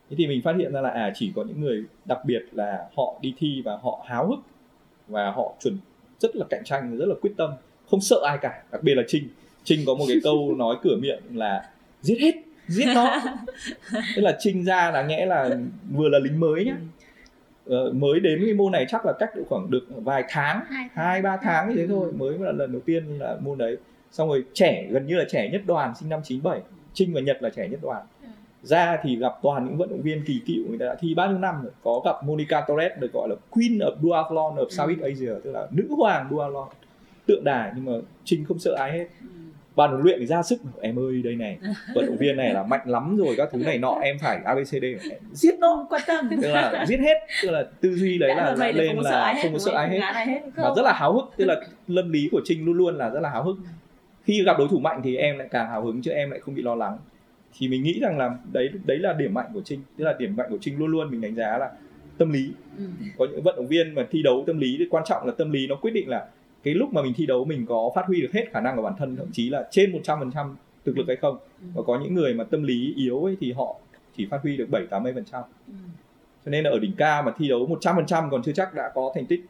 Thế 0.09 0.15
thì 0.17 0.27
mình 0.27 0.41
phát 0.41 0.55
hiện 0.57 0.73
ra 0.73 0.81
là 0.81 0.89
à 0.89 1.11
chỉ 1.15 1.31
có 1.35 1.43
những 1.43 1.61
người 1.61 1.83
đặc 2.05 2.19
biệt 2.25 2.41
là 2.51 2.89
họ 2.95 3.19
đi 3.21 3.33
thi 3.37 3.61
và 3.65 3.77
họ 3.83 4.05
háo 4.07 4.27
hức 4.27 4.39
và 5.07 5.31
họ 5.31 5.53
chuẩn 5.63 5.77
rất 6.19 6.35
là 6.35 6.45
cạnh 6.49 6.61
tranh 6.65 6.97
rất 6.97 7.05
là 7.05 7.15
quyết 7.21 7.31
tâm 7.37 7.51
không 7.91 8.01
sợ 8.01 8.17
ai 8.27 8.37
cả 8.41 8.63
đặc 8.71 8.83
biệt 8.83 8.95
là 8.95 9.03
trinh. 9.07 9.27
Trinh 9.63 9.79
có 9.85 9.95
một 9.95 10.05
cái 10.07 10.17
câu 10.23 10.55
nói 10.57 10.75
cửa 10.83 10.95
miệng 10.99 11.19
là 11.33 11.69
giết 12.01 12.17
hết 12.21 12.31
giết 12.67 12.85
nó. 12.95 13.21
Tức 14.15 14.21
là 14.21 14.37
trinh 14.39 14.63
ra 14.63 14.91
là 14.91 15.03
nghĩa 15.03 15.25
là 15.25 15.49
vừa 15.91 16.09
là 16.09 16.19
lính 16.19 16.39
mới 16.39 16.65
nhá. 16.65 16.75
Ờ, 17.65 17.91
mới 17.93 18.19
đến 18.19 18.41
cái 18.45 18.53
môn 18.53 18.71
này 18.71 18.85
chắc 18.89 19.05
là 19.05 19.13
cách 19.19 19.29
độ 19.35 19.43
khoảng 19.49 19.71
được 19.71 19.87
vài 19.89 20.23
tháng 20.29 20.65
Hai 20.93 21.21
ba 21.21 21.37
tháng 21.37 21.69
như 21.69 21.75
thế 21.75 21.87
thôi 21.87 22.07
Ừ. 22.11 22.17
mới 22.17 22.37
là 22.39 22.51
lần 22.51 22.71
đầu 22.71 22.81
tiên 22.85 23.19
là 23.19 23.37
môn 23.41 23.57
đấy. 23.57 23.77
Xong 24.11 24.29
rồi 24.29 24.43
trẻ 24.53 24.87
gần 24.89 25.07
như 25.07 25.15
là 25.15 25.25
trẻ 25.29 25.49
nhất 25.49 25.61
đoàn 25.65 25.93
sinh 25.99 26.09
năm 26.09 26.19
97 26.23 26.61
trinh 26.93 27.13
và 27.13 27.21
nhật 27.21 27.37
là 27.43 27.49
trẻ 27.49 27.67
nhất 27.67 27.79
đoàn. 27.83 28.05
Ừ. 28.21 28.27
ra 28.63 28.97
thì 29.03 29.15
gặp 29.15 29.33
toàn 29.41 29.65
những 29.65 29.77
vận 29.77 29.89
động 29.89 30.01
viên 30.01 30.23
kỳ 30.25 30.41
cựu 30.47 30.69
người 30.69 30.77
ta 30.79 30.85
đã 30.85 30.95
thi 30.99 31.13
bao 31.13 31.27
nhiêu 31.29 31.37
năm 31.37 31.55
rồi. 31.63 31.71
Có 31.83 32.01
gặp 32.05 32.23
Monica 32.23 32.61
Torres 32.61 32.91
được 32.99 33.13
gọi 33.13 33.29
là 33.29 33.35
Queen 33.49 33.77
of 33.77 33.95
Duathlon 34.01 34.55
of 34.55 34.69
Southeast 34.69 35.01
Asia 35.01 35.33
tức 35.43 35.51
là 35.51 35.67
nữ 35.71 35.87
hoàng 35.97 36.27
duathlon 36.31 36.67
tượng 37.27 37.43
đài. 37.43 37.71
Nhưng 37.75 37.85
mà 37.85 37.91
trinh 38.23 38.45
không 38.45 38.59
sợ 38.59 38.75
ai 38.79 38.91
hết. 38.91 39.07
Ừ. 39.21 39.27
ban 39.75 39.89
huấn 39.91 40.03
luyện 40.03 40.19
thì 40.19 40.25
ra 40.25 40.43
sức 40.43 40.59
em 40.81 40.99
ơi 40.99 41.21
đây 41.23 41.35
này 41.35 41.57
vận 41.95 42.05
động 42.05 42.17
viên 42.17 42.37
này 42.37 42.53
là 42.53 42.63
mạnh 42.63 42.81
lắm 42.85 43.17
rồi 43.17 43.35
các 43.37 43.49
thứ 43.51 43.57
này 43.63 43.77
nọ 43.77 43.99
em 44.01 44.17
phải 44.21 44.39
abcd 44.45 44.83
em 44.83 44.97
giết 45.33 45.59
nó 45.59 45.87
quan 45.89 46.01
tâm. 46.07 46.29
tức 46.41 46.51
là 46.51 46.85
giết 46.87 46.99
hết 46.99 47.17
tức 47.43 47.51
là 47.51 47.63
tư 47.81 47.95
duy 47.95 48.17
đấy 48.17 48.35
là, 48.35 48.55
lên 48.55 48.97
là 48.97 49.35
không 49.41 49.53
có 49.53 49.59
sợ 49.59 49.71
ai 49.71 49.89
hết. 49.89 49.97
Ngã 49.99 50.05
ai 50.05 50.25
hết. 50.25 50.41
và 50.55 50.73
rất 50.75 50.81
là 50.81 50.93
háo 50.93 51.13
hức 51.13 51.25
tức 51.37 51.45
là 51.45 51.61
lâm 51.87 52.11
lý 52.11 52.29
của 52.31 52.41
trinh 52.45 52.65
luôn 52.65 52.77
luôn 52.77 52.97
là 52.97 53.09
rất 53.09 53.19
là 53.19 53.29
háo 53.29 53.43
hức 53.43 53.57
khi 54.23 54.43
gặp 54.43 54.55
đối 54.57 54.67
thủ 54.67 54.79
mạnh 54.79 55.01
thì 55.03 55.15
em 55.15 55.37
lại 55.37 55.47
càng 55.51 55.69
hào 55.69 55.85
hứng 55.85 56.01
chứ 56.01 56.11
em 56.11 56.29
lại 56.31 56.39
không 56.39 56.55
bị 56.55 56.61
lo 56.61 56.75
lắng 56.75 56.97
thì 57.57 57.67
mình 57.67 57.83
nghĩ 57.83 57.99
rằng 57.99 58.17
là 58.17 58.37
đấy 58.53 58.69
đấy 58.85 58.97
là 58.99 59.13
điểm 59.13 59.33
mạnh 59.33 59.51
của 59.53 59.61
trinh 59.65 59.79
tức 59.97 60.05
là 60.05 60.13
điểm 60.19 60.35
mạnh 60.35 60.47
của 60.49 60.57
trinh 60.61 60.77
luôn 60.79 60.87
luôn 60.91 61.11
mình 61.11 61.21
đánh 61.21 61.35
giá 61.35 61.57
là 61.57 61.71
tâm 62.17 62.31
lý 62.31 62.51
ừ. 62.77 62.83
có 63.17 63.27
những 63.31 63.43
vận 63.43 63.55
động 63.55 63.67
viên 63.67 63.95
mà 63.95 64.07
thi 64.11 64.23
đấu 64.23 64.43
tâm 64.47 64.57
lý 64.59 64.75
thì 64.79 64.85
quan 64.89 65.03
trọng 65.07 65.25
là 65.27 65.33
tâm 65.37 65.51
lý 65.51 65.67
nó 65.67 65.75
quyết 65.75 65.91
định 65.91 66.09
là 66.09 66.27
cái 66.63 66.73
lúc 66.73 66.93
mà 66.93 67.01
mình 67.01 67.13
thi 67.15 67.25
đấu 67.25 67.45
mình 67.45 67.65
có 67.65 67.91
phát 67.95 68.03
huy 68.07 68.21
được 68.21 68.31
hết 68.33 68.45
khả 68.51 68.61
năng 68.61 68.75
của 68.75 68.81
bản 68.81 68.93
thân 68.97 69.15
thậm 69.15 69.27
chí 69.31 69.49
là 69.49 69.67
trên 69.71 69.91
100% 69.91 70.53
thực 70.85 70.97
lực 70.97 71.07
hay 71.07 71.15
không 71.15 71.37
Ừ. 71.61 71.67
và 71.73 71.81
có 71.87 71.99
những 72.03 72.13
người 72.13 72.33
mà 72.33 72.43
tâm 72.43 72.63
lý 72.63 72.93
yếu 72.97 73.23
ấy 73.23 73.37
thì 73.39 73.51
họ 73.51 73.75
chỉ 74.17 74.25
phát 74.25 74.39
huy 74.43 74.57
được 74.57 74.69
7 74.69 74.85
80 74.89 75.13
phần 75.13 75.25
trăm 75.31 75.41
Ừ. 75.67 75.73
cho 76.45 76.49
nên 76.51 76.63
là 76.63 76.69
ở 76.69 76.79
đỉnh 76.79 76.93
cao 76.97 77.23
mà 77.23 77.33
thi 77.37 77.47
đấu 77.49 77.67
100% 77.81 78.29
còn 78.29 78.43
chưa 78.43 78.51
chắc 78.51 78.73
đã 78.73 78.91
có 78.95 79.11
thành 79.15 79.25
tích 79.25 79.45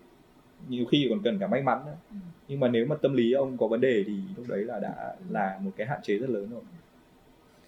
nhiều 0.68 0.86
khi 0.86 1.08
còn 1.10 1.20
cần 1.24 1.40
cả 1.40 1.48
may 1.48 1.62
mắn 1.62 1.80
nữa. 1.86 1.96
Ừ. 2.12 2.16
nhưng 2.48 2.60
mà 2.60 2.68
nếu 2.68 2.86
mà 2.86 2.96
tâm 2.96 3.14
lý 3.14 3.32
ông 3.32 3.58
có 3.58 3.68
vấn 3.68 3.82
đề 3.82 4.04
thì 4.08 4.14
lúc 4.38 4.48
đấy 4.48 4.64
là 4.64 4.80
đã 4.80 5.16
là 5.30 5.60
một 5.62 5.72
cái 5.78 5.88
hạn 5.88 6.00
chế 6.04 6.18
rất 6.18 6.30
lớn 6.30 6.50
rồi. 6.52 6.62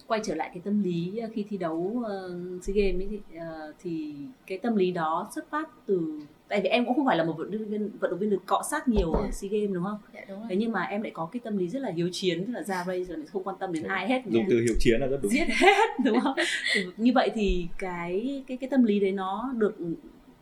Quay 0.06 0.20
trở 0.24 0.34
lại 0.34 0.50
cái 0.54 0.62
tâm 0.64 0.82
lý 0.82 1.18
ờ, 1.18 1.28
khi 1.34 1.44
thi 1.48 1.56
đấu 1.56 1.74
uh, 1.74 2.64
sea 2.64 2.74
games 2.74 3.00
ấy, 3.00 3.08
thì, 3.10 3.38
ờ, 3.38 3.72
thì 3.82 4.14
cái 4.46 4.58
tâm 4.58 4.76
lý 4.76 4.90
đó 4.90 5.28
xuất 5.34 5.50
phát 5.50 5.68
từ 5.86 6.20
tại 6.48 6.60
vì 6.60 6.68
em 6.68 6.84
cũng 6.84 6.94
không 6.94 7.06
phải 7.06 7.16
là 7.16 7.24
một 7.24 7.34
vận 7.38 7.50
động 7.50 7.64
viên 7.68 7.90
vận 8.00 8.10
động 8.10 8.18
viên 8.20 8.30
được 8.30 8.46
cọ 8.46 8.62
sát 8.70 8.88
nhiều 8.88 9.12
ở 9.12 9.30
sea 9.30 9.50
games 9.52 9.70
đúng 9.72 9.84
không? 9.84 9.98
Dạ 10.14 10.20
đúng 10.28 10.38
rồi. 10.38 10.46
Thế 10.50 10.56
nhưng 10.56 10.72
mà 10.72 10.82
em 10.82 11.02
lại 11.02 11.10
có 11.14 11.28
cái 11.32 11.40
tâm 11.44 11.56
lý 11.58 11.68
rất 11.68 11.82
là 11.82 11.90
hiếu 11.90 12.08
chiến 12.12 12.44
tức 12.46 12.52
là 12.52 12.62
ra 12.62 12.84
race 12.86 13.04
rồi 13.04 13.18
lại 13.18 13.26
không 13.32 13.44
quan 13.44 13.56
tâm 13.60 13.72
đến 13.72 13.82
ai 13.82 14.08
hết. 14.08 14.22
Dùng 14.26 14.44
từ 14.50 14.60
hiếu 14.60 14.74
chiến 14.78 15.00
là 15.00 15.06
rất 15.06 15.18
đúng. 15.22 15.32
Giết 15.32 15.46
hết 15.48 15.88
đúng 16.04 16.20
không? 16.20 16.34
Thì 16.74 16.84
như 16.96 17.12
vậy 17.14 17.30
thì 17.34 17.66
cái 17.78 18.44
cái 18.46 18.56
cái 18.56 18.70
tâm 18.70 18.84
lý 18.84 19.00
đấy 19.00 19.12
nó 19.12 19.52
được 19.56 19.76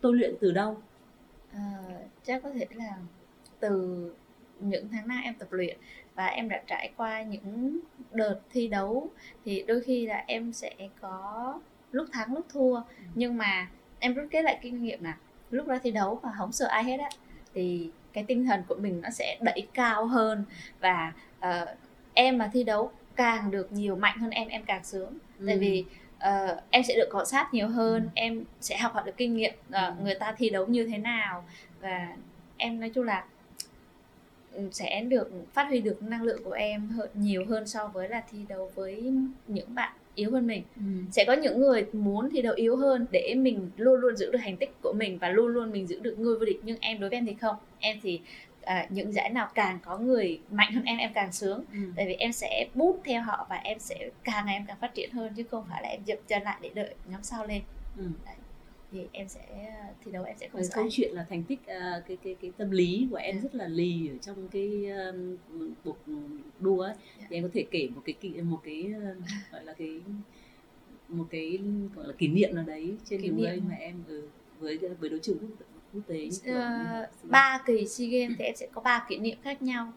tôi 0.00 0.14
luyện 0.14 0.34
từ 0.40 0.52
đâu? 0.52 0.76
Ờ, 1.52 1.58
chắc 2.24 2.42
có 2.42 2.50
thể 2.50 2.66
là 2.74 2.96
từ 3.60 4.10
những 4.60 4.88
tháng 4.92 5.08
năm 5.08 5.20
em 5.24 5.34
tập 5.34 5.48
luyện 5.50 5.76
và 6.14 6.26
em 6.26 6.48
đã 6.48 6.62
trải 6.66 6.90
qua 6.96 7.22
những 7.22 7.78
đợt 8.12 8.40
thi 8.50 8.68
đấu 8.68 9.10
thì 9.44 9.64
đôi 9.68 9.80
khi 9.80 10.06
là 10.06 10.24
em 10.26 10.52
sẽ 10.52 10.74
có 11.00 11.60
lúc 11.92 12.06
thắng 12.12 12.34
lúc 12.34 12.46
thua 12.52 12.80
nhưng 13.14 13.36
mà 13.36 13.68
em 13.98 14.14
rút 14.14 14.26
kết 14.30 14.42
lại 14.42 14.58
kinh 14.62 14.82
nghiệm 14.82 15.04
là 15.04 15.16
lúc 15.50 15.66
ra 15.66 15.78
thi 15.82 15.90
đấu 15.90 16.20
mà 16.22 16.32
không 16.38 16.52
sợ 16.52 16.66
ai 16.66 16.84
hết 16.84 17.00
á 17.00 17.08
thì 17.54 17.90
cái 18.12 18.24
tinh 18.28 18.44
thần 18.46 18.62
của 18.68 18.74
mình 18.74 19.00
nó 19.00 19.10
sẽ 19.10 19.38
đẩy 19.40 19.66
cao 19.74 20.06
hơn 20.06 20.44
và 20.80 21.12
ờ, 21.40 21.74
em 22.14 22.38
mà 22.38 22.50
thi 22.52 22.64
đấu 22.64 22.92
càng 23.16 23.50
được 23.50 23.72
nhiều 23.72 23.96
mạnh 23.96 24.18
hơn 24.18 24.30
em 24.30 24.48
em 24.48 24.64
càng 24.64 24.84
sướng 24.84 25.18
tại 25.46 25.54
Ừ. 25.54 25.60
vì 25.60 25.84
ờ, 26.18 26.60
em 26.70 26.82
sẽ 26.82 26.94
được 26.96 27.08
cọ 27.10 27.24
sát 27.24 27.54
nhiều 27.54 27.68
hơn 27.68 28.02
Ừ. 28.02 28.08
em 28.14 28.44
sẽ 28.60 28.76
học 28.78 28.92
hỏi 28.94 29.02
được 29.06 29.16
kinh 29.16 29.36
nghiệm 29.36 29.54
Ừ. 29.70 29.78
người 30.02 30.14
ta 30.14 30.34
thi 30.38 30.50
đấu 30.50 30.66
như 30.66 30.86
thế 30.86 30.98
nào 30.98 31.44
và 31.80 32.16
em 32.56 32.80
nói 32.80 32.90
chung 32.94 33.04
là 33.04 33.20
ừ, 33.20 33.26
sẽ 34.72 35.00
được 35.02 35.30
phát 35.52 35.64
huy 35.68 35.80
được 35.80 36.02
năng 36.02 36.22
lượng 36.22 36.44
của 36.44 36.52
em 36.52 36.88
hơn, 36.88 37.08
nhiều 37.14 37.44
hơn 37.48 37.66
so 37.66 37.86
với 37.86 38.08
là 38.08 38.22
thi 38.32 38.38
đấu 38.48 38.70
với 38.74 39.12
những 39.48 39.74
bạn 39.74 39.92
yếu 40.14 40.30
hơn 40.30 40.46
mình 40.46 40.62
Ừ. 40.76 40.82
sẽ 41.12 41.24
có 41.26 41.32
những 41.32 41.60
người 41.60 41.86
muốn 41.92 42.30
thi 42.30 42.42
đấu 42.42 42.54
yếu 42.54 42.76
hơn 42.76 43.06
để 43.10 43.34
mình 43.36 43.70
luôn 43.76 44.00
luôn 44.00 44.16
giữ 44.16 44.30
được 44.32 44.38
thành 44.42 44.56
tích 44.56 44.74
của 44.82 44.92
mình 44.92 45.18
và 45.18 45.28
luôn 45.28 45.46
luôn 45.46 45.70
mình 45.72 45.86
giữ 45.86 46.00
được 46.00 46.18
ngôi 46.18 46.38
vô 46.38 46.44
địch 46.44 46.60
nhưng 46.62 46.78
em 46.80 47.00
đối 47.00 47.10
với 47.10 47.16
em 47.16 47.26
thì 47.26 47.34
không 47.34 47.56
em 47.80 47.98
thì 48.02 48.20
à, 48.62 48.86
những 48.90 49.12
giải 49.12 49.30
nào 49.30 49.48
càng 49.54 49.78
có 49.84 49.98
người 49.98 50.40
mạnh 50.50 50.72
hơn 50.74 50.84
em 50.84 50.98
em 50.98 51.10
càng 51.14 51.32
sướng 51.32 51.64
Ừ. 51.72 51.78
tại 51.96 52.06
vì 52.06 52.14
em 52.14 52.32
sẽ 52.32 52.66
bút 52.74 53.00
theo 53.04 53.22
họ 53.22 53.46
và 53.50 53.56
em 53.56 53.78
sẽ 53.78 54.08
càng 54.24 54.46
ngày 54.46 54.54
em 54.56 54.64
càng 54.66 54.76
phát 54.80 54.94
triển 54.94 55.10
hơn 55.10 55.32
chứ 55.36 55.42
không 55.50 55.64
phải 55.70 55.82
là 55.82 55.88
em 55.88 56.00
dậm 56.06 56.18
chân 56.28 56.42
lại 56.42 56.58
để 56.62 56.70
đợi 56.74 56.94
nhóm 57.10 57.22
sau 57.22 57.46
lên 57.46 57.62
Ừ. 57.98 58.04
thì 58.94 59.00
em 59.12 59.28
sẽ 59.28 59.72
thi 60.04 60.12
đấu 60.12 60.24
em 60.24 60.36
sẽ 60.40 60.48
không 60.48 60.60
câu 60.74 60.86
chuyện 60.90 61.12
là 61.14 61.26
thành 61.30 61.42
tích 61.42 61.66
à, 61.66 62.02
cái 62.08 62.16
cái 62.24 62.36
cái 62.40 62.52
tâm 62.56 62.70
lý 62.70 63.06
của 63.10 63.16
em 63.16 63.36
Dạ. 63.36 63.42
rất 63.42 63.54
là 63.54 63.68
lì 63.68 64.08
ở 64.08 64.14
trong 64.18 64.48
cái 64.48 64.86
um, 64.90 65.36
cuộc 65.84 65.96
đua 66.60 66.80
ấy 66.80 66.94
Dạ. 67.20 67.26
thì 67.30 67.36
em 67.36 67.42
có 67.44 67.50
thể 67.54 67.64
kể 67.70 67.88
một 67.94 68.02
cái 68.04 68.42
một 68.42 68.60
cái 68.64 68.82
um, 68.94 69.22
gọi 69.52 69.64
là 69.64 69.72
cái 69.72 70.00
một 71.08 71.24
cái 71.30 71.58
gọi 71.94 72.06
là 72.06 72.12
kỷ 72.18 72.28
niệm 72.28 72.54
nào 72.54 72.64
đấy 72.64 72.96
trên 73.04 73.22
Kỷ 73.22 73.28
đường 73.28 73.44
hả? 73.46 73.56
mà 73.68 73.74
em 73.74 74.02
ừ, 74.08 74.28
với 74.58 74.78
với 75.00 75.10
đấu 75.10 75.18
trường 75.22 75.38
quốc, 75.38 75.48
quốc 75.94 76.02
tế 76.06 76.28
Ờ, 76.46 77.06
ba 77.22 77.62
kỳ 77.66 77.86
SEA 77.86 78.08
Games 78.08 78.36
thì 78.38 78.44
em 78.44 78.56
sẽ 78.56 78.66
có 78.72 78.80
ba 78.80 79.06
kỷ 79.08 79.18
niệm 79.18 79.36
khác 79.42 79.62
nhau 79.62 79.92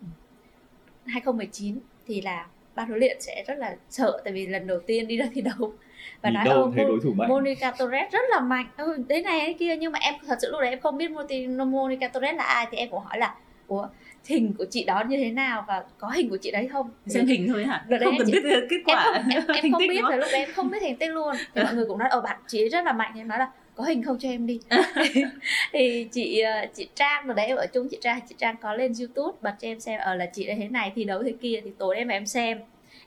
2019 1.05 1.79
thì 2.07 2.21
là 2.21 2.47
ban 2.77 2.87
huấn 2.87 2.99
luyện 2.99 3.21
sẽ 3.21 3.43
rất 3.47 3.57
là 3.57 3.75
sợ 3.89 4.21
tại 4.23 4.33
vì 4.33 4.47
lần 4.47 4.67
đầu 4.67 4.79
tiên 4.79 5.07
đi 5.07 5.17
ra 5.17 5.25
thi 5.33 5.41
đấu. 5.41 5.73
Và 6.21 6.29
nói 6.29 6.45
đâu 6.45 6.63
ô 6.63 6.71
thấy 6.75 6.85
đối 6.85 6.99
thủ 7.03 7.13
mạnh. 7.13 7.29
Monica 7.29 7.71
Torres 7.71 8.11
rất 8.11 8.21
là 8.29 8.39
mạnh. 8.39 8.65
Ừ, 8.77 8.97
đấy 9.07 9.21
này 9.21 9.39
đấy 9.39 9.55
kia 9.59 9.75
nhưng 9.77 9.91
mà 9.91 9.99
em 9.99 10.13
thật 10.27 10.37
sự 10.41 10.51
lúc 10.51 10.61
đấy 10.61 10.69
em 10.69 10.79
không 10.79 10.97
biết 10.97 11.11
Monica 11.57 12.07
Torres 12.07 12.35
là 12.35 12.43
ai 12.43 12.67
thì 12.71 12.77
em 12.77 12.89
cũng 12.89 12.99
hỏi 12.99 13.17
là 13.17 13.35
ủa 13.67 13.87
hình 14.25 14.53
của 14.57 14.65
chị 14.71 14.83
đó 14.83 15.03
như 15.07 15.17
thế 15.17 15.31
nào 15.31 15.65
và 15.67 15.83
có 15.97 16.09
hình 16.09 16.29
của 16.29 16.37
chị 16.37 16.51
đấy 16.51 16.67
không? 16.67 16.89
Xem 17.07 17.25
hình 17.25 17.47
thôi 17.47 17.65
hả? 17.65 17.85
Đợt 17.87 17.97
không 18.03 18.13
em 18.13 18.17
cần 18.17 18.31
biết 18.31 18.41
kết 18.69 18.77
em 18.77 18.81
quả 18.85 19.03
không 19.03 19.29
em, 19.29 19.43
em 19.63 19.71
không 19.71 19.87
biết 19.87 20.03
là 20.03 20.15
lúc 20.15 20.29
đấy 20.31 20.39
em 20.39 20.49
không 20.55 20.69
biết 20.69 20.77
thành 20.81 20.95
tích 20.95 21.09
luôn. 21.09 21.35
Thì 21.55 21.63
mọi 21.63 21.73
người 21.73 21.85
cũng 21.85 21.97
nói 21.97 22.09
ở 22.09 22.21
bạn 22.21 22.39
chị 22.47 22.61
ấy 22.61 22.69
rất 22.69 22.85
là 22.85 22.93
mạnh. 22.93 23.11
Em 23.15 23.27
nói 23.27 23.39
là 23.39 23.51
có 23.77 23.83
hình 23.83 24.03
không 24.03 24.17
cho 24.19 24.29
em 24.29 24.47
đi. 24.47 24.59
Thì 25.73 26.07
chị 26.11 26.39
ờ, 26.39 26.51
chị 26.75 26.87
Trang 26.95 27.27
ở 27.27 27.33
đấy 27.33 27.47
ở 27.47 27.65
chung 27.73 27.87
chị 27.91 27.97
Trang 28.01 28.19
chị 28.29 28.35
Trang 28.37 28.55
có 28.61 28.73
lên 28.73 28.93
YouTube 28.99 29.37
bật 29.41 29.53
cho 29.61 29.67
em 29.67 29.79
xem 29.79 29.99
ở 29.99 30.15
là 30.15 30.25
chị 30.25 30.45
ấy 30.45 30.55
thế 30.55 30.67
này 30.67 30.91
thi 30.95 31.03
đấu 31.03 31.23
thế 31.23 31.33
kia 31.41 31.61
thì 31.63 31.71
tối 31.77 31.95
em 31.95 32.07
em 32.07 32.25
xem. 32.25 32.59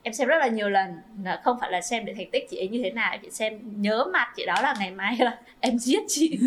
Em 0.02 0.12
xem 0.12 0.28
rất 0.28 0.36
là 0.38 0.46
nhiều 0.46 0.68
lần 0.70 0.90
là 1.24 1.40
không 1.44 1.56
phải 1.60 1.70
là 1.70 1.80
xem 1.80 2.04
để 2.04 2.14
thành 2.16 2.30
tích 2.30 2.46
chị 2.50 2.56
ấy 2.56 2.68
như 2.68 2.80
thế 2.84 2.90
nào 2.90 3.16
chị 3.22 3.30
xem 3.30 3.58
nhớ 3.76 4.04
mặt 4.12 4.28
chị 4.36 4.46
đó 4.46 4.54
là 4.62 4.74
ngày 4.80 4.90
mai 4.90 5.16
là 5.18 5.38
em 5.60 5.78
giết 5.78 6.02
chị. 6.08 6.38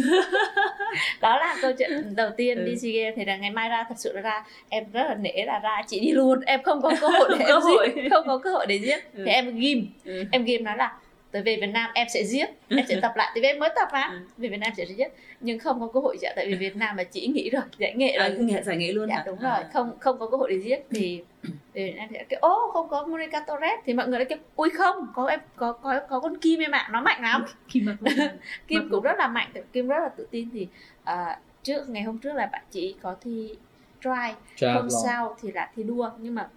Đó 1.21 1.37
là 1.37 1.55
câu 1.61 1.71
chuyện 1.77 2.15
đầu 2.15 2.29
tiên 2.37 2.57
Ừ. 2.57 2.63
đi 2.65 2.75
SEA 2.77 2.91
Games. 3.03 3.13
Thì 3.17 3.25
là 3.25 3.35
ngày 3.37 3.51
mai 3.51 3.69
ra 3.69 3.83
thật 3.89 3.95
sự 3.97 4.13
ra 4.23 4.45
em 4.69 4.83
rất 4.93 5.03
là 5.03 5.15
nể 5.15 5.43
là 5.45 5.59
ra 5.59 5.81
chị 5.87 5.99
đi 5.99 6.11
luôn. 6.11 6.41
Em 6.45 6.63
không 6.63 6.81
có 6.81 6.91
cơ 7.01 7.07
hội 7.07 7.29
để 7.39 7.45
em 7.45 7.57
giết 7.61 8.09
không 8.11 8.27
có 8.27 8.37
cơ 8.37 8.49
hội 8.51 8.65
để 8.65 8.79
giết. 8.79 8.99
Ừ. 9.13 9.23
thì 9.25 9.31
em 9.31 9.59
ghim. 9.59 9.87
Ừ. 10.05 10.23
em 10.31 10.43
ghim 10.43 10.63
nói 10.63 10.77
là 10.77 10.93
tới 11.33 11.41
về 11.41 11.57
Việt 11.61 11.67
Nam 11.67 11.91
em 11.93 12.07
sẽ 12.13 12.23
giết 12.23 12.49
em 12.69 12.85
sẽ 12.89 12.99
tập 13.01 13.11
lại 13.15 13.31
tại 13.35 13.41
vì 13.41 13.47
em 13.47 13.59
mới 13.59 13.69
tập 13.75 13.87
mà 13.93 14.09
Ừ. 14.11 14.19
về 14.37 14.49
Việt 14.49 14.57
Nam 14.57 14.73
sẽ 14.77 14.85
giết 14.85 15.07
nhưng 15.39 15.59
không 15.59 15.79
có 15.79 15.87
cơ 15.93 15.99
hội 15.99 16.17
chị 16.21 16.27
ạ 16.27 16.33
tại 16.35 16.47
vì 16.47 16.55
Việt 16.55 16.75
Nam 16.75 16.97
là 16.97 17.03
chị 17.03 17.27
nghỉ 17.27 17.49
rồi 17.49 17.61
giải 17.77 17.93
nghệ 17.95 18.09
à, 18.11 18.29
rồi 18.29 18.37
nghệ 18.39 18.61
giải 18.63 18.77
nghệ 18.77 18.91
luôn 18.91 19.09
dạ 19.09 19.15
hả? 19.15 19.23
đúng 19.25 19.39
À. 19.39 19.55
rồi 19.55 19.63
không 19.73 19.99
không 19.99 20.19
có 20.19 20.29
cơ 20.29 20.37
hội 20.37 20.49
để 20.51 20.59
giết 20.59 20.79
thì 20.91 21.23
về 21.43 21.51
Việt 21.85 21.95
Nam 21.97 22.07
thì 22.11 22.17
kêu 22.29 22.39
ô 22.41 22.69
không 22.73 22.89
có 22.89 23.05
Monica 23.07 23.39
Torres 23.39 23.79
thì 23.85 23.93
mọi 23.93 24.07
người 24.07 24.19
lại 24.19 24.25
kêu 24.25 24.37
ui 24.55 24.69
không 24.69 25.07
có 25.15 25.27
em 25.27 25.39
có 25.55 25.71
có 25.73 25.99
có 26.09 26.19
con 26.19 26.37
Kim 26.37 26.59
em 26.59 26.71
ạ 26.71 26.89
nó 26.91 27.01
mạnh 27.01 27.21
lắm 27.21 27.45
mà 27.81 27.95
Kim 28.67 28.79
Vâng. 28.79 28.89
cũng 28.91 29.01
rất 29.03 29.15
là 29.17 29.27
mạnh 29.27 29.51
Kim 29.73 29.87
rất 29.87 29.99
là 29.99 30.09
tự 30.17 30.27
tin 30.31 30.49
thì 30.53 30.67
à, 31.03 31.39
trước 31.63 31.89
ngày 31.89 32.03
hôm 32.03 32.17
trước 32.17 32.33
là 32.33 32.45
bạn 32.45 32.61
chị 32.71 32.95
có 33.01 33.15
thi 33.21 33.55
try 34.03 34.09
hôm 34.09 34.35
Triathlon. 34.55 34.89
sau 35.03 35.37
thì 35.41 35.51
là 35.51 35.69
thi 35.75 35.83
đua 35.83 36.09
nhưng 36.17 36.35
mà 36.35 36.47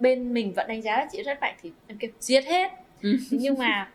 bên 0.00 0.34
mình 0.34 0.52
vẫn 0.56 0.68
đánh 0.68 0.82
giá 0.82 0.96
là 0.98 1.06
chị 1.12 1.22
rất 1.22 1.40
mạnh 1.40 1.54
thì 1.62 1.72
em 1.86 1.98
kêu 1.98 2.10
giết 2.20 2.44
hết 2.44 2.72
Ừ. 3.02 3.16
nhưng 3.30 3.58
mà 3.58 3.88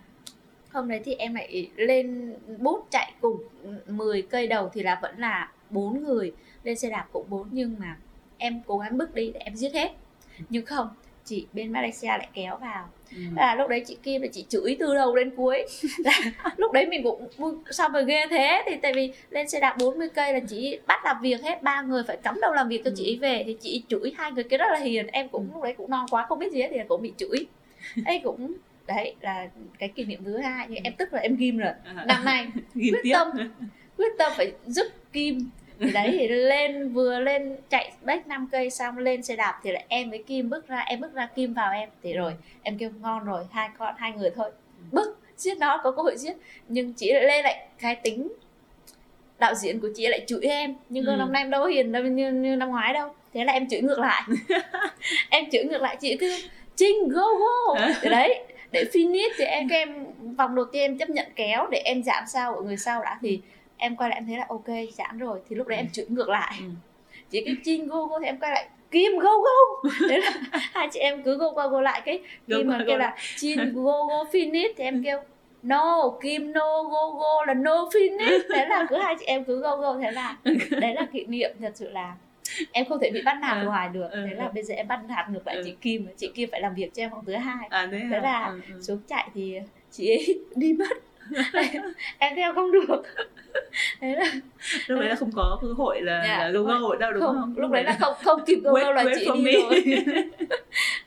hôm 0.73 0.87
đấy 0.89 1.01
thì 1.05 1.15
em 1.15 1.35
lại 1.35 1.69
lên 1.75 2.33
bút 2.57 2.87
chạy 2.89 3.13
cùng 3.21 3.37
10 3.87 4.21
cây 4.21 4.47
đầu 4.47 4.69
thì 4.73 4.83
là 4.83 4.99
vẫn 5.01 5.19
là 5.19 5.51
bốn 5.69 6.03
người 6.03 6.31
lên 6.63 6.77
xe 6.77 6.89
đạp 6.89 7.07
cũng 7.11 7.25
bốn 7.29 7.47
nhưng 7.51 7.75
mà 7.79 7.97
em 8.37 8.61
cố 8.67 8.77
gắng 8.77 8.97
bước 8.97 9.15
đi 9.15 9.31
để 9.33 9.39
em 9.39 9.55
giết 9.55 9.73
hết. 9.73 9.91
Nhưng 10.49 10.65
không 10.65 10.89
chị 11.25 11.47
bên 11.53 11.71
Malaysia 11.71 12.07
lại 12.07 12.29
kéo 12.33 12.57
vào. 12.57 12.89
Ừ. 13.11 13.21
là 13.35 13.55
lúc 13.55 13.69
đấy 13.69 13.83
chị 13.87 13.97
Kim 14.03 14.21
là 14.21 14.27
chị 14.31 14.45
chửi 14.49 14.77
từ 14.79 14.95
đầu 14.95 15.15
đến 15.15 15.31
cuối. 15.35 15.65
Là 16.05 16.21
lúc 16.57 16.71
đấy 16.71 16.85
mình 16.85 17.03
cũng 17.03 17.27
"Ui, 17.37 17.53
sao 17.71 17.89
mà 17.89 18.01
ghê 18.01 18.25
thế? 18.29 18.63
Thì 18.65 18.75
tại 18.81 18.93
vì 18.93 19.13
lên 19.29 19.49
xe 19.49 19.59
đạp 19.59 19.75
40 19.79 20.09
cây 20.09 20.33
là 20.33 20.39
chị 20.39 20.79
bắt 20.87 21.01
làm 21.05 21.21
việc 21.21 21.43
hết 21.43 21.63
ba 21.63 21.81
người 21.81 22.03
phải 22.07 22.17
cắm 22.17 22.39
đầu 22.41 22.53
làm 22.53 22.67
việc 22.67 22.81
cho 22.85 22.91
chị 22.95 23.09
ấy 23.09 23.15
về 23.15 23.43
thì 23.45 23.57
chị 23.61 23.83
chửi 23.87 24.13
hai 24.17 24.31
người 24.31 24.43
kia 24.43 24.57
rất 24.57 24.67
là 24.71 24.79
hiền. 24.79 25.07
Em 25.07 25.29
cũng 25.29 25.49
lúc 25.53 25.63
đấy 25.63 25.73
cũng 25.77 25.89
non 25.89 26.05
quá 26.11 26.25
không 26.29 26.39
biết 26.39 26.51
gì 26.51 26.61
hết 26.61 26.69
thì 26.71 26.79
cũng 26.87 27.01
bị 27.01 27.13
chửi. 27.17 27.45
Ấy 28.05 28.21
cũng 28.23 28.53
đấy 28.87 29.15
là 29.21 29.47
cái 29.79 29.89
kỷ 29.89 30.05
niệm 30.05 30.23
thứ 30.25 30.37
hai 30.37 30.65
nhưng 30.69 30.83
em 30.83 30.93
tức 30.97 31.13
là 31.13 31.19
em 31.19 31.35
ghim 31.35 31.57
rồi. 31.57 31.71
À. 31.95 32.05
năm 32.07 32.25
nay 32.25 32.47
quyết 32.75 32.93
tiếp. 33.03 33.11
tâm 33.13 33.29
quyết 33.97 34.11
tâm 34.17 34.31
phải 34.37 34.51
giúp 34.67 34.87
kim. 35.13 35.49
Thì 35.79 35.91
đấy 35.91 36.07
thì 36.19 36.27
lên 36.27 36.93
vừa 36.93 37.19
lên 37.19 37.55
chạy 37.69 37.91
bách 38.01 38.27
5 38.27 38.47
cây 38.51 38.69
xong 38.69 38.97
lên 38.97 39.23
xe 39.23 39.35
đạp 39.35 39.59
thì 39.63 39.71
lại 39.71 39.85
em 39.87 40.09
với 40.09 40.23
kim 40.27 40.49
bước 40.49 40.67
ra 40.67 40.79
em 40.79 40.99
bước 41.01 41.13
ra 41.13 41.25
kim 41.35 41.53
vào 41.53 41.71
em. 41.71 41.89
Thì 42.03 42.13
rồi 42.13 42.33
em 42.63 42.77
kêu 42.77 42.89
ngon 43.01 43.25
rồi 43.25 43.43
hai 43.51 43.69
con 43.77 43.95
hai 43.97 44.11
người 44.11 44.29
thôi. 44.35 44.51
Bước 44.91 45.19
giết 45.37 45.57
nó 45.57 45.77
có 45.83 45.91
cơ 45.91 46.01
hội 46.01 46.17
giết. 46.17 46.33
Nhưng 46.67 46.93
chị 46.93 47.11
lại 47.13 47.23
lên 47.23 47.43
lại 47.43 47.67
cái 47.79 47.95
tính 47.95 48.27
đạo 49.39 49.55
diễn 49.55 49.79
của 49.79 49.89
chị 49.95 50.07
lại 50.07 50.23
chửi 50.27 50.41
em. 50.41 50.75
Nhưng 50.89 51.05
Ừ. 51.05 51.15
năm 51.17 51.31
nay 51.31 51.41
em 51.43 51.49
đâu 51.49 51.65
hiền 51.65 51.91
đâu 51.91 52.03
như, 52.03 52.31
như 52.31 52.55
năm 52.55 52.69
ngoái 52.69 52.93
đâu. 52.93 53.13
Thế 53.33 53.43
là 53.45 53.53
em 53.53 53.69
chửi 53.69 53.81
ngược 53.81 53.99
lại. 53.99 54.23
Em 55.29 55.45
chửi 55.51 55.63
ngược 55.63 55.81
lại 55.81 55.97
chị 56.01 56.17
cứ 56.19 56.35
trinh 56.75 57.09
go 57.09 57.23
go. 57.39 57.79
Đấy 58.03 58.43
để 58.73 58.85
finish 58.93 59.29
thì 59.37 59.45
em 59.45 59.69
các 59.69 59.75
em 59.75 60.05
vòng 60.37 60.55
đầu 60.55 60.65
tiên 60.65 60.81
em 60.81 60.97
chấp 60.97 61.09
nhận 61.09 61.25
kéo 61.35 61.67
để 61.71 61.77
em 61.77 62.03
giảm 62.03 62.23
sao 62.27 62.55
ở 62.55 62.61
người 62.61 62.77
sau 62.77 63.01
đã 63.03 63.19
thì 63.21 63.41
em 63.77 63.95
quay 63.95 64.09
lại 64.09 64.19
em 64.19 64.27
thấy 64.27 64.37
là 64.37 64.45
ok 64.49 64.67
giãn 64.97 65.17
rồi. 65.17 65.39
Thì 65.49 65.55
lúc 65.55 65.67
đấy 65.67 65.77
em 65.77 65.89
chửi 65.89 66.05
ngược 66.09 66.29
lại. 66.29 66.53
Ừ. 66.59 66.65
chị 67.29 67.43
cứ 67.45 67.53
trinh 67.63 67.87
go 67.87 68.05
go 68.05 68.19
thì 68.19 68.25
em 68.25 68.39
quay 68.39 68.51
lại 68.51 68.67
kim 68.91 69.19
go 69.19 69.29
go. 69.37 69.89
Thế 70.09 70.19
là 70.19 70.31
hai 70.51 70.87
chị 70.91 70.99
em 70.99 71.23
cứ 71.23 71.37
go 71.37 71.51
qua 71.51 71.67
go 71.67 71.81
lại. 71.81 72.01
Cái 72.05 72.19
khi 72.47 72.63
mà 72.63 72.79
kêu 72.87 72.97
là 72.97 73.15
chin 73.37 73.73
go 73.73 74.03
go 74.03 74.23
finish 74.31 74.73
thì 74.77 74.83
em 74.83 75.03
kêu 75.03 75.19
no 75.63 76.09
kim 76.21 76.53
no 76.53 76.83
go 76.83 77.09
go 77.09 77.45
là 77.47 77.53
no 77.53 77.89
finish. 77.93 78.39
Thế 78.55 78.65
là 78.65 78.85
cứ 78.89 78.97
hai 78.97 79.15
chị 79.19 79.25
em 79.25 79.43
cứ 79.43 79.59
go 79.59 79.77
go. 79.77 79.97
Thế 80.01 80.11
là 80.11 80.37
đấy 80.81 80.93
là 80.93 81.07
kỷ 81.13 81.25
niệm 81.25 81.51
thật 81.61 81.71
sự 81.75 81.89
là 81.89 82.15
em 82.71 82.85
không 82.85 82.99
thể 83.01 83.11
bị 83.11 83.21
bắt 83.25 83.37
nạt 83.41 83.57
Ừ. 83.63 83.67
hoài 83.67 83.89
được 83.89 84.07
Ừ. 84.11 84.25
thế 84.29 84.35
là 84.35 84.49
bây 84.53 84.63
giờ 84.63 84.73
em 84.75 84.87
bắt 84.87 84.99
nạt 85.09 85.29
ngược 85.29 85.47
lại 85.47 85.55
Ừ. 85.55 85.61
chị 85.65 85.75
Kim 85.81 86.07
chị 86.17 86.31
Kim 86.35 86.49
phải 86.51 86.61
làm 86.61 86.75
việc 86.75 86.93
cho 86.93 87.03
em 87.03 87.09
vòng 87.09 87.25
thứ 87.25 87.33
hai 87.35 87.67
à 87.69 87.85
đấy 87.85 87.99
thế 88.03 88.07
hả? 88.15 88.21
là 88.21 88.53
ừ. 88.73 88.81
xuống 88.81 88.99
chạy 89.07 89.29
thì 89.33 89.59
chị 89.91 90.09
ấy 90.09 90.39
đi 90.55 90.73
mất 90.73 90.97
em 92.19 92.35
theo 92.35 92.53
không 92.53 92.71
được 92.71 93.01
thế 94.01 94.15
là 94.15 94.25
lúc 94.87 94.99
đấy 94.99 95.09
là 95.09 95.15
không 95.15 95.31
có 95.35 95.59
cơ 95.61 95.67
hội 95.77 96.01
là, 96.01 96.23
Dạ, 96.27 96.37
là 96.37 96.49
go 96.51 96.63
không- 96.73 96.81
go 96.81 96.95
đâu 96.95 97.11
đúng 97.13 97.21
không, 97.21 97.35
không 97.39 97.53
lúc 97.57 97.71
đấy 97.71 97.83
là 97.83 97.97
không 97.99 98.13
không 98.23 98.39
kịp 98.45 98.59
câu 98.63 98.73
Wait- 98.73 98.93
là 98.93 99.03
wait 99.03 99.15
chị 99.19 99.25
đi 99.35 99.41
me. 99.41 99.51
rồi 99.51 99.83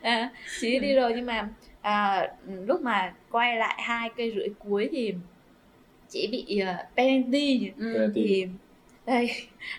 à, 0.01 0.29
chị 0.59 0.73
ấy 0.73 0.79
đi 0.79 0.93
rồi 0.95 1.13
nhưng 1.15 1.25
mà 1.25 1.47
à, 1.81 2.27
lúc 2.67 2.81
mà 2.81 3.13
quay 3.31 3.55
lại 3.57 3.75
hai 3.81 4.09
cây 4.17 4.31
rưỡi 4.35 4.47
cuối 4.59 4.89
thì 4.91 5.13
chị 6.09 6.27
bị 6.31 6.61
uh, 6.63 6.95
penalty 6.97 7.71
Ừ. 7.77 7.93
Penalty. 7.93 8.21
thì 8.27 8.47
đây 9.07 9.31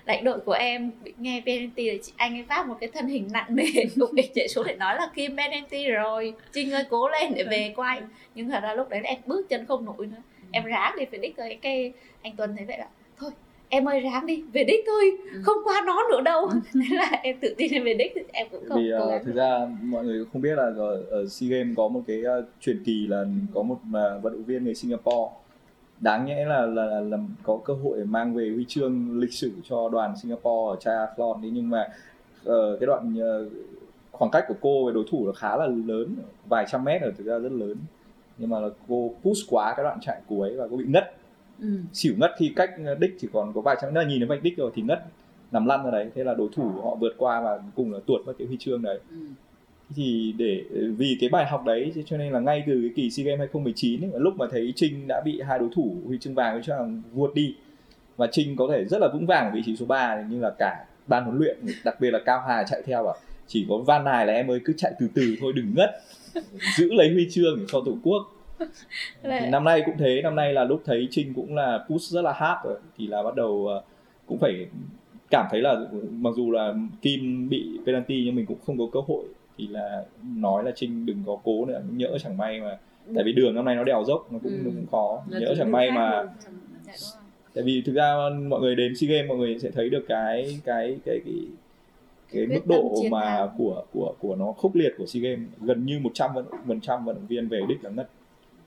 lãnh 0.04 0.24
đội 0.24 0.40
của 0.40 0.52
em 0.52 0.90
bị 1.04 1.12
nghe 1.18 1.42
penalty 1.46 1.90
thì 1.90 1.98
chị 2.02 2.12
anh 2.16 2.36
ấy 2.36 2.44
phát 2.48 2.68
một 2.68 2.74
cái 2.80 2.90
thân 2.94 3.06
hình 3.06 3.28
nặng 3.32 3.46
nề 3.56 3.64
cũng 4.00 4.10
bị 4.14 4.28
chạy 4.34 4.48
xuống 4.48 4.66
để 4.66 4.76
nói 4.76 4.94
là 4.96 5.10
kim 5.14 5.36
penalty 5.36 5.88
rồi. 5.88 6.34
Trinh 6.52 6.72
ơi 6.72 6.84
cố 6.90 7.08
lên 7.08 7.32
để 7.34 7.44
về 7.50 7.72
quay 7.76 8.00
nhưng 8.34 8.48
thật 8.48 8.60
ra 8.62 8.74
lúc 8.74 8.88
đấy 8.88 9.00
là 9.00 9.08
em 9.08 9.18
bước 9.26 9.48
chân 9.48 9.66
không 9.66 9.84
nổi 9.84 10.06
nữa. 10.06 10.22
Em 10.50 10.64
ráng 10.64 10.96
đi 10.98 11.04
về 11.10 11.18
đích 11.18 11.36
rồi 11.36 11.58
cái 11.62 11.92
anh 12.22 12.36
Tuấn 12.36 12.56
thấy 12.56 12.66
vậy 12.66 12.78
là 12.78 12.88
thôi 13.18 13.30
em 13.68 13.88
ơi 13.88 14.00
ráng 14.00 14.26
đi 14.26 14.42
về 14.52 14.64
đích 14.64 14.84
thôi 14.86 15.16
Ừ. 15.32 15.40
không 15.44 15.56
qua 15.64 15.82
nó 15.86 16.02
nữa 16.10 16.20
đâu. 16.20 16.50
Thế 16.72 16.96
là 16.96 17.10
em 17.22 17.36
tự 17.40 17.54
tin 17.56 17.72
em 17.72 17.84
về 17.84 17.94
đích 17.94 18.12
thì 18.14 18.20
em 18.32 18.46
cũng 18.50 18.64
không 18.68 18.78
vì 18.82 18.92
uh, 18.92 19.24
thực 19.24 19.34
ra 19.34 19.66
mọi 19.82 20.04
người 20.04 20.24
không 20.32 20.42
biết 20.42 20.54
là 20.56 20.62
ở, 20.62 21.02
ở 21.10 21.26
SEA 21.26 21.48
Games 21.50 21.76
có 21.76 21.88
một 21.88 22.00
cái 22.06 22.22
uh, 22.38 22.44
truyền 22.60 22.84
kỳ 22.84 23.06
là 23.06 23.24
có 23.54 23.62
một 23.62 23.74
uh, 23.74 24.22
vận 24.22 24.32
động 24.32 24.44
viên 24.44 24.64
người 24.64 24.74
Singapore 24.74 25.32
đáng 26.00 26.26
nhẽ 26.26 26.44
là, 26.44 26.66
là, 26.66 26.84
là, 26.84 27.00
là 27.00 27.18
có 27.42 27.58
cơ 27.64 27.74
hội 27.74 28.04
mang 28.04 28.34
về 28.34 28.50
huy 28.54 28.64
chương 28.68 29.18
lịch 29.20 29.32
sử 29.32 29.52
cho 29.68 29.88
đoàn 29.88 30.16
Singapore 30.16 30.72
ở 30.72 30.76
triathlon 30.80 31.42
đấy 31.42 31.50
nhưng 31.54 31.70
mà 31.70 31.88
ờ, 32.44 32.76
cái 32.80 32.86
đoạn 32.86 33.16
ờ, 33.20 33.46
khoảng 34.12 34.30
cách 34.30 34.44
của 34.48 34.54
cô 34.60 34.84
với 34.84 34.94
đối 34.94 35.04
thủ 35.10 35.26
là 35.26 35.32
khá 35.32 35.56
là 35.56 35.66
lớn 35.66 36.16
vài 36.48 36.66
trăm 36.68 36.84
mét 36.84 37.02
ở 37.02 37.10
thực 37.18 37.26
ra 37.26 37.38
rất 37.38 37.52
lớn. 37.52 37.76
Nhưng 38.38 38.50
mà 38.50 38.60
là 38.60 38.68
cô 38.88 39.10
push 39.22 39.50
quá 39.50 39.74
cái 39.76 39.84
đoạn 39.84 39.98
chạy 40.00 40.20
cuối 40.28 40.56
và 40.56 40.66
cô 40.70 40.76
bị 40.76 40.84
ngất. 40.88 41.14
Ừ. 41.60 41.68
xỉu 41.92 42.14
ngất 42.16 42.30
khi 42.38 42.52
cách 42.56 42.70
đích 42.98 43.16
chỉ 43.20 43.28
còn 43.32 43.52
có 43.52 43.60
vài 43.60 43.76
trăm 43.82 43.94
mét. 43.94 44.06
Nhìn 44.06 44.20
đến 44.20 44.28
vạch 44.28 44.42
đích 44.42 44.56
rồi 44.56 44.70
thì 44.74 44.82
ngất 44.82 45.04
nằm 45.52 45.66
lăn 45.66 45.84
ra 45.84 45.90
đấy. 45.90 46.10
Thế 46.14 46.24
là 46.24 46.34
đối 46.34 46.48
thủ 46.52 46.70
họ 46.84 46.94
vượt 46.94 47.14
qua 47.18 47.40
và 47.40 47.62
cùng 47.74 47.92
là 47.92 47.98
tuột 48.06 48.26
mất 48.26 48.32
cái 48.38 48.46
huy 48.46 48.56
chương 48.60 48.82
đấy. 48.82 49.00
Ừ. 49.10 49.16
thì 49.96 50.34
để 50.38 50.64
vì 50.70 51.16
cái 51.20 51.28
bài 51.28 51.46
học 51.46 51.64
đấy 51.66 51.92
cho 52.06 52.16
nên 52.16 52.32
là 52.32 52.40
ngay 52.40 52.64
từ 52.66 52.80
cái 52.82 52.90
kỳ 52.96 53.10
SEA 53.10 53.24
Games 53.24 53.38
2019 53.38 54.00
ấy, 54.00 54.10
lúc 54.20 54.34
mà 54.36 54.46
thấy 54.50 54.72
Trinh 54.76 55.08
đã 55.08 55.22
bị 55.24 55.40
hai 55.40 55.58
đối 55.58 55.68
thủ 55.74 55.96
huy 56.06 56.18
chương 56.18 56.34
vàng 56.34 56.62
chương 56.62 56.78
vàng 56.78 57.02
vượt 57.12 57.34
đi 57.34 57.54
và 58.16 58.26
Trinh 58.32 58.56
có 58.56 58.68
thể 58.70 58.84
rất 58.84 58.98
là 59.00 59.08
vững 59.12 59.26
vàng 59.26 59.44
ở 59.44 59.50
vị 59.54 59.62
trí 59.66 59.76
số 59.76 59.86
3 59.86 60.24
nhưng 60.30 60.40
là 60.40 60.50
cả 60.58 60.84
ban 61.06 61.24
huấn 61.24 61.38
luyện 61.38 61.58
đặc 61.84 62.00
biệt 62.00 62.10
là 62.10 62.18
Cao 62.24 62.42
Hà 62.48 62.64
chạy 62.64 62.82
theo 62.86 63.04
bảo 63.04 63.16
chỉ 63.46 63.66
có 63.68 63.78
van 63.78 64.04
này 64.04 64.26
là 64.26 64.32
em 64.32 64.50
ơi 64.50 64.60
cứ 64.64 64.72
chạy 64.76 64.92
từ 65.00 65.08
từ 65.14 65.36
thôi 65.40 65.52
đừng 65.56 65.74
ngất 65.76 65.90
giữ 66.76 66.92
lấy 66.92 67.12
huy 67.12 67.28
chương 67.30 67.66
cho 67.68 67.82
tổ 67.86 67.92
quốc. 68.02 68.22
Thì 69.22 69.46
năm 69.50 69.64
nay 69.64 69.82
cũng 69.86 69.94
thế 69.98 70.22
năm 70.22 70.36
nay 70.36 70.52
là 70.52 70.64
lúc 70.64 70.82
thấy 70.84 71.08
Trinh 71.10 71.34
cũng 71.34 71.54
là 71.54 71.84
push 71.90 72.12
rất 72.12 72.22
là 72.22 72.32
hard 72.32 72.64
rồi 72.64 72.78
thì 72.98 73.06
là 73.06 73.22
bắt 73.22 73.34
đầu 73.36 73.66
ờ, 73.66 73.82
cũng 74.26 74.38
phải 74.38 74.66
cảm 75.30 75.46
thấy 75.50 75.60
là 75.60 75.76
mặc 76.10 76.30
dù 76.36 76.50
là 76.50 76.74
Kim 77.02 77.48
bị 77.48 77.78
penalty 77.86 78.22
nhưng 78.24 78.34
mình 78.34 78.46
cũng 78.46 78.58
không 78.66 78.78
có 78.78 78.84
cơ 78.92 79.00
hội 79.06 79.24
thì 79.58 79.66
là 79.66 80.04
nói 80.36 80.64
là 80.64 80.70
Trinh 80.74 81.06
đừng 81.06 81.22
có 81.26 81.36
cố 81.44 81.64
nữa 81.64 81.82
nhỡ 81.92 82.18
chẳng 82.18 82.36
may 82.36 82.60
mà. 82.60 82.78
Tại 83.14 83.24
vì 83.24 83.32
đường 83.32 83.54
năm 83.54 83.64
nay 83.64 83.76
nó 83.76 83.84
đèo 83.84 84.04
dốc 84.04 84.32
nó 84.32 84.38
cũng, 84.42 84.52
Ừ. 84.52 84.58
nó 84.64 84.70
cũng 84.74 84.86
khó. 84.90 85.22
Là 85.28 85.38
nhỡ 85.40 85.54
chẳng 85.58 85.72
may 85.72 85.90
mà 85.90 86.24
tại 87.54 87.64
vì 87.64 87.82
thực 87.86 87.92
ra 87.92 88.14
mọi 88.48 88.60
người 88.60 88.74
đến 88.76 88.96
SEA 88.96 89.10
Games 89.10 89.28
mọi 89.28 89.38
người 89.38 89.58
sẽ 89.58 89.70
thấy 89.70 89.88
được 89.90 90.04
cái 90.08 90.60
cái 90.64 90.98
cái 91.04 91.20
cái 91.24 91.34
cái 92.32 92.46
mức 92.46 92.66
độ 92.66 92.94
mà 93.10 93.20
thắng. 93.36 93.48
của 93.58 93.84
của 93.92 94.14
của 94.18 94.36
nó 94.36 94.52
khốc 94.52 94.74
liệt 94.74 94.94
của 94.98 95.06
SEA 95.06 95.20
Games. 95.22 95.48
Gần 95.60 95.86
như 95.86 95.98
100 95.98 96.34
vận 96.34 96.44
phần 96.66 96.80
trăm 96.80 97.04
vận 97.04 97.14
động 97.16 97.26
viên 97.26 97.48
về 97.48 97.60
đích 97.68 97.84
là 97.84 97.90
ngất. 97.90 98.08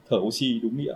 Thở 0.09 0.17
oxy 0.17 0.59
đúng 0.63 0.77
nghĩa. 0.77 0.93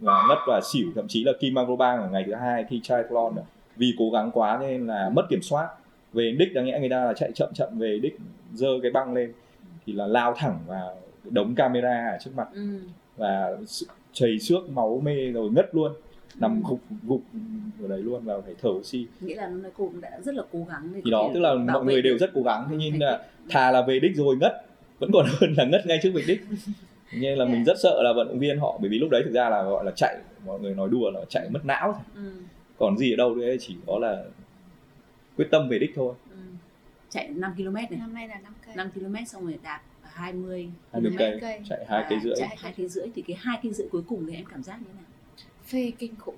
Và 0.00 0.24
ngất 0.28 0.38
và 0.48 0.60
xỉu 0.72 0.86
thậm 0.94 1.08
chí 1.08 1.24
là 1.24 1.32
Kim 1.40 1.54
Agrobang 1.58 1.98
ở 2.02 2.08
ngày 2.10 2.24
thứ 2.26 2.34
hai 2.34 2.64
thi 2.68 2.80
triathlon. 2.82 3.32
Vì 3.76 3.94
cố 3.98 4.10
gắng 4.10 4.30
quá 4.34 4.58
nên 4.60 4.86
là 4.86 5.10
mất 5.14 5.22
kiểm 5.30 5.42
soát 5.42 5.68
về 6.16 6.34
đích 6.38 6.54
đáng 6.54 6.64
nghĩa 6.64 6.78
người 6.80 6.88
ta 6.88 7.04
là 7.04 7.12
chạy 7.14 7.30
chậm 7.34 7.48
chậm 7.54 7.78
về 7.78 7.98
đích 8.02 8.16
giơ 8.54 8.68
cái 8.82 8.90
băng 8.90 9.14
lên 9.14 9.32
thì 9.86 9.92
là 9.92 10.06
lao 10.06 10.34
thẳng 10.36 10.58
vào 10.66 10.96
đống 11.30 11.54
camera 11.54 12.08
ở 12.12 12.18
trước 12.20 12.30
mặt 12.36 12.48
Ừ. 12.54 12.60
và 13.16 13.56
chảy 14.12 14.38
xước 14.38 14.70
máu 14.70 15.00
mê 15.04 15.30
rồi 15.32 15.50
ngất 15.50 15.74
luôn 15.74 15.92
nằm 16.40 16.62
Ừ. 16.64 16.68
gục 16.70 16.80
gục 17.02 17.22
ở 17.82 17.88
đấy 17.88 17.98
luôn 18.02 18.20
và 18.24 18.40
phải 18.40 18.54
thở 18.62 18.68
oxy 18.68 19.06
nghĩa 19.20 19.34
là 19.36 19.50
cô 19.76 19.86
cũng 19.86 20.00
đã 20.00 20.10
rất 20.24 20.34
là 20.34 20.42
cố 20.52 20.66
gắng 20.68 20.90
thì 21.04 21.10
đó 21.10 21.30
tức 21.34 21.40
là 21.40 21.54
mọi 21.54 21.84
người 21.84 22.02
đều 22.02 22.18
rất 22.18 22.30
cố 22.34 22.42
gắng 22.42 22.66
thế 22.70 22.76
nhưng 22.78 23.00
là 23.02 23.22
thà 23.50 23.70
là 23.70 23.82
về 23.82 24.00
đích 24.00 24.16
rồi 24.16 24.36
ngất 24.36 24.52
vẫn 24.98 25.10
còn 25.12 25.26
hơn 25.40 25.54
là 25.56 25.64
ngất 25.64 25.86
ngay 25.86 25.98
trước 26.02 26.10
vạch 26.14 26.24
đích 26.26 26.40
nên 27.20 27.38
là 27.38 27.44
mình 27.44 27.64
rất 27.66 27.76
sợ 27.82 28.02
là 28.02 28.12
vận 28.12 28.28
động 28.28 28.38
viên 28.38 28.58
họ 28.58 28.78
bởi 28.80 28.90
vì 28.90 28.98
lúc 28.98 29.10
đấy 29.10 29.22
thực 29.24 29.32
ra 29.32 29.48
là 29.48 29.62
gọi 29.62 29.84
là 29.84 29.90
chạy 29.96 30.16
mọi 30.46 30.60
người 30.60 30.74
nói 30.74 30.88
đùa 30.88 31.10
là 31.10 31.20
chạy 31.28 31.48
mất 31.50 31.60
não 31.64 31.92
thôi. 31.92 32.02
Ừ. 32.14 32.32
còn 32.78 32.98
gì 32.98 33.12
ở 33.12 33.16
đâu 33.16 33.34
đấy 33.34 33.56
chỉ 33.60 33.76
có 33.86 33.98
là 33.98 34.24
quyết 35.36 35.48
tâm 35.50 35.68
về 35.68 35.78
đích 35.78 35.92
thôi. 35.94 36.14
Ừ. 36.30 36.36
chạy 37.10 37.28
5 37.28 37.54
km 37.56 37.74
này. 37.74 37.86
Năm 37.90 38.14
nay 38.14 38.28
là 38.28 38.38
5 38.38 38.52
cây. 38.66 38.76
5 38.76 38.90
km 38.90 39.24
xong 39.26 39.44
rồi 39.44 39.58
đạp 39.62 39.80
20 40.02 40.68
20 40.92 41.10
Hai 41.18 41.18
cây. 41.18 41.38
cây. 41.40 41.60
chạy 41.68 41.86
hai 41.88 42.04
cây 42.10 42.18
rưỡi. 42.22 42.34
chạy 42.38 42.56
hai 42.60 42.74
cây 42.76 42.88
rưỡi 42.88 43.06
thì 43.14 43.22
cái 43.22 43.36
hai 43.40 43.58
cây 43.62 43.72
rưỡi 43.72 43.88
cuối 43.92 44.02
cùng 44.08 44.26
thì 44.26 44.34
em 44.34 44.44
cảm 44.44 44.62
giác 44.62 44.76
như 44.80 44.86
thế 44.86 44.92
nào? 44.94 45.04
Phê 45.64 45.92
kinh 45.98 46.16
khủng 46.16 46.36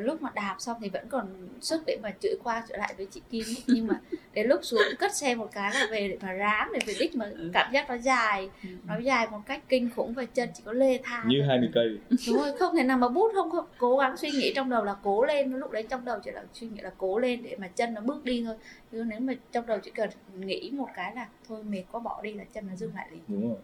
lúc 0.00 0.22
mà 0.22 0.30
đạp 0.34 0.56
xong 0.58 0.76
thì 0.82 0.88
vẫn 0.88 1.08
còn 1.08 1.48
sức 1.60 1.82
để 1.86 1.98
mà 2.02 2.10
chửi 2.20 2.34
qua 2.44 2.64
chửi 2.68 2.78
lại 2.78 2.94
với 2.96 3.06
chị 3.06 3.22
Kim 3.30 3.44
ấy. 3.48 3.56
nhưng 3.66 3.86
mà 3.86 4.00
đến 4.34 4.46
lúc 4.48 4.60
xuống 4.62 4.82
cất 4.98 5.16
xe 5.16 5.34
một 5.34 5.48
cái 5.52 5.70
là 5.74 5.86
về 5.90 6.08
để 6.08 6.18
mà 6.22 6.32
ráng 6.32 6.70
để 6.72 6.78
về 6.86 6.94
đích 7.00 7.16
mà 7.16 7.24
Ừ. 7.38 7.50
cảm 7.52 7.72
giác 7.72 7.88
nó 7.88 7.94
dài 7.94 8.50
nó 8.86 8.98
dài 8.98 9.26
một 9.30 9.40
cách 9.46 9.62
kinh 9.68 9.90
khủng 9.96 10.14
và 10.14 10.24
chân 10.24 10.48
chỉ 10.54 10.62
có 10.66 10.72
lê 10.72 10.98
thang 11.04 11.28
như 11.28 11.38
thôi. 11.40 11.48
20 11.48 11.68
cây 11.74 11.98
đúng 12.28 12.36
rồi 12.38 12.56
không 12.58 12.76
thể 12.76 12.82
nào 12.82 12.98
mà 12.98 13.08
bút 13.08 13.32
không, 13.34 13.50
không 13.50 13.66
cố 13.78 13.96
gắng 13.98 14.16
suy 14.16 14.30
nghĩ 14.30 14.52
trong 14.56 14.70
đầu 14.70 14.84
là 14.84 14.96
cố 15.02 15.24
lên 15.24 15.52
lúc 15.52 15.70
đấy 15.72 15.82
trong 15.90 16.04
đầu 16.04 16.18
chỉ 16.24 16.30
là 16.30 16.42
suy 16.52 16.66
nghĩ 16.66 16.80
là 16.80 16.90
cố 16.98 17.18
lên 17.18 17.42
để 17.42 17.56
mà 17.60 17.68
chân 17.68 17.94
nó 17.94 18.00
bước 18.00 18.24
đi 18.24 18.44
thôi 18.46 18.56
chứ 18.92 19.04
nếu 19.08 19.20
mà 19.20 19.32
trong 19.52 19.66
đầu 19.66 19.78
chỉ 19.78 19.90
cần 19.90 20.08
nghĩ 20.36 20.70
một 20.74 20.88
cái 20.96 21.14
là 21.14 21.26
thôi 21.48 21.64
mệt 21.64 21.82
quá 21.92 22.00
bỏ 22.00 22.20
đi 22.22 22.32
là 22.32 22.44
chân 22.44 22.66
nó 22.68 22.74
dừng 22.76 22.94
lại 22.94 23.08
liền 23.10 23.20
đúng 23.28 23.48
rồi 23.48 23.58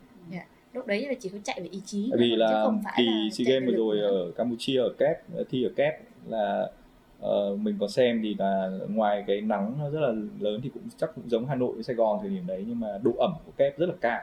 lúc 0.75 0.87
đấy 0.87 1.07
là 1.09 1.15
chỉ 1.21 1.29
có 1.29 1.39
chạy 1.45 1.61
về 1.61 1.69
ý 1.71 1.81
chí 1.85 2.09
Tại 2.11 2.19
vì 2.21 2.37
là 2.37 2.67
kỳ 2.97 3.05
SEA 3.33 3.45
Games 3.49 3.71
vừa 3.71 3.77
rồi 3.77 4.01
ở 4.01 4.31
Campuchia 4.37 4.81
ở 4.81 4.93
Kép 4.99 5.23
thi 5.51 5.65
ở 5.65 5.71
Kép 5.77 6.01
là 6.29 6.71
ờ, 7.21 7.57
mình 7.57 7.77
có 7.81 7.89
xem 7.89 8.21
thì 8.23 8.35
là 8.39 8.71
ngoài 8.89 9.25
cái 9.27 9.41
nắng 9.41 9.75
nó 9.79 9.91
rất 9.91 10.01
là 10.01 10.13
lớn 10.41 10.61
thì 10.63 10.71
cũng 10.75 10.83
chắc 10.97 11.11
cũng 11.15 11.29
giống 11.29 11.47
Hà 11.47 11.55
Nội 11.55 11.75
với 11.75 11.83
Sài 11.83 11.97
Gòn 11.97 12.19
thời 12.21 12.31
điểm 12.31 12.47
đấy 12.47 12.65
nhưng 12.69 12.81
mà 12.81 12.89
độ 13.03 13.13
ẩm 13.19 13.33
của 13.47 13.53
Kép 13.57 13.79
rất 13.79 13.87
là 13.87 13.95
cao. 14.01 14.23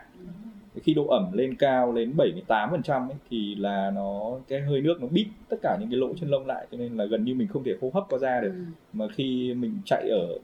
Khi 0.84 0.94
độ 0.94 1.08
ẩm 1.08 1.32
lên 1.34 1.56
cao 1.56 1.94
đến 1.94 2.14
78% 2.48 3.10
ấy, 3.10 3.18
thì 3.30 3.56
là 3.56 3.92
nó 3.96 4.40
cái 4.48 4.62
hơi 4.62 4.82
nước 4.82 5.02
nó 5.02 5.08
bít 5.08 5.28
tất 5.50 5.58
cả 5.62 5.78
những 5.80 5.90
cái 5.90 5.98
lỗ 6.00 6.14
chân 6.20 6.30
lông 6.30 6.48
lại 6.48 6.68
cho 6.72 6.78
nên 6.78 6.98
là 6.98 7.06
gần 7.06 7.24
như 7.26 7.36
mình 7.36 7.48
không 7.48 7.64
thể 7.64 7.76
hô 7.82 7.92
hấp 7.94 8.04
qua 8.10 8.20
da 8.20 8.42
được. 8.42 8.52
Ừ. 8.52 8.64
mà 8.94 9.08
khi 9.16 9.54
mình 9.54 9.78
chạy 9.86 10.10
ở 10.10 10.38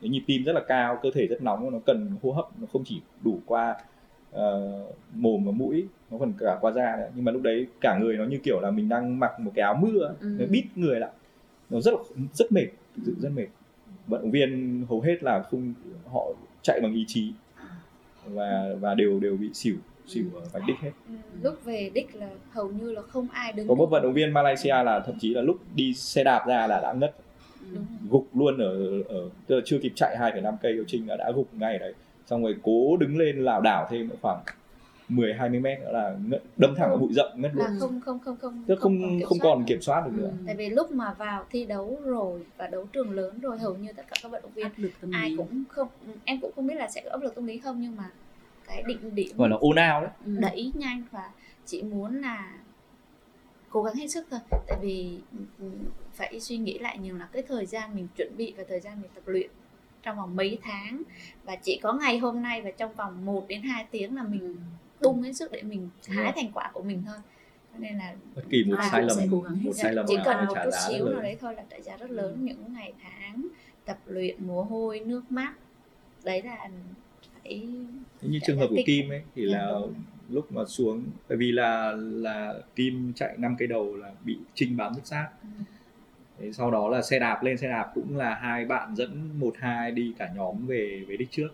cái 0.00 0.08
nhịp 0.08 0.22
tim 0.26 0.44
rất 0.44 0.52
là 0.52 0.60
cao 0.68 0.98
cơ 1.02 1.10
thể 1.14 1.26
rất 1.26 1.42
nóng 1.42 1.70
nó 1.72 1.78
cần 1.86 2.10
hô 2.22 2.32
hấp 2.32 2.44
nó 2.60 2.66
không 2.72 2.84
chỉ 2.84 3.00
đủ 3.24 3.38
qua 3.46 3.76
ờ, 4.34 4.80
mồm 5.14 5.44
và 5.44 5.52
mũi 5.52 5.86
nó 6.10 6.18
còn 6.18 6.32
cả 6.38 6.58
qua 6.60 6.72
da 6.72 6.96
nữa. 6.96 7.08
Nhưng 7.14 7.24
mà 7.24 7.32
lúc 7.32 7.42
đấy 7.42 7.66
cả 7.80 7.98
người 8.00 8.16
nó 8.16 8.24
như 8.24 8.38
kiểu 8.42 8.60
là 8.60 8.70
mình 8.70 8.88
đang 8.88 9.18
mặc 9.20 9.40
một 9.40 9.50
cái 9.54 9.62
áo 9.62 9.74
mưa 9.82 10.14
Ừ. 10.20 10.26
nó 10.40 10.46
bít 10.50 10.64
người 10.76 11.00
lại. 11.00 11.10
Nó 11.70 11.80
rất 11.80 11.94
rất 12.34 12.52
mệt 12.52 12.66
thực 12.96 13.02
sự 13.06 13.14
rất 13.20 13.28
mệt. 13.36 13.46
Vận 14.06 14.22
động 14.22 14.30
viên 14.30 14.84
hầu 14.88 15.00
hết 15.00 15.22
là 15.22 15.42
không 15.42 15.74
họ 16.12 16.26
chạy 16.62 16.80
bằng 16.80 16.94
ý 16.94 17.04
chí 17.08 17.32
và 18.26 18.74
và 18.80 18.94
đều 18.94 19.20
đều 19.20 19.36
bị 19.36 19.50
xỉu 19.54 19.76
xỉu 20.06 20.24
ở 20.34 20.40
vạch 20.52 20.62
đích 20.66 20.76
hết. 20.80 20.90
Ừ, 21.08 21.14
lúc 21.42 21.64
về 21.64 21.90
đích 21.94 22.14
là 22.16 22.28
hầu 22.50 22.68
như 22.68 22.92
là 22.92 23.02
không 23.02 23.28
ai 23.32 23.52
đứng 23.52 23.68
có 23.68 23.74
một 23.74 23.86
vận 23.86 24.02
động 24.02 24.12
viên 24.12 24.32
Malaysia 24.32 24.68
là 24.84 25.00
thậm 25.06 25.14
chí 25.20 25.34
là 25.34 25.42
lúc 25.42 25.56
đi 25.74 25.94
xe 25.94 26.24
đạp 26.24 26.44
ra 26.48 26.66
là 26.66 26.80
đã 26.80 26.92
ngất. 26.92 27.14
Ừ. 27.72 27.78
Gục 28.10 28.26
luôn 28.36 28.58
ở 28.58 29.02
ở 29.08 29.28
tức 29.46 29.54
là 29.56 29.62
chưa 29.64 29.78
kịp 29.78 29.92
chạy 29.96 30.16
2,5 30.16 30.54
cây 30.62 30.76
của 30.78 30.84
Trinh 30.86 31.08
là 31.08 31.16
đã 31.16 31.30
gục 31.34 31.48
ngay 31.54 31.78
đấy 31.78 31.94
xong 32.26 32.42
rồi 32.42 32.56
cố 32.62 32.96
đứng 32.96 33.16
lên 33.18 33.36
lảo 33.44 33.60
đảo 33.60 33.86
thêm 33.90 34.10
khoảng 34.22 34.40
10 35.08 35.34
20 35.34 35.60
mét 35.60 35.78
nữa 35.80 35.90
là 35.92 36.16
đâm 36.56 36.74
thẳng 36.76 36.88
vào 36.88 36.98
bụi 36.98 37.12
rậm 37.12 37.26
ngất 37.42 37.54
luôn 37.54 37.64
là 37.64 37.72
không 37.80 38.00
không 38.00 38.18
không 38.18 38.36
không 38.36 38.64
tức 38.66 38.78
không 38.80 39.20
không 39.26 39.38
còn 39.42 39.58
được. 39.58 39.64
kiểm 39.68 39.80
soát 39.82 40.02
được 40.06 40.12
Ừ. 40.16 40.20
nữa 40.22 40.30
tại 40.46 40.54
vì 40.56 40.68
lúc 40.70 40.90
mà 40.90 41.12
vào 41.12 41.44
thi 41.50 41.64
đấu 41.64 41.98
rồi 42.04 42.46
và 42.56 42.66
đấu 42.66 42.86
trường 42.92 43.10
lớn 43.10 43.38
rồi 43.40 43.58
hầu 43.58 43.74
như 43.76 43.92
tất 43.92 44.02
cả 44.10 44.16
các 44.22 44.28
vận 44.32 44.42
động 44.42 44.52
viên 44.54 44.64
áp 44.64 44.72
lực 44.76 44.90
tâm 45.00 45.10
ai 45.12 45.30
lý 45.30 45.36
cũng 45.36 45.64
không 45.68 45.88
em 46.24 46.40
cũng 46.40 46.52
không 46.56 46.66
biết 46.66 46.74
là 46.74 46.88
sẽ 46.90 47.00
có 47.04 47.10
áp 47.10 47.22
lực 47.22 47.34
tâm 47.34 47.46
lý 47.46 47.58
không 47.58 47.80
nhưng 47.80 47.96
mà 47.96 48.10
cái 48.66 48.82
định 48.86 49.14
điểm 49.14 49.36
gọi 49.36 49.48
là 49.48 49.56
ồn 49.56 49.76
ào 49.76 50.00
đấy 50.00 50.10
Ừ. 50.26 50.32
đẩy 50.40 50.72
nhanh 50.74 51.02
và 51.10 51.30
chị 51.66 51.82
muốn 51.82 52.20
là 52.20 52.52
cố 53.70 53.82
gắng 53.82 53.94
hết 53.94 54.08
sức 54.08 54.26
thôi 54.30 54.40
tại 54.66 54.78
vì 54.82 55.18
ừ, 55.58 55.64
phải 56.14 56.40
suy 56.40 56.56
nghĩ 56.56 56.78
lại 56.78 56.98
nhiều 56.98 57.16
là 57.16 57.28
cái 57.32 57.42
thời 57.48 57.66
gian 57.66 57.94
mình 57.94 58.08
chuẩn 58.16 58.36
bị 58.36 58.54
và 58.56 58.64
thời 58.68 58.80
gian 58.80 59.02
mình 59.02 59.10
tập 59.14 59.22
luyện 59.26 59.50
trong 60.04 60.16
vòng 60.16 60.36
mấy 60.36 60.58
tháng. 60.62 61.02
Và 61.44 61.56
chỉ 61.56 61.80
có 61.82 61.92
ngày 61.92 62.18
hôm 62.18 62.42
nay 62.42 62.62
và 62.62 62.70
trong 62.70 62.94
vòng 62.94 63.24
1 63.24 63.44
đến 63.48 63.62
2 63.62 63.86
tiếng 63.90 64.16
là 64.16 64.22
mình 64.22 64.40
Ừ. 64.40 65.04
tung 65.04 65.22
hết 65.22 65.32
sức 65.32 65.52
để 65.52 65.62
mình 65.62 65.88
hái 66.08 66.32
thành 66.32 66.52
quả 66.54 66.70
của 66.72 66.82
mình 66.82 67.02
thôi. 67.06 67.16
Cho 67.72 67.78
nên 67.78 67.98
là 67.98 68.14
bất 68.36 68.42
kỳ 68.50 68.64
một 68.64 68.76
Ai 68.78 68.88
sai 68.90 69.02
lầm 69.02 69.16
một 69.62 69.72
sai 69.74 69.92
lầm 69.92 70.06
chỉ 70.08 70.16
cần 70.24 70.46
một 70.46 70.52
trả 70.54 70.64
chút 70.64 70.70
xíu 70.88 71.08
nào 71.08 71.22
đấy 71.22 71.36
thôi 71.40 71.54
là 71.54 71.64
trả 71.70 71.76
giá 71.80 71.96
rất 71.96 72.10
lớn 72.10 72.38
những 72.44 72.72
ngày 72.74 72.92
tháng 73.02 73.46
tập 73.84 73.98
luyện 74.06 74.46
mồ 74.46 74.62
hôi 74.62 75.00
nước 75.00 75.32
mắt. 75.32 75.54
Đấy 76.24 76.42
là 76.42 76.68
phải 77.42 77.66
như 78.22 78.38
trường 78.46 78.58
hợp 78.58 78.66
của 78.70 78.82
Kim 78.86 79.08
ấy 79.12 79.22
thì 79.34 79.46
Dạ, 79.52 79.58
là 79.58 79.72
lúc 80.28 80.52
mà 80.52 80.64
xuống 80.64 81.04
bởi 81.28 81.38
vì 81.38 81.52
là 81.52 81.92
là 81.96 82.54
Kim 82.76 83.12
chạy 83.16 83.34
năm 83.38 83.56
cây 83.58 83.68
đầu 83.68 83.96
là 83.96 84.12
bị 84.24 84.38
Trinh 84.54 84.76
bám 84.76 84.94
rất 84.94 85.06
sát 85.06 85.28
Ừ. 85.42 85.48
Thế 86.38 86.52
sau 86.52 86.70
đó 86.70 86.88
là 86.88 87.02
xe 87.02 87.18
đạp 87.18 87.42
lên 87.42 87.58
xe 87.58 87.68
đạp 87.68 87.90
cũng 87.94 88.16
là 88.16 88.34
hai 88.34 88.64
bạn 88.64 88.96
dẫn 88.96 89.28
một 89.40 89.54
hai 89.58 89.90
đi 89.90 90.12
cả 90.18 90.28
nhóm 90.36 90.66
về 90.66 91.00
về 91.08 91.16
đích 91.16 91.30
trước. 91.30 91.48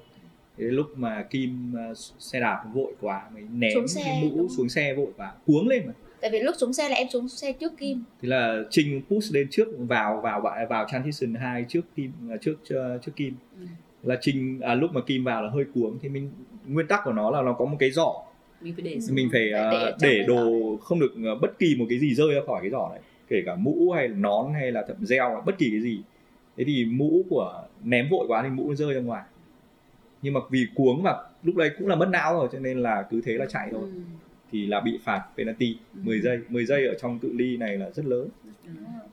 Thế 0.58 0.64
lúc 0.64 0.86
mà 0.96 1.22
Kim 1.30 1.74
ờ, 1.76 1.94
xe 2.18 2.40
đạp 2.40 2.64
vội 2.74 2.92
quá 3.00 3.22
mới 3.34 3.42
ném 3.52 3.70
Xuống 3.74 3.88
xe, 3.88 4.02
cái 4.04 4.20
mũ 4.22 4.36
đúng. 4.36 4.48
xuống 4.48 4.68
xe 4.68 4.94
vội 4.94 5.10
quá 5.16 5.32
cuống 5.46 5.68
lên 5.68 5.82
mà. 5.86 5.92
Tại 6.20 6.30
vì 6.30 6.40
lúc 6.40 6.54
xuống 6.58 6.72
xe 6.72 6.88
là 6.88 6.96
em 6.96 7.06
xuống 7.12 7.28
xe 7.28 7.52
trước 7.52 7.72
Kim. 7.78 8.04
Thế 8.22 8.28
là 8.28 8.62
Trinh 8.70 9.02
push 9.10 9.34
lên 9.34 9.48
trước 9.50 9.68
vào 9.78 10.20
vào 10.20 10.40
vào, 10.40 10.66
vào 10.68 10.86
transition 10.90 11.34
2 11.34 11.64
trước 11.68 11.80
Kim 11.96 12.12
à, 12.30 12.36
trước 12.40 12.54
trước 13.02 13.16
Kim. 13.16 13.34
Ừ. 13.60 13.66
là 14.02 14.16
Trinh 14.20 14.60
à, 14.60 14.74
lúc 14.74 14.90
mà 14.92 15.00
Kim 15.06 15.24
vào 15.24 15.42
là 15.42 15.50
hơi 15.50 15.64
cuống 15.74 15.98
thì 16.02 16.08
mình 16.08 16.30
nguyên 16.66 16.86
tắc 16.86 17.00
của 17.04 17.12
nó 17.12 17.30
là 17.30 17.42
nó 17.42 17.52
có 17.52 17.64
một 17.64 17.76
cái 17.80 17.90
giỏ. 17.90 18.14
Mình 18.60 18.74
phải 18.76 18.82
để 18.82 18.98
mình 19.12 19.28
phải 19.32 19.48
Phải 19.52 19.62
ờ, 19.62 19.96
để 20.02 20.08
để 20.18 20.24
đồ 20.26 20.76
không 20.82 21.00
được 21.00 21.12
ờ, 21.24 21.34
bất 21.34 21.58
kỳ 21.58 21.74
một 21.78 21.86
cái 21.88 21.98
gì 21.98 22.14
rơi 22.14 22.34
ra 22.34 22.40
khỏi 22.46 22.58
cái 22.62 22.70
giỏ 22.70 22.88
này 22.92 23.00
kể 23.30 23.42
cả 23.46 23.54
mũ 23.54 23.90
hay 23.90 24.08
là 24.08 24.16
nón 24.16 24.52
hay 24.54 24.72
là 24.72 24.84
thậm 24.88 24.96
gel 25.08 25.22
bất 25.46 25.58
kỳ 25.58 25.70
cái 25.70 25.80
gì. 25.80 26.02
Thế 26.56 26.64
thì 26.64 26.84
mũ 26.84 27.22
của 27.30 27.62
ném 27.84 28.08
vội 28.10 28.26
quá 28.28 28.42
thì 28.42 28.48
mũ 28.48 28.74
rơi 28.74 28.94
ra 28.94 29.00
ngoài. 29.00 29.22
Nhưng 30.22 30.34
mà 30.34 30.40
vì 30.50 30.66
cuống 30.74 31.02
mà 31.02 31.12
lúc 31.42 31.56
đấy 31.56 31.70
cũng 31.78 31.88
là 31.88 31.96
mất 31.96 32.08
não 32.08 32.34
rồi 32.34 32.48
cho 32.52 32.58
nên 32.58 32.78
là 32.78 33.06
cứ 33.10 33.20
thế 33.24 33.32
là 33.32 33.46
chạy 33.46 33.68
thôi. 33.72 33.82
Ừ. 33.82 34.00
thì 34.52 34.66
là 34.66 34.80
bị 34.80 34.98
phạt 35.04 35.22
penalty 35.36 35.76
Ừ. 35.94 36.00
10 36.04 36.20
giây. 36.20 36.40
10 36.48 36.64
giây 36.64 36.86
ở 36.86 36.94
trong 37.00 37.18
cự 37.18 37.32
ly 37.32 37.56
này 37.56 37.76
là 37.78 37.90
rất 37.90 38.04
lớn. 38.06 38.28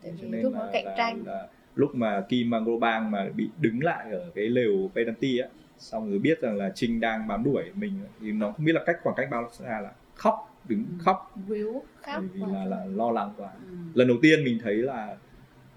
Cho 0.04 0.28
nên 0.30 0.42
lúc 0.42 0.54
là, 0.54 0.60
nó 0.60 0.70
cạnh 0.74 0.86
là, 0.86 0.94
tranh. 0.98 1.24
là 1.26 1.48
lúc 1.76 1.96
mà 1.96 2.22
Kim 2.30 2.50
Mangrobang 2.50 3.12
mà 3.12 3.30
bị 3.36 3.50
đứng 3.62 3.84
lại 3.84 4.12
ở 4.12 4.32
cái 4.36 4.46
lều 4.46 4.90
penalty 4.96 5.38
á 5.38 5.48
xong 5.80 6.10
rồi 6.10 6.20
biết 6.20 6.42
rằng 6.42 6.56
là 6.56 6.72
Trinh 6.76 7.00
đang 7.00 7.28
bám 7.28 7.44
đuổi 7.44 7.64
mình 7.76 7.94
thì 8.22 8.32
nó 8.32 8.52
không 8.52 8.66
biết 8.66 8.74
là 8.74 8.84
cách 8.86 8.98
khoảng 9.04 9.16
cách 9.16 9.28
bao 9.32 9.50
xa 9.52 9.80
là 9.82 9.92
khóc 10.16 10.57
đứng 10.68 10.80
Ừ. 11.00 11.04
khóc 11.04 11.34
víu 11.48 11.84
khóc 12.02 12.24
vì 12.34 12.42
là, 12.54 12.66
là 12.66 12.86
lo 12.96 13.12
lắng 13.12 13.34
quá 13.38 13.50
Ừ. 13.70 13.76
lần 13.94 14.08
đầu 14.08 14.18
tiên 14.22 14.44
mình 14.44 14.60
thấy 14.64 14.76
là 14.76 15.16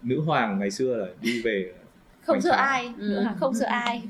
nữ 0.02 0.20
hoàng 0.20 0.58
ngày 0.58 0.70
xưa 0.70 0.96
là 0.96 1.06
đi 1.22 1.42
về 1.42 1.72
không 2.22 2.40
sợ 2.40 2.50
ai 2.50 2.94
Ừ. 2.98 3.24
không 3.36 3.54
sợ 3.54 3.66
ai 3.66 4.02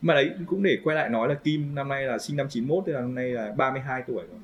mà 0.00 0.14
đấy 0.14 0.30
cũng 0.46 0.62
để 0.62 0.78
quay 0.84 0.96
lại 0.96 1.08
nói 1.08 1.28
là 1.28 1.34
Kim 1.34 1.74
năm 1.74 1.88
nay 1.88 2.04
là 2.04 2.18
sinh 2.18 2.36
năm 2.36 2.46
91 2.50 2.84
tức 2.86 2.92
là 2.92 3.00
năm 3.00 3.14
nay 3.14 3.28
là 3.30 3.52
32 3.56 4.02
tuổi 4.06 4.16
rồi 4.30 4.38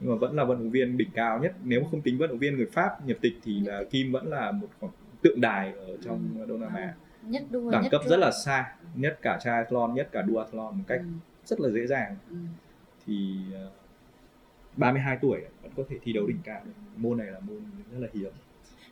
nhưng 0.00 0.10
mà 0.10 0.16
vẫn 0.16 0.36
là 0.36 0.44
vận 0.44 0.58
động 0.58 0.70
viên 0.70 0.96
đỉnh 0.96 1.10
cao 1.14 1.38
nhất 1.38 1.52
nếu 1.64 1.80
mà 1.80 1.86
không 1.90 2.00
tính 2.00 2.18
vận 2.18 2.28
động 2.28 2.38
viên 2.38 2.56
người 2.56 2.66
Pháp 2.72 3.06
nhập 3.06 3.16
tịch 3.20 3.32
thì 3.44 3.60
là 3.60 3.84
Kim 3.90 4.12
vẫn 4.12 4.26
là 4.28 4.52
một 4.52 4.68
khoảng 4.80 4.92
tượng 5.22 5.40
đài 5.40 5.72
ở 5.72 5.96
trong 6.04 6.28
Ừ. 6.40 6.46
Đông 6.48 6.60
Nam 6.60 6.74
Á 6.74 6.94
nhất 7.22 7.42
đua 7.50 7.70
đẳng 7.70 7.82
nhất 7.82 7.88
cấp 7.90 8.00
run. 8.04 8.10
rất 8.10 8.16
là 8.16 8.30
xa 8.44 8.74
nhất 8.94 9.18
cả 9.22 9.38
triathlon 9.42 9.94
nhất 9.94 10.08
cả 10.12 10.24
duathlon 10.28 10.78
một 10.78 10.84
cách 10.86 11.00
Ừ. 11.00 11.06
rất 11.44 11.60
là 11.60 11.70
dễ 11.70 11.86
dàng 11.86 12.16
Ừ. 12.30 12.36
thì 13.06 13.36
ờ, 13.54 13.70
32 14.76 15.18
tuổi 15.22 15.40
vẫn 15.62 15.72
có 15.76 15.82
thể 15.88 15.98
thi 16.02 16.12
đấu 16.12 16.26
đỉnh 16.26 16.40
cao. 16.44 16.62
Môn 16.96 17.18
này 17.18 17.26
là 17.26 17.40
môn 17.40 17.58
rất 17.92 17.98
là 17.98 18.08
hiếm. 18.12 18.32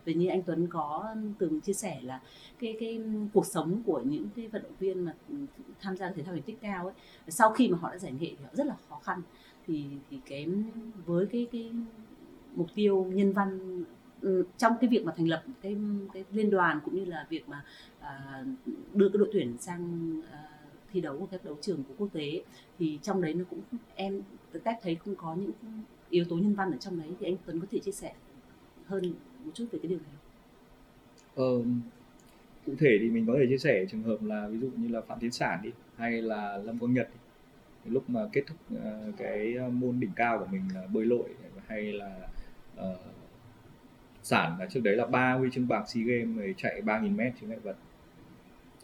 Vì 0.04 0.14
như 0.14 0.28
anh 0.28 0.42
Tuấn 0.42 0.66
có 0.70 1.14
từng 1.38 1.60
chia 1.60 1.72
sẻ 1.72 2.00
là 2.02 2.20
cái 2.60 2.76
cái 2.80 3.00
cuộc 3.32 3.46
sống 3.46 3.82
của 3.86 4.02
những 4.04 4.28
cái 4.36 4.46
vận 4.48 4.62
động 4.62 4.72
viên 4.78 5.04
mà 5.04 5.14
tham 5.80 5.96
gia 5.96 6.10
thể 6.10 6.22
thao 6.22 6.34
thành 6.34 6.42
tích 6.42 6.58
cao 6.60 6.84
ấy 6.84 6.94
sau 7.28 7.52
khi 7.52 7.68
mà 7.68 7.78
họ 7.78 7.90
đã 7.90 7.98
giải 7.98 8.12
nghệ 8.12 8.34
thì 8.38 8.44
họ 8.44 8.50
rất 8.52 8.66
là 8.66 8.74
khó 8.88 9.00
khăn. 9.04 9.22
Thì 9.66 9.84
thì 10.10 10.20
cái 10.26 10.46
với 11.06 11.26
cái 11.26 11.46
cái 11.52 11.70
mục 12.54 12.66
tiêu 12.74 13.04
nhân 13.04 13.32
văn 13.32 13.84
trong 14.58 14.72
cái 14.80 14.90
việc 14.90 15.04
mà 15.04 15.12
thành 15.16 15.28
lập 15.28 15.42
cái 15.62 15.76
cái 16.12 16.24
liên 16.32 16.50
đoàn 16.50 16.80
cũng 16.84 16.94
như 16.96 17.04
là 17.04 17.26
việc 17.28 17.48
mà 17.48 17.64
à, 18.00 18.44
đưa 18.94 19.08
cái 19.08 19.18
đội 19.18 19.28
tuyển 19.32 19.58
sang 19.58 20.12
à, 20.32 20.49
thi 20.93 21.01
đấu 21.01 21.16
ở 21.16 21.26
các 21.30 21.45
đấu 21.45 21.57
trường 21.61 21.82
của 21.88 21.95
quốc 21.99 22.09
tế. 22.12 22.43
Thì 22.78 22.99
trong 23.03 23.22
đấy 23.22 23.34
nó 23.34 23.45
cũng 23.51 23.61
em 23.95 24.20
tép 24.64 24.76
thấy 24.82 24.95
cũng 25.05 25.14
có 25.16 25.34
những 25.34 25.53
yếu 26.11 26.24
tố 26.24 26.36
nhân 26.36 26.55
văn 26.55 26.70
ở 26.70 26.76
trong 26.76 26.99
đấy. 26.99 27.09
Thì 27.20 27.26
anh 27.26 27.36
Tuấn 27.47 27.61
có 27.61 27.66
thể 27.70 27.78
chia 27.78 27.93
sẻ 27.93 28.12
hơn 28.86 29.14
một 29.45 29.51
chút 29.55 29.66
về 29.72 29.78
cái 29.82 29.88
điều 29.88 29.99
này 29.99 30.16
Ờ, 31.34 31.62
cụ 32.66 32.72
thể 32.78 32.99
thì 33.01 33.11
mình 33.11 33.26
có 33.26 33.34
thể 33.38 33.47
chia 33.49 33.59
sẻ 33.59 33.84
trường 33.91 34.03
hợp 34.03 34.18
là 34.22 34.49
ví 34.49 34.59
dụ 34.59 34.70
như 34.76 34.88
là 34.88 35.01
Phạm 35.01 35.18
Tiến 35.20 35.30
Sản 35.30 35.61
đi 35.62 35.70
hay 35.97 36.22
là 36.22 36.57
Lâm 36.57 36.78
Quang 36.78 36.95
Nhật 36.95 37.09
đi. 37.14 37.20
Lúc 37.93 38.11
mà 38.11 38.20
kết 38.32 38.43
thúc 38.47 38.59
uh, 38.74 39.16
cái 39.16 39.55
ờ, 39.55 39.68
môn 39.68 40.01
đỉnh 40.01 40.11
cao 40.16 40.38
của 40.38 40.47
mình 40.51 40.62
là 40.74 40.86
bơi 40.86 41.07
lội 41.07 41.28
hay 41.66 41.93
là 41.93 42.28
uh, 42.80 42.99
Sản 44.22 44.57
là 44.59 44.66
trước 44.66 44.80
đấy 44.80 44.97
là 44.97 45.07
ba 45.07 45.32
huy 45.32 45.49
chương 45.53 45.68
bạc 45.68 45.84
SEA 45.88 46.05
Games 46.05 46.57
chạy 46.57 46.82
3.000 46.82 47.16
mét 47.16 47.32
chướng 47.41 47.51
ngại 47.51 47.59
vật 47.59 47.76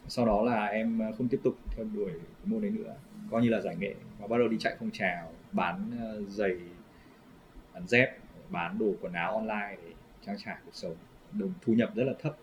sau 0.09 0.27
đó 0.27 0.43
là 0.43 0.67
em 0.67 0.99
ờ, 0.99 1.13
không 1.19 1.29
tiếp 1.29 1.41
tục 1.45 1.57
theo 1.71 1.87
đuổi 1.95 2.11
cái 2.11 2.45
môn 2.45 2.61
đấy 2.61 2.71
nữa. 2.71 2.95
Coi 3.31 3.43
như 3.43 3.49
là 3.49 3.61
giải 3.61 3.77
nghệ. 3.77 3.95
Và 4.19 4.27
bắt 4.27 4.39
đầu 4.39 4.49
đi 4.49 4.57
chạy 4.59 4.77
phong 4.81 4.91
trào 4.91 5.33
bán 5.53 5.91
ờ, 6.01 6.23
giày 6.29 6.57
bán 7.75 7.87
dép 7.87 8.19
bán 8.51 8.79
đồ 8.79 8.95
quần 9.01 9.13
áo 9.13 9.37
online 9.37 9.77
để 9.85 9.93
trang 10.27 10.37
trải 10.45 10.57
cuộc 10.65 10.75
sống. 10.75 10.97
Đồng 11.33 11.53
thu 11.63 11.73
nhập 11.73 11.91
rất 11.95 12.05
là 12.05 12.13
thấp. 12.19 12.37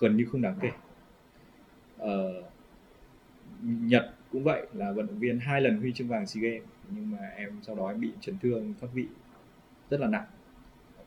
Gần 0.00 0.16
như 0.16 0.24
không 0.32 0.42
đáng 0.42 0.58
kể. 0.60 0.70
Ờ, 1.98 2.42
Nhật 3.62 4.14
cũng 4.32 4.44
vậy 4.44 4.66
là 4.72 4.92
vận 4.92 5.06
động 5.06 5.18
viên 5.18 5.38
hai 5.38 5.60
lần 5.60 5.78
huy 5.80 5.92
chương 5.92 6.08
vàng 6.08 6.26
SEA 6.26 6.42
Games. 6.42 6.68
Nhưng 6.90 7.10
mà 7.10 7.28
em 7.36 7.58
sau 7.62 7.74
đó 7.74 7.88
em 7.88 8.00
bị 8.00 8.10
chấn 8.20 8.38
thương 8.38 8.74
thoát 8.80 8.88
vị. 8.92 9.06
Rất 9.90 10.00
là 10.00 10.08
nặng. 10.08 10.26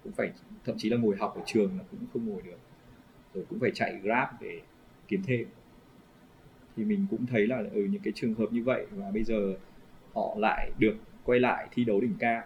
Cũng 0.03 0.13
phải 0.13 0.31
thậm 0.65 0.75
chí 0.77 0.89
là 0.89 0.97
ngồi 0.97 1.15
học 1.15 1.33
ở 1.35 1.41
trường 1.45 1.77
là 1.77 1.83
cũng 1.91 1.99
không 2.13 2.27
ngồi 2.27 2.41
được. 2.41 2.59
Rồi 3.33 3.45
cũng 3.49 3.59
phải 3.59 3.71
chạy 3.73 3.99
grab 4.03 4.27
để 4.41 4.61
kiếm 5.09 5.21
thêm. 5.25 5.47
Thì 6.77 6.83
mình 6.85 7.05
cũng 7.09 7.25
thấy 7.25 7.47
là 7.47 7.55
ở 7.57 7.69
ừ, 7.73 7.81
những 7.91 8.01
cái 8.01 8.13
trường 8.15 8.33
hợp 8.33 8.53
như 8.53 8.63
vậy 8.63 8.85
và 8.91 9.11
bây 9.11 9.23
giờ 9.23 9.53
họ 10.13 10.35
lại 10.39 10.71
được 10.79 10.95
quay 11.23 11.39
lại 11.39 11.67
thi 11.71 11.83
đấu 11.83 12.01
đỉnh 12.01 12.13
cao 12.19 12.41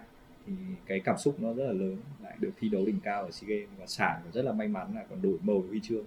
thì 0.47 0.53
cái 0.85 0.99
cảm 0.99 1.17
xúc 1.17 1.35
nó 1.41 1.53
rất 1.53 1.63
là 1.65 1.73
lớn 1.73 1.97
lại 2.23 2.37
được 2.39 2.51
thi 2.59 2.69
đấu 2.69 2.85
đỉnh 2.85 2.99
cao 3.03 3.23
ở 3.23 3.31
SEA 3.31 3.47
Games. 3.49 3.69
Và 3.79 3.85
sản 3.87 4.19
cũng 4.23 4.31
rất 4.33 4.41
là 4.45 4.51
may 4.53 4.67
mắn 4.67 4.87
là 4.95 5.03
còn 5.09 5.21
đổi 5.21 5.37
màu 5.43 5.63
huy 5.69 5.79
chương 5.79 6.05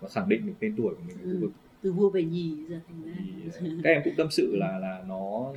và 0.00 0.08
khẳng 0.08 0.28
định 0.28 0.46
được 0.46 0.52
tên 0.60 0.74
tuổi 0.76 0.94
của 0.94 1.02
mình 1.08 1.16
ở 1.16 1.24
khu 1.24 1.30
Ừ. 1.30 1.38
vực. 1.40 1.52
từ 1.82 1.92
vua 1.92 2.10
về 2.10 2.22
nhì 2.24 2.56
giờ 2.68 2.80
thành 2.88 3.02
ra. 3.04 3.12
Thì 3.60 3.68
ờ, 3.70 3.76
các 3.84 3.90
em 3.90 4.02
cũng 4.04 4.14
tâm 4.16 4.26
sự 4.30 4.56
là 4.56 4.78
là 4.78 5.04
nó 5.08 5.52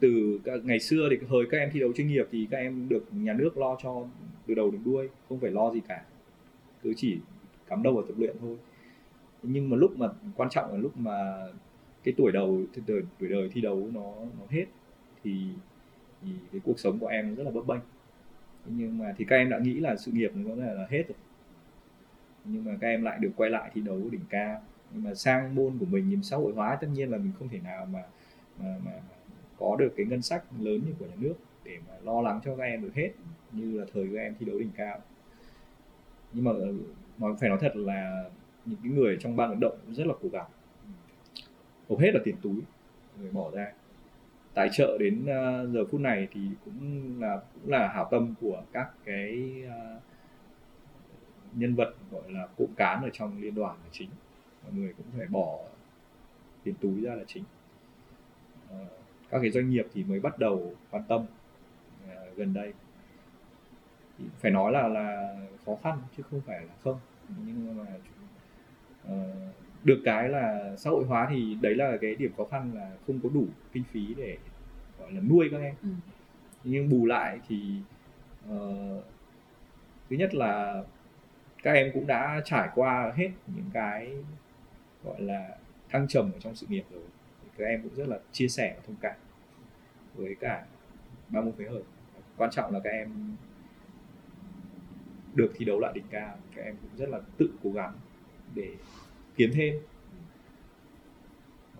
từ 0.00 0.40
ngày 0.64 0.78
xưa 0.80 1.08
thì 1.10 1.16
hồi 1.28 1.46
các 1.50 1.58
em 1.58 1.70
thi 1.72 1.80
đấu 1.80 1.92
chuyên 1.92 2.06
nghiệp 2.08 2.26
thì 2.32 2.46
các 2.50 2.56
em 2.58 2.88
được 2.88 3.04
nhà 3.12 3.32
nước 3.32 3.58
lo 3.58 3.76
cho 3.82 4.06
từ 4.46 4.54
đầu 4.54 4.70
đến 4.70 4.80
đuôi 4.84 5.08
không 5.28 5.40
phải 5.40 5.50
lo 5.50 5.70
gì 5.72 5.80
cả. 5.88 6.04
Cứ 6.82 6.92
chỉ 6.96 7.18
cắm 7.68 7.82
đầu 7.82 7.94
vào 7.94 8.02
tập 8.02 8.14
luyện 8.18 8.36
thôi 8.40 8.56
nhưng 9.48 9.70
mà 9.70 9.76
lúc 9.76 9.98
mà 9.98 10.08
quan 10.36 10.50
trọng 10.50 10.72
là 10.72 10.78
lúc 10.78 10.96
mà 10.96 11.46
cái 12.04 12.14
tuổi 12.16 12.32
đầu 12.32 12.60
tuổi, 12.86 13.02
tuổi 13.18 13.28
đời 13.28 13.48
thi 13.52 13.60
đấu 13.60 13.88
nó 13.94 14.12
nó 14.40 14.46
hết 14.50 14.64
thì, 15.24 15.48
thì 16.22 16.28
cái 16.52 16.60
cuộc 16.64 16.78
sống 16.80 16.98
của 16.98 17.06
em 17.06 17.34
rất 17.34 17.44
là 17.44 17.50
bấp 17.50 17.66
bênh. 17.66 17.80
Nhưng 18.66 18.98
mà 18.98 19.14
thì 19.16 19.24
các 19.24 19.36
em 19.36 19.50
đã 19.50 19.58
nghĩ 19.58 19.74
là 19.74 19.96
sự 19.96 20.12
nghiệp 20.12 20.30
nó 20.34 20.50
có 20.50 20.62
là 20.62 20.86
hết 20.90 21.02
rồi. 21.08 21.16
Nhưng 22.44 22.64
mà 22.64 22.72
các 22.80 22.88
em 22.88 23.02
lại 23.02 23.18
được 23.20 23.30
quay 23.36 23.50
lại 23.50 23.70
thi 23.74 23.80
đấu 23.80 24.00
đỉnh 24.10 24.24
cao. 24.30 24.62
Nhưng 24.92 25.04
mà 25.04 25.14
sang 25.14 25.54
môn 25.54 25.78
của 25.78 25.86
mình 25.86 26.08
nhìn 26.08 26.22
xã 26.22 26.36
hội 26.36 26.52
hóa 26.52 26.78
tất 26.80 26.88
nhiên 26.92 27.10
là 27.10 27.18
mình 27.18 27.32
không 27.38 27.48
thể 27.48 27.58
nào 27.58 27.86
mà 27.86 28.02
mà, 28.58 28.78
mà, 28.84 28.92
có 29.58 29.76
được 29.76 29.92
cái 29.96 30.06
ngân 30.06 30.22
sách 30.22 30.44
lớn 30.60 30.80
như 30.86 30.92
của 30.98 31.06
nhà 31.06 31.14
nước 31.18 31.34
để 31.64 31.78
mà 31.88 31.94
lo 32.04 32.20
lắng 32.20 32.40
cho 32.44 32.56
các 32.56 32.64
em 32.64 32.82
được 32.82 32.94
hết 32.94 33.10
như 33.52 33.78
là 33.80 33.86
thời 33.94 34.08
các 34.14 34.20
em 34.20 34.34
thi 34.38 34.46
đấu 34.46 34.58
đỉnh 34.58 34.70
cao. 34.76 34.98
Nhưng 36.32 36.44
mà 36.44 36.50
ờ, 36.50 36.74
nói 37.18 37.34
phải 37.40 37.48
nói 37.48 37.58
thật 37.60 37.76
là 37.76 38.24
những 38.66 38.78
cái 38.82 38.92
người 38.92 39.16
trong 39.20 39.36
ban 39.36 39.50
vận 39.50 39.60
động 39.60 39.78
rất 39.92 40.06
là 40.06 40.14
cố 40.22 40.28
gắng. 40.28 40.46
Hầu 41.88 41.98
hết 41.98 42.10
là 42.14 42.20
tiền 42.24 42.36
túi, 42.42 42.60
người 43.20 43.30
bỏ 43.30 43.50
ra. 43.50 43.72
Tài 44.54 44.68
trợ 44.72 44.98
đến 44.98 45.26
à, 45.26 45.64
giờ 45.64 45.84
phút 45.90 46.00
này 46.00 46.28
thì 46.32 46.40
cũng 46.64 47.04
là 47.20 47.40
cũng 47.54 47.72
là 47.72 47.88
hảo 47.88 48.08
tâm 48.10 48.34
của 48.40 48.62
các 48.72 48.90
cái 49.04 49.62
à, 49.68 50.00
nhân 51.52 51.74
vật 51.74 51.94
gọi 52.10 52.32
là 52.32 52.46
cụm 52.56 52.74
cán 52.76 53.02
ở 53.02 53.10
trong 53.12 53.40
liên 53.40 53.54
đoàn 53.54 53.76
là 53.84 53.88
chính. 53.92 54.08
Mọi 54.62 54.72
người 54.72 54.92
cũng 54.96 55.06
phải 55.16 55.26
bỏ 55.26 55.58
tiền 56.62 56.74
túi 56.80 57.00
ra 57.00 57.14
là 57.14 57.24
chính. 57.26 57.44
Ờ, 58.70 58.78
các 59.30 59.38
cái 59.42 59.50
doanh 59.50 59.70
nghiệp 59.70 59.86
thì 59.94 60.04
mới 60.04 60.20
bắt 60.20 60.38
đầu 60.38 60.74
quan 60.90 61.02
tâm 61.08 61.24
à, 62.08 62.14
gần 62.36 62.54
đây. 62.54 62.72
Phải 64.38 64.50
nói 64.50 64.72
là 64.72 64.88
là 64.88 65.36
khó 65.66 65.76
khăn 65.82 65.98
chứ 66.16 66.22
không 66.30 66.40
phải 66.46 66.60
là 66.60 66.72
không. 66.84 66.98
Nhưng 67.46 67.78
mà 67.78 67.84
được 69.84 70.00
cái 70.04 70.28
là 70.28 70.76
xã 70.76 70.90
hội 70.90 71.04
hóa 71.04 71.26
thì 71.30 71.56
đấy 71.60 71.74
là 71.74 71.96
cái 72.00 72.14
điểm 72.14 72.32
khó 72.36 72.44
khăn 72.44 72.72
là 72.74 72.90
không 73.06 73.20
có 73.22 73.28
đủ 73.28 73.46
kinh 73.72 73.84
phí 73.92 74.14
để 74.14 74.36
gọi 74.98 75.12
là 75.12 75.20
nuôi 75.20 75.48
các 75.50 75.58
em. 75.58 75.74
Ừ. 75.82 75.88
nhưng 76.64 76.88
bù 76.88 77.06
lại 77.06 77.40
thì 77.48 77.80
ờ, 78.48 79.02
thứ 80.10 80.16
nhất 80.16 80.34
là 80.34 80.82
các 81.62 81.72
em 81.72 81.90
cũng 81.94 82.06
đã 82.06 82.40
trải 82.44 82.68
qua 82.74 83.12
hết 83.16 83.30
những 83.46 83.70
cái 83.72 84.12
gọi 85.04 85.20
là 85.20 85.48
thăng 85.88 86.08
trầm 86.08 86.32
ở 86.32 86.40
trong 86.40 86.54
sự 86.54 86.66
nghiệp 86.70 86.84
rồi. 86.92 87.02
Các 87.58 87.64
em 87.64 87.82
cũng 87.82 87.94
rất 87.94 88.08
là 88.08 88.18
chia 88.32 88.48
sẻ 88.48 88.74
và 88.76 88.82
thông 88.86 88.96
cảm 89.00 89.16
với 90.14 90.34
cả 90.40 90.64
ba 91.28 91.40
môn 91.40 91.52
phối 91.52 91.66
hợp. 91.66 91.82
Quan 92.36 92.50
trọng 92.50 92.72
là 92.72 92.80
các 92.84 92.90
em 92.90 93.36
được 95.34 95.52
thi 95.54 95.64
đấu 95.64 95.80
lại 95.80 95.92
đỉnh 95.94 96.04
cao 96.10 96.36
các 96.56 96.62
em 96.62 96.76
cũng 96.82 96.90
rất 96.96 97.08
là 97.08 97.20
tự 97.38 97.50
cố 97.62 97.70
gắng 97.70 97.94
để 98.54 98.72
kiếm 99.36 99.50
thêm. 99.54 99.74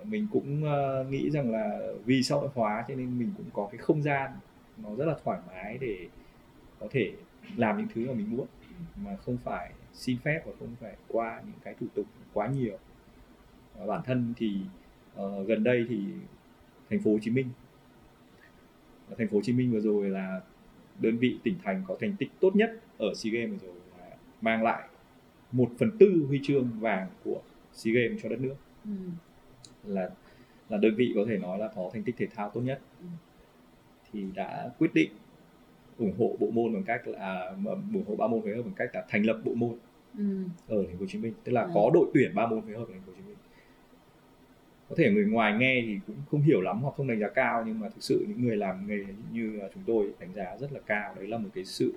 Mình 0.04 0.26
cũng 0.32 0.64
ờ, 0.64 1.04
nghĩ 1.10 1.30
rằng 1.30 1.50
là 1.50 1.80
vì 2.04 2.22
xã 2.22 2.34
hội 2.34 2.48
hóa 2.54 2.84
cho 2.88 2.94
nên 2.94 3.18
mình 3.18 3.32
cũng 3.36 3.46
có 3.52 3.68
cái 3.72 3.78
không 3.78 4.02
gian 4.02 4.30
nó 4.82 4.94
rất 4.94 5.04
là 5.04 5.14
thoải 5.24 5.38
mái 5.46 5.78
để 5.80 6.06
có 6.80 6.86
thể 6.90 7.12
làm 7.56 7.78
những 7.78 7.86
thứ 7.94 8.06
mà 8.06 8.12
mình 8.12 8.36
muốn 8.36 8.46
mà 9.04 9.16
không 9.16 9.36
phải 9.44 9.72
xin 9.92 10.18
phép 10.24 10.42
và 10.46 10.52
không 10.58 10.76
phải 10.80 10.96
qua 11.08 11.42
những 11.46 11.58
cái 11.64 11.74
thủ 11.80 11.86
tục 11.94 12.06
quá 12.32 12.46
nhiều. 12.46 12.78
Và 13.78 13.86
bản 13.86 14.02
thân 14.04 14.34
thì 14.36 14.56
uh, 15.20 15.46
gần 15.46 15.64
đây 15.64 15.86
thì 15.88 15.98
thành 16.90 17.00
phố 17.02 17.12
Hồ 17.12 17.18
Chí 17.22 17.30
Minh 17.30 17.48
thành 19.18 19.28
phố 19.28 19.36
Hồ 19.36 19.42
Chí 19.42 19.52
Minh 19.52 19.72
vừa 19.72 19.80
rồi 19.80 20.10
là 20.10 20.40
đơn 20.98 21.18
vị 21.18 21.38
tỉnh 21.42 21.54
thành 21.64 21.82
có 21.88 21.96
thành 22.00 22.16
tích 22.18 22.28
tốt 22.40 22.56
nhất 22.56 22.80
ở 22.98 23.14
SEA 23.14 23.32
Games 23.32 23.62
vừa 23.62 23.68
rồi 23.68 23.76
là 23.98 24.16
mang 24.40 24.62
lại 24.62 24.88
một 25.52 25.70
phần 25.78 25.90
tư 25.98 26.24
huy 26.28 26.40
chương 26.42 26.70
vàng 26.80 27.08
của 27.24 27.40
SEA 27.72 27.94
Games 27.94 28.22
cho 28.22 28.28
đất 28.28 28.40
nước 28.40 28.54
ừ. 28.84 28.90
là 29.84 30.10
là 30.68 30.78
đơn 30.78 30.94
vị 30.94 31.12
có 31.14 31.24
thể 31.28 31.38
nói 31.38 31.58
là 31.58 31.68
có 31.76 31.90
thành 31.92 32.02
tích 32.02 32.14
thể 32.18 32.26
thao 32.34 32.50
tốt 32.50 32.60
nhất 32.60 32.80
ừ. 33.00 33.06
thì 34.12 34.24
đã 34.34 34.70
quyết 34.78 34.94
định 34.94 35.10
ủng 35.98 36.14
hộ 36.18 36.36
bộ 36.40 36.50
môn 36.50 36.72
bằng 36.72 36.82
cách 36.82 37.08
là 37.08 37.54
ủng 37.94 38.04
hộ 38.08 38.16
ba 38.16 38.26
môn 38.26 38.42
phối 38.42 38.56
hợp 38.56 38.62
bằng 38.62 38.74
cách 38.76 38.90
là 38.94 39.04
thành 39.08 39.26
lập 39.26 39.40
bộ 39.44 39.54
môn 39.54 39.74
ừ. 40.18 40.24
ở 40.68 40.84
thành 40.86 40.96
phố 40.96 41.00
Hồ 41.00 41.06
Chí 41.08 41.18
Minh 41.18 41.32
tức 41.44 41.52
là 41.52 41.62
ừ. 41.62 41.70
có 41.74 41.90
đội 41.94 42.06
tuyển 42.14 42.34
ba 42.34 42.46
môn 42.46 42.62
phối 42.62 42.72
hợp 42.72 42.84
ở 42.88 42.92
thành 42.92 43.02
phố 43.06 43.12
Hồ 43.12 43.18
Chí 43.18 43.22
Minh 43.28 43.36
có 44.88 44.96
thể 44.98 45.10
người 45.10 45.24
ngoài 45.24 45.54
nghe 45.58 45.82
thì 45.86 45.98
cũng 46.06 46.16
không 46.30 46.42
hiểu 46.42 46.60
lắm 46.60 46.80
hoặc 46.82 46.94
không 46.96 47.06
đánh 47.06 47.20
giá 47.20 47.28
cao 47.28 47.64
nhưng 47.66 47.80
mà 47.80 47.88
thực 47.88 48.02
sự 48.02 48.26
những 48.28 48.46
người 48.46 48.56
làm 48.56 48.86
nghề 48.86 49.04
như 49.32 49.60
chúng 49.74 49.82
tôi 49.86 50.12
đánh 50.20 50.34
giá 50.34 50.56
rất 50.60 50.72
là 50.72 50.80
cao 50.86 51.14
đấy 51.14 51.26
là 51.26 51.38
một 51.38 51.48
cái 51.54 51.64
sự 51.64 51.94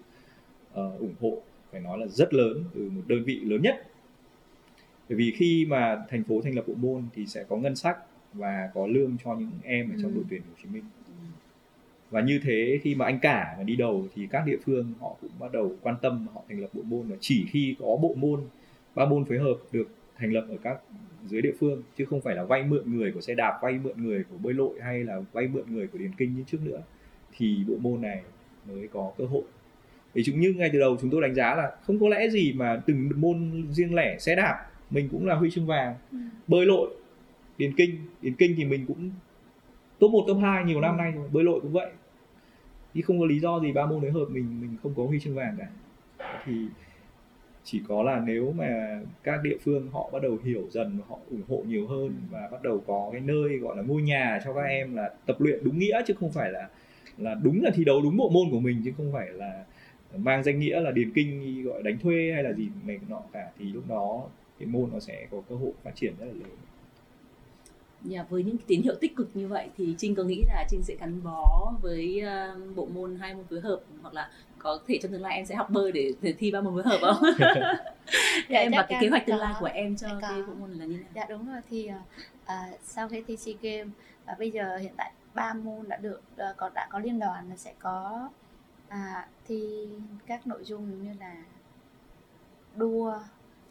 uh, 0.71 0.99
ủng 0.99 1.15
hộ 1.21 1.41
phải 1.71 1.81
nói 1.81 1.97
là 1.97 2.07
rất 2.07 2.33
lớn 2.33 2.63
từ 2.73 2.89
một 2.89 3.01
đơn 3.07 3.23
vị 3.23 3.39
lớn 3.39 3.61
nhất. 3.61 3.87
Bởi 5.09 5.17
vì 5.17 5.33
khi 5.37 5.65
mà 5.69 6.05
thành 6.09 6.23
phố 6.23 6.41
thành 6.41 6.55
lập 6.55 6.63
bộ 6.67 6.73
môn 6.73 7.03
thì 7.15 7.25
sẽ 7.25 7.43
có 7.43 7.57
ngân 7.57 7.75
sách 7.75 7.97
và 8.33 8.69
có 8.73 8.87
lương 8.87 9.17
cho 9.23 9.35
những 9.35 9.51
em 9.63 9.89
ở 9.89 9.95
trong 10.01 10.11
ừ. 10.11 10.15
đội 10.15 10.23
tuyển 10.29 10.41
Hồ 10.41 10.53
Chí 10.63 10.69
Minh. 10.69 10.83
Và 12.09 12.21
như 12.21 12.39
thế 12.43 12.79
khi 12.83 12.95
mà 12.95 13.05
anh 13.05 13.19
cả 13.19 13.55
mà 13.57 13.63
đi 13.63 13.75
đầu 13.75 14.07
thì 14.15 14.27
các 14.31 14.43
địa 14.45 14.57
phương 14.65 14.93
họ 14.99 15.15
cũng 15.21 15.31
bắt 15.39 15.51
đầu 15.51 15.75
quan 15.81 15.95
tâm 16.01 16.27
họ 16.33 16.41
thành 16.49 16.59
lập 16.59 16.69
bộ 16.73 16.81
môn. 16.83 17.07
Và 17.07 17.15
chỉ 17.19 17.45
khi 17.51 17.75
có 17.79 17.85
bộ 17.85 18.13
môn 18.17 18.41
ba 18.95 19.05
môn 19.05 19.25
phối 19.25 19.37
hợp 19.37 19.57
được 19.71 19.87
thành 20.17 20.33
lập 20.33 20.45
ở 20.49 20.57
các 20.63 20.79
dưới 21.25 21.41
địa 21.41 21.53
phương 21.59 21.83
chứ 21.97 22.05
không 22.05 22.21
phải 22.21 22.35
là 22.35 22.43
vay 22.43 22.63
mượn 22.63 22.97
người 22.97 23.11
của 23.11 23.21
xe 23.21 23.35
đạp 23.35 23.59
vay 23.61 23.79
mượn 23.83 24.03
người 24.03 24.23
của 24.23 24.37
bơi 24.37 24.53
lội 24.53 24.81
hay 24.81 25.03
là 25.03 25.21
vay 25.31 25.47
mượn 25.47 25.63
người 25.73 25.87
của 25.87 25.97
điền 25.97 26.11
kinh 26.17 26.35
như 26.35 26.43
trước 26.47 26.57
nữa 26.63 26.81
thì 27.37 27.63
bộ 27.67 27.75
môn 27.79 28.01
này 28.01 28.21
mới 28.67 28.87
có 28.87 29.11
cơ 29.17 29.25
hội 29.25 29.43
vì 30.13 30.23
chúng 30.23 30.39
như 30.39 30.53
ngay 30.53 30.69
từ 30.73 30.79
đầu 30.79 30.97
chúng 31.01 31.09
tôi 31.09 31.21
đánh 31.21 31.35
giá 31.35 31.55
là 31.55 31.71
không 31.81 31.99
có 31.99 32.09
lẽ 32.09 32.29
gì 32.29 32.53
mà 32.53 32.81
từng 32.85 33.09
môn 33.15 33.67
riêng 33.71 33.95
lẻ 33.95 34.17
xe 34.19 34.35
đạp 34.35 34.65
mình 34.89 35.09
cũng 35.11 35.25
là 35.25 35.35
huy 35.35 35.51
chương 35.51 35.65
vàng. 35.65 35.95
Ừ. 36.11 36.17
bơi 36.47 36.65
lội 36.65 36.89
điền 37.57 37.75
kinh 37.75 37.95
điền 38.21 38.33
kinh 38.33 38.53
thì 38.57 38.65
mình 38.65 38.85
cũng 38.87 39.11
top 39.99 40.11
1, 40.11 40.25
top 40.27 40.37
2 40.41 40.65
nhiều 40.65 40.81
năm 40.81 40.97
nay 40.97 41.11
rồi 41.11 41.27
bơi 41.31 41.43
lội 41.43 41.59
cũng 41.61 41.71
vậy. 41.71 41.91
Thì 42.93 43.01
không 43.01 43.19
có 43.19 43.25
lý 43.25 43.39
do 43.39 43.59
gì 43.59 43.71
ba 43.71 43.85
môn 43.85 44.01
đấy 44.01 44.11
hợp 44.11 44.25
mình 44.29 44.61
mình 44.61 44.75
không 44.83 44.93
có 44.97 45.03
huy 45.03 45.19
chương 45.19 45.35
vàng 45.35 45.55
cả. 45.59 45.67
Thì 46.45 46.53
chỉ 47.63 47.81
có 47.87 48.03
là 48.03 48.23
nếu 48.25 48.53
mà 48.57 49.01
các 49.23 49.39
địa 49.43 49.57
phương 49.63 49.89
họ 49.91 50.09
bắt 50.13 50.21
đầu 50.21 50.37
hiểu 50.43 50.67
dần 50.69 50.97
và 50.97 51.05
họ 51.09 51.19
ủng 51.31 51.41
hộ 51.47 51.63
nhiều 51.67 51.87
hơn 51.87 52.13
và 52.31 52.47
bắt 52.51 52.63
đầu 52.63 52.83
có 52.87 53.09
cái 53.11 53.21
nơi 53.21 53.57
gọi 53.57 53.77
là 53.77 53.83
ngôi 53.83 54.01
nhà 54.01 54.39
cho 54.45 54.53
các 54.53 54.61
em 54.61 54.95
là 54.95 55.09
tập 55.25 55.41
luyện 55.41 55.63
đúng 55.63 55.79
nghĩa 55.79 56.01
chứ 56.07 56.13
không 56.19 56.31
phải 56.31 56.51
là 56.51 56.69
là 57.17 57.35
đúng 57.43 57.61
là 57.63 57.71
thi 57.73 57.85
đấu 57.85 58.01
đúng 58.01 58.17
bộ 58.17 58.29
môn 58.29 58.51
của 58.51 58.59
mình 58.59 58.81
chứ 58.85 58.91
không 58.97 59.13
phải 59.13 59.27
là 59.29 59.63
mang 60.17 60.43
danh 60.43 60.59
nghĩa 60.59 60.79
là 60.79 60.91
điền 60.91 61.11
kinh 61.13 61.63
gọi 61.63 61.83
đánh 61.83 61.99
thuê 61.99 62.31
hay 62.33 62.43
là 62.43 62.53
gì 62.53 62.69
này 62.85 62.99
nọ 63.09 63.21
cả 63.33 63.51
thì 63.59 63.65
lúc 63.65 63.83
đó 63.89 64.23
cái 64.59 64.67
môn 64.67 64.89
nó 64.93 64.99
sẽ 64.99 65.27
có 65.31 65.41
cơ 65.49 65.55
hội 65.55 65.71
phát 65.83 65.91
triển 65.95 66.13
rất 66.19 66.25
là 66.25 66.33
lớn 66.33 66.57
Yeah, 68.11 68.29
với 68.29 68.43
những 68.43 68.57
tín 68.67 68.81
hiệu 68.81 68.95
tích 69.01 69.15
cực 69.15 69.29
như 69.33 69.47
vậy 69.47 69.69
thì 69.77 69.95
Trinh 69.97 70.15
có 70.15 70.23
nghĩ 70.23 70.43
là 70.47 70.65
Trinh 70.69 70.83
sẽ 70.83 70.95
gắn 70.99 71.23
bó 71.23 71.73
với 71.81 72.23
uh, 72.23 72.75
bộ 72.75 72.87
môn 72.93 73.15
hai 73.15 73.35
môn 73.35 73.45
phối 73.49 73.59
hợp 73.61 73.79
hoặc 74.01 74.13
là 74.13 74.29
có 74.57 74.79
thể 74.87 74.99
trong 75.01 75.11
tương 75.11 75.21
lai 75.21 75.35
em 75.35 75.45
sẽ 75.45 75.55
học 75.55 75.69
bơi 75.69 75.91
để, 75.91 76.11
để 76.21 76.33
thi 76.33 76.51
ba 76.51 76.61
môn 76.61 76.73
phối 76.73 76.83
hợp 76.83 76.99
không? 77.01 77.29
dạ, 78.49 78.59
em 78.59 78.71
và 78.71 78.85
cái 78.89 78.99
kế 79.01 79.09
hoạch 79.09 79.25
tương 79.25 79.37
lai 79.37 79.53
của 79.59 79.69
em 79.73 79.95
cho 79.95 80.07
có. 80.07 80.27
cái 80.27 80.41
bộ 80.41 80.53
môn 80.59 80.71
là 80.71 80.85
như 80.85 80.97
nào? 80.97 81.07
Dạ 81.15 81.25
đúng 81.29 81.47
rồi 81.47 81.61
thì 81.69 81.89
uh, 82.43 82.79
sau 82.83 83.07
khi 83.09 83.23
thi 83.27 83.37
SEA 83.37 83.55
Games 83.61 83.93
và 84.25 84.35
bây 84.39 84.51
giờ 84.51 84.77
hiện 84.77 84.93
tại 84.97 85.11
ba 85.33 85.53
môn 85.53 85.89
đã 85.89 85.97
được 85.97 86.21
uh, 86.33 86.57
có 86.57 86.69
đã 86.75 86.87
có 86.89 86.99
liên 86.99 87.19
đoàn 87.19 87.49
là 87.49 87.55
sẽ 87.55 87.73
có 87.79 88.29
à, 88.89 89.27
thi 89.47 89.87
các 90.27 90.47
nội 90.47 90.63
dung 90.63 91.03
như 91.03 91.13
là 91.19 91.35
đua, 92.75 93.19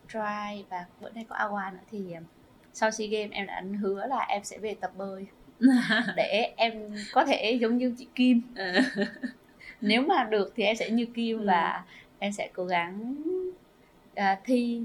try 0.09 0.65
và 0.71 0.87
bữa 1.01 1.11
nay 1.11 1.27
có 1.29 1.37
awa 1.37 1.73
nữa 1.73 1.79
thì 1.91 2.15
sau 2.73 2.91
SEA 2.91 3.07
Games 3.07 3.31
em 3.31 3.47
đã 3.47 3.63
hứa 3.81 4.07
là 4.07 4.19
em 4.19 4.45
sẽ 4.45 4.59
về 4.59 4.75
tập 4.75 4.93
bơi 4.97 5.27
để 6.17 6.53
em 6.57 6.95
có 7.13 7.25
thể 7.25 7.59
giống 7.61 7.79
như 7.79 7.95
chị 7.99 8.07
Kim 8.15 8.43
ờ. 8.57 8.73
nếu 9.81 10.03
mà 10.03 10.25
được 10.25 10.53
thì 10.57 10.65
em 10.65 10.77
sẽ 10.77 10.91
như 10.91 11.07
Kim 11.07 11.39
ừ. 11.39 11.47
và 11.47 11.85
em 12.19 12.33
sẽ 12.33 12.51
cố 12.53 12.65
gắng 12.65 13.15
uh, 14.13 14.39
thi 14.45 14.83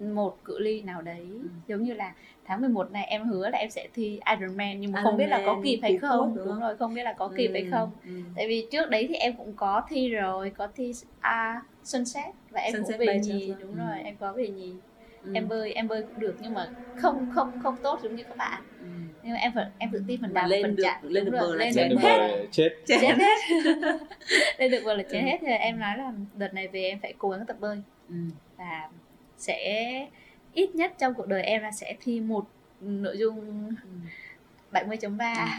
một 0.00 0.44
cự 0.44 0.58
ly 0.58 0.82
nào 0.82 1.02
đấy 1.02 1.26
ừ. 1.42 1.48
giống 1.66 1.82
như 1.82 1.94
là 1.94 2.14
tháng 2.44 2.60
11 2.60 2.90
này 2.90 3.04
em 3.04 3.28
hứa 3.28 3.48
là 3.48 3.58
em 3.58 3.70
sẽ 3.70 3.88
thi 3.94 4.20
Ironman 4.30 4.80
nhưng 4.80 4.92
mà 4.92 4.98
Iron 4.98 5.04
không 5.04 5.16
biết 5.16 5.26
là 5.26 5.42
có 5.46 5.60
kịp 5.64 5.78
hay 5.82 5.96
không 5.96 6.36
đúng, 6.36 6.46
đúng 6.46 6.60
rồi 6.60 6.76
không 6.76 6.94
biết 6.94 7.02
là 7.02 7.12
có 7.12 7.28
kịp 7.36 7.46
ừ. 7.46 7.52
hay 7.52 7.66
không 7.70 7.90
ừ. 8.04 8.10
tại 8.36 8.48
vì 8.48 8.66
trước 8.70 8.90
đấy 8.90 9.06
thì 9.08 9.14
em 9.14 9.36
cũng 9.36 9.52
có 9.56 9.82
thi 9.88 10.08
rồi 10.08 10.50
có 10.50 10.68
thi 10.76 10.92
à, 11.20 11.62
Sunset 11.84 12.34
và 12.50 12.60
em 12.60 12.72
Sunset 12.72 12.98
cũng 12.98 13.06
về 13.06 13.18
nhì 13.18 13.54
đúng 13.60 13.72
ừ. 13.72 13.78
rồi 13.78 14.02
em 14.04 14.16
có 14.20 14.32
về 14.32 14.48
nhì 14.48 14.72
ừ. 15.24 15.30
em 15.34 15.48
bơi 15.48 15.72
em 15.72 15.88
bơi 15.88 16.02
cũng 16.02 16.20
được 16.20 16.36
nhưng 16.40 16.54
mà 16.54 16.68
không 16.96 17.26
không 17.34 17.60
không 17.62 17.76
tốt 17.82 18.00
giống 18.02 18.16
như 18.16 18.24
các 18.24 18.36
bạn 18.36 18.62
ừ. 18.80 18.86
nhưng 19.22 19.32
mà 19.32 19.38
em 19.38 19.52
phải 19.54 19.66
em 19.78 19.90
tự 19.92 20.02
tin 20.08 20.20
phần 20.20 20.34
đạp 20.34 20.48
phần 20.62 20.76
chạm 20.82 21.08
lên 21.08 21.24
được 21.24 21.30
bờ 21.32 21.54
lên 21.54 21.74
được 21.74 21.96
hết 22.00 22.46
chết 22.50 22.70
chết 22.86 22.96
hết 23.00 23.14
lên 24.58 24.70
được 24.70 24.82
bờ 24.84 24.94
là 24.94 25.02
chết 25.02 25.20
ừ. 25.20 25.24
hết 25.24 25.38
thì 25.40 25.52
em 25.52 25.80
nói 25.80 25.98
là 25.98 26.12
đợt 26.36 26.54
này 26.54 26.68
về 26.68 26.82
em 26.82 26.98
phải 27.00 27.14
cố 27.18 27.30
gắng 27.30 27.46
tập 27.46 27.56
bơi 27.60 27.82
ừ. 28.08 28.14
và 28.56 28.88
sẽ 29.36 30.08
ít 30.52 30.74
nhất 30.74 30.94
trong 30.98 31.14
cuộc 31.14 31.26
đời 31.26 31.42
em 31.42 31.62
là 31.62 31.72
sẽ 31.72 31.96
thi 32.00 32.20
một 32.20 32.48
nội 32.80 33.18
dung 33.18 33.68
ừ. 33.82 33.88
70.3 34.72 35.44
ừ. 35.44 35.50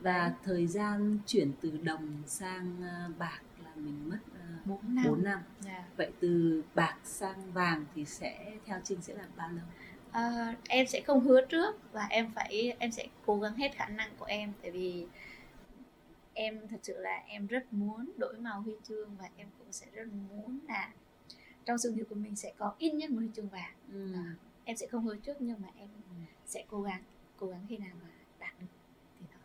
và 0.00 0.32
thời 0.44 0.66
gian 0.66 1.18
chuyển 1.26 1.52
từ 1.60 1.78
đồng 1.82 2.22
sang 2.26 2.76
à, 2.82 3.08
bạc 3.18 3.40
là 3.64 3.70
mình 3.74 4.08
mất 4.08 4.18
4 4.64 4.78
năm, 4.94 5.04
4 5.08 5.24
năm. 5.24 5.38
Yeah. 5.66 5.82
vậy 5.96 6.10
từ 6.20 6.62
bạc 6.74 6.96
sang 7.04 7.52
vàng 7.52 7.84
thì 7.94 8.04
sẽ 8.04 8.52
theo 8.66 8.78
Trinh 8.84 9.02
sẽ 9.02 9.14
là 9.14 9.24
bao 9.36 9.50
lâu 9.50 9.64
à, 10.10 10.54
em 10.68 10.86
sẽ 10.86 11.00
không 11.00 11.20
hứa 11.20 11.46
trước 11.46 11.92
và 11.92 12.06
em 12.10 12.30
phải 12.34 12.76
em 12.78 12.92
sẽ 12.92 13.06
cố 13.26 13.40
gắng 13.40 13.54
hết 13.56 13.72
khả 13.74 13.86
năng 13.86 14.10
của 14.18 14.24
em 14.24 14.52
tại 14.62 14.70
vì 14.70 15.06
em 16.34 16.68
thật 16.68 16.76
sự 16.82 16.98
là 16.98 17.22
em 17.26 17.46
rất 17.46 17.72
muốn 17.72 18.12
đổi 18.16 18.34
màu 18.38 18.60
huy 18.60 18.72
chương 18.88 19.16
và 19.16 19.28
em 19.36 19.48
cũng 19.58 19.72
sẽ 19.72 19.86
rất 19.92 20.06
muốn 20.30 20.58
là 20.68 20.90
trong 21.66 21.78
sự 21.78 21.90
nghiệp 21.90 22.04
của 22.08 22.14
mình 22.14 22.36
sẽ 22.36 22.52
có 22.58 22.74
ít 22.78 22.94
nhất 22.94 23.10
một 23.10 23.16
huy 23.18 23.28
chương 23.36 23.48
vàng 23.48 23.74
ừ. 23.92 24.12
à, 24.14 24.34
em 24.64 24.76
sẽ 24.76 24.86
không 24.86 25.04
hứa 25.04 25.16
trước 25.16 25.36
nhưng 25.40 25.60
mà 25.62 25.68
em 25.76 25.88
ừ. 26.10 26.16
sẽ 26.46 26.64
cố 26.68 26.82
gắng 26.82 27.02
cố 27.36 27.46
gắng 27.46 27.66
khi 27.68 27.76
nào 27.76 27.94
mà 28.02 28.08
đạt 28.38 28.60
được 28.60 28.66
thì 29.20 29.26
thôi. 29.32 29.40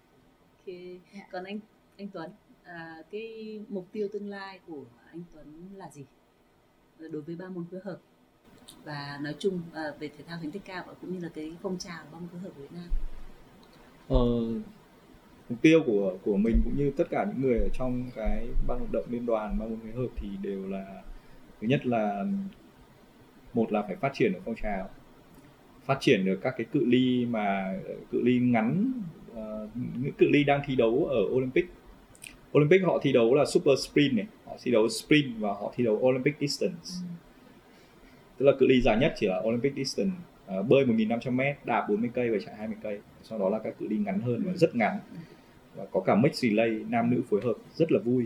Okay. 0.57 0.87
Yeah. 0.87 1.01
Dạ. 1.13 1.27
Còn 1.31 1.43
anh 1.43 1.59
anh 1.97 2.07
Tuấn 2.07 2.31
à, 2.63 3.03
cái 3.11 3.59
mục 3.69 3.87
tiêu 3.91 4.07
tương 4.13 4.29
lai 4.29 4.59
của 4.67 4.83
anh 5.11 5.23
Tuấn 5.33 5.69
là 5.75 5.89
gì 5.89 6.05
đối 6.99 7.21
với 7.21 7.35
ba 7.35 7.49
môn 7.49 7.65
phối 7.71 7.79
hợp 7.83 7.97
và 8.83 9.19
nói 9.21 9.35
chung 9.39 9.61
à, 9.73 9.83
về 9.99 10.07
thể 10.07 10.23
thao 10.27 10.39
thành 10.39 10.51
tích 10.51 10.65
cao 10.65 10.83
và 10.87 10.93
cũng 10.93 11.13
như 11.13 11.19
là 11.19 11.29
cái 11.33 11.55
phong 11.61 11.77
trào 11.77 12.03
ba 12.11 12.19
môn 12.19 12.29
phối 12.29 12.39
hợp 12.39 12.49
của 12.55 12.61
Việt 12.61 12.71
Nam 12.71 12.89
ờ, 14.07 14.17
mục 15.49 15.61
tiêu 15.61 15.83
của 15.85 16.17
của 16.23 16.37
mình 16.37 16.61
cũng 16.63 16.77
như 16.77 16.91
tất 16.97 17.03
cả 17.09 17.25
những 17.27 17.41
người 17.41 17.59
ở 17.59 17.67
trong 17.73 18.09
cái 18.15 18.47
ban 18.67 18.79
hoạt 18.79 18.91
động 18.91 19.05
liên 19.09 19.25
đoàn 19.25 19.59
ba 19.59 19.65
môn 19.65 19.79
phối 19.79 19.91
hợp 19.91 20.07
thì 20.15 20.27
đều 20.41 20.67
là 20.67 21.03
thứ 21.61 21.67
nhất 21.67 21.85
là 21.85 22.25
một 23.53 23.71
là 23.71 23.81
phải 23.81 23.95
phát 23.95 24.11
triển 24.13 24.33
được 24.33 24.39
phong 24.45 24.55
trào 24.55 24.89
phát 25.85 25.97
triển 25.99 26.25
được 26.25 26.39
các 26.41 26.53
cái 26.57 26.65
cự 26.73 26.85
ly 26.85 27.25
mà 27.25 27.75
cự 28.11 28.21
ly 28.21 28.39
ngắn 28.39 28.91
uh, 29.31 29.69
những 30.01 30.13
cự 30.17 30.29
ly 30.29 30.43
đang 30.43 30.61
thi 30.65 30.75
đấu 30.75 31.05
ở 31.05 31.21
Olympic. 31.21 31.65
Olympic 32.57 32.83
họ 32.83 32.99
thi 33.01 33.11
đấu 33.11 33.35
là 33.35 33.45
super 33.45 33.79
sprint 33.79 34.13
này 34.13 34.27
họ 34.45 34.57
thi 34.63 34.71
đấu 34.71 34.89
sprint 34.89 35.39
và 35.39 35.49
họ 35.49 35.73
thi 35.75 35.83
đấu 35.83 35.95
Olympic 35.95 36.35
distance. 36.39 36.89
Ừ. 37.01 37.07
tức 38.37 38.45
là 38.45 38.51
cự 38.59 38.67
ly 38.67 38.81
dài 38.81 38.97
nhất 38.97 39.13
chỉ 39.17 39.27
là 39.27 39.41
Olympic 39.43 39.75
distance 39.75 40.15
uh, 40.59 40.67
bơi 40.67 40.85
1.500 40.85 41.31
m 41.31 41.41
đạp 41.65 41.85
40 41.89 42.09
cây 42.13 42.29
và 42.29 42.37
chạy 42.45 42.55
20 42.57 42.75
cây. 42.83 42.99
Sau 43.23 43.39
đó 43.39 43.49
là 43.49 43.59
các 43.59 43.73
cự 43.79 43.87
ly 43.87 43.97
ngắn 43.97 44.21
hơn 44.21 44.43
và 44.45 44.53
rất 44.53 44.75
ngắn. 44.75 44.99
Và 45.75 45.85
có 45.91 45.99
cả 45.99 46.15
mix 46.15 46.33
relay 46.33 46.69
nam 46.69 47.09
nữ 47.09 47.21
phối 47.29 47.41
hợp 47.43 47.55
rất 47.75 47.91
là 47.91 47.99
vui 47.99 48.25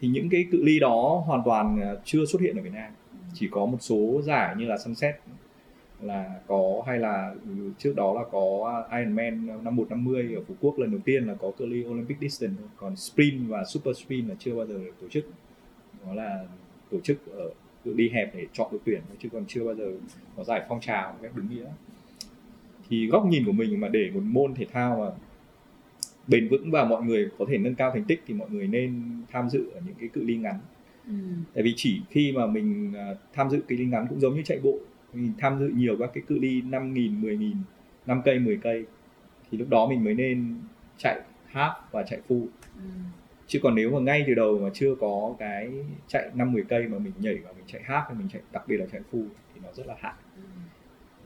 thì 0.00 0.08
những 0.08 0.28
cái 0.28 0.46
cự 0.52 0.62
ly 0.62 0.78
đó 0.78 1.22
hoàn 1.26 1.42
toàn 1.44 1.80
à, 1.80 1.94
chưa 2.04 2.24
xuất 2.24 2.42
hiện 2.42 2.56
ở 2.56 2.62
Việt 2.62 2.72
Nam. 2.72 2.92
Chỉ 3.34 3.48
có 3.50 3.66
một 3.66 3.78
số 3.80 4.20
giải 4.22 4.54
như 4.58 4.66
là 4.66 4.78
Sunset 4.78 5.14
là 6.00 6.40
có, 6.46 6.82
hay 6.86 6.98
là 6.98 7.34
ừ, 7.44 7.70
trước 7.78 7.96
đó 7.96 8.12
là 8.14 8.20
có 8.32 8.84
Ironman 8.92 9.46
5150 9.46 10.34
ở 10.34 10.42
Phú 10.48 10.54
Quốc 10.60 10.78
lần 10.78 10.90
đầu 10.90 11.00
tiên 11.04 11.26
là 11.26 11.34
có 11.34 11.50
cự 11.58 11.66
ly 11.66 11.84
Olympic 11.84 12.18
distance 12.20 12.62
còn 12.76 12.96
sprint 12.96 13.48
và 13.48 13.64
super 13.64 13.96
sprint 13.96 14.28
là 14.28 14.34
chưa 14.38 14.54
bao 14.54 14.66
giờ 14.66 14.74
được 14.74 14.94
tổ 15.00 15.08
chức. 15.08 15.30
Đó 16.06 16.14
là 16.14 16.44
tổ 16.90 17.00
chức 17.00 17.32
ở, 17.32 17.50
cự 17.84 17.94
ly 17.94 18.10
hẹp 18.10 18.34
để 18.34 18.46
chọn 18.52 18.68
đội 18.70 18.80
tuyển 18.84 19.00
chứ 19.22 19.28
còn 19.32 19.44
chưa 19.48 19.64
bao 19.64 19.74
giờ 19.74 19.92
có 20.36 20.44
giải 20.44 20.62
phong 20.68 20.80
trào 20.80 21.16
cách 21.22 21.32
đúng 21.34 21.50
nghĩa. 21.50 21.66
Thì 22.88 23.06
góc 23.06 23.26
nhìn 23.26 23.44
của 23.44 23.52
mình 23.52 23.80
mà 23.80 23.88
để 23.88 24.10
một 24.14 24.22
môn 24.22 24.54
thể 24.54 24.66
thao 24.72 24.98
mà 24.98 25.10
bền 26.28 26.48
vững 26.48 26.70
và 26.70 26.84
mọi 26.84 27.02
người 27.02 27.30
có 27.38 27.44
thể 27.48 27.58
nâng 27.58 27.74
cao 27.74 27.90
thành 27.90 28.04
tích 28.04 28.22
thì 28.26 28.34
mọi 28.34 28.50
người 28.50 28.66
nên 28.66 29.02
tham 29.32 29.48
dự 29.50 29.70
ở 29.74 29.80
những 29.86 29.94
cái 30.00 30.08
cự 30.08 30.24
ly 30.24 30.36
ngắn 30.36 30.58
ừ. 31.06 31.12
tại 31.54 31.62
vì 31.64 31.72
chỉ 31.76 32.00
khi 32.10 32.32
mà 32.32 32.46
mình 32.46 32.92
à, 32.96 33.14
tham 33.32 33.50
dự 33.50 33.60
cự 33.68 33.76
ly 33.76 33.84
ngắn 33.84 34.06
cũng 34.08 34.20
giống 34.20 34.34
như 34.34 34.42
chạy 34.42 34.58
bộ 34.62 34.78
mình 35.12 35.32
tham 35.38 35.58
dự 35.58 35.68
nhiều 35.68 35.96
các 35.98 36.10
cái 36.14 36.22
cự 36.26 36.38
ly 36.38 36.62
5 36.62 36.94
nghìn, 36.94 37.20
10 37.20 37.36
nghìn, 37.36 37.56
5 38.06 38.22
cây, 38.24 38.38
10 38.38 38.56
cây 38.62 38.84
thì 39.50 39.58
lúc 39.58 39.68
đó 39.68 39.86
mình 39.86 40.04
mới 40.04 40.14
nên 40.14 40.54
chạy 40.98 41.20
half 41.52 41.72
và 41.90 42.02
chạy 42.02 42.20
full 42.28 42.46
Ừ. 42.76 42.82
chứ 43.46 43.58
còn 43.62 43.74
nếu 43.74 43.90
mà 43.90 43.98
ngay 44.00 44.24
từ 44.26 44.34
đầu 44.34 44.58
mà 44.58 44.68
chưa 44.74 44.94
có 45.00 45.34
cái 45.38 45.70
chạy 46.08 46.30
5 46.34 46.52
10 46.52 46.64
cây 46.68 46.86
mà 46.88 46.98
mình 46.98 47.12
nhảy 47.18 47.34
vào 47.36 47.52
mình 47.54 47.64
chạy 47.66 47.82
half 47.86 48.02
hay 48.06 48.14
mình 48.18 48.28
chạy 48.32 48.42
đặc 48.52 48.68
biệt 48.68 48.76
là 48.76 48.86
chạy 48.92 49.00
full 49.12 49.26
thì 49.54 49.60
nó 49.64 49.68
rất 49.72 49.86
là 49.86 49.94
hạn 50.00 50.14
Ừ. 50.36 50.42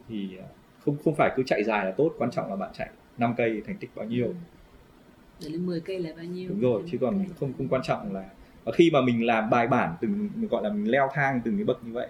thì 0.09 0.29
à, 0.39 0.47
không 0.85 0.97
không 1.05 1.15
phải 1.15 1.31
cứ 1.37 1.43
chạy 1.47 1.65
dài 1.65 1.85
là 1.85 1.91
tốt 1.91 2.15
quan 2.19 2.31
trọng 2.31 2.51
là 2.51 2.57
bạn 2.57 2.71
chạy 2.75 2.91
5 3.19 3.35
cây 3.37 3.63
thành 3.67 3.77
tích 3.77 3.91
bao 3.95 4.07
nhiêu 4.07 4.27
Ừ. 4.27 4.33
để 5.43 5.49
lên 5.49 5.67
10 5.67 5.81
cây 5.81 5.99
là 5.99 6.11
bao 6.17 6.25
nhiêu? 6.25 6.49
Đúng 6.49 6.61
rồi 6.61 6.83
chứ 6.91 6.99
còn 7.01 7.19
Ok. 7.19 7.27
không 7.41 7.53
không 7.59 7.69
quan 7.69 7.83
trọng 7.83 8.13
là 8.15 8.25
và 8.65 8.73
khi 8.73 8.91
mà 8.91 9.01
mình 9.01 9.27
làm 9.27 9.51
bài 9.51 9.67
bản 9.67 9.95
từng 10.01 10.29
mình 10.35 10.49
gọi 10.49 10.63
là 10.63 10.69
mình 10.71 10.91
leo 10.91 11.09
thang 11.15 11.41
từng 11.45 11.57
cái 11.57 11.65
bậc 11.65 11.85
như 11.85 11.93
vậy 11.93 12.09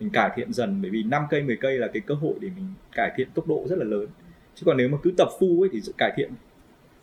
mình 0.00 0.10
cải 0.10 0.30
thiện 0.36 0.52
dần 0.52 0.82
bởi 0.82 0.90
vì 0.90 1.02
5 1.02 1.22
cây 1.30 1.42
10 1.42 1.56
cây 1.56 1.78
là 1.78 1.88
cái 1.92 2.00
cơ 2.06 2.14
hội 2.14 2.34
để 2.40 2.48
mình 2.56 2.66
cải 2.92 3.10
thiện 3.16 3.28
tốc 3.34 3.48
độ 3.48 3.64
rất 3.68 3.78
là 3.78 3.84
lớn. 3.84 4.06
Chứ 4.54 4.62
còn 4.66 4.76
nếu 4.76 4.88
mà 4.88 4.98
cứ 5.02 5.10
tập 5.16 5.28
full 5.38 5.62
ấy 5.62 5.68
thì 5.72 5.80
cải 5.98 6.12
thiện 6.16 6.30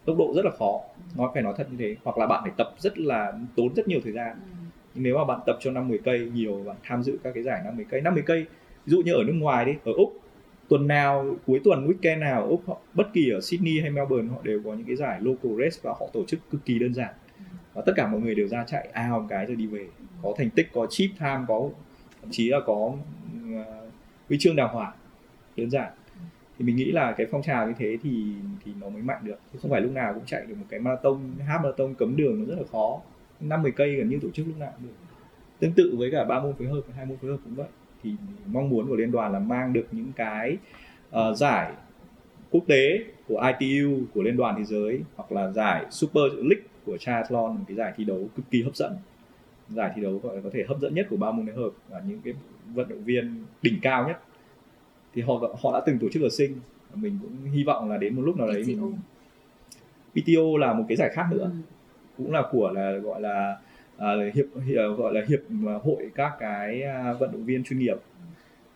tốc 0.06 0.18
độ 0.18 0.34
rất 0.36 0.46
là 0.46 0.52
khó. 0.60 0.82
Nó 1.16 1.32
phải 1.34 1.44
nói 1.44 1.54
thật 1.58 1.68
như 1.72 1.78
thế. 1.80 1.96
Hoặc 2.04 2.18
là 2.18 2.28
bạn 2.28 2.40
phải 2.44 2.52
tập 2.58 2.76
rất 2.80 3.00
là 3.00 3.34
tốn 3.56 3.74
rất 3.76 3.88
nhiều 3.88 4.00
thời 4.04 4.14
gian. 4.14 4.32
Ừ. 4.32 4.40
nhưng 4.94 5.04
nếu 5.04 5.18
mà 5.18 5.26
bạn 5.26 5.40
tập 5.46 5.58
cho 5.60 5.72
50 5.72 6.00
cây 6.04 6.30
nhiều 6.34 6.64
bạn 6.66 6.76
tham 6.84 7.04
dự 7.04 7.18
các 7.24 7.32
cái 7.34 7.44
giải 7.44 7.62
50 7.66 7.86
cây 7.90 8.02
50 8.02 8.24
cây 8.26 8.46
ví 8.86 8.92
dụ 8.92 9.02
như 9.02 9.14
ở 9.14 9.24
nước 9.28 9.34
ngoài 9.34 9.66
đi 9.66 9.72
ở 9.86 9.94
Úc 9.94 10.22
tuần 10.68 10.88
nào 10.88 11.36
cuối 11.46 11.62
tuần 11.64 11.88
weekend 11.88 12.20
nào 12.20 12.48
Úc 12.48 12.68
họ, 12.68 12.78
bất 12.94 13.08
kỳ 13.14 13.30
ở 13.30 13.42
Sydney 13.42 13.80
hay 13.80 13.90
Melbourne 13.90 14.30
họ 14.30 14.38
đều 14.44 14.62
có 14.66 14.74
những 14.74 14.88
cái 14.88 14.96
giải 14.96 15.22
local 15.22 15.52
race 15.60 15.80
và 15.82 15.92
họ 16.00 16.10
tổ 16.14 16.26
chức 16.26 16.40
cực 16.52 16.66
kỳ 16.66 16.80
đơn 16.80 16.94
giản. 16.94 17.14
Và 17.74 17.82
tất 17.86 17.94
cả 17.96 18.08
mọi 18.08 18.22
người 18.22 18.36
đều 18.36 18.48
ra 18.48 18.64
chạy 18.68 18.88
ao 18.94 19.20
một 19.20 19.26
cái 19.30 19.46
rồi 19.46 19.56
đi 19.56 19.68
về. 19.68 19.88
Có 20.22 20.34
thành 20.38 20.50
tích 20.50 20.68
có 20.74 20.88
chip 20.90 21.10
time 21.20 21.42
có 21.48 21.70
thậm 22.22 22.32
chí 22.32 22.50
là 22.50 22.60
có 22.66 22.74
uh, 22.74 22.98
huy 24.28 24.38
chương 24.40 24.56
đào 24.56 24.68
hỏa. 24.68 24.94
Đơn 25.56 25.70
giản. 25.70 25.92
Thì 26.58 26.66
mình 26.66 26.76
nghĩ 26.76 26.92
là 26.92 27.12
cái 27.12 27.28
phong 27.32 27.42
trào 27.42 27.68
như 27.68 27.74
thế 27.78 27.98
thì 28.04 28.34
thì 28.66 28.72
nó 28.82 28.90
mới 28.90 29.02
mạnh 29.02 29.20
được. 29.24 29.40
Chứ 29.54 29.60
không 29.62 29.72
phải 29.72 29.82
lúc 29.82 29.92
nào 29.92 30.14
cũng 30.14 30.26
chạy 30.26 30.46
được 30.46 30.56
một 30.58 30.66
cái 30.70 30.80
marathon 30.80 31.20
half 31.48 31.62
marathon 31.64 31.94
cấm 31.94 32.16
đường 32.16 32.40
nó 32.40 32.46
rất 32.46 32.56
là 32.58 32.68
khó. 32.72 33.02
năm 33.40 33.62
10 33.62 33.72
cây 33.72 33.96
gần 33.96 34.10
như 34.10 34.20
tổ 34.22 34.30
chức 34.30 34.48
lúc 34.48 34.58
nào 34.58 34.72
cũng 34.78 34.88
được. 34.88 34.94
Tương 35.60 35.74
tự 35.74 35.96
với 35.98 36.12
cả 36.12 36.26
ba 36.26 36.40
môn 36.40 36.54
phối 36.54 36.68
hợp 36.68 36.82
hai 36.96 37.06
môn 37.06 37.18
phối 37.18 37.32
hợp 37.32 37.38
cũng 37.44 37.56
vậy 37.56 37.68
thì 38.04 38.12
mong 38.46 38.70
muốn 38.70 38.88
của 38.88 38.96
liên 38.96 39.12
đoàn 39.12 39.34
là 39.34 39.40
mang 39.40 39.74
được 39.74 39.88
những 39.92 40.12
cái 40.16 40.58
ờ, 41.12 41.34
giải 41.34 41.72
quốc 42.52 42.64
tế 42.68 43.00
của 43.28 43.52
ITU 43.60 44.00
của 44.14 44.22
liên 44.22 44.38
đoàn 44.38 44.56
thế 44.58 44.64
giới 44.64 45.02
hoặc 45.16 45.32
là 45.32 45.52
giải 45.52 45.86
Super 45.92 46.24
League 46.34 46.64
của 46.86 46.98
triathlon 46.98 47.56
một 47.56 47.64
cái 47.68 47.78
giải 47.78 47.94
thi 47.98 48.04
đấu 48.04 48.30
cực 48.36 48.46
kỳ 48.52 48.64
hấp 48.64 48.76
dẫn. 48.76 48.98
Giải 49.70 49.92
thi 49.96 50.02
đấu 50.02 50.20
gọi 50.24 50.36
là 50.36 50.42
có 50.42 50.50
thể 50.54 50.66
hấp 50.68 50.80
dẫn 50.80 50.96
nhất 50.96 51.08
của 51.10 51.18
ba 51.18 51.32
môn 51.32 51.46
phối 51.46 51.56
hợp 51.56 51.72
và 51.90 52.02
những 52.08 52.20
cái 52.24 52.34
vận 52.74 52.90
động 52.90 53.04
viên 53.04 53.44
đỉnh 53.62 53.80
cao 53.82 54.08
nhất. 54.08 54.20
Thì 55.14 55.22
họ 55.22 55.34
họ 55.62 55.74
đã 55.74 55.82
từng 55.86 56.00
tổ 56.00 56.10
chức 56.10 56.24
ở 56.24 56.30
sinh 56.30 56.56
mình 56.94 57.20
cũng 57.22 57.52
hy 57.52 57.64
vọng 57.64 57.90
là 57.90 57.98
đến 57.98 58.16
một 58.16 58.22
lúc 58.22 58.38
nào 58.38 58.48
đấy 58.48 58.64
mình 58.68 58.94
PTO 60.14 60.58
là 60.60 60.74
một 60.74 60.86
cái 60.88 60.98
giải 60.98 61.10
khác 61.14 61.26
nữa. 61.32 61.44
Ừ. 61.44 61.50
cũng 62.18 62.32
là 62.32 62.44
của 62.52 62.72
là 62.72 62.92
gọi 62.92 63.22
là 63.22 63.58
à, 63.98 64.12
hiệp, 64.34 64.46
hiệp 64.66 64.78
à, 64.78 64.88
gọi 64.98 65.14
là 65.14 65.22
hiệp 65.28 65.40
à, 65.68 65.74
hội 65.84 66.12
các 66.16 66.32
cái 66.40 66.84
à, 66.84 67.14
vận 67.14 67.32
động 67.32 67.46
viên 67.46 67.64
chuyên 67.64 67.80
nghiệp. 67.80 67.98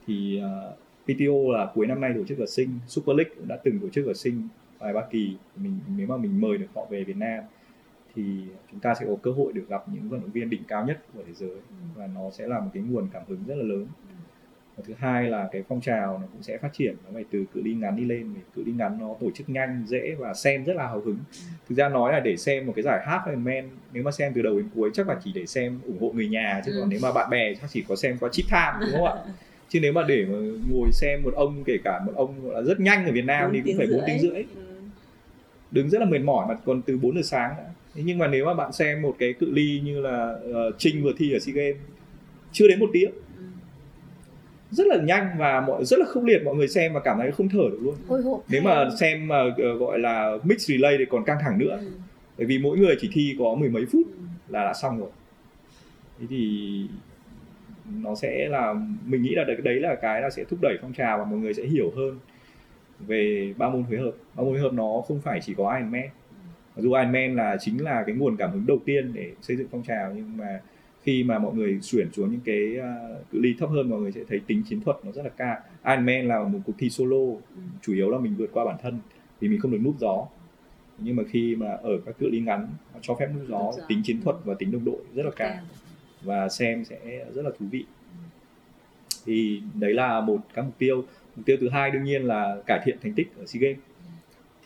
Thì 0.07 0.41
uh, 0.45 0.76
PTO 1.06 1.57
là 1.57 1.72
cuối 1.73 1.88
năm 1.88 2.02
nay 2.02 2.11
tổ 2.15 2.23
chức 2.23 2.39
ở 2.39 2.45
Sinh 2.45 2.69
Super 2.88 3.18
League 3.18 3.34
cũng 3.38 3.48
đã 3.48 3.57
từng 3.64 3.80
tổ 3.80 3.89
chức 3.89 4.06
ở 4.06 4.14
Sinh 4.14 4.48
vài 4.80 4.93
ba 4.93 5.02
kỳ. 5.11 5.38
Mình 5.56 5.80
nếu 5.98 6.07
mà 6.07 6.18
mình 6.18 6.41
mời 6.41 6.57
được 6.57 6.65
họ 6.76 6.85
về 6.89 7.03
Việt 7.03 7.18
Nam 7.18 7.43
thì 8.15 8.23
chúng 8.72 8.80
ta 8.80 8.93
sẽ 8.95 9.06
có 9.06 9.15
cơ 9.22 9.31
hội 9.31 9.53
được 9.53 9.65
gặp 9.69 9.84
những 9.93 10.10
vận 10.10 10.22
động 10.22 10.31
viên 10.31 10.49
đỉnh 10.49 10.64
cao 10.68 10.85
nhất 10.85 11.03
của 11.14 11.23
thế 11.27 11.34
giới. 11.34 11.57
Và 11.95 12.07
nó 12.07 12.31
sẽ 12.31 12.48
là 12.48 12.60
một 12.60 12.69
cái 12.73 12.84
nguồn 12.84 13.07
cảm 13.14 13.23
hứng 13.27 13.43
rất 13.48 13.56
là 13.56 13.64
lớn 13.64 13.88
và 14.77 14.84
thứ 14.88 14.93
hai 14.98 15.30
là 15.30 15.49
cái 15.52 15.64
phong 15.69 15.81
trào 15.81 16.18
nó 16.22 16.27
cũng 16.34 16.43
sẽ 16.43 16.57
phát 16.57 16.69
triển 16.73 16.95
nó 17.06 17.10
phải 17.14 17.23
từ 17.31 17.45
cự 17.53 17.61
ly 17.64 17.73
ngắn 17.73 17.95
đi 17.95 18.06
lên 18.06 18.34
vì 18.34 18.41
cự 18.56 18.64
ly 18.64 18.72
ngắn 18.72 18.98
nó 18.99 19.15
tổ 19.22 19.31
chức 19.35 19.49
nhanh 19.49 19.84
dễ 19.88 20.15
và 20.19 20.34
xem 20.34 20.64
rất 20.65 20.73
là 20.76 20.88
hào 20.88 21.02
hứng 21.02 21.18
thực 21.69 21.76
ra 21.76 21.89
nói 21.89 22.14
là 22.14 22.19
để 22.19 22.38
xem 22.38 22.65
một 22.68 22.73
cái 22.76 22.84
giải 22.84 23.06
half 23.07 23.19
Ironman 23.27 23.69
nếu 23.93 24.03
mà 24.03 24.11
xem 24.11 24.31
từ 24.35 24.41
đầu 24.41 24.57
đến 24.57 24.68
cuối 24.76 24.89
chắc 24.93 25.07
là 25.07 25.15
chỉ 25.23 25.31
để 25.35 25.45
xem 25.45 25.80
ủng 25.88 25.98
hộ 26.02 26.11
người 26.15 26.27
nhà 26.27 26.61
chứ 26.65 26.72
Ừ. 26.76 26.80
còn 26.80 26.89
nếu 26.89 26.99
mà 27.02 27.11
bạn 27.11 27.30
bè 27.30 27.53
chắc 27.61 27.68
chỉ 27.69 27.84
có 27.88 27.95
xem 27.95 28.18
qua 28.19 28.30
chip 28.31 28.45
time 28.49 28.85
đúng 28.91 28.95
không 28.95 29.06
ạ 29.06 29.14
chứ 29.69 29.80
nếu 29.81 29.93
mà 29.93 30.03
để 30.07 30.26
mà 30.30 30.38
ngồi 30.69 30.91
xem 30.91 31.23
một 31.23 31.34
ông 31.35 31.64
kể 31.64 31.77
cả 31.84 31.99
một 32.06 32.14
ông 32.15 32.52
là 32.52 32.61
rất 32.61 32.80
nhanh 32.80 33.06
ở 33.06 33.11
Việt 33.11 33.26
Nam 33.26 33.49
thì 33.53 33.61
cũng 33.65 33.77
phải 33.77 33.88
bốn 33.88 34.02
tiếng 34.07 34.19
rưỡi 34.19 34.43
Ừ. 34.56 34.61
đứng 35.72 35.89
rất 35.89 35.99
là 35.99 36.06
mệt 36.06 36.19
mỏi 36.19 36.45
mà 36.49 36.56
còn 36.65 36.81
từ 36.81 36.98
4 36.98 37.15
giờ 37.15 37.22
sáng 37.23 37.53
đã. 37.57 37.64
Nhưng 37.93 38.18
mà 38.18 38.27
nếu 38.27 38.45
mà 38.45 38.53
bạn 38.53 38.72
xem 38.73 39.02
một 39.02 39.15
cái 39.19 39.34
cự 39.39 39.52
ly 39.52 39.81
như 39.85 40.02
là 40.02 40.35
ờ, 40.53 40.72
Trinh 40.77 41.03
vừa 41.03 41.11
thi 41.18 41.34
ở 41.34 41.39
SEA 41.39 41.53
Games 41.56 41.77
chưa 42.52 42.68
đến 42.68 42.80
một 42.80 42.89
tiếng 42.93 43.11
Ừ. 43.11 43.22
rất 44.72 44.88
là 44.88 44.98
nhanh 45.03 45.30
và 45.38 45.61
mọi 45.68 45.85
rất 45.85 45.99
là 45.99 46.06
khốc 46.06 46.23
liệt 46.23 46.41
mọi 46.45 46.56
người 46.56 46.68
xem 46.68 46.93
và 46.93 46.99
cảm 46.99 47.18
thấy 47.19 47.31
không 47.31 47.49
thở 47.49 47.64
được 47.72 47.80
luôn. 47.81 47.95
Hộp 48.23 48.43
nếu 48.49 48.61
mà 48.61 48.85
xem 48.99 49.27
mà 49.27 49.35
ờ, 49.57 49.73
gọi 49.77 49.99
là 49.99 50.38
mix 50.43 50.68
relay 50.68 50.95
thì 50.98 51.06
còn 51.06 51.23
căng 51.23 51.38
thẳng 51.41 51.57
nữa. 51.60 51.77
Ừ. 51.81 51.91
bởi 52.38 52.48
vì 52.48 52.60
mỗi 52.60 52.77
người 52.77 52.95
chỉ 52.99 53.10
thi 53.14 53.35
có 53.39 53.56
mười 53.56 53.69
mấy 53.69 53.85
phút 53.91 54.07
Ừ. 54.07 54.14
là 54.49 54.64
đã 54.64 54.73
xong 54.73 54.99
rồi. 54.99 55.10
Thế 56.19 56.26
thì 56.30 56.60
nó 58.03 58.15
sẽ 58.15 58.48
là 58.49 58.73
mình 59.06 59.22
nghĩ 59.22 59.35
là 59.35 59.43
đấy 59.43 59.57
đấy 59.64 59.76
là 59.80 59.95
cái 59.95 60.22
là 60.22 60.30
sẽ 60.30 60.43
thúc 60.43 60.60
đẩy 60.61 60.77
phong 60.81 60.93
trào 60.93 61.18
và 61.18 61.23
mọi 61.26 61.39
người 61.39 61.53
sẽ 61.53 61.64
hiểu 61.64 61.91
hơn 61.95 62.19
về 63.07 63.53
ba 63.57 63.69
môn 63.69 63.84
phối 63.89 63.98
hợp. 63.98 64.11
Ba 64.35 64.43
môn 64.43 64.53
phối 64.53 64.61
hợp 64.61 64.73
nó 64.73 65.02
không 65.07 65.22
phải 65.22 65.39
chỉ 65.43 65.53
có 65.57 65.76
Ironman. 65.77 66.10
Mặc 66.76 66.81
dù 66.81 66.93
Ironman 66.93 67.35
là 67.35 67.57
chính 67.60 67.84
là 67.84 68.03
cái 68.07 68.15
nguồn 68.15 68.38
cảm 68.38 68.52
hứng 68.52 68.65
đầu 68.68 68.80
tiên 68.85 69.11
để 69.14 69.31
xây 69.41 69.57
dựng 69.57 69.68
phong 69.72 69.84
trào 69.84 70.11
nhưng 70.15 70.38
mà 70.38 70.60
khi 71.03 71.23
mà 71.23 71.40
mọi 71.40 71.53
người 71.56 71.80
chuyển 71.84 72.11
xuống 72.11 72.32
những 72.32 72.40
cái 72.45 72.78
uh, 72.80 73.32
cự 73.32 73.40
ly 73.40 73.56
thấp 73.60 73.69
hơn 73.69 73.90
mọi 73.90 73.99
người 73.99 74.11
sẽ 74.11 74.22
thấy 74.30 74.41
tính 74.48 74.64
chiến 74.69 74.82
thuật 74.82 74.98
nó 75.03 75.11
rất 75.11 75.23
là 75.23 75.30
cao. 75.38 75.56
Ironman 75.86 76.28
là 76.28 76.44
một 76.44 76.60
cuộc 76.65 76.73
thi 76.78 76.90
solo 76.90 77.18
Ừ. 77.56 77.61
chủ 77.82 77.94
yếu 77.94 78.10
là 78.10 78.18
mình 78.19 78.36
vượt 78.36 78.49
qua 78.53 78.65
bản 78.65 78.78
thân 78.82 78.99
vì 79.40 79.48
mình 79.49 79.60
không 79.60 79.72
được 79.72 79.80
núp 79.84 79.95
gió. 79.99 80.28
Nhưng 80.98 81.15
mà 81.15 81.23
khi 81.30 81.56
mà 81.56 81.72
ở 81.72 81.91
các 82.06 82.18
cự 82.19 82.30
ly 82.30 82.40
ngắn 82.40 82.68
nó 82.94 82.99
cho 83.02 83.15
phép 83.19 83.28
núp 83.36 83.48
gió 83.48 83.72
tính 83.88 84.02
chiến 84.03 84.22
thuật 84.22 84.36
và 84.45 84.53
tính 84.53 84.72
đồng 84.72 84.86
đội 84.86 85.02
rất 85.15 85.23
là 85.26 85.32
cao. 85.36 85.56
Và 86.23 86.49
xem 86.49 86.86
sẽ 86.86 87.26
rất 87.34 87.41
là 87.41 87.52
thú 87.60 87.65
vị. 87.72 87.86
Thì 89.26 89.61
đấy 89.80 89.94
là 89.94 90.22
một 90.22 90.38
các 90.53 90.65
mục 90.65 90.78
tiêu. 90.78 91.03
Mục 91.36 91.45
tiêu 91.45 91.57
thứ 91.61 91.69
hai 91.69 91.91
đương 91.91 92.03
nhiên 92.03 92.23
là 92.23 92.56
cải 92.65 92.80
thiện 92.86 92.98
thành 93.03 93.14
tích 93.14 93.28
ở 93.40 93.45
SEA 93.45 93.60
Games. 93.61 93.80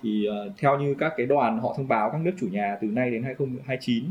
Thì 0.01 0.25
ờ, 0.25 0.49
theo 0.57 0.79
như 0.79 0.95
các 0.99 1.13
cái 1.17 1.25
đoàn 1.25 1.59
họ 1.59 1.73
thông 1.77 1.87
báo 1.87 2.09
các 2.11 2.21
nước 2.21 2.31
chủ 2.39 2.47
nhà 2.51 2.77
từ 2.81 2.87
nay 2.87 3.11
đến 3.11 3.23
2029 3.23 4.03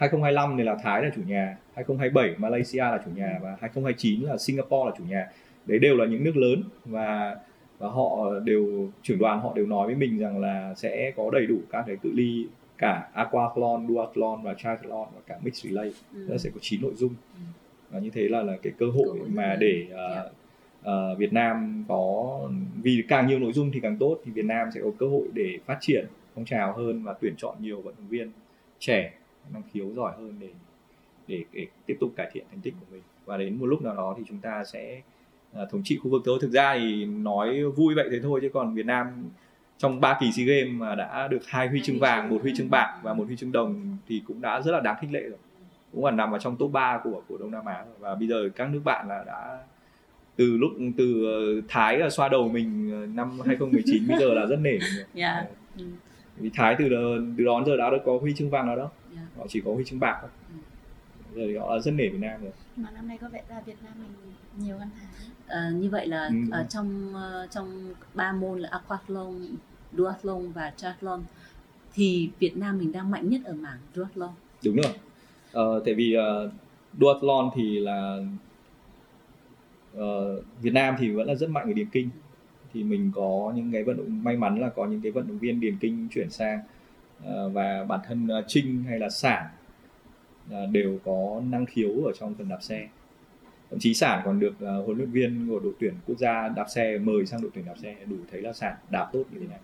2025 0.00 0.56
này 0.56 0.66
là 0.66 0.76
Thái 0.82 1.02
là 1.02 1.10
chủ 1.16 1.22
nhà 1.26 1.56
2027 1.74 2.34
Malaysia 2.38 2.78
là 2.78 3.00
chủ 3.04 3.10
nhà 3.14 3.38
và 3.42 3.50
2029 3.60 4.20
là 4.20 4.38
Singapore 4.38 4.90
là 4.90 4.92
chủ 4.98 5.04
nhà. 5.04 5.26
Đấy 5.66 5.78
đều 5.78 5.96
là 5.96 6.06
những 6.06 6.24
nước 6.24 6.36
lớn 6.36 6.62
và 6.84 7.36
và 7.78 7.88
họ 7.88 8.30
đều 8.44 8.90
trưởng 9.02 9.18
đoàn 9.18 9.40
họ 9.40 9.52
đều 9.54 9.66
nói 9.66 9.86
với 9.86 9.94
mình 9.94 10.18
rằng 10.18 10.40
là 10.40 10.74
sẽ 10.76 11.12
có 11.16 11.30
đầy 11.30 11.46
đủ 11.46 11.58
các 11.70 11.84
cái 11.86 11.96
cự 11.96 12.12
ly 12.12 12.46
cả 12.78 13.08
aquathlon, 13.12 13.86
duathlon 13.88 14.42
và 14.42 14.54
triathlon 14.54 15.08
và 15.14 15.20
cả 15.26 15.38
mixed 15.42 15.70
relay. 15.70 15.92
Ừ. 16.14 16.38
Sẽ 16.38 16.50
có 16.54 16.58
9 16.60 16.82
nội 16.82 16.94
dung. 16.94 17.14
Ừ. 17.34 17.40
và 17.90 18.00
như 18.00 18.10
thế 18.10 18.28
là 18.28 18.42
là 18.42 18.56
cái 18.62 18.72
cơ 18.78 18.86
hội 18.86 19.18
rất 19.18 19.24
mà 19.28 19.56
để 19.60 19.86
uh, 19.92 20.32
uh, 20.80 21.18
Việt 21.18 21.32
Nam 21.32 21.84
có 21.88 22.40
vì 22.82 23.04
càng 23.08 23.26
nhiều 23.26 23.38
nội 23.38 23.52
dung 23.52 23.70
thì 23.72 23.80
càng 23.80 23.96
tốt 23.96 24.18
thì 24.24 24.30
Việt 24.32 24.44
Nam 24.44 24.68
sẽ 24.74 24.80
có 24.80 24.90
cơ 24.98 25.06
hội 25.06 25.28
để 25.32 25.58
phát 25.66 25.76
triển 25.80 26.06
phong 26.34 26.44
trào 26.44 26.72
hơn 26.72 27.02
và 27.02 27.14
tuyển 27.20 27.34
chọn 27.36 27.56
nhiều 27.60 27.80
vận 27.80 27.94
động 27.98 28.08
viên 28.08 28.30
trẻ 28.78 29.12
năng 29.52 29.62
khiếu 29.72 29.90
giỏi 29.96 30.12
hơn 30.16 30.34
để 30.40 30.48
để, 31.28 31.44
để 31.52 31.66
tiếp 31.86 31.96
tục 32.00 32.12
cải 32.16 32.30
thiện 32.32 32.44
thành 32.50 32.60
tích 32.60 32.74
của 32.80 32.86
mình 32.90 33.02
và 33.24 33.36
đến 33.36 33.58
một 33.58 33.66
lúc 33.66 33.82
nào 33.82 33.94
đó 33.94 34.14
thì 34.18 34.22
chúng 34.28 34.38
ta 34.38 34.64
sẽ 34.64 35.02
uh, 35.62 35.70
thống 35.70 35.82
trị 35.84 35.98
khu 36.02 36.10
vực 36.10 36.22
thôi 36.24 36.38
thực 36.42 36.50
ra 36.50 36.74
thì 36.78 37.04
nói 37.04 37.64
vui 37.64 37.94
vậy 37.94 38.08
thế 38.10 38.20
thôi 38.22 38.40
chứ 38.42 38.48
còn 38.52 38.74
Việt 38.74 38.86
Nam 38.86 39.24
trong 39.78 40.00
3 40.00 40.18
kỳ 40.20 40.32
SEA 40.32 40.46
Games 40.46 40.74
mà 40.74 40.94
đã 40.94 41.28
được 41.28 41.46
hai 41.46 41.68
huy 41.68 41.80
chương 41.82 41.98
vàng, 41.98 42.28
một 42.28 42.38
huy 42.42 42.52
chương 42.56 42.70
bạc 42.70 43.00
và 43.02 43.14
một 43.14 43.24
huy 43.26 43.36
chương 43.36 43.52
đồng 43.52 43.96
thì 44.08 44.22
cũng 44.26 44.40
đã 44.40 44.60
rất 44.60 44.72
là 44.72 44.80
đáng 44.80 44.96
khích 45.00 45.10
lệ 45.12 45.20
rồi. 45.20 45.38
Cũng 45.92 46.04
là 46.04 46.10
nằm 46.10 46.30
vào 46.30 46.40
trong 46.40 46.56
top 46.56 46.72
3 46.72 47.00
của 47.04 47.22
của 47.28 47.38
Đông 47.38 47.50
Nam 47.50 47.64
Á 47.64 47.84
rồi. 47.84 47.94
và 47.98 48.14
bây 48.14 48.28
giờ 48.28 48.48
các 48.56 48.70
nước 48.70 48.80
bạn 48.84 49.08
là 49.08 49.24
đã 49.26 49.58
từ 50.36 50.56
lúc 50.56 50.70
từ 50.96 51.24
ờ, 51.24 51.66
Thái 51.68 51.98
là 51.98 52.10
xoa 52.10 52.28
đầu 52.28 52.48
mình 52.48 52.90
ờ, 52.92 53.06
năm 53.06 53.40
2019 53.46 54.08
bây 54.08 54.18
giờ 54.18 54.34
là 54.34 54.46
rất 54.46 54.56
nể 54.56 54.70
mình 54.70 54.80
rồi. 54.96 55.04
Dạ. 55.14 55.44
Vì 56.36 56.50
Thái 56.54 56.76
từ 56.78 56.84
từ 57.38 57.44
đó 57.44 57.58
đến 57.58 57.66
giờ 57.66 57.76
đã 57.76 57.90
được 57.90 58.02
có 58.04 58.18
huy 58.18 58.32
chương 58.34 58.50
vàng 58.50 58.66
nào 58.66 58.76
đâu. 58.76 58.90
Dạ. 59.14 59.22
Họ 59.38 59.46
chỉ 59.48 59.60
có 59.64 59.74
huy 59.74 59.84
chương 59.84 60.00
bạc 60.00 60.18
thôi. 60.20 60.30
Ừ. 60.48 60.58
Giờ 61.36 61.42
thì 61.46 61.56
họ 61.56 61.78
rất 61.80 61.90
nể 61.90 62.08
Việt 62.08 62.18
Nam 62.20 62.42
rồi. 62.42 62.52
mà 62.76 62.90
năm 62.90 63.08
nay 63.08 63.18
có 63.20 63.28
vẻ 63.28 63.42
là 63.48 63.60
Việt 63.60 63.76
Nam 63.84 63.92
mình 63.98 64.32
nhiều 64.66 64.78
hơn 64.78 64.88
Thái 64.98 65.06
Ờ, 65.46 65.70
như 65.70 65.90
vậy 65.90 66.06
là 66.06 66.26
Ừ. 66.26 66.34
ờ, 66.50 66.66
trong 66.68 67.14
ờ, 67.14 67.46
trong 67.50 67.94
ba 68.14 68.32
môn 68.32 68.60
là 68.60 68.68
aquathlon, 68.72 69.34
duathlon 69.92 70.52
và 70.52 70.72
triathlon 70.76 71.22
thì 71.94 72.30
Việt 72.38 72.56
Nam 72.56 72.78
mình 72.78 72.92
đang 72.92 73.10
mạnh 73.10 73.28
nhất 73.28 73.40
ở 73.44 73.52
mảng 73.52 73.78
duathlon. 73.94 74.30
Đúng 74.64 74.76
rồi. 74.76 74.92
Ờ, 75.52 75.82
tại 75.84 75.94
vì 75.94 76.16
uh, 76.16 76.52
duathlon 77.00 77.50
thì 77.54 77.78
là 77.80 78.18
ờ, 79.94 80.40
Việt 80.62 80.72
Nam 80.72 80.94
thì 80.98 81.10
vẫn 81.10 81.26
là 81.26 81.34
rất 81.34 81.50
mạnh 81.50 81.66
ở 81.66 81.72
điền 81.72 81.88
kinh 81.90 82.10
thì 82.74 82.84
mình 82.84 83.12
có 83.14 83.52
những 83.56 83.72
cái 83.72 83.84
vận 83.84 83.96
động 83.96 84.24
may 84.24 84.36
mắn 84.36 84.60
là 84.60 84.68
có 84.68 84.86
những 84.86 85.00
cái 85.00 85.12
vận 85.12 85.28
động 85.28 85.38
viên 85.38 85.60
điền 85.60 85.76
kinh 85.80 86.08
chuyển 86.10 86.30
sang 86.30 86.60
và 87.52 87.84
bản 87.88 88.00
thân 88.06 88.28
ờ, 88.28 88.44
Trinh 88.46 88.84
hay 88.88 88.98
là 88.98 89.08
Sản 89.10 89.46
ờ, 90.50 90.66
đều 90.66 90.98
có 91.04 91.42
năng 91.50 91.66
khiếu 91.66 91.90
ở 92.06 92.12
trong 92.20 92.34
phần 92.34 92.48
đạp 92.48 92.62
xe 92.62 92.88
thậm 93.70 93.78
chí 93.78 93.94
Sản 93.94 94.22
còn 94.24 94.40
được 94.40 94.54
ờ, 94.60 94.82
huấn 94.82 94.96
luyện 94.98 95.10
viên 95.10 95.48
của 95.48 95.60
đội 95.60 95.72
tuyển 95.80 95.94
quốc 96.06 96.18
gia 96.18 96.48
đạp 96.48 96.66
xe 96.68 96.98
mời 96.98 97.26
sang 97.26 97.42
đội 97.42 97.50
tuyển 97.54 97.64
đạp 97.66 97.78
xe 97.82 97.96
đủ 98.06 98.16
thấy 98.30 98.42
là 98.42 98.52
Sản 98.52 98.74
đạp 98.90 99.10
tốt 99.12 99.24
như 99.32 99.38
thế 99.40 99.46
này 99.46 99.58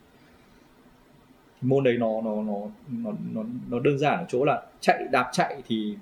thì 1.61 1.69
môn 1.69 1.85
đấy 1.85 1.97
nó 1.99 2.21
nó 2.25 2.43
nó 2.43 2.59
nó 3.03 3.13
nó 3.33 3.45
nó 3.71 3.81
đơn 3.81 3.99
giản 3.99 4.19
ở 4.19 4.25
chỗ 4.29 4.45
là 4.45 4.63
chạy 4.81 5.05
đạp 5.13 5.29
chạy 5.33 5.63
thì 5.69 5.97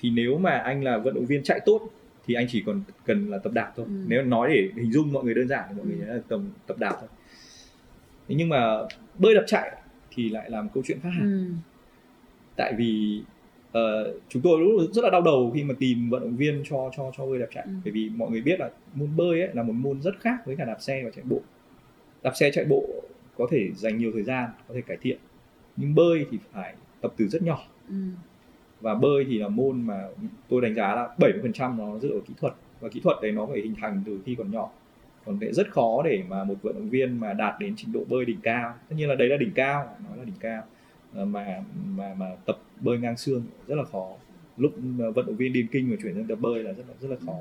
thì 0.00 0.10
nếu 0.10 0.38
mà 0.38 0.50
anh 0.50 0.84
là 0.84 0.98
vận 0.98 1.14
động 1.14 1.26
viên 1.26 1.42
chạy 1.42 1.60
tốt 1.66 1.80
thì 2.26 2.34
anh 2.34 2.46
chỉ 2.50 2.62
còn 2.66 2.82
cần 3.06 3.30
là 3.30 3.38
tập 3.38 3.52
đạp 3.52 3.72
thôi 3.76 3.86
Ừ. 3.88 3.92
nếu 4.08 4.22
nói 4.22 4.50
để 4.54 4.68
hình 4.82 4.92
dung 4.92 5.12
mọi 5.12 5.24
người 5.24 5.34
đơn 5.34 5.48
giản 5.48 5.64
thì 5.68 5.74
mọi 5.76 5.86
người 5.86 5.98
Ừ. 6.08 6.14
là 6.14 6.20
tập 6.28 6.40
tập 6.66 6.78
đạp 6.78 6.96
thôi 7.00 7.08
thế 8.28 8.34
nhưng 8.34 8.48
mà 8.48 8.76
bơi 9.18 9.34
đạp 9.34 9.44
chạy 9.46 9.76
thì 10.14 10.28
lại 10.28 10.50
là 10.50 10.62
một 10.62 10.70
câu 10.74 10.82
chuyện 10.86 10.98
khác 11.02 11.10
hẳn. 11.10 11.48
Ừ. 11.48 11.54
tại 12.56 12.74
vì 12.78 13.22
ờ, 13.72 14.14
chúng 14.28 14.42
tôi 14.42 14.60
lúc 14.60 14.90
rất 14.92 15.04
là 15.04 15.10
đau 15.10 15.22
đầu 15.22 15.50
khi 15.54 15.64
mà 15.64 15.74
tìm 15.78 16.10
vận 16.10 16.20
động 16.20 16.36
viên 16.36 16.62
cho 16.64 16.90
cho 16.96 17.12
cho 17.16 17.26
bơi 17.26 17.38
đạp 17.38 17.46
chạy. 17.54 17.64
Ừ. 17.64 17.72
bởi 17.84 17.92
vì 17.92 18.10
mọi 18.16 18.30
người 18.30 18.42
biết 18.42 18.60
là 18.60 18.70
môn 18.94 19.16
bơi 19.16 19.40
ấy 19.40 19.54
là 19.54 19.62
một 19.62 19.72
môn 19.72 20.02
rất 20.02 20.20
khác 20.20 20.46
với 20.46 20.56
cả 20.56 20.64
đạp 20.64 20.76
xe 20.80 21.02
và 21.04 21.10
chạy 21.10 21.24
bộ. 21.28 21.40
Đạp 22.22 22.32
xe 22.34 22.50
chạy 22.50 22.64
bộ 22.64 22.86
có 23.36 23.46
thể 23.50 23.70
dành 23.74 23.98
nhiều 23.98 24.10
thời 24.14 24.22
gian 24.22 24.50
có 24.68 24.74
thể 24.74 24.80
cải 24.80 24.96
thiện. 25.02 25.18
Nhưng 25.76 25.94
bơi 25.94 26.26
thì 26.30 26.38
phải 26.52 26.74
tập 27.00 27.14
từ 27.16 27.28
rất 27.28 27.42
nhỏ. 27.42 27.62
Ừ. 27.88 27.94
và 28.80 28.94
bơi 28.94 29.24
thì 29.28 29.38
là 29.38 29.48
môn 29.48 29.82
mà 29.82 30.08
tôi 30.48 30.60
đánh 30.60 30.74
giá 30.74 30.94
là 30.94 31.08
70% 31.18 31.76
nó 31.76 31.98
dựa 31.98 32.12
vào 32.12 32.20
kỹ 32.20 32.34
thuật. 32.40 32.54
Và 32.80 32.88
kỹ 32.88 33.00
thuật 33.00 33.16
đấy 33.22 33.32
nó 33.32 33.46
phải 33.46 33.60
hình 33.60 33.74
thành 33.80 34.02
từ 34.06 34.20
khi 34.26 34.34
còn 34.34 34.50
nhỏ 34.50 34.70
còn 35.30 35.38
sẽ 35.40 35.52
rất 35.52 35.70
khó 35.72 36.02
để 36.04 36.22
mà 36.28 36.44
một 36.44 36.54
vận 36.62 36.74
động 36.74 36.90
viên 36.90 37.20
mà 37.20 37.32
đạt 37.32 37.54
đến 37.60 37.74
trình 37.76 37.92
độ 37.92 38.00
bơi 38.08 38.24
đỉnh 38.24 38.40
cao 38.42 38.74
tất 38.88 38.94
nhiên 38.98 39.08
là 39.08 39.14
đấy 39.14 39.28
là 39.28 39.36
đỉnh 39.36 39.52
cao 39.54 39.96
nói 40.08 40.18
là 40.18 40.24
đỉnh 40.24 40.34
cao 40.40 40.62
Ờ, 41.14 41.24
mà 41.24 41.62
mà 41.96 42.14
mà 42.14 42.26
tập 42.46 42.58
bơi 42.80 42.98
ngang 42.98 43.16
xương 43.16 43.42
rất 43.66 43.74
là 43.74 43.84
khó 43.84 44.08
lúc 44.56 44.72
mà 44.82 45.10
vận 45.10 45.26
động 45.26 45.36
viên 45.36 45.52
điền 45.52 45.66
kinh 45.66 45.90
mà 45.90 45.96
chuyển 46.02 46.14
sang 46.14 46.24
tập 46.26 46.38
bơi 46.40 46.62
là 46.62 46.72
rất 46.72 46.84
là 46.88 46.94
rất 47.00 47.08
là 47.10 47.16
khó 47.26 47.34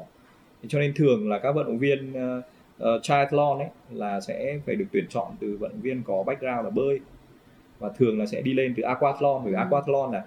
cho 0.67 0.79
nên 0.79 0.93
thường 0.95 1.29
là 1.29 1.39
các 1.39 1.51
vận 1.51 1.65
động 1.65 1.77
viên 1.79 2.11
uh, 2.11 2.43
uh, 2.83 3.03
triathlon 3.03 3.59
ấy 3.59 3.67
là 3.91 4.21
sẽ 4.21 4.59
phải 4.65 4.75
được 4.75 4.85
tuyển 4.91 5.05
chọn 5.09 5.31
từ 5.39 5.57
vận 5.59 5.71
động 5.71 5.81
viên 5.81 6.03
có 6.03 6.23
background 6.23 6.63
là 6.63 6.69
bơi 6.69 6.99
và 7.79 7.89
thường 7.89 8.19
là 8.19 8.25
sẽ 8.25 8.41
đi 8.41 8.53
lên 8.53 8.73
từ 8.77 8.83
aquathlon 8.83 9.41
bởi 9.43 9.53
Ừ. 9.53 9.57
aquathlon 9.57 10.11
là 10.13 10.25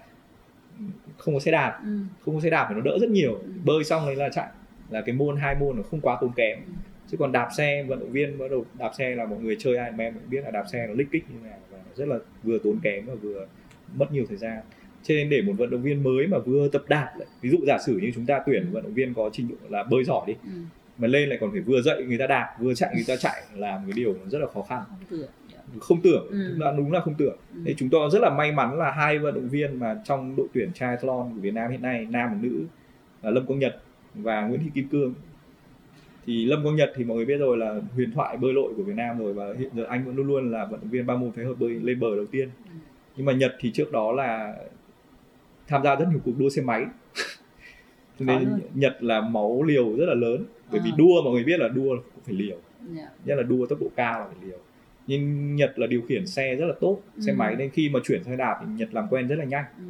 không 1.19 1.35
có 1.35 1.41
xe 1.41 1.51
đạp 1.51 1.81
Ừ. 1.85 1.99
không 2.25 2.35
có 2.35 2.41
xe 2.41 2.51
đạp 2.51 2.67
thì 2.69 2.75
nó 2.75 2.81
đỡ 2.81 2.99
rất 3.01 3.11
nhiều 3.11 3.35
Ừ. 3.35 3.49
bơi 3.65 3.85
xong 3.85 4.07
đấy 4.07 4.17
là 4.17 4.29
chạy 4.29 4.49
là 4.91 5.01
cái 5.01 5.15
môn 5.15 5.37
hai 5.37 5.55
môn 5.55 5.77
nó 5.77 5.83
không 5.83 6.01
quá 6.01 6.19
tốn 6.21 6.31
kém 6.37 6.59
Ừ. 6.59 6.73
chứ 7.13 7.19
còn 7.19 7.33
đạp 7.33 7.49
xe 7.57 7.83
vận 7.89 8.01
động 8.01 8.13
viên 8.13 8.39
bắt 8.39 8.51
đầu 8.51 8.65
đạp 8.79 8.91
xe 8.99 9.15
là 9.15 9.27
mọi 9.27 9.39
người 9.39 9.57
chơi 9.59 9.73
Ironman 9.73 10.13
cũng 10.15 10.31
biết 10.31 10.41
là 10.45 10.51
đạp 10.51 10.65
xe 10.73 10.87
nó 10.87 10.95
lích 10.95 11.09
kích 11.13 11.25
như 11.31 11.37
thế 11.43 11.49
nào 11.51 11.59
và 11.71 11.79
rất 11.95 12.09
là 12.09 12.19
vừa 12.43 12.59
tốn 12.59 12.79
kém 12.83 13.07
và 13.07 13.15
vừa 13.15 13.47
mất 13.97 14.13
nhiều 14.13 14.25
thời 14.29 14.37
gian 14.39 14.59
cho 15.03 15.15
nên 15.15 15.31
để 15.31 15.43
một 15.43 15.53
vận 15.59 15.71
động 15.71 15.83
viên 15.83 16.03
mới 16.03 16.27
mà 16.27 16.39
vừa 16.39 16.69
tập 16.69 16.83
đạp 16.89 17.13
lại 17.19 17.29
ví 17.41 17.51
dụ 17.51 17.59
giả 17.67 17.79
sử 17.87 17.99
như 18.03 18.11
chúng 18.15 18.27
ta 18.27 18.43
tuyển 18.47 18.67
vận 18.73 18.83
động 18.83 18.95
viên 18.95 19.15
có 19.15 19.31
trình 19.33 19.49
độ 19.49 19.55
là 19.69 19.83
bơi 19.85 20.05
giỏi 20.05 20.25
đi 20.27 20.35
Ừ. 20.45 20.51
mà 20.99 21.09
lên 21.09 21.29
lại 21.29 21.39
còn 21.41 21.51
phải 21.53 21.61
vừa 21.61 21.83
dạy 21.83 22.03
người 22.03 22.19
ta 22.19 22.27
đạp 22.27 22.55
vừa 22.61 22.75
chạy 22.75 22.93
người 22.95 23.05
ta 23.09 23.17
chạy 23.17 23.43
là 23.57 23.77
một 23.77 23.83
cái 23.87 23.93
điều 23.97 24.17
rất 24.31 24.39
là 24.39 24.47
khó 24.55 24.63
khăn 24.63 24.83
không 24.89 24.99
tưởng 25.11 25.29
không 25.81 26.01
tưởng 26.03 26.27
Ừ. 26.31 26.49
đúng 26.51 26.61
là 26.61 26.73
đúng 26.77 26.93
là 26.93 27.01
không 27.01 27.15
tưởng 27.19 27.37
Ừ. 27.55 27.61
Thế 27.67 27.75
chúng 27.77 27.89
tôi 27.89 28.11
rất 28.13 28.19
là 28.23 28.31
may 28.31 28.53
mắn 28.53 28.79
là 28.79 28.91
hai 28.91 29.19
vận 29.19 29.35
động 29.35 29.49
viên 29.49 29.79
mà 29.79 29.97
trong 30.05 30.37
đội 30.37 30.47
tuyển 30.55 30.73
triathlon 30.73 31.31
của 31.35 31.41
Việt 31.41 31.55
Nam 31.55 31.71
hiện 31.71 31.83
nay 31.83 32.07
nam 32.11 32.29
và 32.33 32.39
nữ 32.43 32.65
là 33.23 33.31
Lâm 33.31 33.47
Quang 33.47 33.59
Nhật 33.59 33.77
và 34.15 34.47
Nguyễn 34.47 34.61
Thị 34.65 34.71
Kim 34.75 34.89
Cương 34.89 35.15
thì 36.27 36.45
Lâm 36.45 36.63
Quang 36.63 36.77
Nhật 36.77 36.93
thì 36.95 37.05
mọi 37.05 37.17
người 37.17 37.27
biết 37.27 37.37
rồi 37.39 37.57
là 37.57 37.81
huyền 37.95 38.11
thoại 38.13 38.37
bơi 38.37 38.53
lội 38.53 38.73
của 38.77 38.83
Việt 38.83 38.97
Nam 38.97 39.19
rồi 39.19 39.33
và 39.33 39.47
hiện 39.59 39.71
giờ 39.77 39.85
anh 39.89 40.05
vẫn 40.05 40.17
luôn 40.17 40.27
luôn 40.27 40.51
là 40.53 40.65
vận 40.65 40.81
động 40.81 40.91
viên 40.91 41.07
ba 41.07 41.17
môn 41.17 41.33
phối 41.33 41.45
hợp 41.45 41.55
bơi 41.59 41.71
lên 41.71 42.01
bờ 42.01 42.17
đầu 42.17 42.27
tiên 42.27 42.49
Ừ. 42.65 42.71
nhưng 43.17 43.27
mà 43.27 43.33
Nhật 43.33 43.55
thì 43.61 43.71
trước 43.71 43.93
đó 43.93 44.13
là 44.13 44.55
tham 45.69 45.83
gia 45.83 45.95
rất 45.95 46.07
nhiều 46.11 46.21
cuộc 46.25 46.33
đua 46.39 46.49
xe 46.49 46.63
máy 46.63 46.85
cho 48.19 48.25
nên. 48.27 48.49
Nhật 48.75 49.03
là 49.03 49.21
máu 49.21 49.63
liều 49.63 49.97
rất 49.97 50.07
là 50.07 50.15
lớn 50.15 50.45
bởi 50.71 50.81
vì 50.85 50.91
À. 50.91 50.97
đua 50.99 51.23
mọi 51.25 51.33
người 51.33 51.45
biết 51.45 51.61
là 51.61 51.69
đua 51.69 51.95
là 51.95 52.01
cũng 52.15 52.23
phải 52.25 52.35
liều 52.35 52.57
Dạ. 52.97 53.09
nhất 53.25 53.35
là 53.37 53.43
đua 53.43 53.67
tốc 53.67 53.81
độ 53.81 53.87
cao 53.97 54.19
là 54.21 54.27
phải 54.27 54.49
liều 54.49 54.59
nhưng 55.07 55.55
Nhật 55.57 55.79
là 55.79 55.87
điều 55.87 56.03
khiển 56.03 56.27
xe 56.27 56.55
rất 56.55 56.67
là 56.67 56.75
tốt 56.81 56.99
xe 57.19 57.33
Ừ. 57.33 57.37
máy 57.37 57.57
nên 57.59 57.71
khi 57.71 57.89
mà 57.89 58.01
chuyển 58.05 58.25
sang 58.25 58.37
đạp 58.37 58.57
thì 58.61 58.67
Nhật 58.77 58.95
làm 58.95 59.07
quen 59.11 59.29
rất 59.29 59.37
là 59.37 59.45
nhanh 59.45 59.65
Ừ. 59.79 59.85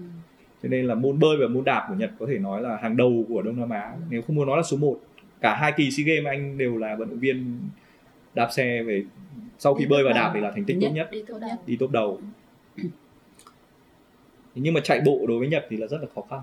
cho 0.62 0.68
nên 0.68 0.86
là 0.86 0.94
môn 0.94 1.18
bơi 1.18 1.36
và 1.40 1.46
môn 1.48 1.64
đạp 1.64 1.86
của 1.88 1.94
Nhật 1.94 2.10
có 2.18 2.26
thể 2.26 2.38
nói 2.38 2.62
là 2.62 2.76
hàng 2.76 2.96
đầu 2.96 3.24
của 3.28 3.42
Đông 3.42 3.60
Nam 3.60 3.70
Á 3.70 3.92
Ừ. 3.94 4.00
nếu 4.10 4.22
không 4.22 4.36
muốn 4.36 4.46
nói 4.46 4.56
là 4.56 4.62
số 4.62 4.76
1 4.76 4.96
cả 5.42 5.56
hai 5.60 5.72
kỳ 5.76 5.90
SEA 5.90 6.04
Games 6.06 6.26
anh 6.26 6.58
đều 6.58 6.76
là 6.76 6.96
vận 6.96 7.10
động 7.10 7.18
viên 7.18 7.60
đạp 8.34 8.48
xe 8.52 8.82
về 8.82 9.04
sau 9.58 9.74
khi 9.74 9.84
Đi 9.84 9.88
bơi 9.88 10.04
và 10.04 10.12
đạp 10.12 10.30
thì 10.34 10.40
là 10.40 10.50
thành 10.50 10.64
tích 10.64 10.76
Nhất. 10.76 10.88
tốt 10.88 10.94
nhất 10.94 11.10
đi 11.66 11.76
top 11.76 11.90
đầu. 11.90 12.20
Nhưng 14.54 14.74
mà 14.74 14.80
chạy 14.80 15.00
bộ 15.04 15.24
đối 15.28 15.38
với 15.38 15.48
Nhật 15.48 15.66
thì 15.70 15.76
là 15.76 15.86
rất 15.86 15.98
là 16.00 16.06
khó 16.14 16.22
khăn. 16.30 16.40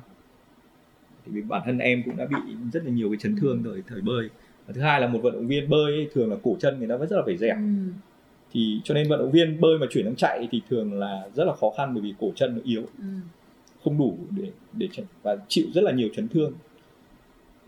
Thì 1.25 1.31
vì 1.35 1.41
bản 1.41 1.61
thân 1.65 1.77
em 1.77 2.03
cũng 2.05 2.17
đã 2.17 2.25
bị 2.25 2.55
rất 2.73 2.85
là 2.85 2.91
nhiều 2.91 3.09
cái 3.09 3.17
chấn 3.17 3.35
thương 3.35 3.63
thời 3.63 3.81
thời 3.87 4.01
bơi. 4.01 4.29
Và 4.67 4.73
thứ 4.73 4.81
hai 4.81 5.01
là 5.01 5.07
một 5.07 5.19
vận 5.23 5.33
động 5.33 5.47
viên 5.47 5.69
bơi 5.69 5.93
ấy, 5.93 6.07
thường 6.13 6.31
là 6.31 6.37
cổ 6.43 6.57
chân 6.59 6.79
người 6.79 6.87
ta 6.87 6.95
vẫn 6.97 7.09
rất 7.09 7.17
là 7.17 7.23
phải 7.25 7.37
dẻo. 7.37 7.55
Ừ. 7.55 7.91
thì 8.51 8.81
cho 8.83 8.93
nên 8.93 9.09
vận 9.09 9.19
động 9.19 9.31
viên 9.31 9.61
bơi 9.61 9.77
mà 9.77 9.87
chuyển 9.89 10.05
sang 10.05 10.15
chạy 10.15 10.47
thì 10.51 10.61
thường 10.69 10.93
là 10.93 11.23
rất 11.35 11.45
là 11.45 11.53
khó 11.53 11.69
khăn 11.77 11.93
bởi 11.93 12.03
vì 12.03 12.13
cổ 12.19 12.31
chân 12.35 12.55
nó 12.55 12.61
yếu. 12.63 12.83
Ừ. 12.97 13.05
không 13.83 13.97
đủ 13.97 14.17
để 14.29 14.51
để 14.73 14.87
chạy 14.91 15.05
và 15.23 15.37
chịu 15.47 15.65
rất 15.73 15.81
là 15.83 15.91
nhiều 15.91 16.09
chấn 16.15 16.27
thương 16.27 16.53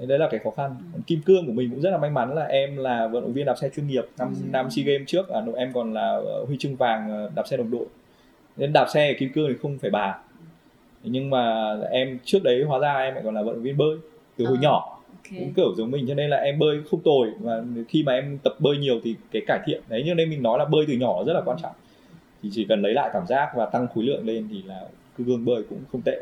Thế 0.01 0.07
đấy 0.07 0.19
là 0.19 0.27
cái 0.31 0.39
khó 0.43 0.49
khăn. 0.51 0.75
Còn 0.93 1.01
kim 1.01 1.21
cương 1.21 1.45
của 1.47 1.51
mình 1.53 1.69
cũng 1.71 1.81
rất 1.81 1.89
là 1.91 1.97
may 1.97 2.09
mắn 2.09 2.35
là 2.35 2.43
em 2.45 2.77
là 2.77 3.07
vận 3.07 3.21
động 3.23 3.33
viên 3.33 3.45
đạp 3.45 3.55
xe 3.55 3.69
chuyên 3.69 3.87
nghiệp. 3.87 4.05
Năm 4.17 4.27
Ừ. 4.27 4.45
năm 4.51 4.69
sea 4.71 4.85
games 4.85 5.07
trước 5.07 5.29
à, 5.29 5.41
em 5.57 5.73
còn 5.73 5.93
là 5.93 6.07
ờ, 6.25 6.45
huy 6.47 6.57
chương 6.59 6.75
vàng 6.75 7.09
ờ, 7.11 7.29
đạp 7.35 7.47
xe 7.47 7.57
đồng 7.57 7.71
đội. 7.71 7.85
Nên 8.57 8.73
đạp 8.73 8.85
xe 8.93 9.07
ở 9.07 9.13
kim 9.19 9.29
cương 9.33 9.47
thì 9.49 9.55
không 9.61 9.77
phải 9.77 9.89
bàn 9.91 10.19
Thế 11.03 11.09
nhưng 11.13 11.29
mà 11.29 11.75
em 11.91 12.19
trước 12.25 12.43
đấy 12.43 12.63
hóa 12.63 12.79
ra 12.79 12.93
em 12.93 13.13
lại 13.13 13.23
còn 13.23 13.35
là 13.35 13.41
vận 13.41 13.53
động 13.55 13.63
viên 13.63 13.77
bơi 13.77 13.97
từ 14.37 14.45
hồi 14.45 14.57
À. 14.59 14.61
nhỏ. 14.61 14.97
Ok. 15.23 15.39
cũng 15.39 15.53
kiểu 15.55 15.73
giống 15.77 15.91
mình 15.91 16.05
cho 16.07 16.13
nên 16.13 16.29
là 16.29 16.37
em 16.37 16.59
bơi 16.59 16.77
không 16.91 16.99
tồi. 17.03 17.27
Và 17.39 17.63
khi 17.89 18.03
mà 18.03 18.13
em 18.13 18.37
tập 18.43 18.53
bơi 18.59 18.77
nhiều 18.77 18.99
thì 19.03 19.15
cái 19.31 19.41
cải 19.47 19.59
thiện. 19.65 19.81
Đấy 19.89 20.03
cho 20.07 20.13
nên 20.13 20.29
mình 20.29 20.43
nói 20.43 20.59
là 20.59 20.65
bơi 20.65 20.85
từ 20.87 20.93
nhỏ 20.93 21.23
rất 21.23 21.33
là 21.33 21.41
quan 21.45 21.57
trọng. 21.61 21.71
Thì 22.43 22.49
chỉ 22.53 22.65
cần 22.69 22.81
lấy 22.81 22.93
lại 22.93 23.09
cảm 23.13 23.27
giác 23.27 23.51
và 23.55 23.65
tăng 23.65 23.87
khối 23.95 24.03
lượng 24.03 24.25
lên 24.25 24.47
thì 24.51 24.61
là 24.65 24.79
cái 25.17 25.25
gương 25.25 25.45
bơi 25.45 25.63
cũng 25.69 25.79
không 25.91 26.01
tệ 26.01 26.21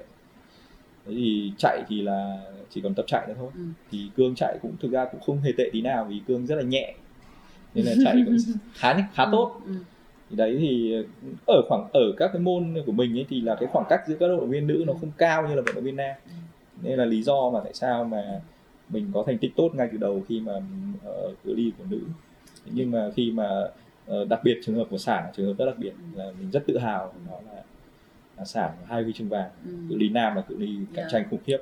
thế 1.10 1.16
thì 1.16 1.52
chạy 1.58 1.84
thì 1.88 2.02
là 2.02 2.38
chỉ 2.70 2.82
còn 2.82 2.94
tập 2.94 3.06
chạy 3.08 3.28
nữa 3.28 3.34
thôi. 3.38 3.50
Ừ. 3.56 3.62
thì 3.92 4.10
cương 4.18 4.36
chạy 4.36 4.58
cũng 4.62 4.72
thực 4.82 4.92
ra 4.92 5.06
cũng 5.12 5.22
không 5.22 5.42
hề 5.42 5.52
tệ 5.58 5.70
tí 5.74 5.82
nào 5.82 6.06
vì 6.10 6.22
cương 6.28 6.46
rất 6.46 6.56
là 6.56 6.62
nhẹ. 6.64 6.94
Nên 7.74 7.86
là 7.86 7.94
chạy 8.04 8.16
cũng 8.26 8.38
khá 8.74 8.94
khá 9.14 9.26
tốt. 9.32 9.62
Ừ. 9.66 9.72
thì 10.30 10.36
đấy 10.36 10.58
thì 10.60 10.96
ở 11.48 11.62
khoảng 11.70 11.88
ở 11.94 12.14
các 12.18 12.30
cái 12.34 12.42
môn 12.42 12.76
của 12.86 12.92
mình 12.92 13.18
ấy 13.18 13.26
thì 13.30 13.42
là 13.42 13.56
cái 13.56 13.70
khoảng 13.72 13.86
cách 13.90 14.02
giữa 14.08 14.16
các 14.20 14.28
vận 14.28 14.38
động 14.38 14.50
viên 14.50 14.68
nữ 14.68 14.84
nó 14.88 14.94
không 14.94 15.12
cao 15.18 15.48
như 15.48 15.56
là 15.56 15.62
vận 15.62 15.76
động 15.76 15.84
viên 15.84 15.96
nam. 15.96 16.16
Nên 16.84 17.00
là 17.00 17.06
lý 17.06 17.22
do 17.24 17.50
mà 17.50 17.60
tại 17.64 17.74
sao 17.74 18.04
mà 18.04 18.42
mình 18.90 19.12
có 19.14 19.24
thành 19.28 19.38
tích 19.38 19.52
tốt 19.56 19.70
ngay 19.76 19.90
từ 19.92 19.98
đầu 19.98 20.24
khi 20.30 20.40
mà 20.40 20.54
ở 21.06 21.34
cự 21.44 21.54
ly 21.56 21.72
của 21.78 21.84
nữ. 21.90 22.00
Nhưng 22.72 22.92
mà 22.92 23.10
khi 23.16 23.32
mà 23.32 23.50
ờ, 24.08 24.26
đặc 24.26 24.40
biệt 24.44 24.60
trường 24.66 24.76
hợp 24.76 24.88
của 24.90 24.98
sản 24.98 25.24
trường 25.36 25.48
hợp 25.48 25.54
rất 25.58 25.66
đặc 25.66 25.78
biệt 25.78 25.94
là 26.16 26.32
mình 26.40 26.52
rất 26.52 26.64
tự 26.68 26.78
hào 26.78 27.14
nó 27.28 27.34
là, 27.54 27.64
là 28.40 28.46
sản 28.46 28.72
hai 28.88 29.04
huy 29.04 29.14
chương 29.14 29.30
vàng 29.30 29.50
Ừ. 29.66 29.72
cự 29.90 29.96
ly 29.98 30.10
nam 30.10 30.36
là 30.36 30.42
cự 30.42 30.58
ly 30.58 30.68
cạnh 30.94 30.96
Yeah. 30.96 31.12
tranh 31.12 31.26
khủng 31.30 31.40
khiếp 31.46 31.58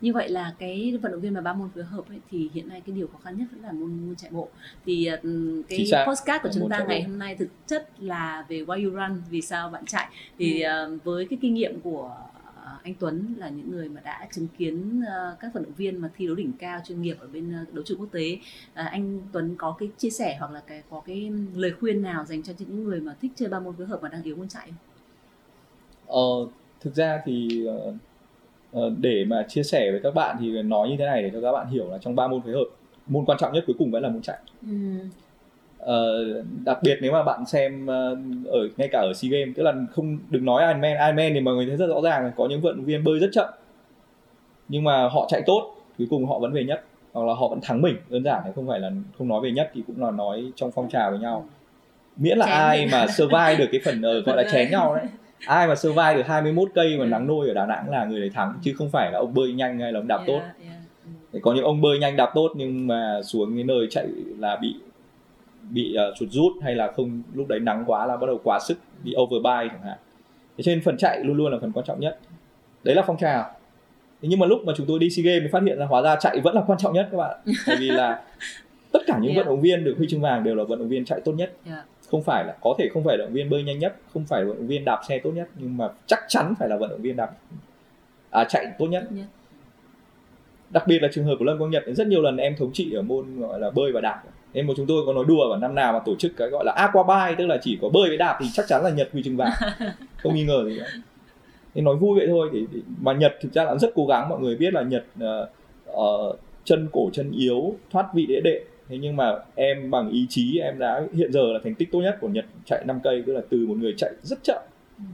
như 0.00 0.12
vậy 0.12 0.28
là 0.28 0.54
cái 0.58 0.98
vận 1.02 1.12
động 1.12 1.20
viên 1.20 1.34
mà 1.34 1.40
ba 1.40 1.52
môn 1.52 1.68
phối 1.74 1.84
hợp 1.84 2.08
ấy, 2.08 2.18
thì 2.30 2.50
hiện 2.54 2.68
nay 2.68 2.82
cái 2.86 2.96
điều 2.96 3.06
khó 3.06 3.18
khăn 3.24 3.38
nhất 3.38 3.46
vẫn 3.52 3.60
là 3.62 3.72
môn 3.72 4.06
môn 4.06 4.16
chạy 4.16 4.30
bộ 4.30 4.48
thì 4.86 5.06
ừm, 5.06 5.62
cái 5.62 5.90
postcard 6.08 6.42
của 6.42 6.48
chúng 6.54 6.68
ta 6.68 6.84
ngày 6.88 7.00
bộ. 7.02 7.08
hôm 7.10 7.18
nay 7.18 7.36
thực 7.36 7.48
chất 7.66 7.90
là 7.98 8.44
về 8.48 8.64
why 8.64 8.84
you 8.84 8.90
run 8.96 9.22
vì 9.30 9.40
sao 9.42 9.70
bạn 9.70 9.86
chạy 9.86 10.08
thì 10.38 10.60
ờ, 10.60 10.96
với 11.04 11.26
cái 11.30 11.38
kinh 11.42 11.54
nghiệm 11.54 11.80
của 11.80 12.16
ờ, 12.56 12.78
anh 12.82 12.94
Tuấn 12.98 13.34
là 13.38 13.48
những 13.48 13.70
người 13.70 13.88
mà 13.88 14.00
đã 14.04 14.28
chứng 14.32 14.46
kiến 14.58 15.02
ờ, 15.08 15.36
các 15.40 15.54
vận 15.54 15.62
động 15.62 15.72
viên 15.76 15.96
mà 16.00 16.10
thi 16.16 16.26
đấu 16.26 16.34
đỉnh 16.36 16.52
cao 16.58 16.80
chuyên 16.86 17.02
nghiệp 17.02 17.16
ở 17.20 17.26
bên 17.32 17.52
ờ, 17.52 17.64
đấu 17.72 17.84
trường 17.86 18.00
quốc 18.00 18.08
tế 18.12 18.38
Ờ, 18.74 18.84
anh 18.84 19.20
Tuấn 19.32 19.54
có 19.58 19.76
cái 19.78 19.88
chia 19.98 20.10
sẻ 20.10 20.36
hoặc 20.40 20.52
là 20.52 20.60
cái 20.66 20.82
có 20.90 21.02
cái 21.06 21.32
lời 21.54 21.72
khuyên 21.80 22.02
nào 22.02 22.24
dành 22.24 22.42
cho 22.42 22.52
những 22.58 22.84
người 22.84 23.00
mà 23.00 23.14
thích 23.20 23.30
chơi 23.36 23.48
ba 23.48 23.60
môn 23.60 23.76
phối 23.76 23.86
hợp 23.86 23.98
và 24.02 24.08
đang 24.08 24.22
yếu 24.22 24.36
môn 24.36 24.48
chạy 24.48 24.66
không? 24.66 24.74
Ờ, 26.10 26.46
thực 26.80 26.94
ra 26.94 27.20
thì 27.24 27.66
ờ, 27.66 27.92
ờ, 28.72 28.90
để 28.98 29.24
mà 29.24 29.44
chia 29.48 29.62
sẻ 29.62 29.90
với 29.90 30.00
các 30.02 30.14
bạn 30.14 30.36
thì 30.40 30.62
nói 30.62 30.88
như 30.88 30.96
thế 30.98 31.04
này 31.06 31.22
để 31.22 31.30
cho 31.32 31.40
các 31.40 31.52
bạn 31.52 31.66
hiểu 31.70 31.90
là 31.90 31.98
trong 31.98 32.16
ba 32.16 32.28
môn 32.28 32.42
phối 32.42 32.52
hợp 32.52 32.64
môn 33.06 33.24
quan 33.24 33.38
trọng 33.38 33.52
nhất 33.52 33.64
cuối 33.66 33.76
cùng 33.78 33.90
vẫn 33.90 34.02
là 34.02 34.08
môn 34.08 34.22
chạy. 34.22 34.38
Ờ, 35.78 36.24
đặc 36.64 36.78
biệt 36.82 36.98
nếu 37.02 37.12
mà 37.12 37.22
bạn 37.22 37.46
xem 37.46 37.86
ở 38.46 38.68
ngay 38.76 38.88
cả 38.92 38.98
ở 39.00 39.12
SEA 39.14 39.30
Games 39.30 39.56
tức 39.56 39.62
là 39.62 39.72
không 39.92 40.18
đừng 40.30 40.44
nói 40.44 40.62
Ironman 40.66 40.92
Ironman 40.92 41.34
thì 41.34 41.40
mọi 41.40 41.54
người 41.54 41.66
thấy 41.66 41.76
rất 41.76 41.86
rõ 41.86 42.00
ràng 42.00 42.24
là 42.24 42.32
có 42.36 42.46
những 42.50 42.60
vận 42.60 42.76
động 42.76 42.84
viên 42.84 43.04
bơi 43.04 43.18
rất 43.18 43.28
chậm. 43.32 43.48
Nhưng 44.68 44.84
mà 44.84 45.08
họ 45.08 45.26
chạy 45.30 45.42
tốt 45.46 45.74
cuối 45.98 46.06
cùng 46.10 46.26
họ 46.26 46.38
vẫn 46.38 46.52
về 46.52 46.64
nhất 46.64 46.84
hoặc 47.12 47.26
là 47.26 47.34
họ 47.34 47.48
vẫn 47.48 47.60
thắng 47.62 47.82
mình 47.82 47.96
đơn 48.08 48.24
giản 48.24 48.42
thì 48.44 48.50
không 48.54 48.68
phải 48.68 48.80
là 48.80 48.90
không 49.18 49.28
nói 49.28 49.40
về 49.42 49.50
nhất 49.50 49.70
thì 49.74 49.82
cũng 49.86 50.02
là 50.02 50.10
nói 50.10 50.52
trong 50.56 50.70
phong 50.70 50.88
trào 50.88 51.10
với 51.10 51.20
nhau. 51.20 51.46
Miễn 52.16 52.38
là 52.38 52.46
Chén 52.46 52.54
ai 52.54 52.78
thì- 52.78 52.92
mà 52.92 53.06
survive 53.06 53.56
được 53.56 53.66
cái 53.72 53.80
phần 53.84 54.02
ờ, 54.02 54.20
gọi 54.26 54.36
là 54.36 54.50
chén 54.52 54.70
nhau 54.70 54.94
đấy 54.96 55.06
ai 55.46 55.68
mà 55.68 55.74
survive 55.74 56.14
được 56.14 56.26
21 56.26 56.68
cây 56.74 56.96
mà 56.98 57.04
Ừ. 57.04 57.08
nắng 57.08 57.26
nôi 57.26 57.48
ở 57.48 57.54
Đà 57.54 57.66
Nẵng 57.66 57.90
là 57.90 58.04
người 58.04 58.20
đấy 58.20 58.30
thắng 58.34 58.54
chứ 58.62 58.72
không 58.78 58.90
phải 58.90 59.12
là 59.12 59.18
ông 59.18 59.34
bơi 59.34 59.52
nhanh 59.52 59.78
hay 59.80 59.92
là 59.92 60.00
ông 60.00 60.08
đạp 60.08 60.16
Yeah, 60.16 60.26
tốt 60.26 60.40
yeah. 60.64 60.76
Ừ. 61.32 61.38
Có 61.42 61.52
những 61.54 61.64
ông 61.64 61.80
bơi 61.80 61.98
nhanh 61.98 62.16
đạp 62.16 62.30
tốt 62.34 62.52
nhưng 62.56 62.86
mà 62.86 63.20
xuống 63.24 63.54
cái 63.54 63.64
nơi 63.64 63.86
chạy 63.90 64.06
là 64.38 64.56
bị 64.56 64.74
bị 65.70 65.96
uh, 66.10 66.16
chuột 66.18 66.28
rút 66.30 66.52
hay 66.62 66.74
là 66.74 66.92
không 66.96 67.22
lúc 67.34 67.48
đấy 67.48 67.60
nắng 67.60 67.84
quá 67.86 68.06
là 68.06 68.16
bắt 68.16 68.26
đầu 68.26 68.40
quá 68.44 68.58
sức 68.60 68.78
bị 69.04 69.14
overbuy 69.20 69.68
chẳng 69.70 69.82
hạn 69.84 69.98
thế 70.58 70.62
nên 70.66 70.80
phần 70.80 70.96
chạy 70.96 71.20
luôn 71.24 71.36
luôn 71.36 71.52
là 71.52 71.58
phần 71.60 71.72
quan 71.72 71.86
trọng 71.86 72.00
nhất 72.00 72.18
đấy 72.84 72.94
là 72.94 73.02
phong 73.06 73.16
trào 73.18 73.50
thế 74.22 74.28
nhưng 74.28 74.38
mà 74.40 74.46
lúc 74.46 74.60
mà 74.64 74.72
chúng 74.76 74.86
tôi 74.86 74.98
đi 74.98 75.10
sea 75.10 75.22
games 75.24 75.40
mới 75.42 75.48
phát 75.52 75.62
hiện 75.66 75.78
ra 75.78 75.86
hóa 75.86 76.02
ra 76.02 76.16
chạy 76.20 76.40
vẫn 76.40 76.54
là 76.54 76.62
quan 76.66 76.78
trọng 76.78 76.92
nhất 76.94 77.08
các 77.12 77.16
bạn 77.18 77.36
bởi 77.66 77.76
vì 77.80 77.88
là 77.90 78.22
tất 78.92 79.00
cả 79.06 79.18
những 79.22 79.32
Yeah. 79.32 79.36
vận 79.36 79.46
động 79.54 79.60
viên 79.60 79.84
được 79.84 79.94
huy 79.98 80.06
chương 80.10 80.20
vàng 80.20 80.44
đều 80.44 80.54
là 80.54 80.64
vận 80.64 80.78
động 80.78 80.88
viên 80.88 81.04
chạy 81.04 81.20
tốt 81.24 81.32
nhất 81.32 81.52
Yeah. 81.66 81.84
Không 82.10 82.22
phải 82.22 82.44
là 82.44 82.56
có 82.62 82.74
thể 82.78 82.88
không 82.92 83.04
phải 83.04 83.16
động 83.16 83.32
viên 83.32 83.50
bơi 83.50 83.62
nhanh 83.62 83.78
nhất 83.78 83.96
không 84.14 84.24
phải 84.24 84.44
vận 84.44 84.56
động 84.56 84.66
viên 84.66 84.84
đạp 84.84 85.00
xe 85.08 85.18
tốt 85.18 85.30
nhất 85.30 85.48
nhưng 85.56 85.76
mà 85.76 85.88
chắc 86.06 86.18
chắn 86.28 86.54
phải 86.58 86.68
là 86.68 86.76
vận 86.76 86.90
động 86.90 87.02
viên 87.02 87.16
đạp 87.16 87.30
à, 88.30 88.44
chạy 88.44 88.66
tốt 88.78 88.86
nhất. 88.86 89.08
Đặc 90.70 90.86
biệt 90.86 90.98
là 91.02 91.08
trường 91.12 91.24
hợp 91.24 91.36
của 91.38 91.44
lâm 91.44 91.58
quang 91.58 91.70
nhật 91.70 91.82
rất 91.86 92.06
nhiều 92.06 92.22
lần 92.22 92.36
em 92.36 92.56
thống 92.56 92.72
trị 92.72 92.92
ở 92.92 93.02
môn 93.02 93.40
gọi 93.40 93.60
là 93.60 93.70
bơi 93.70 93.92
và 93.92 94.00
đạp. 94.00 94.22
Nên 94.52 94.66
một 94.66 94.74
chúng 94.76 94.86
tôi 94.86 95.02
có 95.06 95.12
nói 95.12 95.24
đùa 95.28 95.48
vào 95.50 95.58
năm 95.58 95.74
nào 95.74 95.92
mà 95.92 95.98
tổ 95.98 96.14
chức 96.16 96.32
cái 96.36 96.48
gọi 96.48 96.64
là 96.64 96.72
aquabike 96.72 97.34
tức 97.38 97.46
là 97.46 97.58
chỉ 97.62 97.78
có 97.82 97.88
bơi 97.88 98.08
với 98.08 98.16
đạp 98.16 98.38
thì 98.40 98.46
chắc 98.52 98.66
chắn 98.68 98.84
là 98.84 98.90
nhật 98.90 99.08
huy 99.12 99.22
chương 99.22 99.36
vàng. 99.36 99.52
Không 100.22 100.34
nghi 100.34 100.44
ngờ 100.44 100.64
gì 100.66 100.78
cả 100.78 100.86
nên 101.74 101.84
nói 101.84 101.96
vui 101.96 102.18
vậy 102.18 102.26
thôi 102.28 102.48
thì, 102.52 102.66
thì 102.72 102.82
mà 103.00 103.12
nhật 103.12 103.36
thực 103.40 103.52
ra 103.52 103.64
là 103.64 103.76
rất 103.76 103.90
cố 103.94 104.06
gắng 104.06 104.28
mọi 104.28 104.40
người 104.40 104.56
biết 104.56 104.74
là 104.74 104.82
nhật 104.82 105.04
ờ, 105.20 105.48
ờ, 105.86 106.36
chân 106.64 106.88
cổ 106.92 107.10
chân 107.12 107.30
yếu 107.30 107.74
thoát 107.90 108.06
vị 108.14 108.26
đĩa 108.26 108.40
đệm 108.40 108.62
thế 108.90 108.98
nhưng 108.98 109.16
mà 109.16 109.32
em 109.54 109.90
bằng 109.90 110.10
ý 110.10 110.26
chí 110.28 110.58
em 110.58 110.78
đã 110.78 111.02
hiện 111.14 111.32
giờ 111.32 111.52
là 111.52 111.58
thành 111.64 111.74
tích 111.74 111.92
tốt 111.92 112.00
nhất 112.00 112.16
của 112.20 112.28
nhật 112.28 112.44
chạy 112.64 112.84
5 112.86 113.00
cây 113.04 113.22
tức 113.26 113.32
là 113.32 113.40
từ 113.50 113.66
một 113.66 113.76
người 113.76 113.94
chạy 113.96 114.10
rất 114.22 114.38
chậm 114.42 114.58
Ừ. 114.98 115.04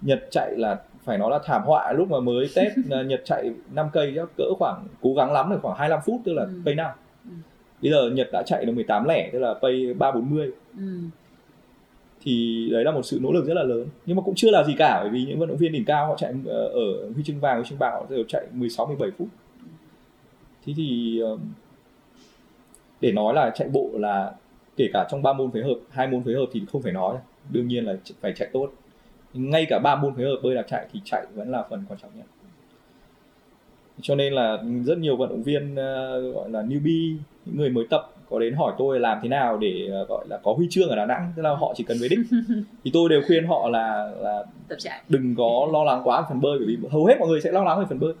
Nhật 0.00 0.26
chạy 0.30 0.54
là 0.56 0.80
phải 1.04 1.18
nói 1.18 1.30
là 1.30 1.38
thảm 1.44 1.62
họa 1.64 1.92
lúc 1.92 2.10
mà 2.10 2.20
mới 2.20 2.46
test 2.54 2.72
là 2.88 3.02
Nhật 3.08 3.20
chạy 3.24 3.52
5 3.74 3.86
cây 3.92 4.12
chắc 4.16 4.28
cỡ 4.36 4.44
khoảng 4.58 4.86
cố 5.02 5.14
gắng 5.14 5.32
lắm 5.32 5.50
được 5.50 5.58
khoảng 5.62 5.78
25 5.78 6.00
phút 6.06 6.20
tức 6.24 6.32
là 6.32 6.42
Ừ. 6.42 6.48
cây 6.64 6.74
5 6.74 6.90
Ừ. 7.24 7.30
bây 7.82 7.90
giờ 7.90 8.10
Nhật 8.10 8.28
đã 8.32 8.42
chạy 8.46 8.64
được 8.64 8.72
18 8.72 9.04
lẻ 9.04 9.30
tức 9.32 9.38
là 9.38 9.54
cây 9.60 9.94
340 9.94 10.50
Ừ. 10.78 10.84
thì 12.22 12.68
đấy 12.72 12.84
là 12.84 12.90
một 12.90 13.02
sự 13.02 13.18
nỗ 13.22 13.32
lực 13.32 13.46
rất 13.46 13.54
là 13.54 13.62
lớn 13.62 13.86
nhưng 14.06 14.16
mà 14.16 14.22
cũng 14.22 14.34
chưa 14.34 14.50
là 14.50 14.64
gì 14.64 14.74
cả 14.78 15.00
bởi 15.02 15.10
vì 15.10 15.24
những 15.24 15.38
vận 15.38 15.48
động 15.48 15.58
viên 15.58 15.72
đỉnh 15.72 15.84
cao 15.84 16.06
họ 16.06 16.14
chạy 16.18 16.34
ờ, 16.46 16.66
ở 16.68 17.10
huy 17.14 17.22
chương 17.24 17.40
vàng 17.40 17.56
huy 17.60 17.68
chương 17.68 17.78
bạc 17.78 17.90
họ 17.90 18.06
đều 18.10 18.24
chạy 18.28 18.46
16 18.52 18.86
17 18.86 19.10
phút 19.18 19.28
thế 20.66 20.72
thì 20.76 21.20
ờ, 21.20 21.36
để 23.00 23.12
nói 23.12 23.34
là 23.34 23.50
chạy 23.54 23.68
bộ 23.68 23.90
là 23.92 24.32
kể 24.76 24.88
cả 24.92 25.06
trong 25.10 25.22
ba 25.22 25.32
môn 25.32 25.50
phối 25.50 25.62
hợp 25.62 25.76
hai 25.90 26.06
môn 26.06 26.24
phối 26.24 26.34
hợp 26.34 26.46
thì 26.52 26.62
không 26.72 26.82
phải 26.82 26.92
nói 26.92 27.16
đương 27.50 27.68
nhiên 27.68 27.84
là 27.84 27.96
phải 28.20 28.32
chạy 28.36 28.48
tốt. 28.52 28.70
Ngay 29.34 29.66
cả 29.68 29.78
ba 29.78 29.96
môn 29.96 30.14
phối 30.14 30.24
hợp 30.24 30.36
bơi 30.42 30.54
đạp 30.54 30.64
chạy 30.68 30.86
thì 30.92 31.00
chạy 31.04 31.26
vẫn 31.34 31.50
là 31.50 31.64
phần 31.70 31.84
quan 31.88 32.00
trọng 32.02 32.10
nhất. 32.16 32.26
Cho 34.00 34.14
nên 34.14 34.32
là 34.32 34.58
rất 34.84 34.98
nhiều 34.98 35.16
vận 35.16 35.28
động 35.28 35.42
viên 35.42 35.76
ờ, 35.76 36.20
gọi 36.32 36.50
là 36.50 36.62
newbie 36.62 37.16
những 37.44 37.56
người 37.56 37.70
mới 37.70 37.86
tập 37.90 38.10
có 38.30 38.38
đến 38.38 38.54
hỏi 38.54 38.72
tôi 38.78 39.00
làm 39.00 39.18
thế 39.22 39.28
nào 39.28 39.58
để 39.58 39.88
ờ, 39.90 40.04
gọi 40.04 40.24
là 40.28 40.38
có 40.42 40.52
huy 40.52 40.66
chương 40.70 40.88
ở 40.88 40.96
Đà 40.96 41.06
Nẵng 41.06 41.32
tức 41.36 41.42
là 41.42 41.50
họ 41.50 41.74
chỉ 41.76 41.84
cần 41.84 41.96
về 42.00 42.08
đích. 42.08 42.18
Thì 42.84 42.90
tôi 42.94 43.08
đều 43.08 43.22
khuyên 43.26 43.46
họ 43.46 43.68
là 43.68 44.10
là 44.20 44.44
tập 44.68 44.76
chạy. 44.78 45.00
đừng 45.08 45.34
có 45.34 45.68
lo 45.72 45.84
lắng 45.84 46.00
quá 46.04 46.20
về 46.20 46.26
phần 46.28 46.40
bơi 46.40 46.58
bởi 46.58 46.66
vì 46.66 46.76
hầu 46.90 47.06
hết 47.06 47.16
mọi 47.18 47.28
người 47.28 47.40
sẽ 47.40 47.52
lo 47.52 47.64
lắng 47.64 47.78
về 47.80 47.86
phần 47.88 48.00
bơi. 48.00 48.12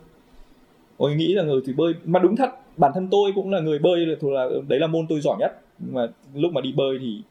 Tôi 0.98 1.14
nghĩ 1.14 1.34
là 1.34 1.42
người 1.42 1.60
thì 1.66 1.72
bơi 1.72 1.94
mà 2.04 2.20
đúng 2.20 2.36
thật 2.36 2.50
bản 2.78 2.92
thân 2.94 3.08
tôi 3.10 3.32
cũng 3.34 3.50
là 3.50 3.60
người 3.60 3.78
bơi 3.78 4.06
là 4.06 4.14
thuộc 4.20 4.32
là 4.32 4.48
đấy 4.68 4.78
là 4.78 4.86
môn 4.86 5.06
tôi 5.08 5.20
giỏi 5.20 5.36
nhất. 5.40 5.60
Nhưng 5.78 5.94
mà 5.94 6.06
lúc 6.34 6.52
mà 6.52 6.60
đi 6.60 6.72
bơi 6.72 6.98
thì 7.00 7.22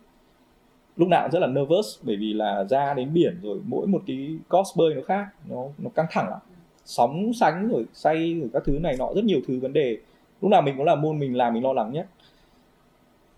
lúc 0.97 1.07
nào 1.07 1.21
cũng 1.23 1.31
rất 1.31 1.39
là 1.39 1.47
nervous 1.47 1.99
bởi 2.03 2.15
vì 2.15 2.33
là 2.33 2.63
ra 2.63 2.93
đến 2.93 3.13
biển 3.13 3.37
rồi 3.41 3.59
mỗi 3.65 3.87
một 3.87 4.01
cái 4.07 4.37
course 4.49 4.71
bơi 4.75 4.95
nó 4.95 5.01
khác 5.01 5.27
nó 5.49 5.63
nó 5.77 5.89
căng 5.95 6.05
thẳng 6.09 6.29
lắm. 6.29 6.39
Sóng 6.85 7.33
sánh 7.33 7.67
rồi 7.67 7.85
say 7.93 8.33
rồi 8.39 8.49
các 8.53 8.63
thứ 8.65 8.79
này 8.79 8.95
nọ 8.99 9.09
rất 9.15 9.25
nhiều 9.25 9.39
thứ 9.47 9.59
vấn 9.59 9.73
đề. 9.73 9.97
Lúc 10.41 10.51
nào 10.51 10.61
mình 10.61 10.77
cũng 10.77 10.85
là 10.85 10.95
môn 10.95 11.19
mình 11.19 11.37
làm 11.37 11.53
mình 11.53 11.63
lo 11.63 11.73
lắng 11.73 11.93
nhất. 11.93 12.07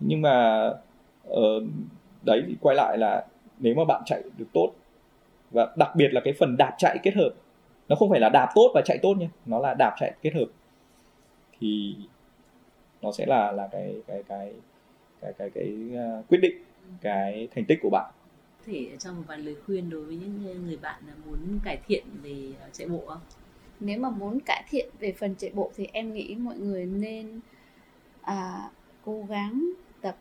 Nhưng 0.00 0.22
mà 0.22 0.66
uh, 1.28 1.62
đấy 2.22 2.42
thì 2.46 2.56
quay 2.60 2.76
lại 2.76 2.98
là 2.98 3.26
nếu 3.58 3.74
mà 3.74 3.84
bạn 3.84 4.02
chạy 4.06 4.22
được 4.38 4.46
tốt 4.52 4.70
và 5.50 5.68
đặc 5.76 5.96
biệt 5.96 6.08
là 6.12 6.20
cái 6.20 6.34
phần 6.38 6.56
đạp 6.56 6.74
chạy 6.78 6.98
kết 7.02 7.14
hợp 7.14 7.30
nó 7.88 7.96
không 7.96 8.10
phải 8.10 8.20
là 8.20 8.28
đạp 8.28 8.48
tốt 8.54 8.70
và 8.74 8.82
chạy 8.84 8.98
tốt 9.02 9.14
nhé 9.14 9.28
nó 9.46 9.58
là 9.58 9.74
đạp 9.74 9.94
chạy 10.00 10.12
kết 10.22 10.34
hợp 10.34 10.46
thì 11.60 11.96
nó 13.02 13.12
sẽ 13.12 13.26
là 13.26 13.52
là 13.52 13.68
cái 13.72 14.02
cái 14.06 14.22
cái 14.28 14.52
cái 15.20 15.32
cái 15.38 15.50
cái, 15.50 15.74
uh, 16.20 16.28
quyết 16.28 16.38
định 16.42 16.54
cái 17.00 17.48
thành 17.54 17.64
tích 17.64 17.78
của 17.82 17.90
bạn 17.90 18.12
Có 18.58 18.64
thể 18.72 18.88
cho 18.98 19.12
một 19.12 19.22
vài 19.26 19.38
lời 19.38 19.56
khuyên 19.66 19.90
đối 19.90 20.04
với 20.04 20.16
những 20.16 20.64
người 20.66 20.76
bạn 20.76 21.02
muốn 21.26 21.58
cải 21.64 21.78
thiện 21.86 22.04
về 22.22 22.36
ờ, 22.60 22.68
chạy 22.72 22.88
bộ 22.88 23.04
không? 23.06 23.20
nếu 23.80 23.98
mà 24.00 24.10
muốn 24.10 24.38
cải 24.46 24.64
thiện 24.70 24.88
về 24.98 25.12
phần 25.12 25.34
chạy 25.38 25.50
bộ 25.54 25.70
thì 25.76 25.86
em 25.92 26.12
nghĩ 26.12 26.34
mọi 26.34 26.58
người 26.58 26.86
nên 26.86 27.40
à, 28.22 28.70
cố 29.04 29.24
gắng 29.28 29.70
tập 30.00 30.16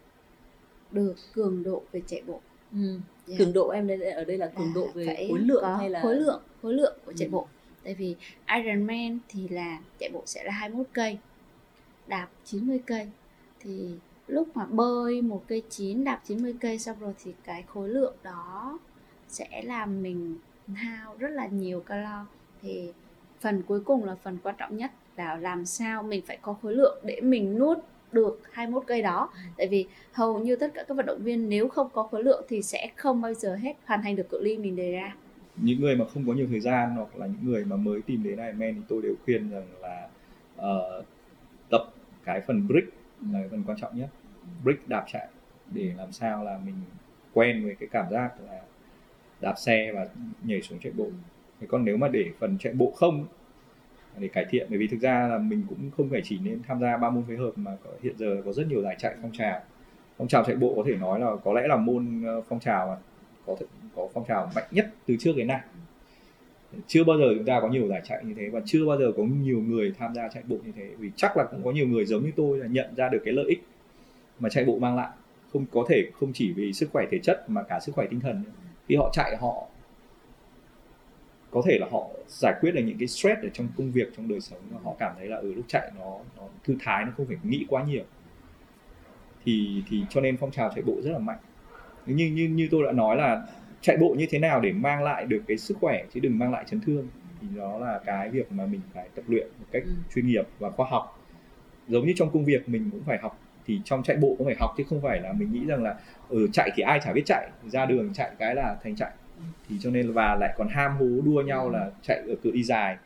được 0.92 1.16
cường 1.34 1.64
độ 1.64 1.84
về 1.92 2.02
chạy 2.08 2.22
bộ 2.28 2.42
Ừ. 2.74 3.00
Yeah. 3.28 3.40
Cường 3.40 3.54
độ 3.54 3.70
em 3.70 3.88
đây 3.88 4.12
ở 4.12 4.24
đây 4.24 4.38
là 4.38 4.48
cường 4.48 4.72
độ 4.76 4.86
Là 4.86 4.92
về 4.96 5.06
phải 5.06 5.28
khối 5.30 5.40
lượng 5.40 5.62
có 5.62 5.76
hay 5.76 5.90
là 5.90 6.02
khối 6.02 6.16
lượng 6.16 6.42
khối 6.62 6.74
lượng 6.74 6.98
của 7.06 7.14
chạy 7.14 7.26
Ừ. 7.28 7.32
bộ 7.32 7.48
tại 7.84 7.94
vì 7.94 8.16
Ironman 8.58 9.20
thì 9.30 9.48
là 9.48 9.80
chạy 10.00 10.10
bộ 10.14 10.24
sẽ 10.26 10.44
là 10.44 10.52
21 10.52 10.88
cây 10.94 11.18
đạp 12.10 12.28
90 12.46 12.82
cây. 12.86 13.08
Thì 13.60 13.92
lúc 14.28 14.58
mà 14.58 14.66
bơi 14.66 15.22
một 15.22 15.44
cây 15.48 15.64
chín 15.70 16.04
đạp 16.04 16.22
90 16.26 16.56
cây 16.60 16.80
xong 16.80 16.98
rồi 17.00 17.14
thì 17.24 17.34
cái 17.44 17.64
khối 17.68 17.90
lượng 17.90 18.16
đó 18.24 18.80
sẽ 19.28 19.62
làm 19.66 20.04
mình 20.04 20.38
hao 20.74 21.16
rất 21.20 21.30
là 21.30 21.48
nhiều 21.48 21.80
calo. 21.80 22.26
Thì 22.62 22.92
phần 23.40 23.62
cuối 23.68 23.80
cùng 23.80 24.04
là 24.04 24.16
phần 24.24 24.38
quan 24.44 24.56
trọng 24.58 24.78
nhất 24.78 24.92
là 25.18 25.36
làm 25.36 25.66
sao 25.66 26.04
mình 26.04 26.22
phải 26.28 26.38
có 26.42 26.54
khối 26.62 26.74
lượng 26.76 26.98
để 27.04 27.22
mình 27.22 27.60
nuốt 27.60 27.78
được 28.12 28.42
21 28.52 28.84
cây 28.88 29.02
đó. 29.02 29.30
Tại 29.58 29.68
vì 29.68 29.88
hầu 30.12 30.40
như 30.40 30.56
tất 30.56 30.72
cả 30.74 30.84
các 30.88 30.98
vận 30.98 31.06
động 31.06 31.24
viên 31.24 31.50
nếu 31.50 31.68
không 31.68 31.90
có 31.94 32.04
khối 32.04 32.24
lượng 32.24 32.46
thì 32.50 32.62
sẽ 32.62 32.92
không 32.96 33.22
bao 33.22 33.34
giờ 33.34 33.56
hết 33.56 33.74
hoàn 33.86 34.02
thành 34.02 34.16
được 34.16 34.30
cự 34.30 34.42
ly 34.42 34.58
mình 34.58 34.76
đề 34.76 34.92
ra. 34.92 35.16
Những 35.56 35.82
người 35.82 35.96
mà 35.96 36.06
không 36.14 36.28
có 36.28 36.34
nhiều 36.34 36.48
thời 36.50 36.60
gian 36.60 36.96
hoặc 36.96 37.16
là 37.16 37.26
những 37.26 37.52
người 37.52 37.66
mà 37.66 37.76
mới 37.76 38.02
tìm 38.02 38.24
đến 38.24 38.38
Ironman 38.38 38.76
thì 38.76 38.82
tôi 38.88 39.02
đều 39.02 39.16
khuyên 39.26 39.50
rằng 39.50 39.68
là 39.82 40.08
ờ, 40.58 41.04
tập 41.70 41.94
cái 42.26 42.42
phần 42.42 42.68
brick 42.68 42.94
là 43.32 43.40
cái 43.40 43.50
phần 43.50 43.64
quan 43.68 43.78
trọng 43.78 43.98
nhất. 43.98 44.10
Brick 44.64 44.90
đạp 44.90 45.06
chạy 45.08 45.28
để 45.72 45.94
làm 45.98 46.12
sao 46.12 46.44
là 46.44 46.60
mình 46.66 46.76
quen 47.34 47.64
với 47.66 47.76
cái 47.76 47.90
cảm 47.92 48.06
giác 48.12 48.32
là 48.48 48.62
đạp 49.42 49.56
xe 49.58 49.92
và 49.96 50.08
nhảy 50.44 50.62
xuống 50.62 50.80
chạy 50.80 50.94
bộ. 50.98 51.08
Thế 51.60 51.68
còn 51.70 51.86
nếu 51.86 51.98
mà 51.98 52.08
để 52.08 52.32
phần 52.40 52.58
chạy 52.58 52.74
bộ 52.74 52.92
không 52.96 53.26
để 54.18 54.28
cải 54.28 54.46
thiện 54.50 54.68
bởi 54.70 54.80
vì 54.80 54.88
thực 54.88 55.00
ra 55.00 55.28
là 55.28 55.38
mình 55.38 55.66
cũng 55.70 55.92
không 55.98 56.10
phải 56.10 56.22
chỉ 56.24 56.40
nên 56.44 56.62
tham 56.68 56.80
gia 56.80 56.98
ba 56.98 57.10
môn 57.10 57.24
phối 57.28 57.38
hợp 57.38 57.52
mà 57.56 57.72
có, 57.84 57.90
hiện 58.04 58.18
giờ 58.18 58.42
có 58.46 58.54
rất 58.54 58.68
nhiều 58.68 58.82
giải 58.82 58.96
chạy 59.00 59.16
phong 59.22 59.32
trào. 59.32 59.62
Phong 60.18 60.28
trào 60.28 60.44
chạy 60.44 60.56
bộ 60.56 60.74
có 60.76 60.84
thể 60.86 60.96
nói 60.96 61.20
là 61.20 61.32
có 61.44 61.54
lẽ 61.54 61.68
là 61.68 61.76
môn 61.76 62.24
ờ, 62.26 62.42
phong 62.42 62.60
trào 62.60 62.88
mà 62.88 62.96
có 63.46 63.56
thể 63.60 63.66
có 63.96 64.08
phong 64.14 64.26
trào 64.28 64.52
mạnh 64.56 64.68
nhất 64.72 64.90
từ 65.06 65.16
trước 65.20 65.32
đến 65.36 65.48
nay 65.48 65.62
chưa 66.88 67.04
bao 67.04 67.18
giờ 67.18 67.26
chúng 67.36 67.46
ta 67.46 67.60
có 67.62 67.68
nhiều 67.68 67.88
giải 67.88 68.02
chạy 68.06 68.24
như 68.26 68.34
thế 68.34 68.50
và 68.50 68.62
chưa 68.66 68.86
bao 68.86 68.98
giờ 68.98 69.12
có 69.18 69.24
nhiều 69.24 69.62
người 69.62 69.94
tham 70.00 70.16
gia 70.16 70.28
chạy 70.28 70.44
bộ 70.48 70.58
như 70.66 70.72
thế. 70.76 70.90
Vì 70.98 71.12
chắc 71.16 71.38
là 71.38 71.44
cũng 71.44 71.64
có 71.64 71.72
nhiều 71.72 71.88
người 71.88 72.06
giống 72.06 72.24
như 72.24 72.32
tôi 72.36 72.60
là 72.60 72.68
nhận 72.68 72.96
ra 72.96 73.10
được 73.10 73.22
cái 73.26 73.34
lợi 73.34 73.46
ích 73.48 73.64
mà 74.40 74.50
chạy 74.50 74.66
bộ 74.66 74.80
mang 74.80 74.96
lại. 74.96 75.10
Không 75.54 75.66
có 75.72 75.86
thể, 75.90 76.10
không 76.14 76.34
chỉ 76.34 76.54
vì 76.54 76.74
sức 76.74 76.90
khỏe 76.94 77.06
thể 77.12 77.20
chất 77.24 77.50
mà 77.50 77.64
cả 77.64 77.80
sức 77.80 77.96
khỏe 77.96 78.08
tinh 78.10 78.20
thần 78.20 78.44
khi 78.88 78.96
họ 78.96 79.10
chạy, 79.14 79.38
họ 79.38 79.68
có 81.52 81.62
thể 81.66 81.78
là 81.80 81.88
họ 81.92 82.08
giải 82.28 82.54
quyết 82.62 82.72
được 82.72 82.82
những 82.86 82.98
cái 82.98 83.08
stress 83.08 83.42
ở 83.42 83.50
trong 83.54 83.68
công 83.78 83.92
việc, 83.92 84.08
trong 84.18 84.28
đời 84.28 84.40
sống 84.40 84.60
và 84.72 84.80
họ 84.84 84.96
cảm 85.00 85.14
thấy 85.18 85.28
là 85.28 85.38
ở 85.38 85.44
lúc 85.56 85.66
chạy 85.68 85.92
nó 86.00 86.18
nó 86.38 86.44
thư 86.64 86.76
thái, 86.80 87.06
nó 87.06 87.12
không 87.18 87.26
phải 87.26 87.38
nghĩ 87.44 87.66
quá 87.70 87.84
nhiều. 87.84 88.04
Thì 89.46 89.84
thì 89.90 90.04
cho 90.10 90.22
nên 90.22 90.38
phong 90.38 90.52
trào 90.52 90.72
chạy 90.76 90.84
bộ 90.84 91.02
rất 91.02 91.12
là 91.12 91.20
mạnh. 91.20 91.40
Như 92.06 92.28
như 92.28 92.48
như 92.48 92.68
tôi 92.72 92.84
đã 92.84 92.92
nói 92.92 93.16
là 93.16 93.48
chạy 93.82 93.98
bộ 93.98 94.16
như 94.18 94.26
thế 94.30 94.40
nào 94.40 94.60
để 94.60 94.72
mang 94.72 95.04
lại 95.04 95.26
được 95.26 95.42
cái 95.48 95.58
sức 95.58 95.78
khỏe 95.82 96.04
chứ 96.14 96.20
đừng 96.20 96.40
mang 96.40 96.52
lại 96.52 96.64
chấn 96.68 96.82
thương. 96.82 97.08
Thì 97.42 97.48
đó 97.58 97.78
là 97.78 98.00
cái 98.06 98.30
việc 98.30 98.52
mà 98.52 98.66
mình 98.66 98.82
phải 98.94 99.10
tập 99.16 99.24
luyện 99.28 99.48
một 99.60 99.66
cách 99.72 99.84
Ừ. 99.86 99.92
chuyên 100.16 100.28
nghiệp 100.28 100.48
và 100.60 100.70
khoa 100.70 100.88
học. 100.90 101.20
Giống 101.88 102.06
như 102.06 102.14
trong 102.16 102.30
công 102.32 102.46
việc 102.46 102.70
mình 102.70 102.90
cũng 102.92 103.04
phải 103.06 103.18
học 103.22 103.40
thì 103.68 103.82
trong 103.86 104.04
chạy 104.04 104.18
bộ 104.18 104.36
cũng 104.38 104.48
phải 104.48 104.56
học 104.60 104.74
chứ 104.78 104.84
không 104.90 105.02
phải 105.02 105.22
là 105.22 105.34
mình 105.34 105.52
nghĩ 105.52 105.66
rằng 105.66 105.84
là 105.84 105.96
ở 106.30 106.38
chạy 106.54 106.72
thì 106.76 106.84
ai 106.84 107.00
chả 107.04 107.14
biết 107.14 107.24
chạy 107.26 107.50
ra 107.68 107.86
đường 107.86 108.14
chạy 108.14 108.32
cái 108.40 108.56
là 108.56 108.76
thành 108.84 108.96
chạy. 108.96 109.12
Thì 109.70 109.76
cho 109.82 109.90
nên 109.90 110.12
và 110.14 110.36
lại 110.36 110.54
còn 110.58 110.68
ham 110.70 110.92
hố 110.98 111.08
đua 111.26 111.42
nhau 111.42 111.70
là 111.70 111.92
chạy 112.02 112.18
ở 112.28 112.36
cự 112.44 112.52
ly 112.52 112.64
dài 112.64 112.98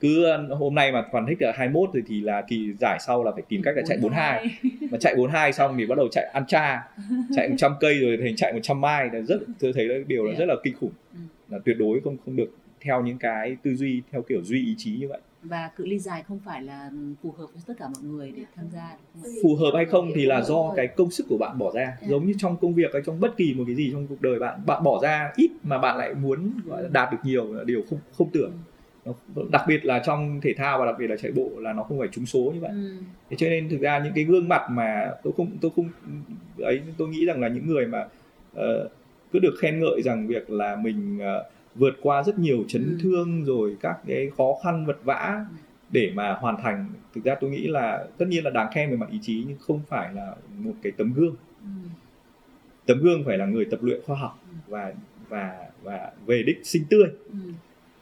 cứ 0.00 0.24
ờ, 0.24 0.46
hôm 0.54 0.74
nay 0.74 0.92
mà 0.92 1.04
còn 1.12 1.26
thích 1.26 1.42
là 1.42 1.52
21 1.56 1.90
rồi 1.92 2.02
thì 2.06 2.20
là 2.20 2.42
kỳ 2.48 2.72
giải 2.80 2.98
sau 3.00 3.24
là 3.24 3.32
phải 3.32 3.42
tìm 3.48 3.62
cách 3.62 3.76
là 3.76 3.82
chạy 3.86 3.98
42 4.02 4.46
mà 4.90 4.98
chạy 4.98 5.14
42 5.14 5.52
xong 5.52 5.74
thì 5.78 5.86
bắt 5.86 5.98
đầu 5.98 6.08
chạy 6.12 6.24
ăn 6.24 6.44
cha 6.48 6.88
chạy 7.36 7.48
100 7.48 7.72
cây 7.80 7.98
rồi 7.98 8.18
thành 8.22 8.36
chạy 8.36 8.52
100 8.52 8.80
mai. 8.80 9.08
Là 9.12 9.20
rất 9.20 9.40
tôi 9.60 9.72
thấy 9.72 9.84
là 9.84 9.94
điều 10.06 10.24
là 10.24 10.34
rất 10.38 10.44
là 10.48 10.54
kinh 10.62 10.74
khủng. 10.80 10.92
Ừ. 11.12 11.18
là 11.48 11.58
tuyệt 11.64 11.76
đối 11.78 12.00
không 12.00 12.16
không 12.24 12.36
được 12.36 12.50
theo 12.80 13.02
những 13.02 13.18
cái 13.18 13.56
tư 13.62 13.74
duy 13.74 14.02
theo 14.12 14.22
kiểu 14.22 14.42
duy 14.42 14.66
ý 14.66 14.74
chí 14.78 14.96
như 14.96 15.08
vậy. 15.08 15.20
Và 15.42 15.70
cự 15.76 15.86
ly 15.86 15.98
dài 15.98 16.22
không 16.28 16.40
phải 16.44 16.62
là 16.62 16.90
phù 17.22 17.32
hợp 17.32 17.46
với 17.52 17.62
tất 17.66 17.74
cả 17.78 17.88
mọi 17.88 18.02
người 18.02 18.32
để 18.36 18.42
tham 18.56 18.66
gia 18.72 18.96
phù 19.42 19.56
hợp 19.56 19.70
hay 19.76 19.84
không 19.84 20.10
thì 20.14 20.26
là 20.26 20.40
do 20.40 20.72
cái 20.76 20.86
công 20.86 21.10
sức 21.10 21.26
của 21.28 21.38
bạn 21.40 21.58
bỏ 21.58 21.72
ra. 21.74 21.96
Giống 22.08 22.26
như 22.26 22.32
trong 22.38 22.56
công 22.56 22.74
việc 22.74 22.90
hay 22.92 23.02
trong 23.06 23.20
bất 23.20 23.36
kỳ 23.36 23.54
một 23.54 23.64
cái 23.66 23.74
gì 23.74 23.90
trong 23.92 24.06
cuộc 24.06 24.20
đời 24.20 24.38
bạn 24.38 24.60
bạn 24.66 24.82
bỏ 24.82 25.00
ra 25.02 25.32
ít 25.36 25.50
mà 25.62 25.78
bạn 25.78 25.98
lại 25.98 26.14
muốn 26.14 26.52
gọi 26.66 26.82
là 26.82 26.88
đạt 26.92 27.12
được 27.12 27.18
nhiều 27.24 27.54
là 27.54 27.64
điều 27.64 27.82
không 27.90 27.98
không 28.12 28.30
tưởng 28.32 28.52
Nó- 29.04 29.42
đặc 29.52 29.62
biệt 29.68 29.84
là 29.84 29.98
trong 30.06 30.40
thể 30.40 30.54
thao 30.56 30.78
và 30.78 30.86
đặc 30.86 30.94
biệt 30.98 31.06
là 31.06 31.16
chạy 31.16 31.32
bộ 31.32 31.50
là 31.58 31.72
nó 31.72 31.82
không 31.82 31.98
phải 31.98 32.08
trúng 32.12 32.26
số 32.26 32.50
như 32.54 32.60
vậy 32.60 32.70
Ừ. 32.70 32.92
thế 33.30 33.36
cho 33.36 33.48
nên 33.48 33.68
thực 33.68 33.80
ra 33.80 33.98
những 33.98 34.12
cái 34.14 34.24
gương 34.24 34.48
mặt 34.48 34.62
mà 34.70 35.10
tôi 35.22 35.32
không 35.36 35.50
tôi 35.60 35.70
không 35.76 35.88
ấy 36.58 36.80
tôi 36.96 37.08
nghĩ 37.08 37.24
rằng 37.24 37.40
là 37.40 37.48
những 37.48 37.66
người 37.66 37.86
mà 37.86 38.06
uh, 38.56 38.90
cứ 39.32 39.38
được 39.38 39.54
khen 39.60 39.80
ngợi 39.80 40.02
rằng 40.02 40.26
việc 40.26 40.50
là 40.50 40.76
mình 40.76 41.18
uh, 41.18 41.46
vượt 41.74 41.94
qua 42.02 42.22
rất 42.22 42.38
nhiều 42.38 42.64
chấn 42.68 42.84
ừ. 42.84 42.98
thương 43.02 43.44
rồi 43.44 43.76
các 43.80 43.98
cái 44.06 44.30
khó 44.36 44.54
khăn 44.62 44.86
vật 44.86 44.98
vã 45.04 45.44
để 45.90 46.10
mà 46.14 46.32
hoàn 46.32 46.56
thành 46.62 46.86
thực 47.14 47.24
ra 47.24 47.34
tôi 47.40 47.50
nghĩ 47.50 47.66
là 47.66 48.04
tất 48.18 48.26
nhiên 48.28 48.44
là 48.44 48.50
đáng 48.50 48.72
khen 48.74 48.90
về 48.90 48.96
mặt 48.96 49.10
ý 49.10 49.18
chí 49.22 49.44
nhưng 49.48 49.58
không 49.60 49.80
phải 49.88 50.14
là 50.14 50.34
một 50.58 50.72
cái 50.82 50.92
tấm 50.96 51.12
gương 51.12 51.34
ừ. 51.62 51.68
tấm 52.86 52.98
gương 53.02 53.24
phải 53.26 53.38
là 53.38 53.46
người 53.46 53.64
tập 53.64 53.82
luyện 53.82 54.00
khoa 54.06 54.16
học 54.16 54.38
ừ. 54.50 54.56
và 54.68 54.92
và 55.28 55.66
và 55.82 56.12
về 56.26 56.42
đích 56.42 56.60
sinh 56.64 56.84
tươi 56.90 57.04
ừ. 57.32 57.38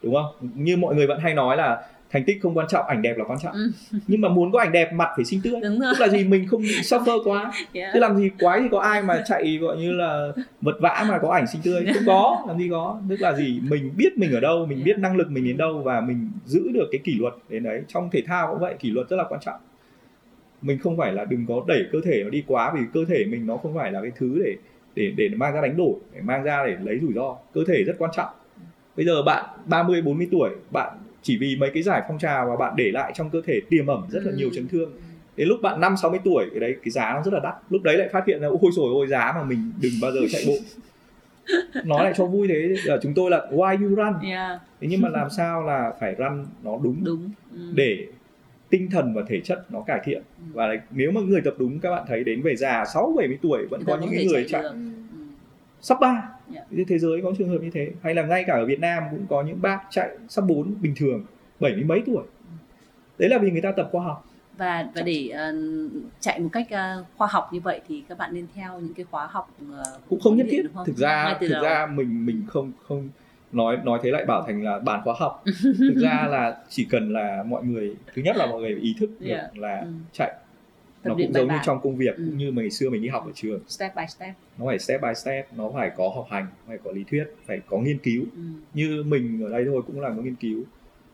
Đúng 0.03 0.13
không? 0.13 0.49
Như 0.55 0.77
mọi 0.77 0.95
người 0.95 1.07
vẫn 1.07 1.19
hay 1.19 1.33
nói 1.33 1.57
là 1.57 1.83
thành 2.11 2.23
tích 2.23 2.39
không 2.41 2.57
quan 2.57 2.67
trọng 2.69 2.85
ảnh 2.85 3.01
đẹp 3.01 3.17
là 3.17 3.23
quan 3.23 3.39
trọng. 3.39 3.53
Ừ. 3.53 3.71
nhưng 4.07 4.21
mà 4.21 4.29
muốn 4.29 4.51
có 4.51 4.59
ảnh 4.59 4.71
đẹp 4.71 4.93
mặt 4.93 5.09
phải 5.15 5.25
xinh 5.25 5.41
tươi. 5.43 5.61
Đúng 5.61 5.79
rồi. 5.79 5.93
tức 5.93 6.05
là 6.05 6.07
gì? 6.07 6.23
Mình 6.23 6.47
không 6.47 6.61
bị 6.61 6.67
suffer 6.81 7.23
quá. 7.23 7.51
Yeah. 7.73 7.93
thế 7.93 7.99
làm 7.99 8.17
gì 8.17 8.29
quái 8.39 8.59
thì 8.59 8.67
có 8.71 8.79
ai 8.79 9.03
mà 9.03 9.23
chạy 9.27 9.57
gọi 9.61 9.77
như 9.77 9.91
là 9.91 10.31
vật 10.61 10.75
vã 10.79 11.05
mà 11.09 11.19
có 11.21 11.29
ảnh 11.29 11.47
xinh 11.47 11.61
tươi? 11.63 11.85
Không 11.93 12.03
có 12.05 12.45
làm 12.47 12.57
gì 12.57 12.67
có. 12.71 13.01
Tức 13.09 13.21
là 13.21 13.33
gì? 13.33 13.61
Mình 13.69 13.91
biết 13.97 14.17
mình 14.17 14.31
ở 14.31 14.39
đâu 14.39 14.65
mình 14.65 14.77
yeah. 14.77 14.85
biết 14.85 14.99
năng 14.99 15.17
lực 15.17 15.31
mình 15.31 15.45
đến 15.45 15.57
đâu 15.57 15.81
và 15.85 16.01
mình 16.01 16.31
giữ 16.45 16.71
được 16.73 16.87
cái 16.91 17.01
kỷ 17.03 17.13
luật 17.19 17.33
đến 17.49 17.63
đấy. 17.63 17.81
Trong 17.87 18.09
thể 18.09 18.21
thao 18.27 18.51
cũng 18.51 18.59
vậy 18.59 18.75
kỷ 18.79 18.91
luật 18.91 19.09
rất 19.09 19.17
là 19.17 19.23
quan 19.29 19.41
trọng. 19.41 19.59
Mình 20.61 20.79
không 20.79 20.97
phải 20.97 21.13
là 21.13 21.25
đừng 21.25 21.45
có 21.47 21.63
đẩy 21.67 21.83
cơ 21.91 21.99
thể 22.05 22.21
nó 22.23 22.29
đi 22.29 22.43
quá 22.47 22.73
vì 22.75 22.81
cơ 22.93 22.99
thể 23.09 23.25
mình 23.25 23.47
nó 23.47 23.57
không 23.57 23.75
phải 23.75 23.91
là 23.91 24.01
cái 24.01 24.11
thứ 24.15 24.41
để 24.45 24.55
để 24.95 25.11
để 25.17 25.29
mang 25.35 25.53
ra 25.53 25.61
đánh 25.61 25.77
đổi 25.77 25.93
để 26.13 26.21
mang 26.21 26.43
ra 26.43 26.65
để 26.65 26.77
lấy 26.83 26.99
rủi 27.01 27.13
ro. 27.13 27.35
Cơ 27.53 27.61
thể 27.67 27.83
rất 27.83 27.95
quan 27.97 28.11
trọng 28.15 28.29
bây 28.99 29.05
giờ 29.05 29.21
bạn 29.23 29.45
30 29.65 30.01
40 30.01 30.27
tuổi 30.31 30.49
bạn 30.71 30.97
chỉ 31.21 31.37
vì 31.37 31.55
mấy 31.55 31.71
cái 31.73 31.83
giải 31.83 32.01
phong 32.07 32.19
trào 32.19 32.47
và 32.49 32.55
bạn 32.55 32.73
để 32.75 32.91
lại 32.91 33.11
trong 33.15 33.29
cơ 33.29 33.41
thể 33.45 33.59
tiềm 33.69 33.87
ẩn 33.87 34.01
rất 34.09 34.23
là 34.23 34.31
nhiều 34.35 34.49
chấn 34.53 34.67
thương. 34.67 34.91
Đến 35.35 35.47
lúc 35.47 35.61
bạn 35.61 35.79
năm 35.79 35.97
sáu 35.97 36.11
mươi 36.11 36.19
tuổi 36.23 36.45
cái 36.51 36.59
đấy 36.59 36.75
cái 36.83 36.89
giá 36.89 37.13
nó 37.13 37.21
rất 37.23 37.33
là 37.33 37.39
đắt. 37.43 37.55
Lúc 37.69 37.83
đấy 37.83 37.97
lại 37.97 38.09
phát 38.11 38.23
hiện 38.27 38.41
ra 38.41 38.47
ôi 38.47 38.71
rồi 38.73 38.89
ôi 38.93 39.07
giá 39.07 39.31
mà 39.35 39.43
mình 39.43 39.71
đừng 39.81 39.91
bao 40.01 40.11
giờ 40.11 40.19
chạy 40.31 40.43
bộ. 40.47 40.53
Nói 41.85 42.03
lại 42.03 42.13
cho 42.17 42.25
vui 42.25 42.47
thế. 42.47 42.75
Chúng 43.01 43.13
tôi 43.13 43.31
là 43.31 43.47
why 43.51 43.81
you 43.81 43.95
run? 43.95 44.29
Yeah. 44.29 44.61
thế 44.81 44.87
nhưng 44.91 45.01
mà 45.01 45.09
làm 45.09 45.29
sao 45.29 45.63
là 45.63 45.93
phải 45.99 46.15
run 46.15 46.45
nó 46.63 46.77
đúng, 46.83 47.03
đúng. 47.03 47.29
Ừ. 47.53 47.71
để 47.75 48.07
tinh 48.69 48.89
thần 48.91 49.13
và 49.13 49.21
thể 49.27 49.39
chất 49.43 49.71
nó 49.71 49.81
cải 49.81 49.99
thiện. 50.03 50.21
Ừ. 50.37 50.43
và 50.53 50.67
nếu 50.91 51.11
mà 51.11 51.21
người 51.21 51.41
tập 51.41 51.53
đúng 51.57 51.79
các 51.79 51.91
bạn 51.91 52.03
thấy 52.07 52.23
đến 52.23 52.41
về 52.41 52.55
già 52.55 52.85
sáu 52.93 53.13
bảy 53.17 53.27
mươi 53.27 53.37
tuổi 53.41 53.65
vẫn 53.69 53.83
có 53.85 53.97
những 53.97 54.27
người 54.27 54.45
chạy, 54.49 54.63
chạy 54.63 54.73
sắp 55.81 55.97
ba 56.01 56.29
yeah. 56.53 56.67
Dạ. 56.71 56.83
thế 56.87 56.99
giới 56.99 57.21
có 57.23 57.33
trường 57.37 57.49
hợp 57.49 57.57
như 57.61 57.69
thế 57.73 57.91
hay 58.01 58.15
là 58.15 58.23
ngay 58.23 58.43
cả 58.47 58.53
ở 58.53 58.65
Việt 58.65 58.79
Nam 58.79 59.03
cũng 59.11 59.25
có 59.29 59.41
những 59.41 59.61
bác 59.61 59.79
chạy 59.89 60.09
sắp 60.29 60.43
bốn 60.47 60.73
bình 60.81 60.93
thường 60.97 61.25
bảy 61.59 61.73
mươi 61.73 61.83
mấy 61.83 62.03
tuổi 62.05 62.23
đấy 63.17 63.29
là 63.29 63.37
vì 63.37 63.51
người 63.51 63.61
ta 63.61 63.71
tập 63.71 63.89
khoa 63.91 64.03
học 64.03 64.25
và 64.57 64.87
và 64.95 65.01
để 65.01 65.29
uh, 65.33 65.91
chạy 66.19 66.39
một 66.39 66.49
cách 66.51 66.67
uh, 66.71 67.05
khoa 67.17 67.27
học 67.31 67.49
như 67.53 67.59
vậy 67.59 67.81
thì 67.87 68.03
các 68.09 68.17
bạn 68.17 68.33
nên 68.33 68.47
theo 68.55 68.79
những 68.79 68.93
cái 68.93 69.05
khóa 69.11 69.27
học 69.27 69.49
uh, 69.63 70.09
cũng 70.09 70.19
không 70.19 70.37
nhất 70.37 70.47
thiết 70.49 70.61
không? 70.73 70.85
thực 70.85 70.97
ra 70.97 71.37
thực 71.39 71.47
đầu. 71.49 71.63
ra 71.63 71.85
mình 71.85 72.25
mình 72.25 72.43
không 72.47 72.71
không 72.87 73.09
nói 73.51 73.77
nói 73.83 73.99
thế 74.03 74.11
lại 74.11 74.25
bảo 74.25 74.43
thành 74.47 74.63
là 74.63 74.79
bàn 74.79 75.01
khóa 75.03 75.15
học 75.17 75.43
thực 75.63 75.95
ra 75.95 76.27
là 76.29 76.57
chỉ 76.69 76.85
cần 76.89 77.13
là 77.13 77.43
mọi 77.47 77.63
người 77.63 77.95
thứ 78.15 78.21
nhất 78.21 78.35
là 78.35 78.45
mọi 78.45 78.61
người 78.61 78.75
ý 78.75 78.95
thức 78.99 79.09
được 79.19 79.27
yeah. 79.27 79.57
là 79.57 79.79
ừ. 79.79 79.87
chạy 80.11 80.33
nó 81.03 81.15
cũng 81.15 81.33
giống 81.33 81.47
như 81.47 81.55
trong 81.65 81.79
công 81.81 81.95
việc 81.95 82.15
ừ. 82.15 82.23
cũng 82.25 82.37
như 82.37 82.51
ngày 82.51 82.69
xưa 82.69 82.89
mình 82.89 83.01
đi 83.01 83.07
học 83.07 83.25
ở 83.25 83.31
trường. 83.35 83.59
Step 83.67 83.95
by 83.95 84.03
step. 84.07 84.33
Nó 84.57 84.65
phải 84.65 84.79
step 84.79 85.01
by 85.01 85.13
step 85.15 85.53
nó 85.57 85.71
phải 85.73 85.91
có 85.97 86.09
học 86.15 86.27
hành 86.29 86.47
phải 86.67 86.77
có 86.83 86.91
lý 86.91 87.03
thuyết 87.03 87.23
phải 87.45 87.61
có 87.67 87.77
nghiên 87.77 87.97
cứu. 87.97 88.23
Ừ. 88.35 88.41
như 88.73 89.03
mình 89.03 89.41
ở 89.43 89.49
đây 89.49 89.65
thôi 89.65 89.81
cũng 89.87 89.99
là 89.99 90.09
có 90.09 90.21
nghiên 90.21 90.35
cứu. 90.35 90.63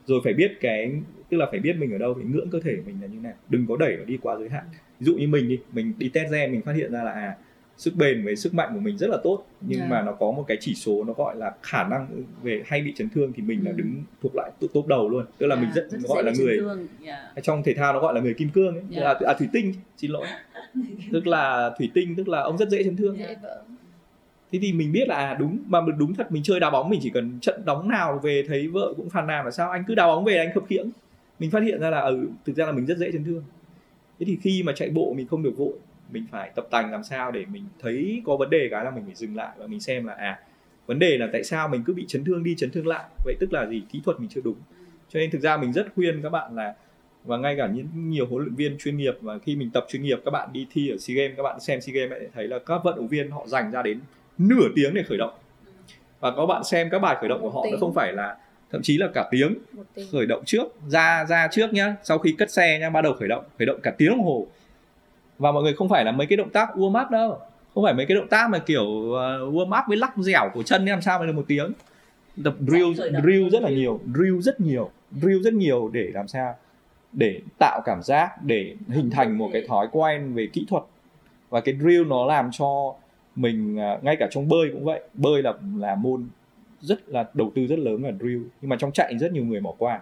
Rồi 0.07 0.19
phải 0.23 0.33
biết 0.33 0.51
cái 0.61 0.91
tức 1.29 1.37
là 1.37 1.47
phải 1.51 1.59
biết 1.59 1.75
mình 1.79 1.91
ở 1.91 1.97
đâu 1.97 2.13
thì 2.13 2.21
ngưỡng 2.29 2.49
cơ 2.49 2.59
thể 2.59 2.77
mình 2.85 2.97
là 3.01 3.07
như 3.07 3.19
nào. 3.19 3.33
Đừng 3.49 3.65
có 3.67 3.77
đẩy 3.77 3.97
nó 3.97 4.03
đi 4.05 4.17
quá 4.21 4.35
giới 4.39 4.49
hạn. 4.49 4.63
Ví 4.99 5.05
dụ 5.05 5.15
như 5.15 5.27
mình 5.27 5.49
đi 5.49 5.59
mình 5.71 5.93
đi 5.97 6.09
test 6.09 6.31
gen 6.31 6.51
mình 6.51 6.61
phát 6.61 6.73
hiện 6.75 6.91
ra 6.91 7.03
là 7.03 7.11
à 7.11 7.35
sức 7.77 7.95
bền 7.95 8.25
với 8.25 8.35
sức 8.35 8.53
mạnh 8.53 8.69
của 8.73 8.79
mình 8.79 8.97
rất 8.97 9.09
là 9.09 9.17
tốt 9.23 9.45
nhưng 9.61 9.79
yeah. 9.79 9.91
Dạ. 9.91 9.97
mà 9.97 10.05
nó 10.05 10.11
có 10.11 10.31
một 10.31 10.45
cái 10.47 10.57
chỉ 10.59 10.75
số 10.75 11.03
nó 11.03 11.13
gọi 11.13 11.35
là 11.35 11.51
khả 11.61 11.83
năng 11.83 12.07
về 12.43 12.63
hay 12.65 12.81
bị 12.81 12.93
chấn 12.95 13.09
thương 13.09 13.33
thì 13.33 13.43
mình 13.43 13.59
ừ. 13.59 13.65
là 13.65 13.71
đứng 13.71 14.03
thuộc 14.21 14.31
lại 14.35 14.51
top, 14.73 14.87
đầu 14.87 15.09
luôn 15.09 15.25
tức 15.37 15.47
là 15.47 15.55
yeah, 15.55 15.67
mình 15.67 15.75
dạ, 15.75 15.81
rất, 15.81 15.99
rất 15.99 16.09
gọi 16.09 16.23
là 16.23 16.31
người 16.37 16.57
yeah. 17.03 17.19
Dạ. 17.35 17.41
trong 17.43 17.63
thể 17.63 17.73
thao 17.73 17.93
nó 17.93 17.99
gọi 17.99 18.13
là 18.13 18.21
người 18.21 18.33
kim 18.33 18.49
cương 18.49 18.75
ấy 18.75 18.83
yeah. 18.91 19.03
là 19.03 19.29
à, 19.31 19.33
thủy 19.33 19.47
tinh 19.53 19.73
xin 19.97 20.11
lỗi 20.11 20.27
tức 21.11 21.27
là 21.27 21.71
thủy 21.77 21.91
tinh 21.93 22.15
tức 22.15 22.27
là 22.27 22.41
ông 22.41 22.57
rất 22.57 22.69
dễ 22.69 22.83
chấn 22.83 22.95
thương 22.95 23.17
yeah. 23.17 23.37
thế 24.51 24.59
thì 24.61 24.73
mình 24.73 24.91
biết 24.91 25.07
là 25.07 25.15
à, 25.15 25.33
đúng 25.33 25.57
mà 25.67 25.79
đúng 25.97 26.15
thật 26.15 26.31
mình 26.31 26.43
chơi 26.43 26.59
đá 26.59 26.69
bóng 26.69 26.89
mình 26.89 26.99
chỉ 27.03 27.09
cần 27.09 27.39
trận 27.41 27.61
đóng 27.65 27.89
nào 27.89 28.19
về 28.23 28.43
thấy 28.47 28.67
vợ 28.67 28.93
cũng 28.97 29.09
phàn 29.09 29.27
nàn 29.27 29.45
là 29.45 29.51
sao 29.51 29.71
anh 29.71 29.83
cứ 29.87 29.95
đá 29.95 30.07
bóng 30.07 30.25
về 30.25 30.37
anh 30.37 30.53
khập 30.53 30.63
khiễng 30.67 30.89
mình 31.39 31.51
phát 31.51 31.63
hiện 31.63 31.79
ra 31.79 31.89
là 31.89 31.99
ừ 31.99 32.27
thực 32.45 32.55
ra 32.55 32.65
là 32.65 32.71
mình 32.71 32.85
rất 32.85 32.97
dễ 32.97 33.11
chấn 33.11 33.23
thương 33.23 33.43
thế 34.19 34.25
thì 34.25 34.37
khi 34.41 34.63
mà 34.63 34.73
chạy 34.75 34.89
bộ 34.89 35.13
mình 35.17 35.27
không 35.27 35.43
được 35.43 35.57
vội 35.57 35.73
mình 36.11 36.25
phải 36.31 36.51
tập 36.55 36.67
tành 36.71 36.91
làm 36.91 37.03
sao 37.03 37.31
để 37.31 37.45
mình 37.45 37.63
thấy 37.81 38.21
có 38.25 38.37
vấn 38.37 38.49
đề 38.49 38.67
cái 38.71 38.85
là 38.85 38.91
mình 38.91 39.05
phải 39.05 39.15
dừng 39.15 39.35
lại 39.35 39.51
và 39.57 39.67
mình 39.67 39.79
xem 39.79 40.05
là 40.07 40.13
à 40.13 40.39
vấn 40.85 40.99
đề 40.99 41.17
là 41.17 41.29
tại 41.33 41.43
sao 41.43 41.67
mình 41.67 41.83
cứ 41.85 41.93
bị 41.93 42.05
chấn 42.07 42.23
thương 42.23 42.43
đi 42.43 42.55
chấn 42.55 42.71
thương 42.71 42.87
lại. 42.87 43.03
Vậy 43.25 43.35
tức 43.39 43.53
là 43.53 43.65
gì? 43.65 43.83
Kỹ 43.91 44.01
thuật 44.05 44.19
mình 44.19 44.29
chưa 44.29 44.41
đúng. 44.43 44.57
Cho 45.09 45.19
nên 45.19 45.31
thực 45.31 45.41
ra 45.41 45.57
mình 45.57 45.73
rất 45.73 45.87
khuyên 45.95 46.21
các 46.21 46.29
bạn 46.29 46.55
là 46.55 46.73
và 47.23 47.37
ngay 47.37 47.55
cả 47.57 47.67
những 47.67 47.87
nhiều 47.93 48.27
huấn 48.27 48.43
luyện 48.43 48.55
viên 48.55 48.77
chuyên 48.77 48.97
nghiệp 48.97 49.17
và 49.21 49.37
khi 49.37 49.55
mình 49.55 49.69
tập 49.73 49.85
chuyên 49.89 50.03
nghiệp 50.03 50.21
các 50.25 50.31
bạn 50.31 50.49
đi 50.53 50.67
thi 50.71 50.89
ở 50.89 50.97
SEA 50.97 51.15
Games 51.15 51.37
các 51.37 51.43
bạn 51.43 51.59
xem 51.59 51.81
SEA 51.81 51.93
Games 51.93 52.21
sẽ 52.21 52.27
thấy 52.33 52.47
là 52.47 52.59
các 52.59 52.81
vận 52.83 52.95
động 52.95 53.07
viên 53.07 53.31
họ 53.31 53.47
dành 53.47 53.71
ra 53.71 53.81
đến 53.81 53.99
nửa 54.37 54.67
tiếng 54.75 54.93
để 54.93 55.03
khởi 55.03 55.17
động. 55.17 55.33
Và 56.19 56.31
các 56.31 56.45
bạn 56.45 56.63
xem 56.63 56.89
các 56.89 56.99
bài 56.99 57.17
khởi 57.19 57.29
động 57.29 57.41
của 57.41 57.49
họ 57.49 57.65
nó 57.71 57.77
không 57.79 57.93
phải 57.93 58.13
là 58.13 58.37
thậm 58.71 58.81
chí 58.81 58.97
là 58.97 59.07
cả 59.13 59.27
tiếng. 59.31 59.55
khởi 60.11 60.25
động 60.25 60.43
trước 60.45 60.67
ra 60.87 61.25
ra 61.25 61.47
trước 61.51 61.73
nhá. 61.73 61.95
Sau 62.03 62.17
khi 62.17 62.35
cất 62.37 62.51
xe 62.51 62.79
nhá 62.79 62.89
bắt 62.89 63.01
đầu 63.01 63.13
khởi 63.13 63.27
động 63.27 63.43
khởi 63.59 63.65
động 63.65 63.79
cả 63.83 63.91
tiếng 63.97 64.09
đồng 64.09 64.23
hồ 64.23 64.47
và 65.39 65.51
mọi 65.51 65.63
người 65.63 65.73
không 65.73 65.89
phải 65.89 66.05
là 66.05 66.11
mấy 66.11 66.27
cái 66.27 66.37
động 66.37 66.49
tác 66.49 66.69
warm 66.75 67.05
up 67.05 67.11
đâu. 67.11 67.37
Không 67.73 67.83
phải 67.83 67.93
mấy 67.93 68.05
cái 68.05 68.15
động 68.15 68.27
tác 68.27 68.49
mà 68.49 68.59
kiểu 68.59 68.83
uh, 68.83 69.15
warm 69.53 69.79
up 69.79 69.87
với 69.87 69.97
lắc 69.97 70.17
dẻo 70.17 70.49
của 70.53 70.63
chân 70.63 70.85
làm 70.85 71.01
sao 71.01 71.19
mà 71.19 71.25
được 71.25 71.33
một 71.35 71.45
tiếng. 71.47 71.73
Tập 72.43 72.53
drill 72.59 72.93
drill 73.23 73.49
rất 73.49 73.61
là 73.61 73.69
nhiều 73.69 73.99
drill 74.15 74.39
rất 74.39 74.61
nhiều 74.61 74.89
drill 75.11 75.41
rất 75.41 75.53
nhiều 75.53 75.89
để 75.93 76.11
làm 76.13 76.27
sao? 76.27 76.55
Để 77.13 77.41
tạo 77.59 77.81
cảm 77.85 78.03
giác 78.03 78.43
để 78.43 78.75
hình 78.87 79.09
thành 79.09 79.37
một 79.37 79.49
cái 79.53 79.65
thói 79.67 79.87
quen 79.91 80.33
về 80.33 80.47
kỹ 80.53 80.65
thuật. 80.69 80.83
Và 81.49 81.61
cái 81.61 81.75
drill 81.81 82.05
nó 82.05 82.25
làm 82.25 82.49
cho 82.51 82.93
mình 83.35 83.77
uh, 83.95 84.03
ngay 84.03 84.15
cả 84.15 84.27
trong 84.31 84.49
bơi 84.49 84.69
cũng 84.73 84.85
vậy. 84.85 85.01
Bơi 85.13 85.41
là 85.41 85.53
là 85.77 85.95
môn 85.95 86.27
rất 86.81 87.09
là 87.09 87.25
đầu 87.33 87.51
tư 87.55 87.67
rất 87.67 87.79
lớn 87.79 88.03
vào 88.03 88.11
drill. 88.19 88.43
Nhưng 88.61 88.69
mà 88.69 88.75
trong 88.79 88.91
chạy 88.91 89.17
rất 89.17 89.31
nhiều 89.31 89.45
người 89.45 89.59
bỏ 89.59 89.73
qua 89.77 89.99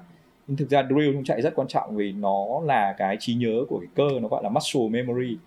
nhưng 0.48 0.57
thực 0.57 0.70
ra 0.70 0.84
drill 0.84 1.14
trong 1.14 1.24
chạy 1.24 1.41
rất 1.41 1.56
quan 1.56 1.68
trọng 1.68 1.95
vì 1.95 2.11
nó 2.11 2.61
là 2.65 2.95
cái 2.98 3.18
trí 3.20 3.34
nhớ 3.34 3.65
của 3.70 3.80
cái 3.80 3.90
cơ, 3.95 4.20
nó 4.20 4.28
gọi 4.28 4.44
là 4.44 4.49
muscle 4.49 4.90
memory. 4.90 5.38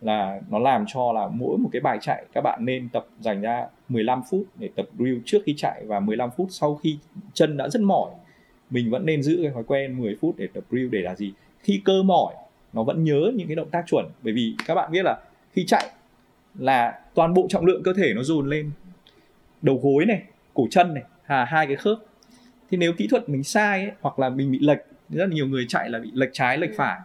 Là 0.00 0.40
nó 0.50 0.58
làm 0.58 0.84
cho 0.88 1.12
là 1.12 1.28
mỗi 1.28 1.58
một 1.58 1.68
cái 1.72 1.80
bài 1.80 1.98
chạy, 2.00 2.24
các 2.32 2.40
bạn 2.40 2.64
nên 2.64 2.88
tập 2.88 3.06
dành 3.20 3.40
ra 3.40 3.66
15 3.88 4.22
phút 4.30 4.44
để 4.58 4.68
tập 4.76 4.86
drill 4.98 5.18
trước 5.24 5.38
khi 5.44 5.54
chạy 5.56 5.84
và 5.86 6.00
15 6.00 6.30
phút 6.36 6.46
sau 6.50 6.74
khi 6.76 6.98
chân 7.32 7.56
đã 7.56 7.68
rất 7.68 7.82
mỏi. 7.82 8.10
Mình 8.70 8.90
vẫn 8.90 9.06
nên 9.06 9.22
giữ 9.22 9.38
cái 9.42 9.50
thói 9.50 9.64
quen 9.64 9.98
10 9.98 10.16
phút 10.20 10.34
để 10.36 10.46
tập 10.54 10.64
drill 10.70 10.88
để 10.88 11.00
là 11.00 11.14
gì? 11.14 11.32
Khi 11.60 11.82
cơ 11.84 12.02
mỏi, 12.02 12.34
nó 12.72 12.82
vẫn 12.82 13.04
nhớ 13.04 13.32
những 13.34 13.48
cái 13.48 13.56
động 13.56 13.70
tác 13.70 13.84
chuẩn. 13.86 14.06
Bởi 14.22 14.32
vì 14.32 14.54
các 14.66 14.74
bạn 14.74 14.92
biết 14.92 15.02
là 15.04 15.16
khi 15.52 15.64
chạy 15.66 15.90
là 16.58 17.00
toàn 17.14 17.34
bộ 17.34 17.46
trọng 17.48 17.64
lượng 17.64 17.82
cơ 17.82 17.92
thể 17.92 18.12
nó 18.14 18.22
dồn 18.22 18.48
lên. 18.50 18.70
Đầu 19.62 19.80
gối 19.82 20.06
này, 20.06 20.22
cổ 20.54 20.66
chân 20.70 20.94
này, 20.94 21.02
hà 21.22 21.44
hai 21.44 21.66
cái 21.66 21.76
khớp 21.76 21.98
thì 22.70 22.76
nếu 22.76 22.92
kỹ 22.92 23.06
thuật 23.06 23.28
mình 23.28 23.44
sai 23.44 23.80
ấy, 23.80 23.92
hoặc 24.00 24.18
là 24.18 24.28
mình 24.28 24.52
bị 24.52 24.58
lệch 24.58 24.78
rất 25.08 25.26
là 25.26 25.34
nhiều 25.34 25.46
người 25.46 25.66
chạy 25.68 25.90
là 25.90 25.98
bị 25.98 26.10
lệch 26.14 26.30
trái 26.32 26.58
lệch 26.58 26.70
ừ. 26.70 26.74
phải. 26.76 27.00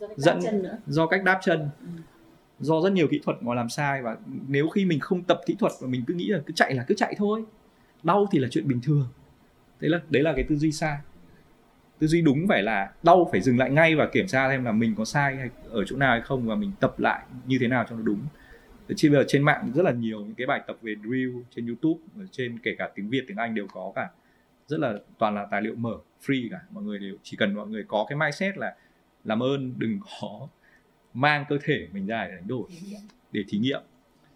Do 0.00 0.06
dẫn 0.16 0.64
do 0.86 1.06
cách 1.06 1.24
đáp 1.24 1.38
chân. 1.42 1.68
Ừ. 1.80 1.86
do 2.60 2.80
rất 2.80 2.92
nhiều 2.92 3.08
kỹ 3.10 3.20
thuật 3.24 3.42
mà 3.42 3.54
làm 3.54 3.68
sai 3.68 4.02
và 4.02 4.16
nếu 4.48 4.68
khi 4.68 4.84
mình 4.84 5.00
không 5.00 5.22
tập 5.22 5.40
kỹ 5.46 5.56
thuật 5.58 5.72
và 5.80 5.88
mình 5.88 6.04
cứ 6.06 6.14
nghĩ 6.14 6.28
là 6.28 6.40
cứ 6.46 6.52
chạy 6.56 6.74
là 6.74 6.84
cứ 6.88 6.94
chạy 6.94 7.14
thôi 7.18 7.44
đau 8.02 8.26
thì 8.32 8.38
là 8.38 8.48
chuyện 8.50 8.68
bình 8.68 8.80
thường. 8.82 9.08
Đấy 9.80 9.90
là 9.90 10.00
đấy 10.10 10.22
là 10.22 10.32
cái 10.36 10.44
tư 10.48 10.56
duy 10.56 10.72
sai. 10.72 10.98
Tư 11.98 12.06
duy 12.06 12.22
đúng 12.22 12.48
phải 12.48 12.62
là 12.62 12.92
đau 13.02 13.28
phải 13.32 13.40
dừng 13.40 13.58
lại 13.58 13.70
ngay 13.70 13.94
và 13.94 14.06
kiểm 14.06 14.26
tra 14.26 14.48
xem 14.48 14.64
là 14.64 14.72
mình 14.72 14.94
có 14.98 15.04
sai 15.04 15.36
hay 15.36 15.50
ở 15.70 15.84
chỗ 15.84 15.96
nào 15.96 16.10
hay 16.10 16.20
không 16.20 16.46
và 16.46 16.54
mình 16.54 16.72
tập 16.80 17.00
lại 17.00 17.22
như 17.46 17.58
thế 17.60 17.68
nào 17.68 17.84
cho 17.90 17.96
nó 17.96 18.02
đúng. 18.02 18.20
Trên 18.96 19.12
bây 19.12 19.20
giờ 19.20 19.24
trên 19.28 19.42
mạng 19.42 19.72
rất 19.74 19.82
là 19.82 19.92
nhiều 19.92 20.20
những 20.20 20.34
cái 20.34 20.46
bài 20.46 20.60
tập 20.66 20.76
về 20.82 20.94
drill 21.02 21.36
trên 21.56 21.66
YouTube 21.66 22.00
trên 22.30 22.58
kể 22.58 22.74
cả 22.78 22.90
tiếng 22.94 23.10
Việt 23.10 23.24
tiếng 23.28 23.36
Anh 23.36 23.54
đều 23.54 23.66
có 23.72 23.92
cả 23.94 24.10
rất 24.66 24.80
là 24.80 24.94
toàn 25.18 25.34
là 25.34 25.46
tài 25.50 25.62
liệu 25.62 25.74
mở 25.74 25.98
free 26.26 26.48
cả. 26.50 26.60
Mọi 26.70 26.84
người 26.84 26.98
đều 26.98 27.16
chỉ 27.22 27.36
cần 27.36 27.54
mọi 27.54 27.66
người 27.66 27.84
có 27.88 28.06
cái 28.08 28.18
mindset 28.18 28.58
là 28.58 28.76
làm 29.24 29.42
ơn 29.42 29.74
đừng 29.78 30.00
có 30.20 30.48
mang 31.14 31.44
cơ 31.48 31.58
thể 31.62 31.88
mình 31.92 32.06
ra 32.06 32.24
để 32.28 32.34
đánh 32.34 32.48
đổi 32.48 32.68
để 33.32 33.44
thí 33.48 33.58
nghiệm. 33.58 33.80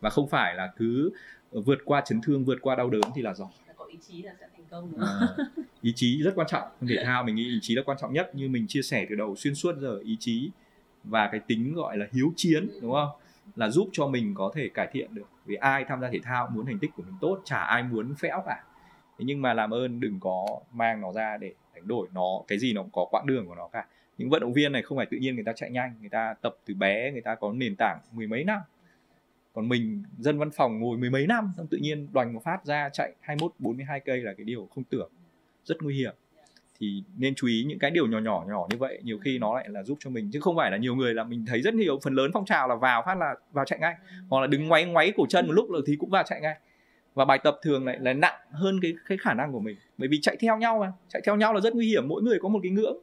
Và 0.01 0.11
không 0.11 0.29
phải 0.29 0.55
là 0.55 0.73
cứ 0.77 1.11
vượt 1.51 1.79
qua 1.85 2.01
chấn 2.01 2.21
thương 2.21 2.45
vượt 2.45 2.59
qua 2.63 2.77
đau 2.77 2.91
đớn 2.91 3.03
thì 3.15 3.23
là 3.23 3.35
giỏi. 3.35 3.49
Có 3.77 3.85
ý 3.85 3.99
chí 4.09 4.23
là 4.23 4.33
sẽ 4.41 4.49
thành 4.57 4.65
công. 4.71 4.93
À, 5.01 5.29
ý 5.83 5.93
chí 5.97 6.23
rất 6.23 6.33
quan 6.35 6.47
trọng. 6.51 6.69
Trong 6.81 6.89
thể 6.89 7.05
thao 7.05 7.25
mình 7.25 7.35
nghĩ 7.35 7.45
ý 7.45 7.59
chí 7.63 7.75
là 7.75 7.83
quan 7.87 7.99
trọng 8.01 8.13
nhất 8.13 8.35
như 8.35 8.49
mình 8.49 8.67
chia 8.69 8.83
sẻ 8.83 9.07
từ 9.11 9.17
đầu 9.17 9.37
xuyên 9.37 9.55
suốt 9.55 9.77
giờ 9.79 9.99
ý 10.05 10.17
chí 10.21 10.51
và 11.05 11.29
cái 11.33 11.41
tính 11.47 11.75
gọi 11.75 11.99
là 11.99 12.07
hiếu 12.13 12.33
chiến 12.37 12.69
đúng 12.83 12.93
không? 12.93 13.09
Là 13.57 13.71
giúp 13.71 13.89
cho 13.93 14.07
mình 14.07 14.35
có 14.35 14.53
thể 14.55 14.69
cải 14.75 14.89
thiện 14.93 15.15
được 15.15 15.27
vì 15.45 15.55
ai 15.55 15.85
tham 15.89 16.01
gia 16.01 16.09
thể 16.11 16.19
thao 16.23 16.51
muốn 16.55 16.67
thành 16.67 16.79
tích 16.79 16.91
của 16.97 17.03
mình 17.03 17.15
tốt 17.21 17.43
chả 17.45 17.57
ai 17.57 17.83
muốn 17.83 18.15
phẽo 18.15 18.43
cả 18.47 18.63
thế 19.21 19.25
nhưng 19.27 19.43
mà 19.43 19.55
làm 19.55 19.75
ơn 19.75 20.01
đừng 20.01 20.21
có 20.21 20.47
mang 20.73 21.01
nó 21.01 21.13
ra 21.13 21.37
để 21.37 21.53
đánh 21.75 21.89
đổi 21.89 22.09
nó, 22.15 22.43
cái 22.49 22.59
gì 22.59 22.73
nó 22.73 22.83
cũng 22.83 22.91
có 22.93 23.07
quãng 23.11 23.27
đường 23.27 23.47
của 23.47 23.55
nó 23.55 23.69
cả. 23.73 23.87
Những 24.19 24.31
vận 24.31 24.41
động 24.41 24.53
viên 24.53 24.73
này 24.73 24.83
không 24.83 24.99
phải 24.99 25.07
tự 25.07 25.17
nhiên 25.17 25.35
người 25.35 25.45
ta 25.45 25.53
chạy 25.53 25.71
nhanh, 25.71 25.95
người 26.01 26.09
ta 26.09 26.35
tập 26.43 26.57
từ 26.67 26.75
bé, 26.75 27.11
người 27.13 27.21
ta 27.21 27.35
có 27.35 27.53
nền 27.53 27.77
tảng 27.77 27.99
mười 28.13 28.27
mấy 28.27 28.45
năm. 28.45 28.61
Còn 29.53 29.69
mình, 29.69 30.03
dân 30.19 30.39
văn 30.39 30.51
phòng 30.51 30.79
ngồi 30.79 30.99
mười 30.99 31.11
mấy 31.11 31.27
năm, 31.27 31.53
xong 31.57 31.67
tự 31.67 31.79
nhiên 31.79 32.09
đoành 32.13 32.33
một 32.35 32.41
phát 32.45 32.65
ra 32.65 32.89
chạy 32.93 33.13
21 33.21 33.53
42 33.59 34.01
cây 34.01 34.19
là 34.19 34.33
cái 34.33 34.45
điều 34.45 34.69
không 34.75 34.85
tưởng, 34.85 35.11
rất 35.65 35.83
nguy 35.83 35.97
hiểm. 35.97 36.15
Thì 36.79 37.03
nên 37.19 37.35
chú 37.35 37.47
ý 37.47 37.65
những 37.65 37.79
cái 37.79 37.91
điều 37.91 38.07
nhỏ 38.07 38.19
nhỏ 38.19 38.45
nhỏ 38.49 38.67
như 38.71 38.77
vậy, 38.77 39.01
nhiều 39.03 39.19
khi 39.19 39.39
nó 39.39 39.55
lại 39.55 39.69
là 39.69 39.83
giúp 39.83 39.99
cho 40.01 40.11
mình. 40.11 40.31
Chứ 40.33 40.41
không 40.41 40.57
phải 40.57 40.71
là 40.71 40.77
nhiều 40.77 40.95
người 40.95 41.15
là 41.15 41.25
mình 41.25 41.45
thấy 41.47 41.63
rất 41.63 41.75
nhiều, 41.75 41.99
phần 42.03 42.15
lớn 42.15 42.31
phong 42.35 42.45
trào 42.45 42.69
là 42.69 42.75
vào 42.75 43.03
phát 43.07 43.19
là, 43.19 43.35
vào 43.53 43.65
chạy 43.65 43.79
ngay. 43.79 43.95
Hoặc 44.29 44.41
là 44.41 44.47
đứng 44.47 44.69
ngoáy 44.69 44.85
ngoáy 44.85 45.13
cổ 45.17 45.27
chân 45.29 45.47
một 45.47 45.53
lúc 45.53 45.71
rồi 45.71 45.83
thì 45.87 45.97
cũng 45.97 46.11
vào 46.11 46.23
chạy 46.27 46.41
ngay 46.41 46.57
và 47.15 47.25
bài 47.25 47.39
tập 47.45 47.59
thường 47.63 47.87
lại 47.87 47.99
là 48.01 48.13
nặng 48.13 48.41
hơn 48.51 48.79
cái 48.83 48.95
cái 49.07 49.19
khả 49.19 49.35
năng 49.35 49.53
của 49.53 49.61
mình. 49.61 49.77
Bởi 49.99 50.09
vì 50.09 50.21
chạy 50.21 50.37
theo 50.41 50.59
nhau 50.59 50.79
mà 50.79 50.93
chạy 51.09 51.23
theo 51.25 51.37
nhau 51.37 51.55
là 51.55 51.61
rất 51.61 51.75
nguy 51.75 51.87
hiểm 51.87 52.09
mỗi 52.09 52.23
người 52.23 52.39
có 52.43 52.49
một 52.49 52.61
cái 52.63 52.73
ngưỡng. 52.73 52.99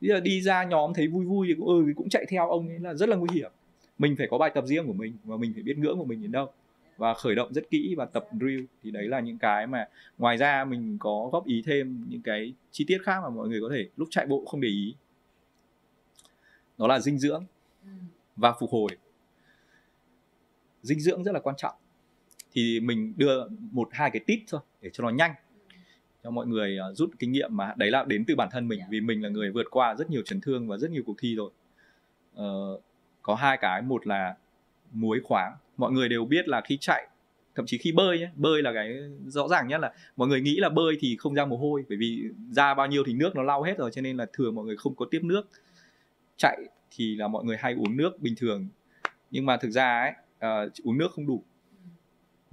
Bây 0.00 0.08
giờ 0.08 0.20
đi 0.20 0.40
ra 0.40 0.64
nhóm 0.64 0.94
thấy 0.94 1.08
vui 1.08 1.24
vui 1.24 1.46
thì 1.48 1.54
cũng 1.58 1.66
ừ 1.66 1.92
cũng 1.96 2.08
chạy 2.08 2.26
theo 2.28 2.48
ông 2.48 2.68
ấy 2.68 2.78
là 2.78 2.94
rất 2.94 3.08
là 3.08 3.16
nguy 3.16 3.28
hiểm. 3.32 3.50
Mình 3.98 4.16
phải 4.18 4.26
có 4.30 4.38
bài 4.38 4.50
tập 4.54 4.64
riêng 4.66 4.86
của 4.86 4.92
mình 4.92 5.16
và 5.24 5.36
mình 5.36 5.52
phải 5.54 5.62
biết 5.62 5.78
ngưỡng 5.78 5.98
của 5.98 6.04
mình 6.04 6.22
đến 6.22 6.32
đâu. 6.32 6.52
Và 6.96 7.14
khởi 7.14 7.34
động 7.34 7.52
rất 7.54 7.70
kỹ 7.70 7.94
và 7.96 8.04
tập 8.04 8.28
drill 8.40 8.64
thì 8.82 8.90
đấy 8.90 9.08
là 9.08 9.20
những 9.20 9.38
cái 9.38 9.66
mà 9.66 9.88
ngoài 10.18 10.36
ra 10.36 10.64
mình 10.64 10.96
có 11.00 11.28
góp 11.32 11.46
ý 11.46 11.62
thêm 11.66 12.04
những 12.08 12.22
cái 12.22 12.52
chi 12.70 12.84
tiết 12.88 12.98
khác 13.02 13.20
mà 13.22 13.28
mọi 13.28 13.48
người 13.48 13.60
có 13.60 13.68
thể 13.72 13.88
lúc 13.96 14.08
chạy 14.10 14.26
bộ 14.26 14.44
không 14.46 14.60
để 14.60 14.68
ý. 14.68 14.94
Đó 16.78 16.86
là 16.86 17.00
dinh 17.00 17.18
dưỡng 17.18 17.44
và 18.36 18.52
phục 18.60 18.70
hồi. 18.70 18.88
Dinh 20.82 21.00
dưỡng 21.00 21.24
rất 21.24 21.32
là 21.32 21.40
quan 21.40 21.56
trọng 21.56 21.74
thì 22.54 22.80
mình 22.80 23.12
đưa 23.16 23.48
một 23.48 23.88
hai 23.92 24.10
cái 24.10 24.20
tip 24.26 24.38
thôi 24.48 24.60
để 24.82 24.90
cho 24.92 25.04
nó 25.04 25.10
nhanh 25.10 25.34
cho 26.24 26.30
mọi 26.30 26.46
người 26.46 26.78
uh, 26.90 26.96
rút 26.96 27.10
kinh 27.18 27.32
nghiệm 27.32 27.56
mà 27.56 27.74
đấy 27.76 27.90
là 27.90 28.04
đến 28.04 28.24
từ 28.24 28.36
bản 28.36 28.48
thân 28.52 28.68
mình 28.68 28.80
vì 28.90 29.00
mình 29.00 29.22
là 29.22 29.28
người 29.28 29.50
vượt 29.50 29.66
qua 29.70 29.94
rất 29.94 30.10
nhiều 30.10 30.22
chấn 30.24 30.40
thương 30.40 30.68
và 30.68 30.76
rất 30.76 30.90
nhiều 30.90 31.02
cuộc 31.06 31.14
thi 31.18 31.34
rồi. 31.34 31.50
Uh, 32.34 32.82
có 33.22 33.34
hai 33.34 33.58
cái 33.60 33.82
một 33.82 34.06
là 34.06 34.36
muối 34.92 35.20
khoáng. 35.24 35.52
Mọi 35.76 35.92
người 35.92 36.08
đều 36.08 36.24
biết 36.24 36.48
là 36.48 36.60
khi 36.60 36.76
chạy 36.76 37.08
thậm 37.54 37.66
chí 37.66 37.78
khi 37.78 37.92
bơi 37.92 38.18
nhé 38.18 38.30
bơi 38.36 38.62
là 38.62 38.72
cái 38.72 38.96
rõ 39.26 39.48
ràng 39.48 39.68
nhất 39.68 39.80
là 39.80 39.92
mọi 40.16 40.28
người 40.28 40.40
nghĩ 40.40 40.56
là 40.56 40.68
bơi 40.68 40.96
thì 41.00 41.16
không 41.16 41.34
ra 41.34 41.44
mồ 41.44 41.56
hôi 41.56 41.84
bởi 41.88 41.98
vì 41.98 42.22
ra 42.50 42.74
bao 42.74 42.86
nhiêu 42.86 43.02
thì 43.06 43.12
nước 43.12 43.36
nó 43.36 43.42
lau 43.42 43.62
hết 43.62 43.78
rồi 43.78 43.90
cho 43.90 44.02
nên 44.02 44.16
là 44.16 44.26
thường 44.32 44.54
mọi 44.54 44.64
người 44.64 44.76
không 44.76 44.94
có 44.94 45.06
tiếp 45.10 45.20
nước. 45.22 45.48
Chạy 46.36 46.58
thì 46.90 47.16
là 47.16 47.28
mọi 47.28 47.44
người 47.44 47.56
hay 47.56 47.74
uống 47.74 47.96
nước 47.96 48.20
bình 48.20 48.34
thường. 48.36 48.68
Nhưng 49.30 49.46
mà 49.46 49.56
thực 49.56 49.70
ra 49.70 50.00
ấy 50.00 50.12
uh, 50.66 50.72
uống 50.84 50.98
nước 50.98 51.12
không 51.12 51.26
đủ 51.26 51.42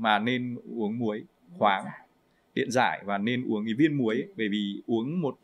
mà 0.01 0.19
nên 0.19 0.57
uống 0.75 0.99
muối 0.99 1.23
khoáng. 1.57 1.85
Điện 2.55 2.71
giải. 2.71 3.01
Và 3.05 3.17
nên 3.17 3.45
uống 3.47 3.65
cái 3.65 3.73
viên 3.73 3.97
muối 3.97 4.15
ấy, 4.15 4.27
bởi 4.37 4.49
vì 4.49 4.81
uống 4.87 5.21
một 5.21 5.37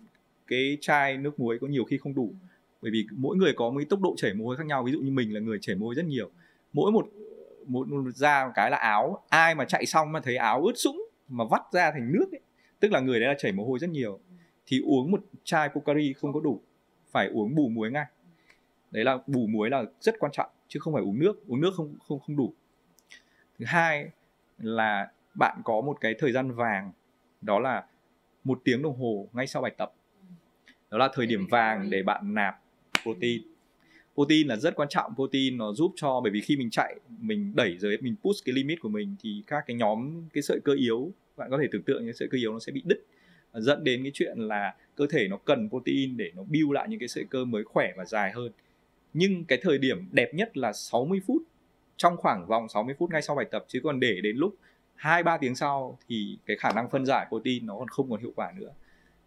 cái 0.48 0.78
chai 0.82 1.18
nước 1.18 1.40
muối 1.40 1.60
có 1.60 1.68
nhiều 1.68 1.84
khi 1.84 1.98
không 1.98 2.16
đủ. 2.16 2.34
Bởi 2.82 2.92
vì 2.92 3.06
mỗi 3.12 3.38
người 3.38 3.54
có 3.54 3.70
một 3.70 3.78
cái 3.80 3.86
tốc 3.86 4.02
độ 4.02 4.14
chảy 4.18 4.34
mồ 4.34 4.46
hôi 4.46 4.58
khác 4.58 4.66
nhau 4.66 4.84
ví 4.84 4.92
dụ 4.92 5.00
như 5.00 5.12
mình 5.12 5.34
là 5.34 5.40
người 5.40 5.58
chảy 5.62 5.76
mồ 5.76 5.86
hôi 5.86 5.96
rất 5.96 6.06
nhiều. 6.06 6.30
Mỗi 6.74 6.92
một 6.92 7.08
mỗi 7.68 7.88
một 7.88 8.12
ra 8.16 8.46
một 8.46 8.52
cái 8.56 8.72
là 8.72 8.78
áo 8.78 9.24
ai 9.30 9.56
mà 9.56 9.66
chạy 9.66 9.86
xong 9.86 10.12
mà 10.12 10.20
thấy 10.20 10.36
áo 10.36 10.62
ướt 10.62 10.74
sũng 10.76 11.10
mà 11.30 11.46
vắt 11.52 11.62
ra 11.72 11.92
thành 11.92 12.12
nước 12.12 12.26
ấy 12.32 12.40
tức 12.80 12.92
là 12.92 13.00
người 13.00 13.20
đấy 13.20 13.30
là 13.30 13.36
chảy 13.38 13.52
mồ 13.52 13.66
hôi 13.66 13.80
rất 13.80 13.90
nhiều 13.90 14.20
thì 14.66 14.82
uống 14.86 15.12
một 15.12 15.24
chai 15.44 15.70
Pocari 15.70 16.14
không 16.14 16.34
có 16.34 16.40
đủ 16.40 16.62
phải 17.12 17.28
uống 17.28 17.56
bù 17.56 17.70
muối 17.70 17.92
ngay. 17.92 18.06
Đấy 18.92 19.04
là 19.04 19.18
bù 19.28 19.48
muối 19.48 19.70
là 19.70 19.84
rất 20.02 20.16
quan 20.20 20.32
trọng 20.32 20.50
chứ 20.68 20.80
không 20.80 20.94
phải 20.94 21.04
uống 21.04 21.20
nước. 21.20 21.48
Uống 21.48 21.62
nước 21.62 21.72
không 21.76 21.96
không 22.08 22.20
không 22.20 22.36
đủ. 22.36 22.54
Thứ 23.60 23.66
hai 23.66 24.10
là 24.60 25.12
bạn 25.36 25.62
có 25.66 25.82
một 25.82 25.98
cái 26.02 26.16
thời 26.20 26.32
gian 26.32 26.52
vàng, 26.52 26.92
đó 27.42 27.60
là 27.60 27.86
một 28.44 28.62
tiếng 28.64 28.82
đồng 28.82 29.00
hồ 29.00 29.28
ngay 29.34 29.48
sau 29.48 29.62
bài 29.62 29.72
tập. 29.78 29.94
Đó 30.92 30.98
là 30.98 31.10
thời 31.14 31.26
điểm 31.26 31.48
vàng 31.48 31.90
để 31.90 32.04
bạn 32.04 32.34
nạp 32.34 32.62
protein. 33.04 33.42
Protein 34.16 34.48
là 34.48 34.56
rất 34.56 34.76
quan 34.76 34.90
trọng, 34.90 35.16
protein 35.16 35.58
nó 35.58 35.74
giúp 35.74 35.92
cho, 35.96 36.20
bởi 36.24 36.32
vì 36.32 36.42
khi 36.42 36.58
mình 36.58 36.70
chạy, 36.70 36.96
mình 37.20 37.56
đẩy 37.56 37.78
dưới, 37.78 37.98
mình 37.98 38.16
push 38.24 38.46
cái 38.46 38.54
limit 38.56 38.80
của 38.82 38.90
mình 38.90 39.16
thì 39.24 39.44
các 39.48 39.64
cái 39.68 39.76
nhóm, 39.76 40.24
cái 40.34 40.42
sợi 40.42 40.60
cơ 40.64 40.74
yếu, 40.74 41.12
bạn 41.38 41.50
có 41.52 41.58
thể 41.62 41.68
tưởng 41.72 41.84
tượng 41.84 42.06
như 42.06 42.12
sợi 42.12 42.28
cơ 42.28 42.38
yếu 42.38 42.54
nó 42.54 42.60
sẽ 42.60 42.72
bị 42.72 42.82
đứt, 42.86 43.06
dẫn 43.54 43.84
đến 43.84 44.04
cái 44.04 44.12
chuyện 44.14 44.38
là 44.38 44.76
cơ 44.96 45.08
thể 45.10 45.28
nó 45.28 45.38
cần 45.38 45.70
protein 45.70 46.18
để 46.18 46.32
nó 46.36 46.44
build 46.44 46.72
lại 46.72 46.88
những 46.90 47.00
cái 47.00 47.08
sợi 47.08 47.24
cơ 47.30 47.46
mới 47.46 47.64
khỏe 47.64 47.94
và 47.98 48.06
dài 48.06 48.32
hơn. 48.32 48.52
Nhưng 49.14 49.46
cái 49.46 49.60
thời 49.62 49.78
điểm 49.78 50.10
đẹp 50.12 50.34
nhất 50.34 50.58
là 50.58 50.74
60 50.74 51.20
phút 51.28 51.44
trong 51.98 52.18
khoảng 52.18 52.48
vòng 52.48 52.70
60 52.70 52.96
phút 53.00 53.12
ngay 53.12 53.22
sau 53.22 53.36
bài 53.36 53.46
tập 53.52 53.66
chứ 53.68 53.80
còn 53.84 54.00
để 54.00 54.22
đến 54.24 54.38
lúc 54.38 54.56
2 54.96 55.24
3 55.24 55.38
tiếng 55.38 55.56
sau 55.56 55.98
thì 56.10 56.38
cái 56.46 56.58
khả 56.58 56.72
năng 56.72 56.90
phân 56.90 57.06
giải 57.06 57.26
protein 57.30 57.66
nó 57.66 57.76
còn 57.80 57.88
không 57.88 58.10
còn 58.10 58.20
hiệu 58.20 58.32
quả 58.36 58.52
nữa. 58.56 58.70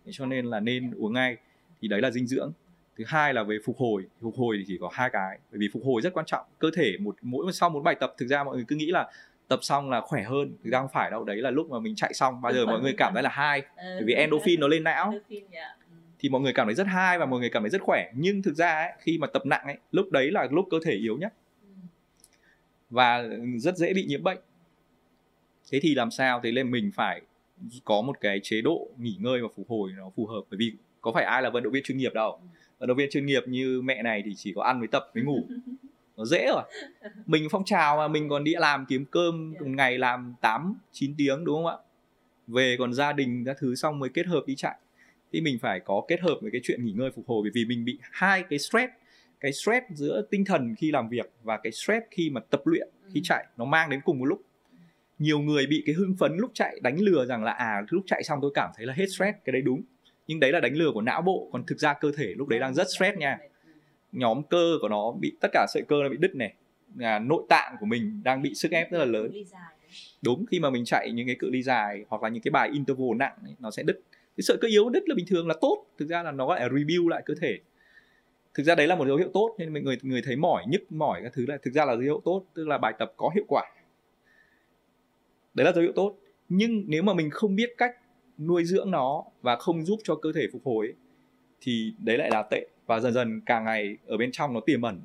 Thế 0.04 0.12
cho 0.14 0.26
nên 0.26 0.46
là 0.46 0.60
nên 0.60 0.90
uống 0.96 1.12
ngay. 1.12 1.36
Thì 1.80 1.88
đấy 1.88 2.00
là 2.00 2.10
dinh 2.10 2.26
dưỡng. 2.26 2.52
Thứ 2.96 3.04
hai 3.06 3.34
là 3.34 3.42
về 3.42 3.58
phục 3.64 3.76
hồi. 3.78 4.04
Phục 4.20 4.34
hồi 4.36 4.56
thì 4.58 4.64
chỉ 4.66 4.78
có 4.80 4.90
hai 4.92 5.10
cái. 5.12 5.38
Bởi 5.50 5.58
vì 5.58 5.68
phục 5.72 5.82
hồi 5.84 6.02
rất 6.02 6.14
quan 6.14 6.26
trọng. 6.26 6.46
Cơ 6.58 6.70
thể 6.76 6.96
một 7.00 7.16
mỗi 7.22 7.52
sau 7.52 7.70
một 7.70 7.80
bài 7.80 7.94
tập 8.00 8.14
thực 8.18 8.26
ra 8.26 8.44
mọi 8.44 8.56
người 8.56 8.64
cứ 8.68 8.76
nghĩ 8.76 8.86
là 8.86 9.10
tập 9.50 9.58
xong 9.62 9.90
là 9.90 10.00
khỏe 10.00 10.22
hơn 10.22 10.56
thực 10.64 10.70
ra 10.70 10.80
không 10.80 10.88
phải 10.92 11.10
đâu 11.10 11.24
đấy 11.24 11.36
là 11.36 11.50
lúc 11.50 11.70
mà 11.70 11.78
mình 11.78 11.94
chạy 11.96 12.14
xong 12.14 12.42
bao 12.42 12.52
giờ 12.52 12.66
mọi 12.66 12.80
người 12.80 12.94
cảm 12.96 13.14
thấy 13.14 13.22
là 13.22 13.30
hai 13.32 13.62
bởi 13.76 14.02
vì 14.04 14.14
endorphin 14.14 14.60
nó 14.60 14.68
lên 14.68 14.84
não 14.84 15.14
thì 16.18 16.28
mọi 16.28 16.40
người 16.40 16.52
cảm 16.52 16.66
thấy 16.66 16.74
rất 16.74 16.86
hay 16.86 17.18
và 17.18 17.26
mọi 17.26 17.40
người 17.40 17.50
cảm 17.50 17.62
thấy 17.62 17.70
rất 17.70 17.80
khỏe 17.82 18.10
nhưng 18.14 18.42
thực 18.42 18.54
ra 18.54 18.78
ấy, 18.78 18.92
khi 18.98 19.18
mà 19.18 19.26
tập 19.26 19.46
nặng 19.46 19.62
ấy 19.64 19.76
lúc 19.90 20.10
đấy 20.10 20.30
là 20.30 20.48
lúc 20.50 20.66
cơ 20.70 20.78
thể 20.84 20.92
yếu 20.92 21.16
nhất 21.16 21.32
và 22.90 23.28
rất 23.58 23.76
dễ 23.76 23.94
bị 23.94 24.04
nhiễm 24.04 24.22
bệnh. 24.22 24.38
Thế 25.70 25.80
thì 25.82 25.94
làm 25.94 26.10
sao? 26.10 26.40
Thế 26.44 26.52
nên 26.52 26.70
mình 26.70 26.90
phải 26.94 27.20
có 27.84 28.02
một 28.02 28.20
cái 28.20 28.40
chế 28.42 28.60
độ 28.60 28.88
nghỉ 28.98 29.16
ngơi 29.18 29.42
và 29.42 29.48
phục 29.56 29.68
hồi 29.68 29.92
nó 29.96 30.10
phù 30.16 30.26
hợp. 30.26 30.42
Bởi 30.50 30.58
vì 30.58 30.72
có 31.00 31.12
phải 31.12 31.24
ai 31.24 31.42
là 31.42 31.50
vận 31.50 31.62
động 31.62 31.72
viên 31.72 31.82
chuyên 31.82 31.98
nghiệp 31.98 32.14
đâu? 32.14 32.40
Vận 32.78 32.88
động 32.88 32.96
viên 32.96 33.10
chuyên 33.10 33.26
nghiệp 33.26 33.42
như 33.46 33.82
mẹ 33.84 34.02
này 34.02 34.22
thì 34.24 34.34
chỉ 34.36 34.52
có 34.56 34.62
ăn 34.62 34.78
với 34.78 34.88
tập 34.88 35.10
với 35.14 35.22
ngủ. 35.22 35.46
Nó 36.16 36.24
dễ 36.24 36.46
rồi. 36.46 36.62
Mình 37.26 37.48
phong 37.50 37.64
trào 37.64 37.96
mà 37.96 38.08
mình 38.08 38.28
còn 38.28 38.44
đi 38.44 38.54
làm 38.54 38.86
kiếm 38.88 39.04
cơm 39.10 39.52
một 39.52 39.66
ngày 39.66 39.98
làm 39.98 40.34
8 40.40 40.74
9 40.92 41.14
tiếng 41.18 41.44
đúng 41.44 41.56
không 41.56 41.66
ạ? 41.66 41.76
Về 42.46 42.76
còn 42.78 42.94
gia 42.94 43.12
đình 43.12 43.44
các 43.44 43.56
thứ 43.60 43.74
xong 43.74 43.98
mới 43.98 44.10
kết 44.14 44.26
hợp 44.26 44.42
đi 44.46 44.54
chạy. 44.54 44.76
Thì 45.32 45.40
mình 45.40 45.58
phải 45.58 45.80
có 45.80 46.02
kết 46.08 46.20
hợp 46.20 46.38
với 46.40 46.50
cái 46.50 46.60
chuyện 46.64 46.84
nghỉ 46.84 46.92
ngơi 46.92 47.10
phục 47.10 47.28
hồi. 47.28 47.42
Bởi 47.42 47.50
vì 47.54 47.64
mình 47.64 47.84
bị 47.84 47.98
hai 48.00 48.42
cái 48.42 48.58
stress 48.58 48.92
cái 49.40 49.52
stress 49.52 49.86
giữa 49.94 50.26
tinh 50.30 50.44
thần 50.44 50.74
khi 50.78 50.90
làm 50.90 51.08
việc 51.08 51.32
và 51.42 51.58
cái 51.62 51.72
stress 51.72 52.06
khi 52.10 52.30
mà 52.30 52.40
tập 52.50 52.62
luyện 52.64 52.88
khi 53.14 53.20
chạy 53.24 53.46
nó 53.56 53.64
mang 53.64 53.90
đến 53.90 54.00
cùng 54.04 54.18
một 54.18 54.24
lúc. 54.24 54.42
Nhiều 55.18 55.40
người 55.40 55.66
bị 55.66 55.82
cái 55.86 55.94
hưng 55.94 56.16
phấn 56.18 56.36
lúc 56.36 56.50
chạy 56.54 56.80
đánh 56.82 57.00
lừa 57.00 57.26
rằng 57.26 57.44
là 57.44 57.52
à 57.52 57.82
lúc 57.88 58.02
chạy 58.06 58.22
xong 58.24 58.38
tôi 58.42 58.50
cảm 58.54 58.70
thấy 58.76 58.86
là 58.86 58.94
hết 58.94 59.06
stress 59.06 59.38
cái 59.44 59.52
đấy 59.52 59.62
đúng. 59.62 59.82
Nhưng 60.26 60.40
đấy 60.40 60.52
là 60.52 60.60
đánh 60.60 60.74
lừa 60.74 60.90
của 60.94 61.02
não 61.02 61.22
bộ 61.22 61.48
còn 61.52 61.66
thực 61.66 61.78
ra 61.78 61.94
cơ 61.94 62.12
thể 62.16 62.26
lúc 62.26 62.48
đấy 62.48 62.60
đang 62.60 62.74
rất 62.74 62.86
stress 62.90 63.18
nha. 63.18 63.38
Nhóm 64.12 64.42
cơ 64.50 64.78
của 64.80 64.88
nó 64.88 65.12
bị 65.20 65.36
tất 65.40 65.48
cả 65.52 65.66
sợi 65.74 65.82
cơ 65.88 65.96
nó 66.02 66.08
bị 66.08 66.16
đứt 66.20 66.34
này. 66.34 66.54
Là 66.96 67.18
nội 67.18 67.42
tạng 67.48 67.76
của 67.80 67.86
mình 67.86 68.20
đang 68.24 68.42
bị 68.42 68.54
sức 68.54 68.70
ép 68.70 68.90
rất 68.90 68.98
là 68.98 69.04
lớn. 69.04 69.32
Đúng 70.22 70.46
khi 70.46 70.60
mà 70.60 70.70
mình 70.70 70.84
chạy 70.84 71.12
những 71.12 71.26
cái 71.26 71.36
cự 71.38 71.50
ly 71.50 71.62
dài 71.62 72.04
hoặc 72.08 72.22
là 72.22 72.28
những 72.28 72.42
cái 72.42 72.50
bài 72.50 72.70
interval 72.72 73.16
nặng 73.16 73.36
ấy, 73.42 73.54
nó 73.58 73.70
sẽ 73.70 73.82
đứt. 73.82 74.00
Cái 74.36 74.42
sợi 74.42 74.56
cơ 74.60 74.68
yếu 74.68 74.90
đứt 74.90 75.08
là 75.08 75.14
bình 75.14 75.26
thường 75.28 75.48
là 75.48 75.54
tốt 75.60 75.86
thực 75.98 76.08
ra 76.08 76.22
là 76.22 76.32
nó 76.32 76.46
gọi 76.46 76.60
là 76.60 76.68
rebuild 76.68 77.08
lại 77.08 77.22
cơ 77.26 77.34
thể 77.40 77.58
thực 78.54 78.62
ra 78.62 78.74
đấy 78.74 78.86
là 78.86 78.94
một 78.94 79.06
dấu 79.06 79.16
hiệu 79.16 79.30
tốt 79.34 79.54
nên 79.58 79.72
mình 79.72 79.84
người 79.84 79.98
người 80.02 80.22
thấy 80.22 80.36
mỏi 80.36 80.64
nhức 80.68 80.92
mỏi 80.92 81.20
các 81.22 81.32
thứ 81.34 81.46
là 81.48 81.58
thực 81.62 81.74
ra 81.74 81.84
là 81.84 81.92
dấu 81.92 82.02
hiệu 82.02 82.22
tốt 82.24 82.44
tức 82.54 82.68
là 82.68 82.78
bài 82.78 82.94
tập 82.98 83.12
có 83.16 83.30
hiệu 83.34 83.44
quả. 83.48 83.64
Đấy 85.54 85.64
là 85.64 85.72
dấu 85.72 85.82
hiệu 85.82 85.92
tốt. 85.96 86.16
Nhưng 86.48 86.84
nếu 86.86 87.02
mà 87.02 87.14
mình 87.14 87.30
không 87.30 87.56
biết 87.56 87.74
cách 87.78 87.96
nuôi 88.38 88.64
dưỡng 88.64 88.90
nó 88.90 89.24
và 89.42 89.56
không 89.56 89.84
giúp 89.84 89.98
cho 90.04 90.14
cơ 90.14 90.32
thể 90.32 90.46
phục 90.52 90.62
hồi 90.64 90.86
ấy, 90.86 90.94
thì 91.60 91.94
đấy 91.98 92.18
lại 92.18 92.30
là 92.30 92.42
tệ. 92.50 92.66
Và 92.86 93.00
dần 93.00 93.12
dần 93.12 93.40
càng 93.46 93.64
ngày 93.64 93.96
ở 94.06 94.16
bên 94.16 94.32
trong 94.32 94.54
nó 94.54 94.60
tiềm 94.60 94.82
ẩn. 94.82 95.00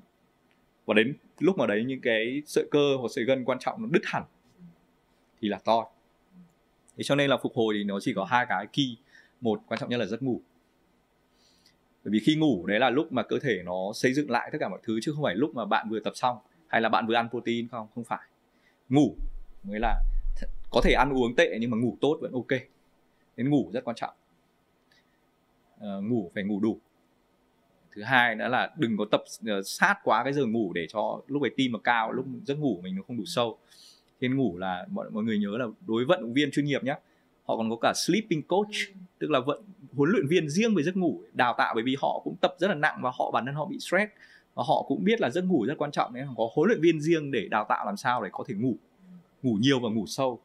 Và 0.85 0.93
đến 0.93 1.13
lúc 1.39 1.57
mà 1.57 1.67
đấy 1.67 1.84
những 1.88 2.01
cái 2.01 2.41
sợi 2.45 2.67
cơ 2.72 2.95
hoặc 2.99 3.07
sợi 3.15 3.26
gân 3.26 3.45
quan 3.45 3.59
trọng 3.59 3.81
nó 3.81 3.88
đứt 3.91 4.01
hẳn 4.03 4.23
thì 5.41 5.47
là 5.49 5.59
to. 5.65 5.85
Thế 6.97 7.03
cho 7.03 7.15
nên 7.15 7.30
là 7.30 7.38
phục 7.38 7.53
hồi 7.55 7.76
thì 7.77 7.84
nó 7.84 7.99
chỉ 7.99 8.13
có 8.13 8.23
hai 8.23 8.45
cái 8.49 8.67
key. 8.73 8.97
Một 9.41 9.61
quan 9.67 9.80
trọng 9.80 9.89
nhất 9.89 9.97
là 9.97 10.05
giấc 10.05 10.23
ngủ 10.23 10.41
bởi 12.06 12.11
vì 12.11 12.19
khi 12.19 12.36
ngủ 12.36 12.65
đấy 12.65 12.80
là 12.80 12.90
lúc 12.90 13.11
mà 13.11 13.23
cơ 13.23 13.40
thể 13.40 13.61
nó 13.65 13.91
xây 13.94 14.14
dựng 14.14 14.32
lại 14.32 14.49
tất 14.52 14.57
cả 14.61 14.69
mọi 14.69 14.80
thứ 14.84 14.99
chứ 15.02 15.11
không 15.15 15.23
phải 15.23 15.36
lúc 15.36 15.56
mà 15.56 15.65
bạn 15.65 15.90
vừa 15.90 15.99
tập 15.99 16.14
xong 16.15 16.38
hay 16.68 16.82
là 16.82 16.90
bạn 16.90 17.07
vừa 17.07 17.15
ăn 17.15 17.30
protein 17.30 17.68
không 17.68 17.88
không 17.95 18.03
phải. 18.03 18.27
Ngủ 18.90 19.15
mới 19.64 19.80
là 19.80 20.02
có 20.69 20.82
thể 20.84 20.91
ăn 20.91 21.14
uống 21.14 21.36
tệ 21.36 21.57
nhưng 21.60 21.72
mà 21.72 21.77
ngủ 21.77 21.98
tốt 22.02 22.18
vẫn 22.22 22.32
ok. 22.32 22.60
Nên 23.38 23.49
ngủ 23.49 23.69
rất 23.73 23.84
quan 23.84 23.95
trọng. 23.95 24.14
À, 25.80 25.90
ngủ 26.03 26.32
phải 26.34 26.44
ngủ 26.44 26.60
đủ. 26.60 26.80
Thứ 27.95 28.03
hai 28.03 28.36
nữa 28.36 28.48
là 28.48 28.73
đừng 28.77 28.98
có 28.98 29.06
tập 29.11 29.22
uh, 29.41 29.65
sát 29.65 29.95
quá 30.03 30.23
cái 30.23 30.34
giờ 30.34 30.45
ngủ 30.45 30.73
để 30.73 30.88
cho 30.90 31.22
lúc 31.27 31.41
ấy 31.41 31.52
tim 31.57 31.72
mà 31.72 31.80
cao 31.84 32.11
lúc 32.11 32.26
giấc 32.45 32.56
ngủ 32.56 32.80
mình 32.84 32.95
nó 32.95 33.02
không 33.07 33.18
đủ 33.18 33.23
sâu. 33.26 33.57
Nên 34.19 34.38
ngủ 34.38 34.57
là 34.57 34.86
mọi 34.91 35.10
mọi 35.10 35.23
người 35.23 35.40
nhớ 35.40 35.57
là 35.57 35.65
đối 35.88 36.06
vận 36.06 36.22
động 36.22 36.34
viên 36.34 36.52
chuyên 36.52 36.65
nghiệp 36.65 36.84
nhé 36.84 36.95
họ 37.45 37.57
còn 37.57 37.69
có 37.69 37.76
cả 37.76 37.93
sleeping 37.93 38.41
coach 38.41 38.76
ừ. 38.88 38.93
tức 39.19 39.31
là 39.31 39.39
vận 39.39 39.63
huấn 39.95 40.09
luyện 40.09 40.27
viên 40.27 40.49
riêng 40.49 40.76
về 40.76 40.84
giấc 40.84 40.97
ngủ 40.97 41.22
đào 41.34 41.55
tạo 41.57 41.73
bởi 41.76 41.84
vì 41.84 41.95
họ 42.01 42.22
cũng 42.23 42.35
tập 42.41 42.55
rất 42.59 42.67
là 42.67 42.76
nặng 42.76 42.99
và 43.01 43.11
họ 43.13 43.31
bản 43.31 43.45
thân 43.45 43.55
họ 43.55 43.65
bị 43.65 43.80
stress. 43.80 44.11
Và 44.53 44.63
họ 44.67 44.85
cũng 44.88 45.03
biết 45.03 45.22
là 45.22 45.30
giấc 45.30 45.41
ngủ 45.41 45.65
rất 45.65 45.77
quan 45.77 45.91
trọng 45.91 46.13
nên 46.13 46.27
có 46.38 46.49
huấn 46.55 46.67
luyện 46.67 46.81
viên 46.81 47.01
riêng 47.01 47.31
để 47.31 47.47
đào 47.51 47.65
tạo 47.69 47.85
làm 47.85 47.97
sao 47.97 48.23
để 48.23 48.30
có 48.31 48.43
thể 48.47 48.55
ngủ 48.55 48.76
ngủ 49.43 49.57
nhiều 49.61 49.80
và 49.80 49.89
ngủ 49.89 50.05
sâu. 50.07 50.39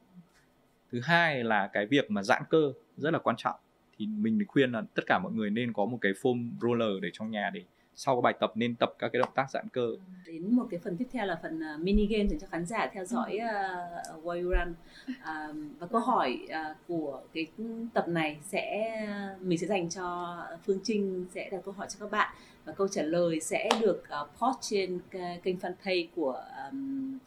Thứ 0.92 1.00
hai 1.00 1.44
là 1.44 1.70
cái 1.72 1.86
việc 1.86 2.10
mà 2.10 2.22
giãn 2.22 2.42
cơ 2.50 2.72
rất 2.96 3.10
là 3.10 3.18
quan 3.18 3.36
trọng. 3.36 3.56
Thì 3.98 4.06
mình 4.06 4.44
khuyên 4.48 4.72
là 4.72 4.82
tất 4.94 5.02
cả 5.06 5.18
mọi 5.18 5.32
người 5.32 5.50
nên 5.50 5.72
có 5.72 5.84
một 5.84 5.98
cái 6.00 6.12
foam 6.12 6.50
roller 6.60 7.02
để 7.02 7.10
trong 7.12 7.30
nhà 7.30 7.50
để 7.54 7.62
sau 8.02 8.16
cái 8.16 8.22
bài 8.22 8.34
tập 8.40 8.52
nên 8.54 8.74
tập 8.74 8.94
các 8.98 9.08
cái 9.12 9.20
động 9.20 9.32
tác 9.34 9.50
giãn 9.50 9.68
cơ. 9.72 9.96
Đến 10.26 10.56
một 10.56 10.66
cái 10.70 10.80
phần 10.84 10.96
tiếp 10.96 11.08
theo 11.12 11.26
là 11.26 11.38
phần 11.42 11.60
uh, 11.74 11.80
mini 11.80 12.06
game 12.06 12.28
dành 12.28 12.38
cho 12.38 12.46
khán 12.46 12.66
giả 12.66 12.90
theo 12.92 13.04
dõi 13.04 13.38
uh, 13.38 14.24
Why 14.24 14.42
You 14.42 14.50
Run. 14.50 14.74
Uh, 15.08 15.56
và 15.78 15.86
câu 15.86 16.00
hỏi 16.00 16.38
uh, 16.44 16.76
của 16.88 17.20
cái 17.32 17.46
tập 17.94 18.08
này 18.08 18.38
sẽ 18.42 18.94
mình 19.40 19.58
sẽ 19.58 19.66
dành 19.66 19.88
cho 19.88 20.36
Phương 20.66 20.80
Trinh 20.84 21.26
sẽ 21.34 21.48
đặt 21.50 21.60
câu 21.64 21.74
hỏi 21.74 21.86
cho 21.90 21.96
các 22.00 22.10
bạn. 22.10 22.34
Và 22.64 22.72
câu 22.72 22.88
trả 22.88 23.02
lời 23.02 23.40
sẽ 23.40 23.68
được 23.80 24.02
uh, 24.22 24.28
post 24.38 24.58
trên 24.60 25.00
kênh 25.42 25.56
fanpage 25.56 26.06
của 26.16 26.42
um, 26.70 27.18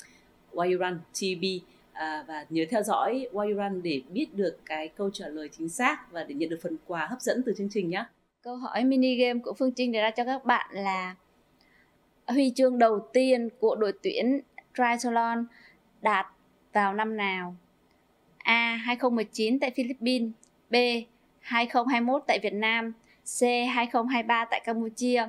Why 0.54 0.72
You 0.72 0.80
Run 0.80 1.00
TV 1.14 1.46
à, 1.94 2.24
và 2.28 2.46
nhớ 2.50 2.64
theo 2.70 2.84
dõi 2.84 3.28
Why 3.32 3.50
You 3.50 3.56
Run 3.56 3.82
để 3.82 4.02
biết 4.10 4.28
được 4.34 4.58
cái 4.66 4.88
câu 4.88 5.10
trả 5.10 5.28
lời 5.28 5.50
chính 5.58 5.70
xác 5.70 6.12
và 6.12 6.24
để 6.24 6.36
nhận 6.36 6.50
được 6.50 6.60
phần 6.64 6.78
quà 6.88 7.08
hấp 7.08 7.22
dẫn 7.22 7.42
từ 7.46 7.54
chương 7.58 7.70
trình 7.72 7.90
nhé. 7.90 8.06
Câu 8.44 8.56
hỏi 8.56 8.84
mini 8.84 9.16
game 9.16 9.40
của 9.40 9.54
Phương 9.54 9.72
Trinh 9.72 9.92
đề 9.92 10.02
ra 10.02 10.12
cho 10.12 10.24
các 10.24 10.46
bạn 10.46 10.70
là 10.72 11.16
huy 12.28 12.52
chương 12.56 12.80
đầu 12.80 13.00
tiên 13.14 13.50
của 13.60 13.76
đội 13.76 13.94
tuyển 14.04 14.42
triathlon 14.78 15.46
đạt 16.02 16.26
vào 16.74 16.94
năm 16.94 17.18
nào? 17.18 17.56
A. 18.38 18.76
2019 18.86 19.60
tại 19.60 19.72
Philippines, 19.76 20.32
B. 20.70 20.76
2021 21.40 22.24
tại 22.28 22.40
Việt 22.44 22.54
Nam, 22.54 22.94
C. 23.40 23.42
2023 23.74 24.46
tại 24.52 24.62
Campuchia 24.66 25.28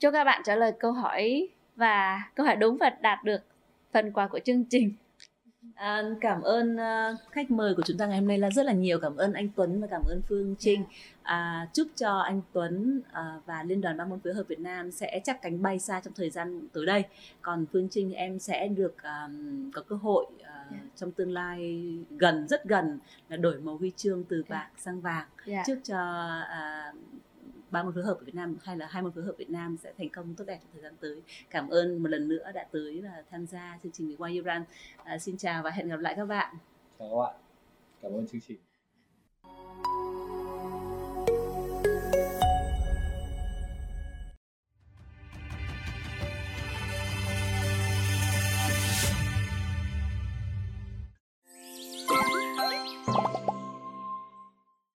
Chúc 0.00 0.12
các 0.12 0.24
bạn 0.24 0.42
trả 0.44 0.56
lời 0.56 0.72
câu 0.80 0.92
hỏi 0.92 1.48
và 1.76 2.22
câu 2.34 2.46
hỏi 2.46 2.56
đúng 2.56 2.76
và 2.80 2.90
đạt 2.90 3.24
được 3.24 3.40
phần 3.92 4.12
quà 4.12 4.28
của 4.28 4.38
chương 4.38 4.64
trình 4.64 4.92
À, 5.74 6.02
cảm 6.20 6.42
ơn 6.42 6.76
uh, 6.76 7.18
khách 7.30 7.50
mời 7.50 7.74
của 7.74 7.82
chúng 7.86 7.98
ta 7.98 8.06
ngày 8.06 8.18
hôm 8.18 8.28
nay 8.28 8.38
là 8.38 8.50
rất 8.50 8.66
là 8.66 8.72
nhiều 8.72 8.98
cảm 9.00 9.16
ơn 9.16 9.32
anh 9.32 9.48
Tuấn 9.56 9.80
và 9.80 9.86
cảm 9.86 10.02
ơn 10.08 10.22
Phương 10.28 10.54
Trinh 10.58 10.84
à, 11.22 11.68
chúc 11.72 11.88
cho 11.96 12.18
anh 12.18 12.40
Tuấn 12.52 13.00
uh, 13.10 13.46
và 13.46 13.62
liên 13.62 13.80
đoàn 13.80 13.96
ba 13.96 14.04
môn 14.04 14.20
phối 14.20 14.34
hợp 14.34 14.42
Việt 14.48 14.60
Nam 14.60 14.90
sẽ 14.90 15.20
chắp 15.24 15.42
cánh 15.42 15.62
bay 15.62 15.78
xa 15.78 16.00
trong 16.00 16.14
thời 16.16 16.30
gian 16.30 16.68
tới 16.72 16.86
đây 16.86 17.04
còn 17.42 17.66
Phương 17.72 17.88
Trinh 17.90 18.12
em 18.12 18.38
sẽ 18.38 18.68
được 18.68 18.96
um, 19.02 19.70
có 19.70 19.82
cơ 19.82 19.96
hội 19.96 20.26
uh, 20.34 20.72
yeah. 20.72 20.84
trong 20.96 21.12
tương 21.12 21.32
lai 21.32 21.80
gần 22.10 22.48
rất 22.48 22.64
gần 22.64 22.98
là 23.28 23.36
đổi 23.36 23.60
màu 23.60 23.76
huy 23.76 23.92
chương 23.96 24.24
từ 24.24 24.44
bạc 24.48 24.56
yeah. 24.56 24.78
sang 24.78 25.00
vàng 25.00 25.26
yeah. 25.46 25.66
chúc 25.66 25.78
cho 25.84 26.30
uh, 26.42 26.96
ba 27.74 27.82
môn 27.82 27.94
phối 27.94 28.02
hợp 28.02 28.16
ở 28.18 28.24
Việt 28.24 28.34
Nam 28.34 28.56
hay 28.62 28.76
là 28.76 28.86
hai 28.86 29.02
môn 29.02 29.12
phối 29.12 29.24
hợp 29.24 29.34
Việt 29.38 29.50
Nam 29.50 29.76
sẽ 29.76 29.92
thành 29.98 30.08
công 30.08 30.34
tốt 30.34 30.44
đẹp 30.46 30.58
trong 30.62 30.70
thời 30.72 30.82
gian 30.82 30.94
tới. 31.00 31.22
Cảm 31.50 31.68
ơn 31.68 32.02
một 32.02 32.08
lần 32.08 32.28
nữa 32.28 32.52
đã 32.54 32.66
tới 32.70 33.02
là 33.02 33.22
tham 33.30 33.46
gia 33.46 33.78
chương 33.82 33.92
trình 33.92 34.16
Why 34.18 34.32
Iran 34.32 34.64
à, 35.04 35.18
xin 35.18 35.36
chào 35.36 35.62
và 35.62 35.70
hẹn 35.70 35.88
gặp 35.88 36.00
lại 36.00 36.14
các 36.16 36.24
bạn. 36.24 36.54
Chào 36.98 37.08
các 37.10 37.16
bạn. 37.16 37.34
Cảm 38.02 38.12
ơn 38.12 38.26
chương 38.26 38.40
trình. 38.48 38.58